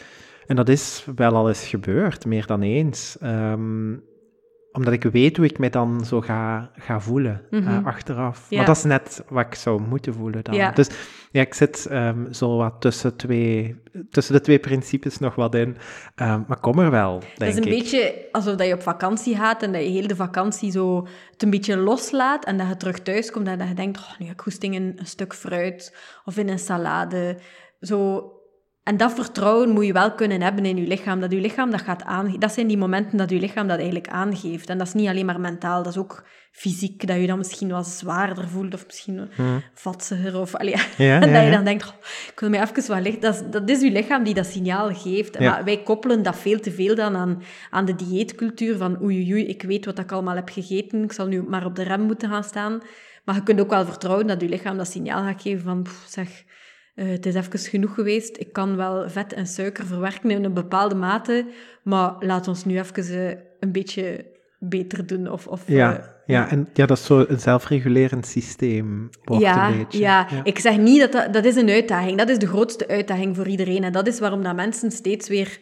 en 0.45 0.55
dat 0.55 0.69
is 0.69 1.07
wel 1.15 1.35
al 1.35 1.47
eens 1.47 1.67
gebeurd, 1.67 2.25
meer 2.25 2.45
dan 2.45 2.61
eens, 2.61 3.17
ehm, 3.19 3.93
omdat 4.75 4.93
ik 4.93 5.03
weet 5.03 5.37
hoe 5.37 5.45
ik 5.45 5.57
me 5.57 5.69
dan 5.69 6.05
zo 6.05 6.21
ga, 6.21 6.69
ga 6.75 6.99
voelen 6.99 7.41
eh, 7.51 7.59
Mhm. 7.59 7.85
achteraf. 7.87 8.45
Ja. 8.49 8.57
Maar 8.57 8.65
dat 8.65 8.75
is 8.77 8.83
net 8.83 9.23
wat 9.29 9.45
ik 9.45 9.55
zou 9.55 9.81
moeten 9.81 10.13
voelen 10.13 10.43
dan. 10.43 10.55
Ja. 10.55 10.71
Dus 10.71 10.89
ja, 11.31 11.41
ik 11.41 11.53
zit 11.53 11.85
ehm, 11.85 12.31
zo 12.33 12.57
wat 12.57 12.73
tussen, 12.79 13.15
twee, 13.15 13.81
tussen 14.09 14.33
de 14.33 14.41
twee 14.41 14.59
principes 14.59 15.17
nog 15.19 15.35
wat 15.35 15.55
in, 15.55 15.77
Ehm, 16.15 16.41
maar 16.47 16.59
kom 16.59 16.79
er 16.79 16.91
wel, 16.91 17.19
denk 17.19 17.37
Dat 17.37 17.47
is 17.47 17.55
een 17.55 17.63
ik. 17.63 17.69
beetje 17.69 18.13
alsof 18.31 18.55
dat 18.55 18.67
je 18.67 18.73
op 18.73 18.81
vakantie 18.81 19.35
gaat 19.35 19.63
en 19.63 19.71
dat 19.71 19.81
je 19.81 19.89
heel 19.89 20.07
de 20.07 20.15
vakantie 20.15 20.71
zo 20.71 21.07
het 21.31 21.43
een 21.43 21.49
beetje 21.49 21.77
loslaat 21.77 22.45
en 22.45 22.57
dat 22.57 22.67
je 22.67 22.77
terug 22.77 22.99
thuis 22.99 23.31
komt 23.31 23.47
en 23.47 23.57
dat 23.57 23.67
je 23.67 23.73
denkt, 23.73 23.97
oh, 23.97 24.19
nu 24.19 24.25
heb 24.25 24.35
ik 24.35 24.41
goesting 24.41 24.75
in 24.75 24.93
een 24.95 25.05
stuk 25.07 25.33
fruit 25.33 25.97
of 26.25 26.37
in 26.37 26.49
een 26.49 26.59
salade. 26.59 27.37
Zo. 27.81 28.29
En 28.85 28.97
dat 28.97 29.13
vertrouwen 29.13 29.69
moet 29.69 29.85
je 29.85 29.93
wel 29.93 30.11
kunnen 30.13 30.41
hebben 30.41 30.65
in 30.65 30.77
je 30.77 30.87
lichaam. 30.87 31.19
Dat 31.19 31.31
je 31.31 31.39
lichaam 31.39 31.71
dat 31.71 31.81
gaat 31.81 32.03
aangeven. 32.03 32.39
Dat 32.39 32.51
zijn 32.51 32.67
die 32.67 32.77
momenten 32.77 33.17
dat 33.17 33.29
je 33.29 33.39
lichaam 33.39 33.67
dat 33.67 33.77
eigenlijk 33.77 34.07
aangeeft. 34.07 34.69
En 34.69 34.77
dat 34.77 34.87
is 34.87 34.93
niet 34.93 35.07
alleen 35.07 35.25
maar 35.25 35.39
mentaal, 35.39 35.83
dat 35.83 35.91
is 35.91 35.99
ook 35.99 36.23
fysiek. 36.51 37.07
Dat 37.07 37.17
je 37.17 37.27
dan 37.27 37.37
misschien 37.37 37.69
wat 37.69 37.87
zwaarder 37.87 38.47
voelt 38.47 38.73
of 38.73 38.85
misschien 38.85 39.29
Hmm. 39.35 39.63
vatsiger. 39.73 40.39
Of, 40.39 40.55
allee, 40.55 40.75
Ja, 40.77 40.85
en 40.97 41.05
ja, 41.07 41.19
dat 41.19 41.29
je 41.29 41.35
ja. 41.35 41.51
dan 41.51 41.63
denkt, 41.63 41.87
oh, 41.87 41.93
ik 42.31 42.39
wil 42.39 42.49
mij 42.49 42.61
even 42.61 42.93
wat 42.93 43.01
licht... 43.01 43.21
Dat 43.21 43.35
is, 43.35 43.41
dat 43.51 43.69
is 43.69 43.81
je 43.81 43.91
lichaam 43.91 44.23
die 44.23 44.33
dat 44.33 44.45
signaal 44.45 44.93
geeft. 44.93 45.39
Maar 45.39 45.63
wij 45.63 45.83
koppelen 45.83 46.23
dat 46.23 46.35
veel 46.35 46.59
te 46.59 46.71
veel 46.71 46.95
dan 46.95 47.15
aan, 47.15 47.43
aan 47.69 47.85
de 47.85 47.95
dieetcultuur. 47.95 48.77
Van 48.77 49.01
oei, 49.03 49.15
oei, 49.17 49.33
oei, 49.33 49.45
ik 49.45 49.61
weet 49.61 49.85
wat 49.85 49.99
ik 49.99 50.11
allemaal 50.11 50.35
heb 50.35 50.49
gegeten. 50.49 51.03
Ik 51.03 51.11
zal 51.11 51.27
nu 51.27 51.43
maar 51.43 51.65
op 51.65 51.75
de 51.75 51.83
rem 51.83 52.01
moeten 52.01 52.29
gaan 52.29 52.43
staan. 52.43 52.81
Maar 53.23 53.35
je 53.35 53.43
kunt 53.43 53.59
ook 53.59 53.69
wel 53.69 53.85
vertrouwen 53.85 54.27
dat 54.27 54.41
je 54.41 54.49
lichaam 54.49 54.77
dat 54.77 54.87
signaal 54.87 55.23
gaat 55.23 55.41
geven 55.41 55.63
van... 55.63 55.81
"Pff, 55.83 56.05
zeg, 56.07 56.43
eh, 56.95 57.07
het 57.07 57.25
is 57.25 57.35
even 57.35 57.59
genoeg 57.59 57.93
geweest. 57.93 58.37
Ik 58.37 58.53
kan 58.53 58.75
wel 58.75 59.09
vet 59.09 59.33
en 59.33 59.47
suiker 59.47 59.85
verwerken 59.85 60.31
in 60.31 60.43
een 60.43 60.53
bepaalde 60.53 60.95
mate. 60.95 61.45
Maar 61.83 62.15
laat 62.19 62.47
ons 62.47 62.65
nu 62.65 62.79
even 62.79 63.29
eh, 63.29 63.37
een 63.59 63.71
beetje 63.71 64.25
beter 64.59 65.07
doen. 65.07 65.31
Of, 65.31 65.47
of, 65.47 65.67
eh, 65.67 65.75
Ja, 65.75 66.13
ja, 66.25 66.49
en 66.49 66.69
ja, 66.73 66.85
dat 66.85 66.97
is 66.97 67.05
zo 67.05 67.25
een 67.27 67.39
zelfregulerend 67.39 68.25
systeem, 68.25 69.09
wordt 69.23 69.43
ja, 69.43 69.69
een 69.69 69.77
beetje. 69.77 69.99
ja, 69.99 70.27
ik 70.43 70.59
zeg 70.59 70.77
niet 70.77 70.99
dat, 70.99 71.11
dat 71.11 71.33
dat 71.33 71.45
is 71.45 71.55
een 71.55 71.69
uitdaging. 71.69 72.17
Dat 72.17 72.29
is 72.29 72.39
de 72.39 72.47
grootste 72.47 72.87
uitdaging 72.87 73.35
voor 73.35 73.47
iedereen. 73.47 73.83
En 73.83 73.91
dat 73.91 74.07
is 74.07 74.19
waarom 74.19 74.43
dat 74.43 74.55
mensen 74.55 74.91
steeds 74.91 75.27
weer 75.27 75.59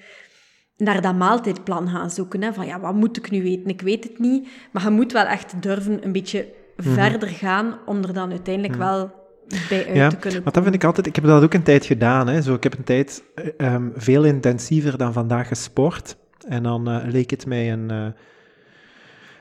naar 0.78 1.02
dat 1.02 1.16
maaltijdplan 1.16 1.88
gaan 1.88 2.10
zoeken. 2.10 2.42
Hè? 2.44 2.54
Van 2.54 2.66
ja, 2.66 2.80
wat 2.80 2.94
moet 2.94 3.18
ik 3.18 3.32
nu 3.32 3.44
weten? 3.44 3.70
Ik 3.70 3.82
weet 3.82 4.04
het 4.04 4.20
niet. 4.20 4.48
Maar 4.72 4.84
je 4.84 4.90
moet 4.90 5.12
wel 5.12 5.26
echt 5.26 5.62
durven 5.62 6.06
een 6.06 6.12
beetje 6.12 6.54
verder 6.78 7.30
gaan 7.30 7.78
om 7.86 8.04
er 8.04 8.14
dan 8.14 8.32
uiteindelijk 8.32 8.76
wel 8.76 9.23
bij 9.70 9.86
uit 9.88 9.96
Ja, 9.96 10.10
te 10.10 10.16
kunnen 10.16 10.44
want 10.44 10.56
dat 10.56 10.64
vind 10.64 10.76
ik 10.76 10.84
altijd... 10.84 11.08
Ik 11.08 11.16
heb 11.16 11.26
dat 11.26 11.44
ook 11.44 11.54
een 11.54 11.64
tijd 11.64 11.86
gedaan. 11.86 12.28
Hè. 12.28 12.42
Zo, 12.42 12.54
ik 12.54 12.64
heb 12.64 12.78
een 12.78 12.84
tijd 12.84 13.24
eh, 13.36 13.46
ehm, 13.58 13.90
veel 13.96 14.24
intensiever 14.24 14.98
dan 14.98 15.14
vandaag 15.14 15.48
gesport. 15.48 16.18
En 16.48 16.64
dan 16.64 16.90
eh, 16.90 17.08
leek 17.12 17.30
het 17.30 17.46
mij 17.46 17.72
een... 17.72 17.92
eh, 17.92 18.06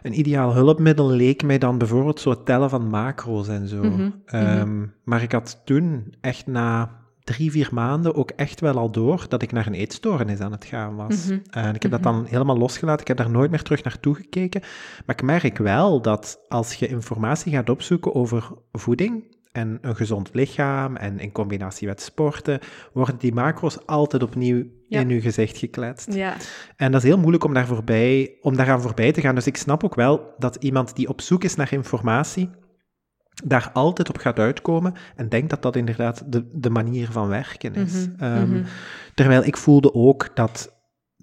een 0.03 0.19
ideaal 0.19 0.55
hulpmiddel 0.55 1.09
leek 1.11 1.43
mij 1.43 1.59
dan 1.59 1.79
bijvoorbeeld 1.79 2.21
zo 2.21 2.31
het 2.31 2.45
tellen 2.47 2.71
van 2.71 2.87
macro's 2.89 3.49
en 3.49 3.69
zo. 3.69 3.83
Mhm, 3.83 4.11
Ehm, 4.27 4.85
Maar 5.05 5.23
ik 5.23 5.33
had 5.33 5.61
toen 5.65 6.15
echt 6.21 6.47
na 6.47 7.01
drie, 7.25 7.51
vier 7.51 7.69
maanden 7.73 8.15
ook 8.15 8.31
echt 8.31 8.61
wel 8.61 8.77
al 8.79 8.91
door 8.91 9.25
dat 9.29 9.43
ik 9.43 9.53
naar 9.53 9.67
een 9.67 9.75
eetstoornis 9.75 10.41
aan 10.41 10.53
het 10.53 10.65
gaan 10.65 10.97
was. 10.97 11.27
Mhm, 11.27 11.39
En 11.51 11.75
ik 11.75 11.83
heb 11.83 11.91
dat 11.91 12.03
dan 12.03 12.25
helemaal 12.29 12.59
losgelaten. 12.59 13.01
Ik 13.01 13.09
heb 13.09 13.17
daar 13.17 13.31
nooit 13.31 13.51
meer 13.51 13.63
terug 13.63 13.83
naartoe 13.85 14.15
gekeken. 14.15 14.61
Maar 15.07 15.17
ik 15.17 15.23
merk 15.23 15.59
wel 15.59 16.01
dat 16.03 16.39
als 16.49 16.75
je 16.75 16.87
informatie 16.89 17.53
gaat 17.53 17.71
opzoeken 17.71 18.15
over 18.15 18.51
voeding 18.73 19.25
en 19.53 19.79
een 19.81 19.97
gezond 19.97 20.31
lichaam 20.33 20.97
en 20.97 21.19
in 21.19 21.33
combinatie 21.33 21.87
met 21.87 22.01
sporten, 22.01 22.59
worden 22.93 23.17
die 23.19 23.35
macro's 23.35 23.79
altijd 23.87 24.23
opnieuw 24.23 24.65
Ja. 24.89 25.01
in 25.01 25.09
je 25.09 25.21
gezicht 25.21 25.57
gekletst. 25.57 26.15
Ja, 26.15 26.37
En 26.77 26.93
dat 26.93 27.03
is 27.03 27.09
heel 27.09 27.19
moeilijk 27.19 27.45
om, 27.45 27.55
daar 27.55 27.67
voorbij, 27.67 28.37
om 28.41 28.57
daaraan 28.57 28.83
voorbij 28.83 29.13
te 29.13 29.21
gaan. 29.21 29.35
Dus 29.35 29.47
ik 29.47 29.57
snap 29.57 29.85
ook 29.85 29.95
wel 29.95 30.35
dat 30.39 30.57
iemand 30.57 30.97
die 30.97 31.09
op 31.09 31.21
zoek 31.21 31.45
is 31.45 31.55
naar 31.55 31.73
informatie, 31.73 32.51
daar 33.45 33.71
altijd 33.73 34.09
op 34.09 34.19
gaat 34.19 34.39
uitkomen 34.39 34.95
en 35.17 35.29
denkt 35.29 35.51
dat 35.51 35.63
dat 35.63 35.77
inderdaad 35.77 36.33
de, 36.33 36.51
de 36.53 36.71
manier 36.71 37.11
van 37.11 37.29
werken 37.29 37.75
is. 37.75 37.93
Mhm, 38.09 38.23
Ehm, 38.25 38.49
mhm. 38.51 38.65
Terwijl 39.15 39.45
ik 39.45 39.57
voelde 39.57 39.95
ook 39.95 40.31
dat, 40.37 40.81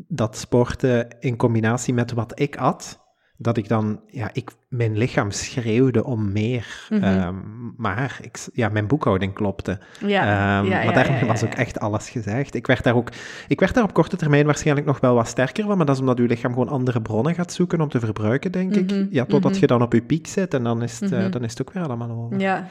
dat 0.08 0.38
sporten 0.38 1.08
in 1.20 1.36
combinatie 1.36 1.94
met 1.94 2.12
wat 2.12 2.40
ik 2.40 2.58
at, 2.58 3.00
dat 3.42 3.58
ik 3.58 3.68
dan, 3.68 4.00
ja, 4.08 4.30
ik, 4.34 4.52
mijn 4.68 4.98
lichaam 4.98 5.32
schreeuwde 5.32 6.04
om 6.04 6.32
meer. 6.32 6.88
Mhm. 6.90 7.04
Ehm, 7.04 7.36
maar 7.78 8.20
ik, 8.22 8.38
ja, 8.54 8.70
mijn 8.70 8.88
boekhouding 8.88 9.34
klopte. 9.34 9.80
ja, 10.06 10.22
Ehm, 10.22 10.70
ja, 10.70 10.76
maar 10.76 10.86
ja, 10.86 10.92
daarmee 10.92 11.20
ja, 11.20 11.26
was 11.26 11.44
ook 11.44 11.54
echt 11.54 11.80
alles 11.80 12.10
gezegd. 12.10 12.56
Ik 12.56 12.68
werd 12.68 12.84
daar 12.84 12.96
ook, 12.96 13.10
ik 13.48 13.60
werd 13.60 13.74
daar 13.74 13.84
op 13.84 13.94
korte 13.94 14.18
termijn 14.18 14.46
waarschijnlijk 14.46 14.88
nog 14.88 15.00
wel 15.00 15.16
wat 15.16 15.28
sterker 15.28 15.66
van, 15.66 15.78
maar 15.78 15.86
dat 15.86 15.96
is 15.96 16.02
omdat 16.02 16.20
uw 16.20 16.26
lichaam 16.28 16.52
gewoon 16.54 16.70
andere 16.70 17.02
bronnen 17.02 17.34
gaat 17.36 17.54
zoeken 17.54 17.82
om 17.82 17.90
te 17.90 18.00
verbruiken, 18.00 18.52
denk 18.52 18.76
ik. 18.76 18.92
Mhm, 18.92 19.06
Ja, 19.10 19.26
totdat 19.26 19.52
mhm. 19.52 19.60
je 19.62 19.68
dan 19.68 19.82
op 19.82 19.94
je 19.94 20.02
piek 20.02 20.28
zit 20.28 20.54
en 20.54 20.64
dan 20.64 20.82
is 20.84 21.00
het, 21.00 21.12
eh, 21.12 21.32
dan 21.32 21.44
is 21.44 21.50
het 21.50 21.62
ook 21.62 21.74
weer 21.74 21.84
allemaal 21.84 22.12
over. 22.12 22.40
Ja, 22.40 22.68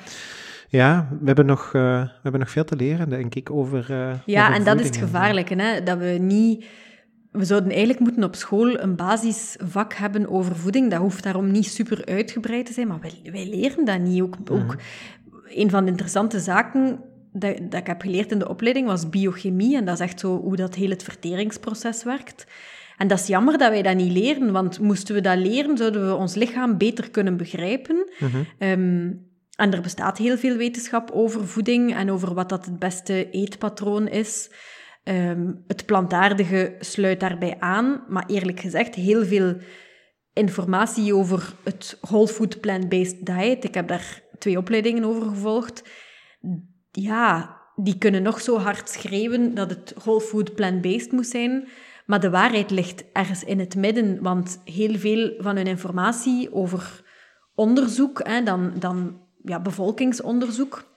Ja, 0.70 1.08
we 1.20 1.26
hebben 1.26 1.46
nog, 1.46 1.66
eh, 1.66 1.72
we 2.00 2.08
hebben 2.22 2.40
nog 2.40 2.50
veel 2.50 2.64
te 2.64 2.76
leren, 2.76 3.08
denk 3.08 3.34
ik, 3.34 3.50
over. 3.50 3.86
eh, 3.90 4.10
Ja, 4.26 4.42
over 4.44 4.54
en 4.58 4.64
dat 4.64 4.80
is 4.80 4.86
het 4.86 4.96
gevaarlijke, 4.96 5.54
hè? 5.62 5.82
dat 5.82 5.98
we 5.98 6.06
niet... 6.20 6.64
We 7.30 7.44
zouden 7.44 7.70
eigenlijk 7.70 8.00
moeten 8.00 8.24
op 8.24 8.34
school 8.34 8.80
een 8.80 8.96
basisvak 8.96 9.94
hebben 9.94 10.28
over 10.30 10.56
voeding. 10.56 10.90
Dat 10.90 11.00
hoeft 11.00 11.22
daarom 11.22 11.50
niet 11.50 11.66
super 11.66 12.04
uitgebreid 12.04 12.66
te 12.66 12.72
zijn, 12.72 12.88
maar 12.88 13.00
wij, 13.00 13.32
wij 13.32 13.48
leren 13.48 13.84
dat 13.84 14.00
niet. 14.00 14.22
Ook, 14.22 14.36
ook 14.50 14.76
een 15.48 15.70
van 15.70 15.84
de 15.84 15.90
interessante 15.90 16.40
zaken 16.40 17.00
dat, 17.32 17.70
dat 17.70 17.80
ik 17.80 17.86
heb 17.86 18.00
geleerd 18.00 18.32
in 18.32 18.38
de 18.38 18.48
opleiding 18.48 18.86
was 18.86 19.08
biochemie. 19.08 19.76
En 19.76 19.84
dat 19.84 19.94
is 19.94 20.06
echt 20.06 20.20
zo 20.20 20.40
hoe 20.40 20.56
dat 20.56 20.74
heel 20.74 20.90
het 20.90 21.02
verteringsproces 21.02 22.04
werkt. 22.04 22.46
En 22.96 23.08
dat 23.08 23.18
is 23.18 23.26
jammer 23.26 23.58
dat 23.58 23.70
wij 23.70 23.82
dat 23.82 23.96
niet 23.96 24.12
leren, 24.12 24.52
want 24.52 24.80
moesten 24.80 25.14
we 25.14 25.20
dat 25.20 25.38
leren, 25.38 25.76
zouden 25.76 26.06
we 26.06 26.14
ons 26.14 26.34
lichaam 26.34 26.78
beter 26.78 27.10
kunnen 27.10 27.36
begrijpen. 27.36 28.10
Mhm. 28.18 28.36
Ehm, 28.58 29.12
en 29.56 29.72
er 29.72 29.80
bestaat 29.80 30.18
heel 30.18 30.36
veel 30.36 30.56
wetenschap 30.56 31.10
over 31.10 31.46
voeding 31.46 31.94
en 31.94 32.10
over 32.10 32.34
wat 32.34 32.48
dat 32.48 32.64
het 32.64 32.78
beste 32.78 33.30
eetpatroon 33.30 34.08
is. 34.08 34.50
Ehm, 35.08 35.52
het 35.66 35.86
plantaardige 35.86 36.76
sluit 36.80 37.20
daarbij 37.20 37.56
aan, 37.58 38.04
maar 38.08 38.24
eerlijk 38.26 38.60
gezegd, 38.60 38.94
heel 38.94 39.24
veel 39.24 39.56
informatie 40.32 41.14
over 41.14 41.52
het 41.64 41.98
whole 42.00 42.28
food 42.28 42.60
plant-based 42.60 43.26
diet. 43.26 43.64
Ik 43.64 43.74
heb 43.74 43.88
daar 43.88 44.22
twee 44.38 44.58
opleidingen 44.58 45.04
over 45.04 45.22
gevolgd. 45.22 45.82
Ja, 46.90 47.56
die 47.74 47.98
kunnen 47.98 48.22
nog 48.22 48.40
zo 48.40 48.58
hard 48.58 48.88
schreeuwen 48.88 49.54
dat 49.54 49.70
het 49.70 49.94
whole 50.02 50.20
food 50.20 50.54
plant-based 50.54 51.12
moet 51.12 51.26
zijn. 51.26 51.68
Maar 52.06 52.20
de 52.20 52.30
waarheid 52.30 52.70
ligt 52.70 53.04
ergens 53.12 53.44
in 53.44 53.58
het 53.58 53.76
midden, 53.76 54.22
want 54.22 54.60
heel 54.64 54.94
veel 54.94 55.34
van 55.38 55.56
hun 55.56 55.66
informatie 55.66 56.54
over 56.54 57.02
onderzoek, 57.54 58.20
hè, 58.26 58.42
dan, 58.42 58.72
dan 58.78 59.20
ja, 59.42 59.60
bevolkingsonderzoek, 59.60 60.87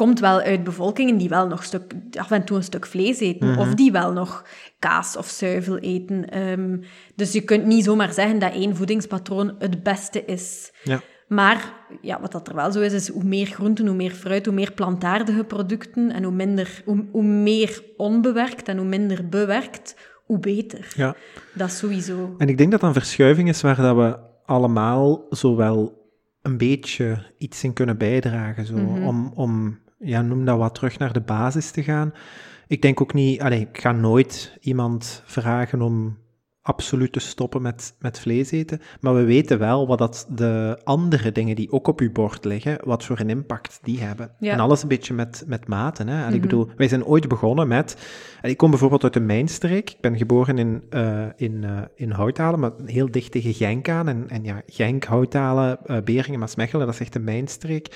komt 0.00 0.20
wel 0.20 0.40
uit 0.40 0.64
bevolkingen 0.64 1.16
die 1.16 1.28
wel 1.28 1.46
nog 1.46 1.64
stuk, 1.64 1.94
af 2.18 2.30
en 2.30 2.44
toe 2.44 2.56
een 2.56 2.62
stuk 2.62 2.86
vlees 2.86 3.20
eten, 3.20 3.58
of 3.58 3.74
die 3.74 3.92
wel 3.92 4.12
nog 4.12 4.44
kaas 4.78 5.16
of 5.16 5.26
zuivel 5.26 5.78
eten. 5.78 6.30
Ehm, 6.30 6.78
dus 7.14 7.32
je 7.32 7.40
kunt 7.40 7.64
niet 7.66 7.84
zomaar 7.84 8.12
zeggen 8.12 8.38
dat 8.38 8.52
één 8.52 8.76
voedingspatroon 8.76 9.54
het 9.58 9.82
beste 9.82 10.24
is. 10.24 10.72
Ja. 10.84 11.00
Maar 11.28 11.72
ja, 12.00 12.20
wat 12.20 12.32
dat 12.32 12.48
er 12.48 12.54
wel 12.54 12.72
zo 12.72 12.80
is, 12.80 12.92
is 12.92 13.08
hoe 13.08 13.24
meer 13.24 13.46
groenten, 13.46 13.86
hoe 13.86 13.96
meer 13.96 14.10
fruit, 14.10 14.46
hoe 14.46 14.54
meer 14.54 14.72
plantaardige 14.72 15.44
producten 15.44 16.10
en 16.12 16.22
hoe, 16.22 16.32
minder, 16.34 16.82
hoe, 16.84 17.04
hoe 17.12 17.24
meer 17.24 17.82
onbewerkt 17.96 18.68
en 18.68 18.76
hoe 18.76 18.86
minder 18.86 19.28
bewerkt, 19.28 19.96
hoe 20.24 20.38
beter. 20.38 20.92
ja. 20.96 21.16
Dat 21.54 21.70
sowieso. 21.70 22.34
En 22.38 22.48
ik 22.48 22.58
denk 22.58 22.70
dat 22.70 22.80
dat 22.80 22.88
een 22.88 23.02
verschuiving 23.02 23.48
is 23.48 23.60
waar 23.60 23.76
dat 23.76 23.96
we 23.96 24.18
allemaal 24.44 25.26
zowel 25.30 25.98
een 26.42 26.56
beetje 26.56 27.32
iets 27.38 27.64
in 27.64 27.72
kunnen 27.72 27.98
bijdragen. 27.98 28.66
Zo, 28.66 28.74
Mhm. 28.76 29.06
Om, 29.06 29.32
om, 29.34 29.78
ja, 30.04 30.22
noem 30.22 30.44
dat 30.44 30.58
wat, 30.58 30.74
terug 30.74 30.98
naar 30.98 31.12
de 31.12 31.20
basis 31.20 31.70
te 31.70 31.82
gaan. 31.82 32.12
Ik 32.66 32.82
denk 32.82 33.00
ook 33.00 33.14
niet, 33.14 33.40
allee, 33.40 33.60
ik 33.60 33.80
ga 33.80 33.92
nooit 33.92 34.56
iemand 34.60 35.22
vragen 35.26 35.82
om 35.82 36.18
absoluut 36.62 37.12
te 37.12 37.20
stoppen 37.20 37.62
met, 37.62 37.94
met 37.98 38.20
vlees 38.20 38.50
eten. 38.50 38.80
Maar 39.00 39.14
we 39.14 39.24
weten 39.24 39.58
wel 39.58 39.86
wat 39.86 39.98
dat 39.98 40.26
de 40.30 40.80
andere 40.84 41.32
dingen 41.32 41.56
die 41.56 41.72
ook 41.72 41.86
op 41.86 42.00
uw 42.00 42.12
bord 42.12 42.44
liggen, 42.44 42.78
wat 42.84 43.04
voor 43.04 43.20
een 43.20 43.30
impact 43.30 43.78
die 43.82 44.00
hebben. 44.00 44.30
Ja. 44.38 44.52
En 44.52 44.60
alles 44.60 44.82
een 44.82 44.88
beetje 44.88 45.14
met, 45.14 45.44
met 45.46 45.68
maten. 45.68 46.08
Hè? 46.08 46.20
En 46.20 46.26
ik 46.28 46.32
Mhm. 46.32 46.40
bedoel, 46.40 46.68
wij 46.76 46.88
zijn 46.88 47.04
ooit 47.04 47.28
begonnen 47.28 47.68
met... 47.68 47.96
en 48.42 48.50
Ik 48.50 48.56
kom 48.56 48.70
bijvoorbeeld 48.70 49.04
uit 49.04 49.12
de 49.12 49.20
mijnstreek. 49.20 49.90
Ik 49.90 50.00
ben 50.00 50.16
geboren 50.16 50.58
in, 50.58 50.82
eh 50.90 51.26
in, 51.36 51.64
eh, 51.64 51.78
in 51.94 52.10
Houthalen, 52.10 52.60
maar 52.60 52.72
heel 52.84 53.10
dicht 53.10 53.32
tegen 53.32 53.54
Genk 53.54 53.88
aan. 53.88 54.08
En, 54.08 54.24
en 54.28 54.44
ja, 54.44 54.62
Genk, 54.66 55.04
Houthalen, 55.04 55.78
eh 55.86 55.96
Beringen, 56.04 56.38
Maasmechelen, 56.40 56.86
dat 56.86 56.94
is 56.94 57.00
echt 57.00 57.12
de 57.12 57.20
mijnstreek. 57.20 57.88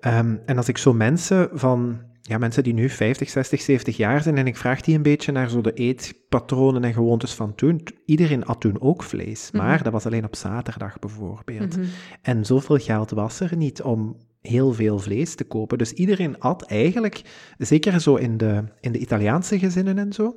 Ehm, 0.00 0.36
en 0.46 0.56
als 0.56 0.68
ik 0.68 0.78
zo 0.78 0.92
mensen 0.92 1.48
van, 1.52 2.00
ja, 2.22 2.38
mensen 2.38 2.62
die 2.62 2.74
nu 2.74 2.88
50, 2.90 3.30
60, 3.30 3.60
70 3.60 3.96
jaar 3.96 4.22
zijn, 4.22 4.36
en 4.38 4.46
ik 4.46 4.56
vraag 4.56 4.80
die 4.80 4.96
een 4.96 5.02
beetje 5.02 5.32
naar 5.32 5.48
zo 5.50 5.60
de 5.60 5.72
eetpatronen 5.72 6.84
en 6.84 6.92
gewoontes 6.92 7.34
van 7.34 7.54
toen. 7.54 7.86
Iedereen 8.04 8.44
at 8.44 8.60
toen 8.60 8.80
ook 8.80 9.02
vlees, 9.02 9.50
maar 9.50 9.74
Mhm. 9.74 9.82
dat 9.84 9.92
was 9.92 10.06
alleen 10.06 10.24
op 10.24 10.36
zaterdag 10.36 10.98
bijvoorbeeld. 10.98 11.76
Mhm. 11.76 11.86
En 12.22 12.44
zoveel 12.44 12.76
geld 12.78 13.10
was 13.10 13.40
er 13.40 13.56
niet 13.56 13.82
om 13.82 14.16
heel 14.40 14.72
veel 14.72 14.98
vlees 14.98 15.34
te 15.34 15.44
kopen. 15.44 15.78
Dus 15.78 15.92
iedereen 15.92 16.38
at 16.38 16.62
eigenlijk, 16.62 17.22
zeker 17.58 18.00
zo 18.00 18.14
in 18.14 18.36
de, 18.36 18.64
in 18.80 18.92
de 18.92 18.98
Italiaanse 18.98 19.58
gezinnen 19.58 19.98
en 19.98 20.12
zo, 20.12 20.34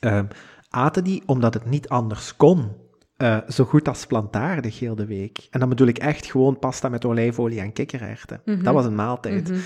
ehm, 0.00 0.26
aten 0.68 1.04
die 1.04 1.22
omdat 1.26 1.54
het 1.54 1.64
niet 1.70 1.88
anders 1.88 2.36
kon. 2.36 2.82
Eh, 3.16 3.38
zo 3.48 3.64
goed 3.64 3.88
als 3.88 4.06
plantaardig 4.06 4.78
heel 4.78 4.94
de 4.94 5.06
week. 5.06 5.46
En 5.50 5.60
dan 5.60 5.68
bedoel 5.68 5.86
ik 5.86 5.98
echt 5.98 6.26
gewoon 6.26 6.58
pasta 6.58 6.88
met 6.88 7.04
olijfolie 7.04 7.60
en 7.60 7.72
kikkererwten. 7.72 8.40
Mhm. 8.44 8.62
Dat 8.62 8.74
was 8.74 8.84
een 8.84 8.94
maaltijd. 8.94 9.48
Mhm. 9.50 9.58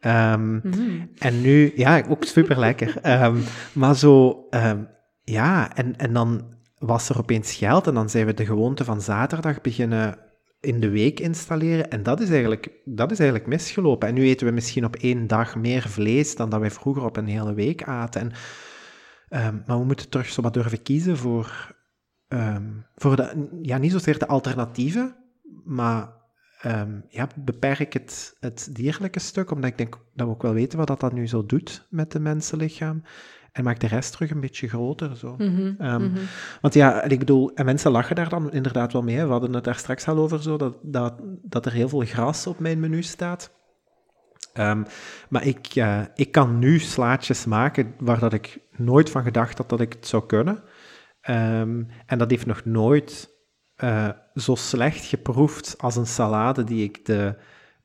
Ehm, 0.00 0.54
Mhm. 0.54 1.06
en 1.18 1.40
nu, 1.40 1.72
ja, 1.76 2.04
ook 2.08 2.24
super 2.24 2.58
lekker. 2.58 2.94
maar 3.72 3.96
zo, 3.96 4.46
ehm, 4.50 4.82
ja, 5.24 5.76
en, 5.76 5.96
en 5.96 6.12
dan 6.12 6.56
was 6.78 7.08
er 7.08 7.18
opeens 7.18 7.54
geld 7.54 7.86
en 7.86 7.94
dan 7.94 8.10
zijn 8.10 8.26
we 8.26 8.34
de 8.34 8.46
gewoonte 8.46 8.84
van 8.84 9.00
zaterdag 9.00 9.60
beginnen 9.60 10.18
in 10.60 10.80
de 10.80 10.88
week 10.90 11.20
installeren. 11.20 11.90
En 11.90 12.02
dat 12.02 12.20
is 12.20 12.30
eigenlijk, 12.30 12.68
dat 12.84 13.10
is 13.10 13.18
eigenlijk 13.18 13.48
misgelopen. 13.48 14.08
En 14.08 14.14
nu 14.14 14.28
eten 14.28 14.46
we 14.46 14.52
misschien 14.52 14.84
op 14.84 14.96
één 14.96 15.26
dag 15.26 15.56
meer 15.56 15.82
vlees 15.88 16.36
dan 16.36 16.50
dat 16.50 16.60
wij 16.60 16.70
vroeger 16.70 17.04
op 17.04 17.16
een 17.16 17.26
hele 17.26 17.54
week 17.54 17.82
aten. 17.82 18.20
En, 18.20 18.32
ehm, 19.28 19.56
maar 19.66 19.78
we 19.78 19.84
moeten 19.84 20.08
terug 20.08 20.28
zo 20.28 20.42
wat 20.42 20.54
durven 20.54 20.82
kiezen 20.82 21.16
voor, 21.16 21.76
ehm, 22.28 22.66
voor 22.96 23.16
de, 23.16 23.48
ja, 23.62 23.78
niet 23.78 23.92
zozeer 23.92 24.18
de 24.18 24.26
alternatieven, 24.26 25.16
maar 25.64 26.08
ehm, 26.60 27.00
ja, 27.08 27.28
beperk 27.36 27.92
het, 27.92 28.36
het 28.40 28.68
dierlijke 28.72 29.18
stuk, 29.20 29.50
omdat 29.50 29.70
ik 29.70 29.78
denk 29.78 29.98
dat 30.14 30.26
we 30.26 30.32
ook 30.32 30.42
wel 30.42 30.52
weten 30.52 30.78
wat 30.78 30.86
dat, 30.86 31.00
dat 31.00 31.12
nu 31.12 31.26
zo 31.28 31.46
doet 31.46 31.86
met 31.90 32.12
de 32.12 32.20
mensenlichaam. 32.20 33.02
En 33.52 33.64
maak 33.64 33.80
de 33.80 33.86
rest 33.86 34.12
terug 34.12 34.30
een 34.30 34.40
beetje 34.40 34.68
groter. 34.68 35.16
Zo. 35.16 35.34
Mhm. 35.38 35.74
Ehm, 35.78 36.02
Mhm. 36.02 36.18
Want 36.60 36.74
ja, 36.74 37.02
ik 37.02 37.18
bedoel, 37.18 37.50
en 37.54 37.64
mensen 37.64 37.90
lachen 37.90 38.16
daar 38.16 38.28
dan 38.28 38.52
inderdaad 38.52 38.92
wel 38.92 39.02
mee. 39.02 39.16
hè. 39.16 39.24
We 39.24 39.30
hadden 39.32 39.52
het 39.54 39.64
daar 39.64 39.74
straks 39.74 40.08
al 40.08 40.16
over, 40.16 40.42
zo, 40.42 40.56
dat, 40.56 40.76
dat, 40.82 41.14
dat 41.42 41.66
er 41.66 41.72
heel 41.72 41.88
veel 41.88 42.00
gras 42.04 42.46
op 42.46 42.58
mijn 42.58 42.80
menu 42.80 43.02
staat. 43.02 43.50
Maar 45.28 45.46
ik, 45.46 45.66
eh, 45.66 46.00
ik 46.14 46.32
kan 46.32 46.58
nu 46.58 46.78
slaatjes 46.78 47.44
maken 47.44 47.94
waar 47.98 48.18
dat 48.18 48.32
ik 48.32 48.58
nooit 48.76 49.10
van 49.10 49.22
gedacht 49.22 49.58
had 49.58 49.68
dat 49.68 49.80
ik 49.80 49.92
het 49.92 50.06
zou 50.06 50.26
kunnen. 50.26 50.62
Ehm, 51.28 51.82
en 52.06 52.18
dat 52.18 52.30
heeft 52.30 52.46
nog 52.46 52.64
nooit 52.64 53.30
eh, 53.76 54.08
zo 54.34 54.54
slecht 54.54 55.04
geproefd 55.04 55.74
als 55.78 55.96
een 55.96 56.06
salade 56.06 56.64
die 56.64 56.84
ik 56.84 57.04
de, 57.04 57.34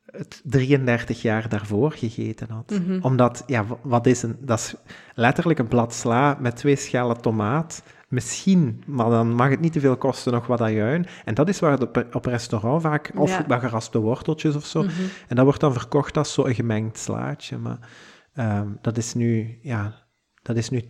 het 0.06 0.42
33 0.44 1.22
jaar 1.22 1.50
daarvoor 1.50 1.92
gegeten 1.92 2.50
had. 2.50 2.70
Mhm. 2.70 3.00
Omdat, 3.02 3.44
ja, 3.48 3.66
wat 3.82 4.06
is 4.06 4.24
een... 4.24 4.38
Dat 4.40 4.60
is 4.60 4.76
letterlijk 5.16 5.60
een 5.60 5.68
blad 5.68 5.94
sla 5.94 6.38
met 6.40 6.56
twee 6.56 6.76
schalen 6.76 7.22
tomaat. 7.22 7.84
Misschien, 8.08 8.84
maar 8.88 9.10
dan 9.10 9.34
mag 9.34 9.50
het 9.50 9.60
niet 9.60 9.74
te 9.74 9.80
veel 9.80 9.98
kosten, 9.98 10.34
nog 10.34 10.48
wat 10.48 10.62
ajuin. 10.62 11.06
En 11.26 11.34
dat 11.34 11.50
is 11.50 11.60
waar 11.60 11.72
het 11.72 11.82
op, 11.82 12.06
op 12.14 12.26
restaurant 12.26 12.82
vaak... 12.82 13.12
Of 13.16 13.30
Ja. 13.30 13.46
wat 13.48 13.60
geraspte 13.60 14.00
worteltjes 14.00 14.56
of 14.56 14.66
zo. 14.66 14.84
Mhm. 14.84 14.92
En 15.28 15.36
dat 15.36 15.46
wordt 15.46 15.60
dan 15.60 15.74
verkocht 15.74 16.18
als 16.18 16.34
zo'n 16.34 16.54
gemengd 16.54 16.98
slaatje. 16.98 17.58
Maar 17.58 17.80
ehm, 18.34 18.68
dat 18.82 18.98
is 18.98 19.14
nu... 19.14 19.60
Ja, 19.62 20.03
dat 20.44 20.58
is 20.58 20.70
nu 20.70 20.82
10% 20.82 20.86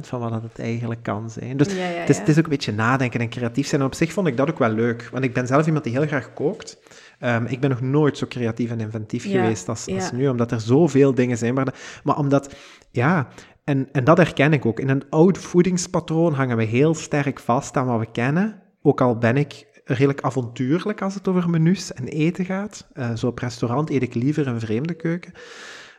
van 0.00 0.20
wat 0.20 0.42
het 0.42 0.58
eigenlijk 0.58 1.02
kan 1.02 1.30
zijn. 1.30 1.56
Dus 1.56 1.74
Ja, 1.74 1.88
ja, 1.88 1.98
het, 1.98 2.08
is, 2.08 2.18
het 2.18 2.28
is 2.28 2.38
ook 2.38 2.44
een 2.44 2.50
beetje 2.50 2.72
nadenken 2.72 3.20
en 3.20 3.28
creatief 3.28 3.66
zijn. 3.66 3.80
En 3.80 3.86
op 3.86 3.94
zich 3.94 4.12
vond 4.12 4.26
ik 4.26 4.36
dat 4.36 4.50
ook 4.50 4.58
wel 4.58 4.70
leuk. 4.70 5.08
Want 5.12 5.24
ik 5.24 5.32
ben 5.32 5.46
zelf 5.46 5.66
iemand 5.66 5.84
die 5.84 5.92
heel 5.92 6.06
graag 6.06 6.32
kookt. 6.32 6.78
Ehm, 7.18 7.44
ik 7.44 7.60
ben 7.60 7.70
nog 7.70 7.80
nooit 7.80 8.18
zo 8.18 8.26
creatief 8.26 8.70
en 8.70 8.80
inventief 8.80 9.22
geweest 9.22 9.68
als, 9.68 9.86
nu. 10.12 10.28
Omdat 10.28 10.52
er 10.52 10.60
zoveel 10.60 11.14
dingen 11.14 11.38
zijn. 11.38 11.54
Maar, 11.54 11.74
maar 12.04 12.18
omdat... 12.18 12.54
Ja, 12.90 13.28
en, 13.64 13.88
en 13.92 14.04
dat 14.04 14.16
herken 14.16 14.52
ik 14.52 14.66
ook. 14.66 14.80
In 14.80 14.88
een 14.88 15.10
oud 15.10 15.38
voedingspatroon 15.38 16.34
hangen 16.34 16.56
we 16.56 16.64
heel 16.64 16.94
sterk 16.94 17.40
vast 17.40 17.76
aan 17.76 17.86
wat 17.86 17.98
we 17.98 18.10
kennen. 18.12 18.62
Ook 18.82 19.00
al 19.00 19.18
ben 19.18 19.36
ik 19.36 19.66
redelijk 19.84 20.20
avontuurlijk 20.20 21.02
als 21.02 21.14
het 21.14 21.28
over 21.28 21.50
menus 21.50 21.92
en 21.92 22.08
eten 22.08 22.44
gaat. 22.44 22.88
Eh, 22.92 23.14
zo 23.14 23.26
op 23.26 23.38
restaurant 23.38 23.90
eet 23.90 24.02
ik 24.02 24.14
liever 24.14 24.46
een 24.46 24.60
vreemde 24.60 24.94
keuken. 24.94 25.32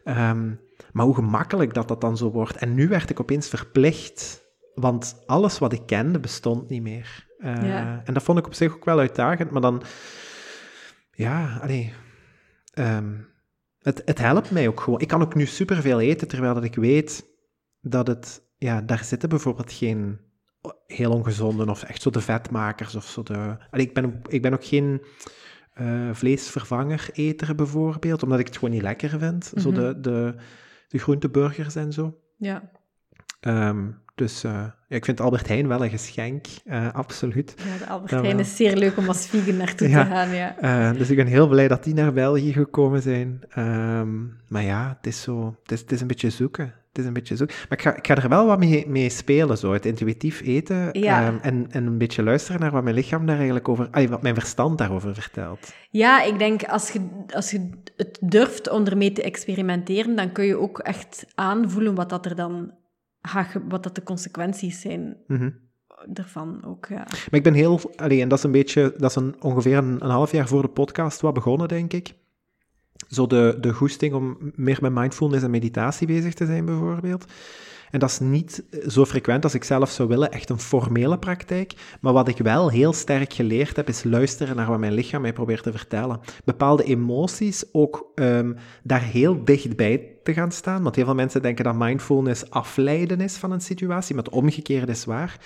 Ehm, 0.04 0.52
maar 0.94 1.06
hoe 1.06 1.16
gemakkelijk 1.16 1.74
dat 1.74 1.88
dat 1.88 2.02
dan 2.02 2.18
zo 2.18 2.32
wordt. 2.32 2.56
En 2.58 2.74
nu 2.74 2.88
werd 2.88 3.10
ik 3.10 3.20
opeens 3.20 3.48
verplicht, 3.50 4.42
want 4.76 5.24
alles 5.26 5.60
wat 5.60 5.74
ik 5.74 5.86
kende 5.86 6.20
bestond 6.20 6.70
niet 6.70 6.82
meer. 6.82 7.28
Eh, 7.38 7.68
Ja. 7.68 8.02
En 8.06 8.14
dat 8.14 8.24
vond 8.24 8.38
ik 8.40 8.46
op 8.46 8.54
zich 8.54 8.74
ook 8.76 8.86
wel 8.86 9.00
uitdagend, 9.00 9.52
maar 9.52 9.62
dan, 9.62 9.84
ja, 11.12 11.58
allee, 11.62 11.94
ehm, 12.74 13.14
het, 13.80 14.02
het 14.06 14.18
helpt 14.20 14.52
mij 14.52 14.68
ook 14.68 14.80
gewoon. 14.80 15.00
Ik 15.00 15.08
kan 15.08 15.22
ook 15.22 15.36
nu 15.36 15.46
superveel 15.46 16.00
eten, 16.00 16.28
terwijl 16.28 16.54
dat 16.54 16.64
ik 16.64 16.76
weet 16.76 17.26
dat 17.82 18.08
het, 18.08 18.42
ja, 18.58 18.82
daar 18.82 19.04
zitten 19.04 19.30
bijvoorbeeld 19.30 19.72
geen 19.72 20.20
heel 20.88 21.12
ongezonde 21.12 21.66
of 21.70 21.84
echt 21.84 22.02
zo 22.02 22.10
de 22.10 22.22
vetmakers 22.22 22.96
of 22.96 23.06
zo 23.06 23.24
de... 23.24 23.34
Allee, 23.72 23.86
ik, 23.86 23.94
ben, 23.94 24.06
ook- 24.06 24.28
ik 24.28 24.42
ben 24.42 24.54
ook 24.54 24.66
geen 24.66 25.04
eh, 25.74 26.10
vleesvervanger 26.14 27.10
eter 27.14 27.56
bijvoorbeeld, 27.56 28.24
omdat 28.24 28.40
ik 28.40 28.46
het 28.46 28.56
gewoon 28.58 28.74
niet 28.74 28.82
lekker 28.84 29.10
vind. 29.20 29.52
Zo 29.56 29.72
Mhm. 29.72 29.80
de, 29.80 30.00
de, 30.00 30.36
de 30.94 31.00
groenteburgers 31.00 31.76
en 31.76 31.94
zo. 31.94 32.18
Ja. 32.38 32.70
Ehm, 33.40 33.86
dus 34.16 34.44
eh, 34.44 34.66
ik 34.88 35.06
vind 35.06 35.22
Albert 35.22 35.48
Heijn 35.48 35.68
wel 35.68 35.84
een 35.84 35.90
geschenk, 35.90 36.46
eh, 36.66 36.94
absoluut. 36.94 37.54
ja, 37.58 37.78
de 37.78 37.88
Albert 37.92 38.12
Dat 38.12 38.22
Heijn 38.22 38.40
is 38.40 38.56
zeer 38.56 38.76
leuk 38.76 38.98
om 38.98 39.08
als 39.08 39.28
vegan 39.28 39.58
naartoe 39.58 39.90
Ja. 39.90 40.04
te 40.04 40.10
gaan, 40.10 40.30
ja. 40.30 40.58
Eh, 40.58 40.98
dus 40.98 41.10
ik 41.10 41.16
ben 41.16 41.28
heel 41.28 41.48
blij 41.48 41.68
dat 41.68 41.84
die 41.84 41.94
naar 41.94 42.14
België 42.14 42.54
gekomen 42.54 43.02
zijn. 43.02 43.42
Ehm, 43.50 44.24
maar 44.48 44.64
ja, 44.64 44.96
het 44.98 45.08
is 45.08 45.22
zo, 45.22 45.58
het 45.64 45.72
is, 45.72 45.80
het 45.80 45.92
is 45.92 46.02
een 46.02 46.08
beetje 46.08 46.30
zoeken. 46.30 46.74
Het 46.94 47.02
is 47.02 47.08
een 47.08 47.14
beetje 47.14 47.36
zoeken. 47.36 47.56
Maar 47.70 47.78
ik 47.78 47.84
ga, 47.84 47.96
ik 47.96 48.08
ga 48.08 48.16
er 48.16 48.30
wel 48.30 48.46
wat 48.46 48.60
mee, 48.60 48.88
mee 48.88 49.10
spelen, 49.10 49.58
zo. 49.58 49.74
Het 49.74 49.86
intuïtief 49.86 50.42
eten. 50.42 50.90
Ja. 51.00 51.26
ehm, 51.26 51.38
en, 51.42 51.68
en 51.72 51.86
een 51.86 51.98
beetje 51.98 52.24
luisteren 52.24 52.62
naar 52.62 52.72
wat 52.72 52.84
mijn 52.84 52.96
lichaam 52.96 53.26
daar 53.26 53.36
eigenlijk 53.36 53.68
over... 53.70 53.90
wat 54.10 54.22
mijn 54.22 54.34
verstand 54.34 54.78
daarover 54.78 55.14
vertelt. 55.14 55.74
Ja, 55.90 56.24
ik 56.24 56.40
denk 56.40 56.64
als 56.64 56.92
je, 56.92 57.10
als 57.30 57.52
je 57.52 57.70
het 57.98 58.18
durft 58.22 58.70
om 58.70 58.86
ermee 58.86 59.12
te 59.12 59.24
experimenteren, 59.24 60.16
dan 60.16 60.32
kun 60.32 60.46
je 60.46 60.58
ook 60.58 60.80
echt 60.80 61.26
aanvoelen 61.36 61.96
wat 61.96 62.10
dat 62.10 62.26
er 62.26 62.36
dan 62.36 62.72
wat 63.70 63.84
dat 63.84 63.96
de 63.96 64.04
consequenties 64.04 64.82
zijn 64.82 65.18
Mhm. 65.28 65.50
ervan 66.14 66.66
ook. 66.66 66.86
Ja. 66.90 66.96
Maar 66.96 67.28
ik 67.32 67.44
ben 67.44 67.54
heel... 67.54 67.80
Allee, 67.96 68.22
en 68.22 68.28
dat 68.30 68.38
is 68.38 68.44
een 68.44 68.52
beetje... 68.52 68.94
Dat 68.98 69.10
is 69.10 69.16
een, 69.16 69.36
ongeveer 69.40 69.78
een, 69.78 70.04
een 70.04 70.10
half 70.10 70.32
jaar 70.32 70.48
voor 70.48 70.62
de 70.62 70.68
podcast 70.68 71.22
wat 71.22 71.34
begonnen, 71.34 71.68
denk 71.68 71.94
ik. 71.94 72.14
Zo 73.08 73.28
de, 73.28 73.58
de 73.62 73.74
goesting 73.74 74.14
om 74.14 74.38
meer 74.56 74.78
met 74.82 74.94
mindfulness 74.94 75.44
en 75.44 75.52
meditatie 75.52 76.08
bezig 76.08 76.34
te 76.34 76.46
zijn, 76.46 76.66
bijvoorbeeld. 76.66 77.26
En 77.94 78.00
dat 78.00 78.10
is 78.10 78.20
niet 78.20 78.64
zo 78.88 79.06
frequent 79.06 79.44
als 79.44 79.54
ik 79.54 79.64
zelf 79.64 79.90
zou 79.90 80.08
willen, 80.10 80.32
echt 80.32 80.50
een 80.50 80.60
formele 80.60 81.18
praktijk. 81.18 81.74
Maar 82.02 82.14
wat 82.14 82.28
ik 82.28 82.38
wel 82.38 82.70
heel 82.70 82.94
sterk 82.94 83.34
geleerd 83.34 83.76
heb, 83.76 83.88
is 83.88 84.04
luisteren 84.04 84.56
naar 84.56 84.68
wat 84.70 84.80
mijn 84.80 84.94
lichaam 84.94 85.22
mij 85.22 85.34
probeert 85.34 85.64
te 85.64 85.72
vertellen. 85.72 86.20
Bepaalde 86.46 86.84
emoties 86.84 87.66
ook 87.72 88.12
ehm, 88.16 88.54
daar 88.84 89.02
heel 89.02 89.44
dichtbij 89.44 90.13
te 90.24 90.34
gaan 90.34 90.52
staan. 90.52 90.84
Want 90.84 90.96
heel 90.96 91.06
veel 91.06 91.16
mensen 91.16 91.42
denken 91.42 91.64
dat 91.64 91.76
mindfulness 91.76 92.50
afleiden 92.50 93.22
is 93.22 93.38
van 93.38 93.52
een 93.52 93.62
situatie, 93.62 94.16
maar 94.16 94.24
het 94.24 94.34
omgekeerde 94.34 94.92
is 94.92 95.06
waar. 95.06 95.38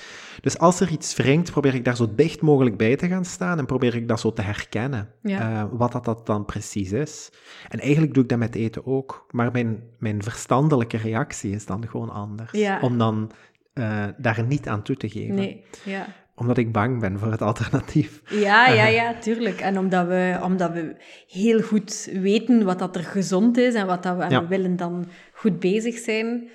Dus 0.41 0.57
als 0.57 0.79
er 0.79 0.89
iets 0.91 1.15
wringt, 1.15 1.51
probeer 1.51 1.75
ik 1.75 1.85
daar 1.85 1.95
zo 1.95 2.07
dicht 2.15 2.41
mogelijk 2.41 2.77
bij 2.77 2.95
te 2.95 3.07
gaan 3.07 3.25
staan 3.25 3.57
en 3.57 3.65
probeer 3.65 3.95
ik 3.95 4.07
dat 4.07 4.19
zo 4.19 4.33
te 4.33 4.41
herkennen, 4.41 5.09
Ja. 5.21 5.39
eh, 5.61 5.65
wat 5.71 5.91
dat, 5.91 6.05
dat 6.05 6.25
dan 6.25 6.45
precies 6.45 6.91
is. 6.91 7.29
En 7.69 7.79
eigenlijk 7.79 8.13
doe 8.13 8.23
ik 8.23 8.29
dat 8.29 8.39
met 8.39 8.55
eten 8.55 8.85
ook, 8.85 9.25
maar 9.31 9.51
mijn, 9.51 9.83
mijn 9.99 10.23
verstandelijke 10.23 10.97
reactie 10.97 11.51
is 11.51 11.65
dan 11.65 11.87
gewoon 11.87 12.09
anders. 12.09 12.51
Ja. 12.51 12.79
Om 12.81 12.97
dan 12.97 13.31
eh, 13.73 14.05
daar 14.17 14.43
niet 14.47 14.67
aan 14.67 14.81
toe 14.81 14.95
te 14.97 15.09
geven. 15.09 15.35
Nee, 15.35 15.63
ja. 15.85 16.05
Omdat 16.39 16.57
ik 16.57 16.71
bang 16.71 16.99
ben 16.99 17.19
voor 17.19 17.31
het 17.31 17.41
alternatief. 17.41 18.21
Ja, 18.29 18.67
ja, 18.67 18.85
ja, 18.85 19.13
tuurlijk. 19.13 19.59
En 19.59 19.77
omdat 19.77 20.07
we, 20.07 20.39
omdat 20.43 20.71
we 20.71 20.95
heel 21.27 21.61
goed 21.61 22.09
weten 22.13 22.65
wat 22.65 22.79
dat 22.79 22.95
er 22.95 23.03
gezond 23.03 23.57
is 23.57 23.73
en 23.73 23.87
wat 23.87 24.03
dat 24.03 24.17
we, 24.17 24.23
en 24.23 24.29
Ja. 24.29 24.41
we 24.41 24.47
willen 24.47 24.75
dan 24.75 25.05
goed 25.33 25.59
bezig 25.59 25.97
zijn. 25.97 26.49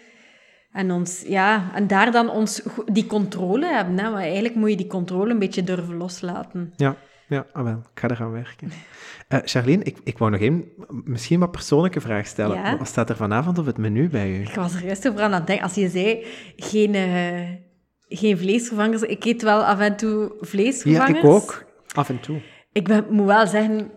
En, 0.72 0.90
ons, 0.90 1.24
ja, 1.26 1.70
en 1.74 1.86
daar 1.86 2.12
dan 2.12 2.30
ons, 2.30 2.62
die 2.92 3.06
controle 3.06 3.66
hebben. 3.66 3.98
Hè? 3.98 4.10
Maar 4.10 4.22
eigenlijk 4.22 4.54
moet 4.54 4.70
je 4.70 4.76
die 4.76 4.86
controle 4.86 5.30
een 5.32 5.38
beetje 5.38 5.62
durven 5.62 5.96
loslaten. 5.96 6.72
Ja, 6.76 6.96
ja 7.28 7.46
ah, 7.52 7.64
wel, 7.64 7.82
ik 7.94 8.00
ga 8.00 8.10
eraan 8.10 8.32
werken. 8.32 8.70
Eh 9.28 9.38
Charlene, 9.44 9.84
ik, 9.84 9.96
ik 10.04 10.18
wou 10.18 10.30
nog 10.30 10.40
één, 10.40 10.64
misschien 10.88 11.40
wat 11.40 11.50
persoonlijke 11.50 12.00
vraag 12.00 12.26
stellen. 12.26 12.56
Ja? 12.56 12.76
Wat 12.78 12.86
staat 12.86 13.10
er 13.10 13.16
vanavond 13.16 13.58
op 13.58 13.66
het 13.66 13.78
menu 13.78 14.08
bij 14.08 14.30
u? 14.30 14.40
Ik 14.40 14.54
was 14.54 14.74
er 14.74 14.84
juist 14.84 15.08
over 15.08 15.20
aan 15.20 15.32
het 15.32 15.46
denken. 15.46 15.64
Als 15.64 15.74
je 15.74 15.88
zei, 15.88 16.26
geen, 16.56 16.94
eh, 16.94 17.48
geen 18.16 18.38
vleesvervangers. 18.38 19.02
Ik 19.02 19.24
eet 19.24 19.42
wel 19.42 19.64
af 19.64 19.80
en 19.80 19.96
toe 19.96 20.32
vleesvervangers. 20.40 21.20
Ja, 21.22 21.28
ik 21.28 21.34
ook. 21.34 21.64
Af 21.94 22.08
en 22.08 22.20
toe. 22.20 22.40
Ik 22.72 22.84
ben, 22.84 23.06
moet 23.10 23.26
wel 23.26 23.46
zeggen, 23.46 23.90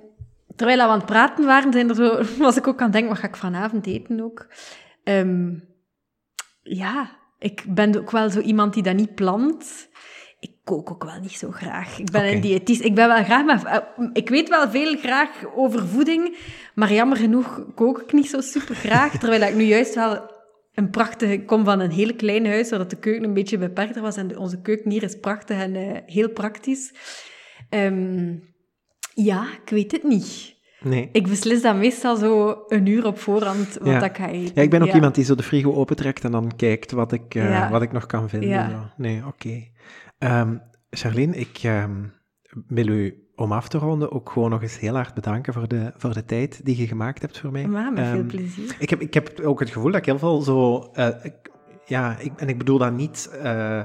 terwijl 0.55 0.77
we 0.77 0.83
aan 0.83 0.97
het 0.97 1.05
praten 1.05 1.45
waren, 1.45 1.73
zijn 1.73 1.89
er 1.89 1.95
zo, 1.95 2.23
was 2.43 2.57
ik 2.57 2.67
ook 2.67 2.77
aan 2.79 2.83
het 2.83 2.93
denken, 2.93 3.11
wat 3.11 3.19
ga 3.19 3.27
ik 3.27 3.35
vanavond 3.35 3.87
eten 3.87 4.21
ook? 4.21 4.47
Ehm, 5.03 5.53
ja, 6.61 7.09
ik 7.39 7.63
ben 7.67 7.97
ook 7.97 8.11
wel 8.11 8.29
zo 8.29 8.39
iemand 8.39 8.73
die 8.73 8.83
dat 8.83 8.95
niet 8.95 9.15
plant. 9.15 9.89
Ik 10.39 10.51
kook 10.63 10.91
ook 10.91 11.03
wel 11.03 11.19
niet 11.19 11.37
zo 11.37 11.51
graag. 11.51 11.99
Ik 11.99 12.11
ben 12.11 12.31
een 12.31 12.41
diëtist. 12.41 12.81
Ik 12.81 12.95
ben 12.95 13.07
wel 13.07 13.23
graag, 13.23 13.45
maar 13.45 13.65
eh, 13.65 14.07
ik 14.13 14.29
weet 14.29 14.49
wel 14.49 14.69
veel 14.69 14.97
graag 14.97 15.29
over 15.55 15.87
voeding, 15.87 16.37
maar 16.75 16.93
jammer 16.93 17.17
genoeg 17.17 17.65
kook 17.75 18.01
ik 18.01 18.13
niet 18.13 18.29
zo 18.29 18.41
super 18.41 18.75
graag. 18.75 19.17
terwijl 19.17 19.41
ik 19.41 19.55
nu 19.55 19.63
juist 19.63 19.95
wel 19.95 20.34
een 20.75 20.89
prachtige... 20.89 21.31
Ik 21.31 21.45
kom 21.45 21.65
van 21.65 21.79
een 21.79 21.91
heel 21.91 22.15
klein 22.15 22.45
huis, 22.45 22.69
waar 22.69 22.87
de 22.87 22.95
keuken 22.95 23.23
een 23.23 23.33
beetje 23.33 23.57
beperkter 23.57 24.01
was. 24.01 24.17
En 24.17 24.37
onze 24.37 24.61
keuken 24.61 24.91
hier 24.91 25.03
is 25.03 25.19
prachtig 25.19 25.57
en 25.57 25.75
eh, 25.75 26.01
heel 26.05 26.29
praktisch. 26.29 26.93
Ehm, 27.69 28.33
ja, 29.13 29.47
ik 29.63 29.69
weet 29.69 29.91
het 29.91 30.03
niet. 30.03 30.53
Nee. 30.79 31.09
Ik 31.11 31.27
beslis 31.27 31.61
dat 31.61 31.75
meestal 31.75 32.15
zo 32.15 32.63
een 32.67 32.85
uur 32.85 33.05
op 33.05 33.19
voorhand 33.19 33.77
wat 33.81 33.87
Ja. 33.87 34.03
ik 34.03 34.17
ga 34.17 34.29
eten. 34.29 34.51
Ja, 34.55 34.61
ik 34.61 34.69
ben 34.69 34.81
ook 34.81 34.93
iemand 34.93 35.15
die 35.15 35.23
zo 35.23 35.35
de 35.35 35.43
frigo 35.43 35.73
opentrekt 35.73 36.23
en 36.23 36.31
dan 36.31 36.55
kijkt 36.55 36.91
wat 36.91 37.11
ik, 37.11 37.35
eh, 37.35 37.49
Ja. 37.49 37.69
wat 37.69 37.81
ik 37.81 37.91
nog 37.91 38.05
kan 38.05 38.29
vinden. 38.29 38.93
Nee, 38.97 39.25
oké. 39.25 39.67
Ehm, 40.17 40.57
Charlene, 40.89 41.35
ik 41.35 41.59
ehm, 41.63 42.03
wil 42.67 42.87
u 42.87 43.24
om 43.35 43.51
af 43.51 43.67
te 43.67 43.77
ronden 43.77 44.11
ook 44.11 44.29
gewoon 44.31 44.49
nog 44.49 44.61
eens 44.61 44.79
heel 44.79 44.93
hard 44.95 45.13
bedanken 45.13 45.53
voor 45.53 45.67
de, 45.67 45.91
voor 45.97 46.13
de 46.13 46.25
tijd 46.25 46.59
die 46.63 46.77
je 46.77 46.87
gemaakt 46.87 47.21
hebt 47.21 47.39
voor 47.39 47.51
mij. 47.51 47.67
Maar 47.67 47.93
met 47.93 48.05
veel 48.05 48.13
Ehm, 48.17 48.25
plezier. 48.27 48.75
Ik 48.79 48.89
heb, 48.89 49.01
ik 49.01 49.13
heb 49.13 49.39
ook 49.43 49.59
het 49.59 49.69
gevoel 49.69 49.91
dat 49.91 49.99
ik 49.99 50.05
heel 50.05 50.19
veel 50.19 50.41
zo... 50.41 50.89
eh, 50.93 51.07
ik- 51.23 51.33
ja, 51.85 52.15
ik, 52.19 52.31
en 52.37 52.47
ik 52.49 52.57
bedoel 52.57 52.77
dat 52.77 52.91
niet 52.93 53.29
eh, 53.43 53.79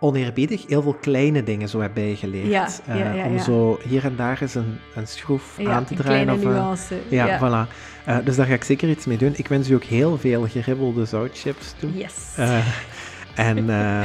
oneerbiedig, 0.00 0.64
heel 0.66 0.82
veel 0.82 0.94
kleine 1.00 1.42
dingen 1.42 1.68
zo 1.68 1.80
heb 1.80 1.94
bijgeleerd. 1.94 2.46
Ja, 2.48 2.68
Eh, 2.86 2.98
ja, 2.98 3.12
ja, 3.12 3.24
om 3.26 3.38
zo 3.38 3.78
hier 3.88 4.04
en 4.04 4.16
daar 4.16 4.38
eens 4.42 4.54
een, 4.54 4.78
een 4.94 5.06
schroef 5.06 5.58
aan 5.66 5.84
te 5.84 5.94
draaien. 5.94 6.30
of, 6.30 6.38
eh, 6.42 6.44
nuance. 6.48 6.94
ja, 7.08 7.38
voilà. 7.38 7.72
Eh, 8.04 8.16
dus 8.24 8.36
daar 8.36 8.46
ga 8.46 8.54
ik 8.54 8.64
zeker 8.64 8.88
iets 8.88 9.06
mee 9.06 9.18
doen. 9.18 9.32
Ik 9.36 9.48
wens 9.48 9.70
u 9.70 9.74
ook 9.74 9.82
heel 9.84 10.18
veel 10.18 10.46
geribbelde 10.48 11.04
zoutchips 11.04 11.74
toe. 11.78 11.92
Yes. 11.98 12.14
Eh, 12.36 12.66
en 13.38 13.70
eh, 13.70 14.00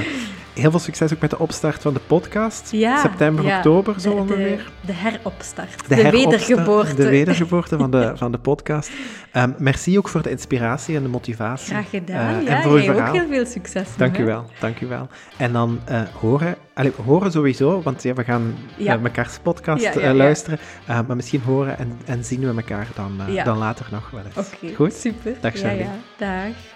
heel 0.53 0.72
veel 0.72 0.80
succes 0.80 1.14
ook 1.14 1.19
met 1.19 1.30
de 1.30 1.39
opstart 1.39 1.81
van 1.81 1.93
de 1.93 1.99
podcast. 2.07 2.72
ja, 2.72 2.97
September, 3.01 3.45
ja. 3.45 3.57
oktober, 3.57 3.99
zo 3.99 4.10
de, 4.15 4.22
ongeveer. 4.22 4.57
De, 4.57 4.85
de 4.85 4.93
heropstart. 4.93 5.80
De 5.80 5.95
De, 5.95 5.95
heropstart, 5.95 6.31
wedergeboorte. 6.31 6.95
De 6.95 7.10
wedergeboorte 7.10 7.77
van 7.77 7.91
de, 7.91 8.11
van 8.15 8.31
de 8.31 8.38
podcast. 8.38 8.91
Ehm, 9.31 9.51
merci 9.57 9.97
ook 9.97 10.07
voor 10.10 10.22
de 10.22 10.30
inspiratie 10.30 10.95
en 10.95 11.03
de 11.03 11.10
motivatie. 11.10 11.73
Graag 11.73 11.89
gedaan. 11.89 12.35
Eh, 12.39 12.45
ja, 12.45 12.55
en 12.55 12.64
voor 12.64 12.81
jij 12.81 12.95
ook 13.07 13.14
heel 13.14 13.27
veel 13.27 13.45
succes. 13.45 13.88
Dank 13.97 14.18
u 14.18 14.26
wel, 14.26 14.45
dank 14.60 14.81
u 14.81 14.88
wel. 14.88 15.07
En 15.38 15.53
dan 15.53 15.80
eh, 15.85 16.01
horen, 16.19 16.55
allee, 16.73 16.91
horen 17.05 17.31
sowieso, 17.31 17.81
want 17.81 18.03
ja, 18.03 18.14
we 18.14 18.23
gaan 18.23 18.55
Ja. 18.77 18.97
mekaars 18.97 19.38
podcast 19.41 19.95
luisteren. 19.95 20.60
Maar 20.88 21.15
misschien 21.15 21.41
horen 21.41 21.77
en, 21.77 21.99
en 22.05 22.23
zien 22.26 22.39
we 22.39 22.47
elkaar 22.55 22.88
dan, 22.95 23.22
dan 23.43 23.57
later 23.57 23.85
nog 23.91 24.10
wel 24.11 24.22
eens. 24.35 24.47
Oké, 24.53 24.76
Goed? 24.76 24.93
super. 24.93 25.34
Dag, 25.41 25.53
ja, 25.53 25.60
Charlie. 25.60 25.88
Dag. 26.18 26.73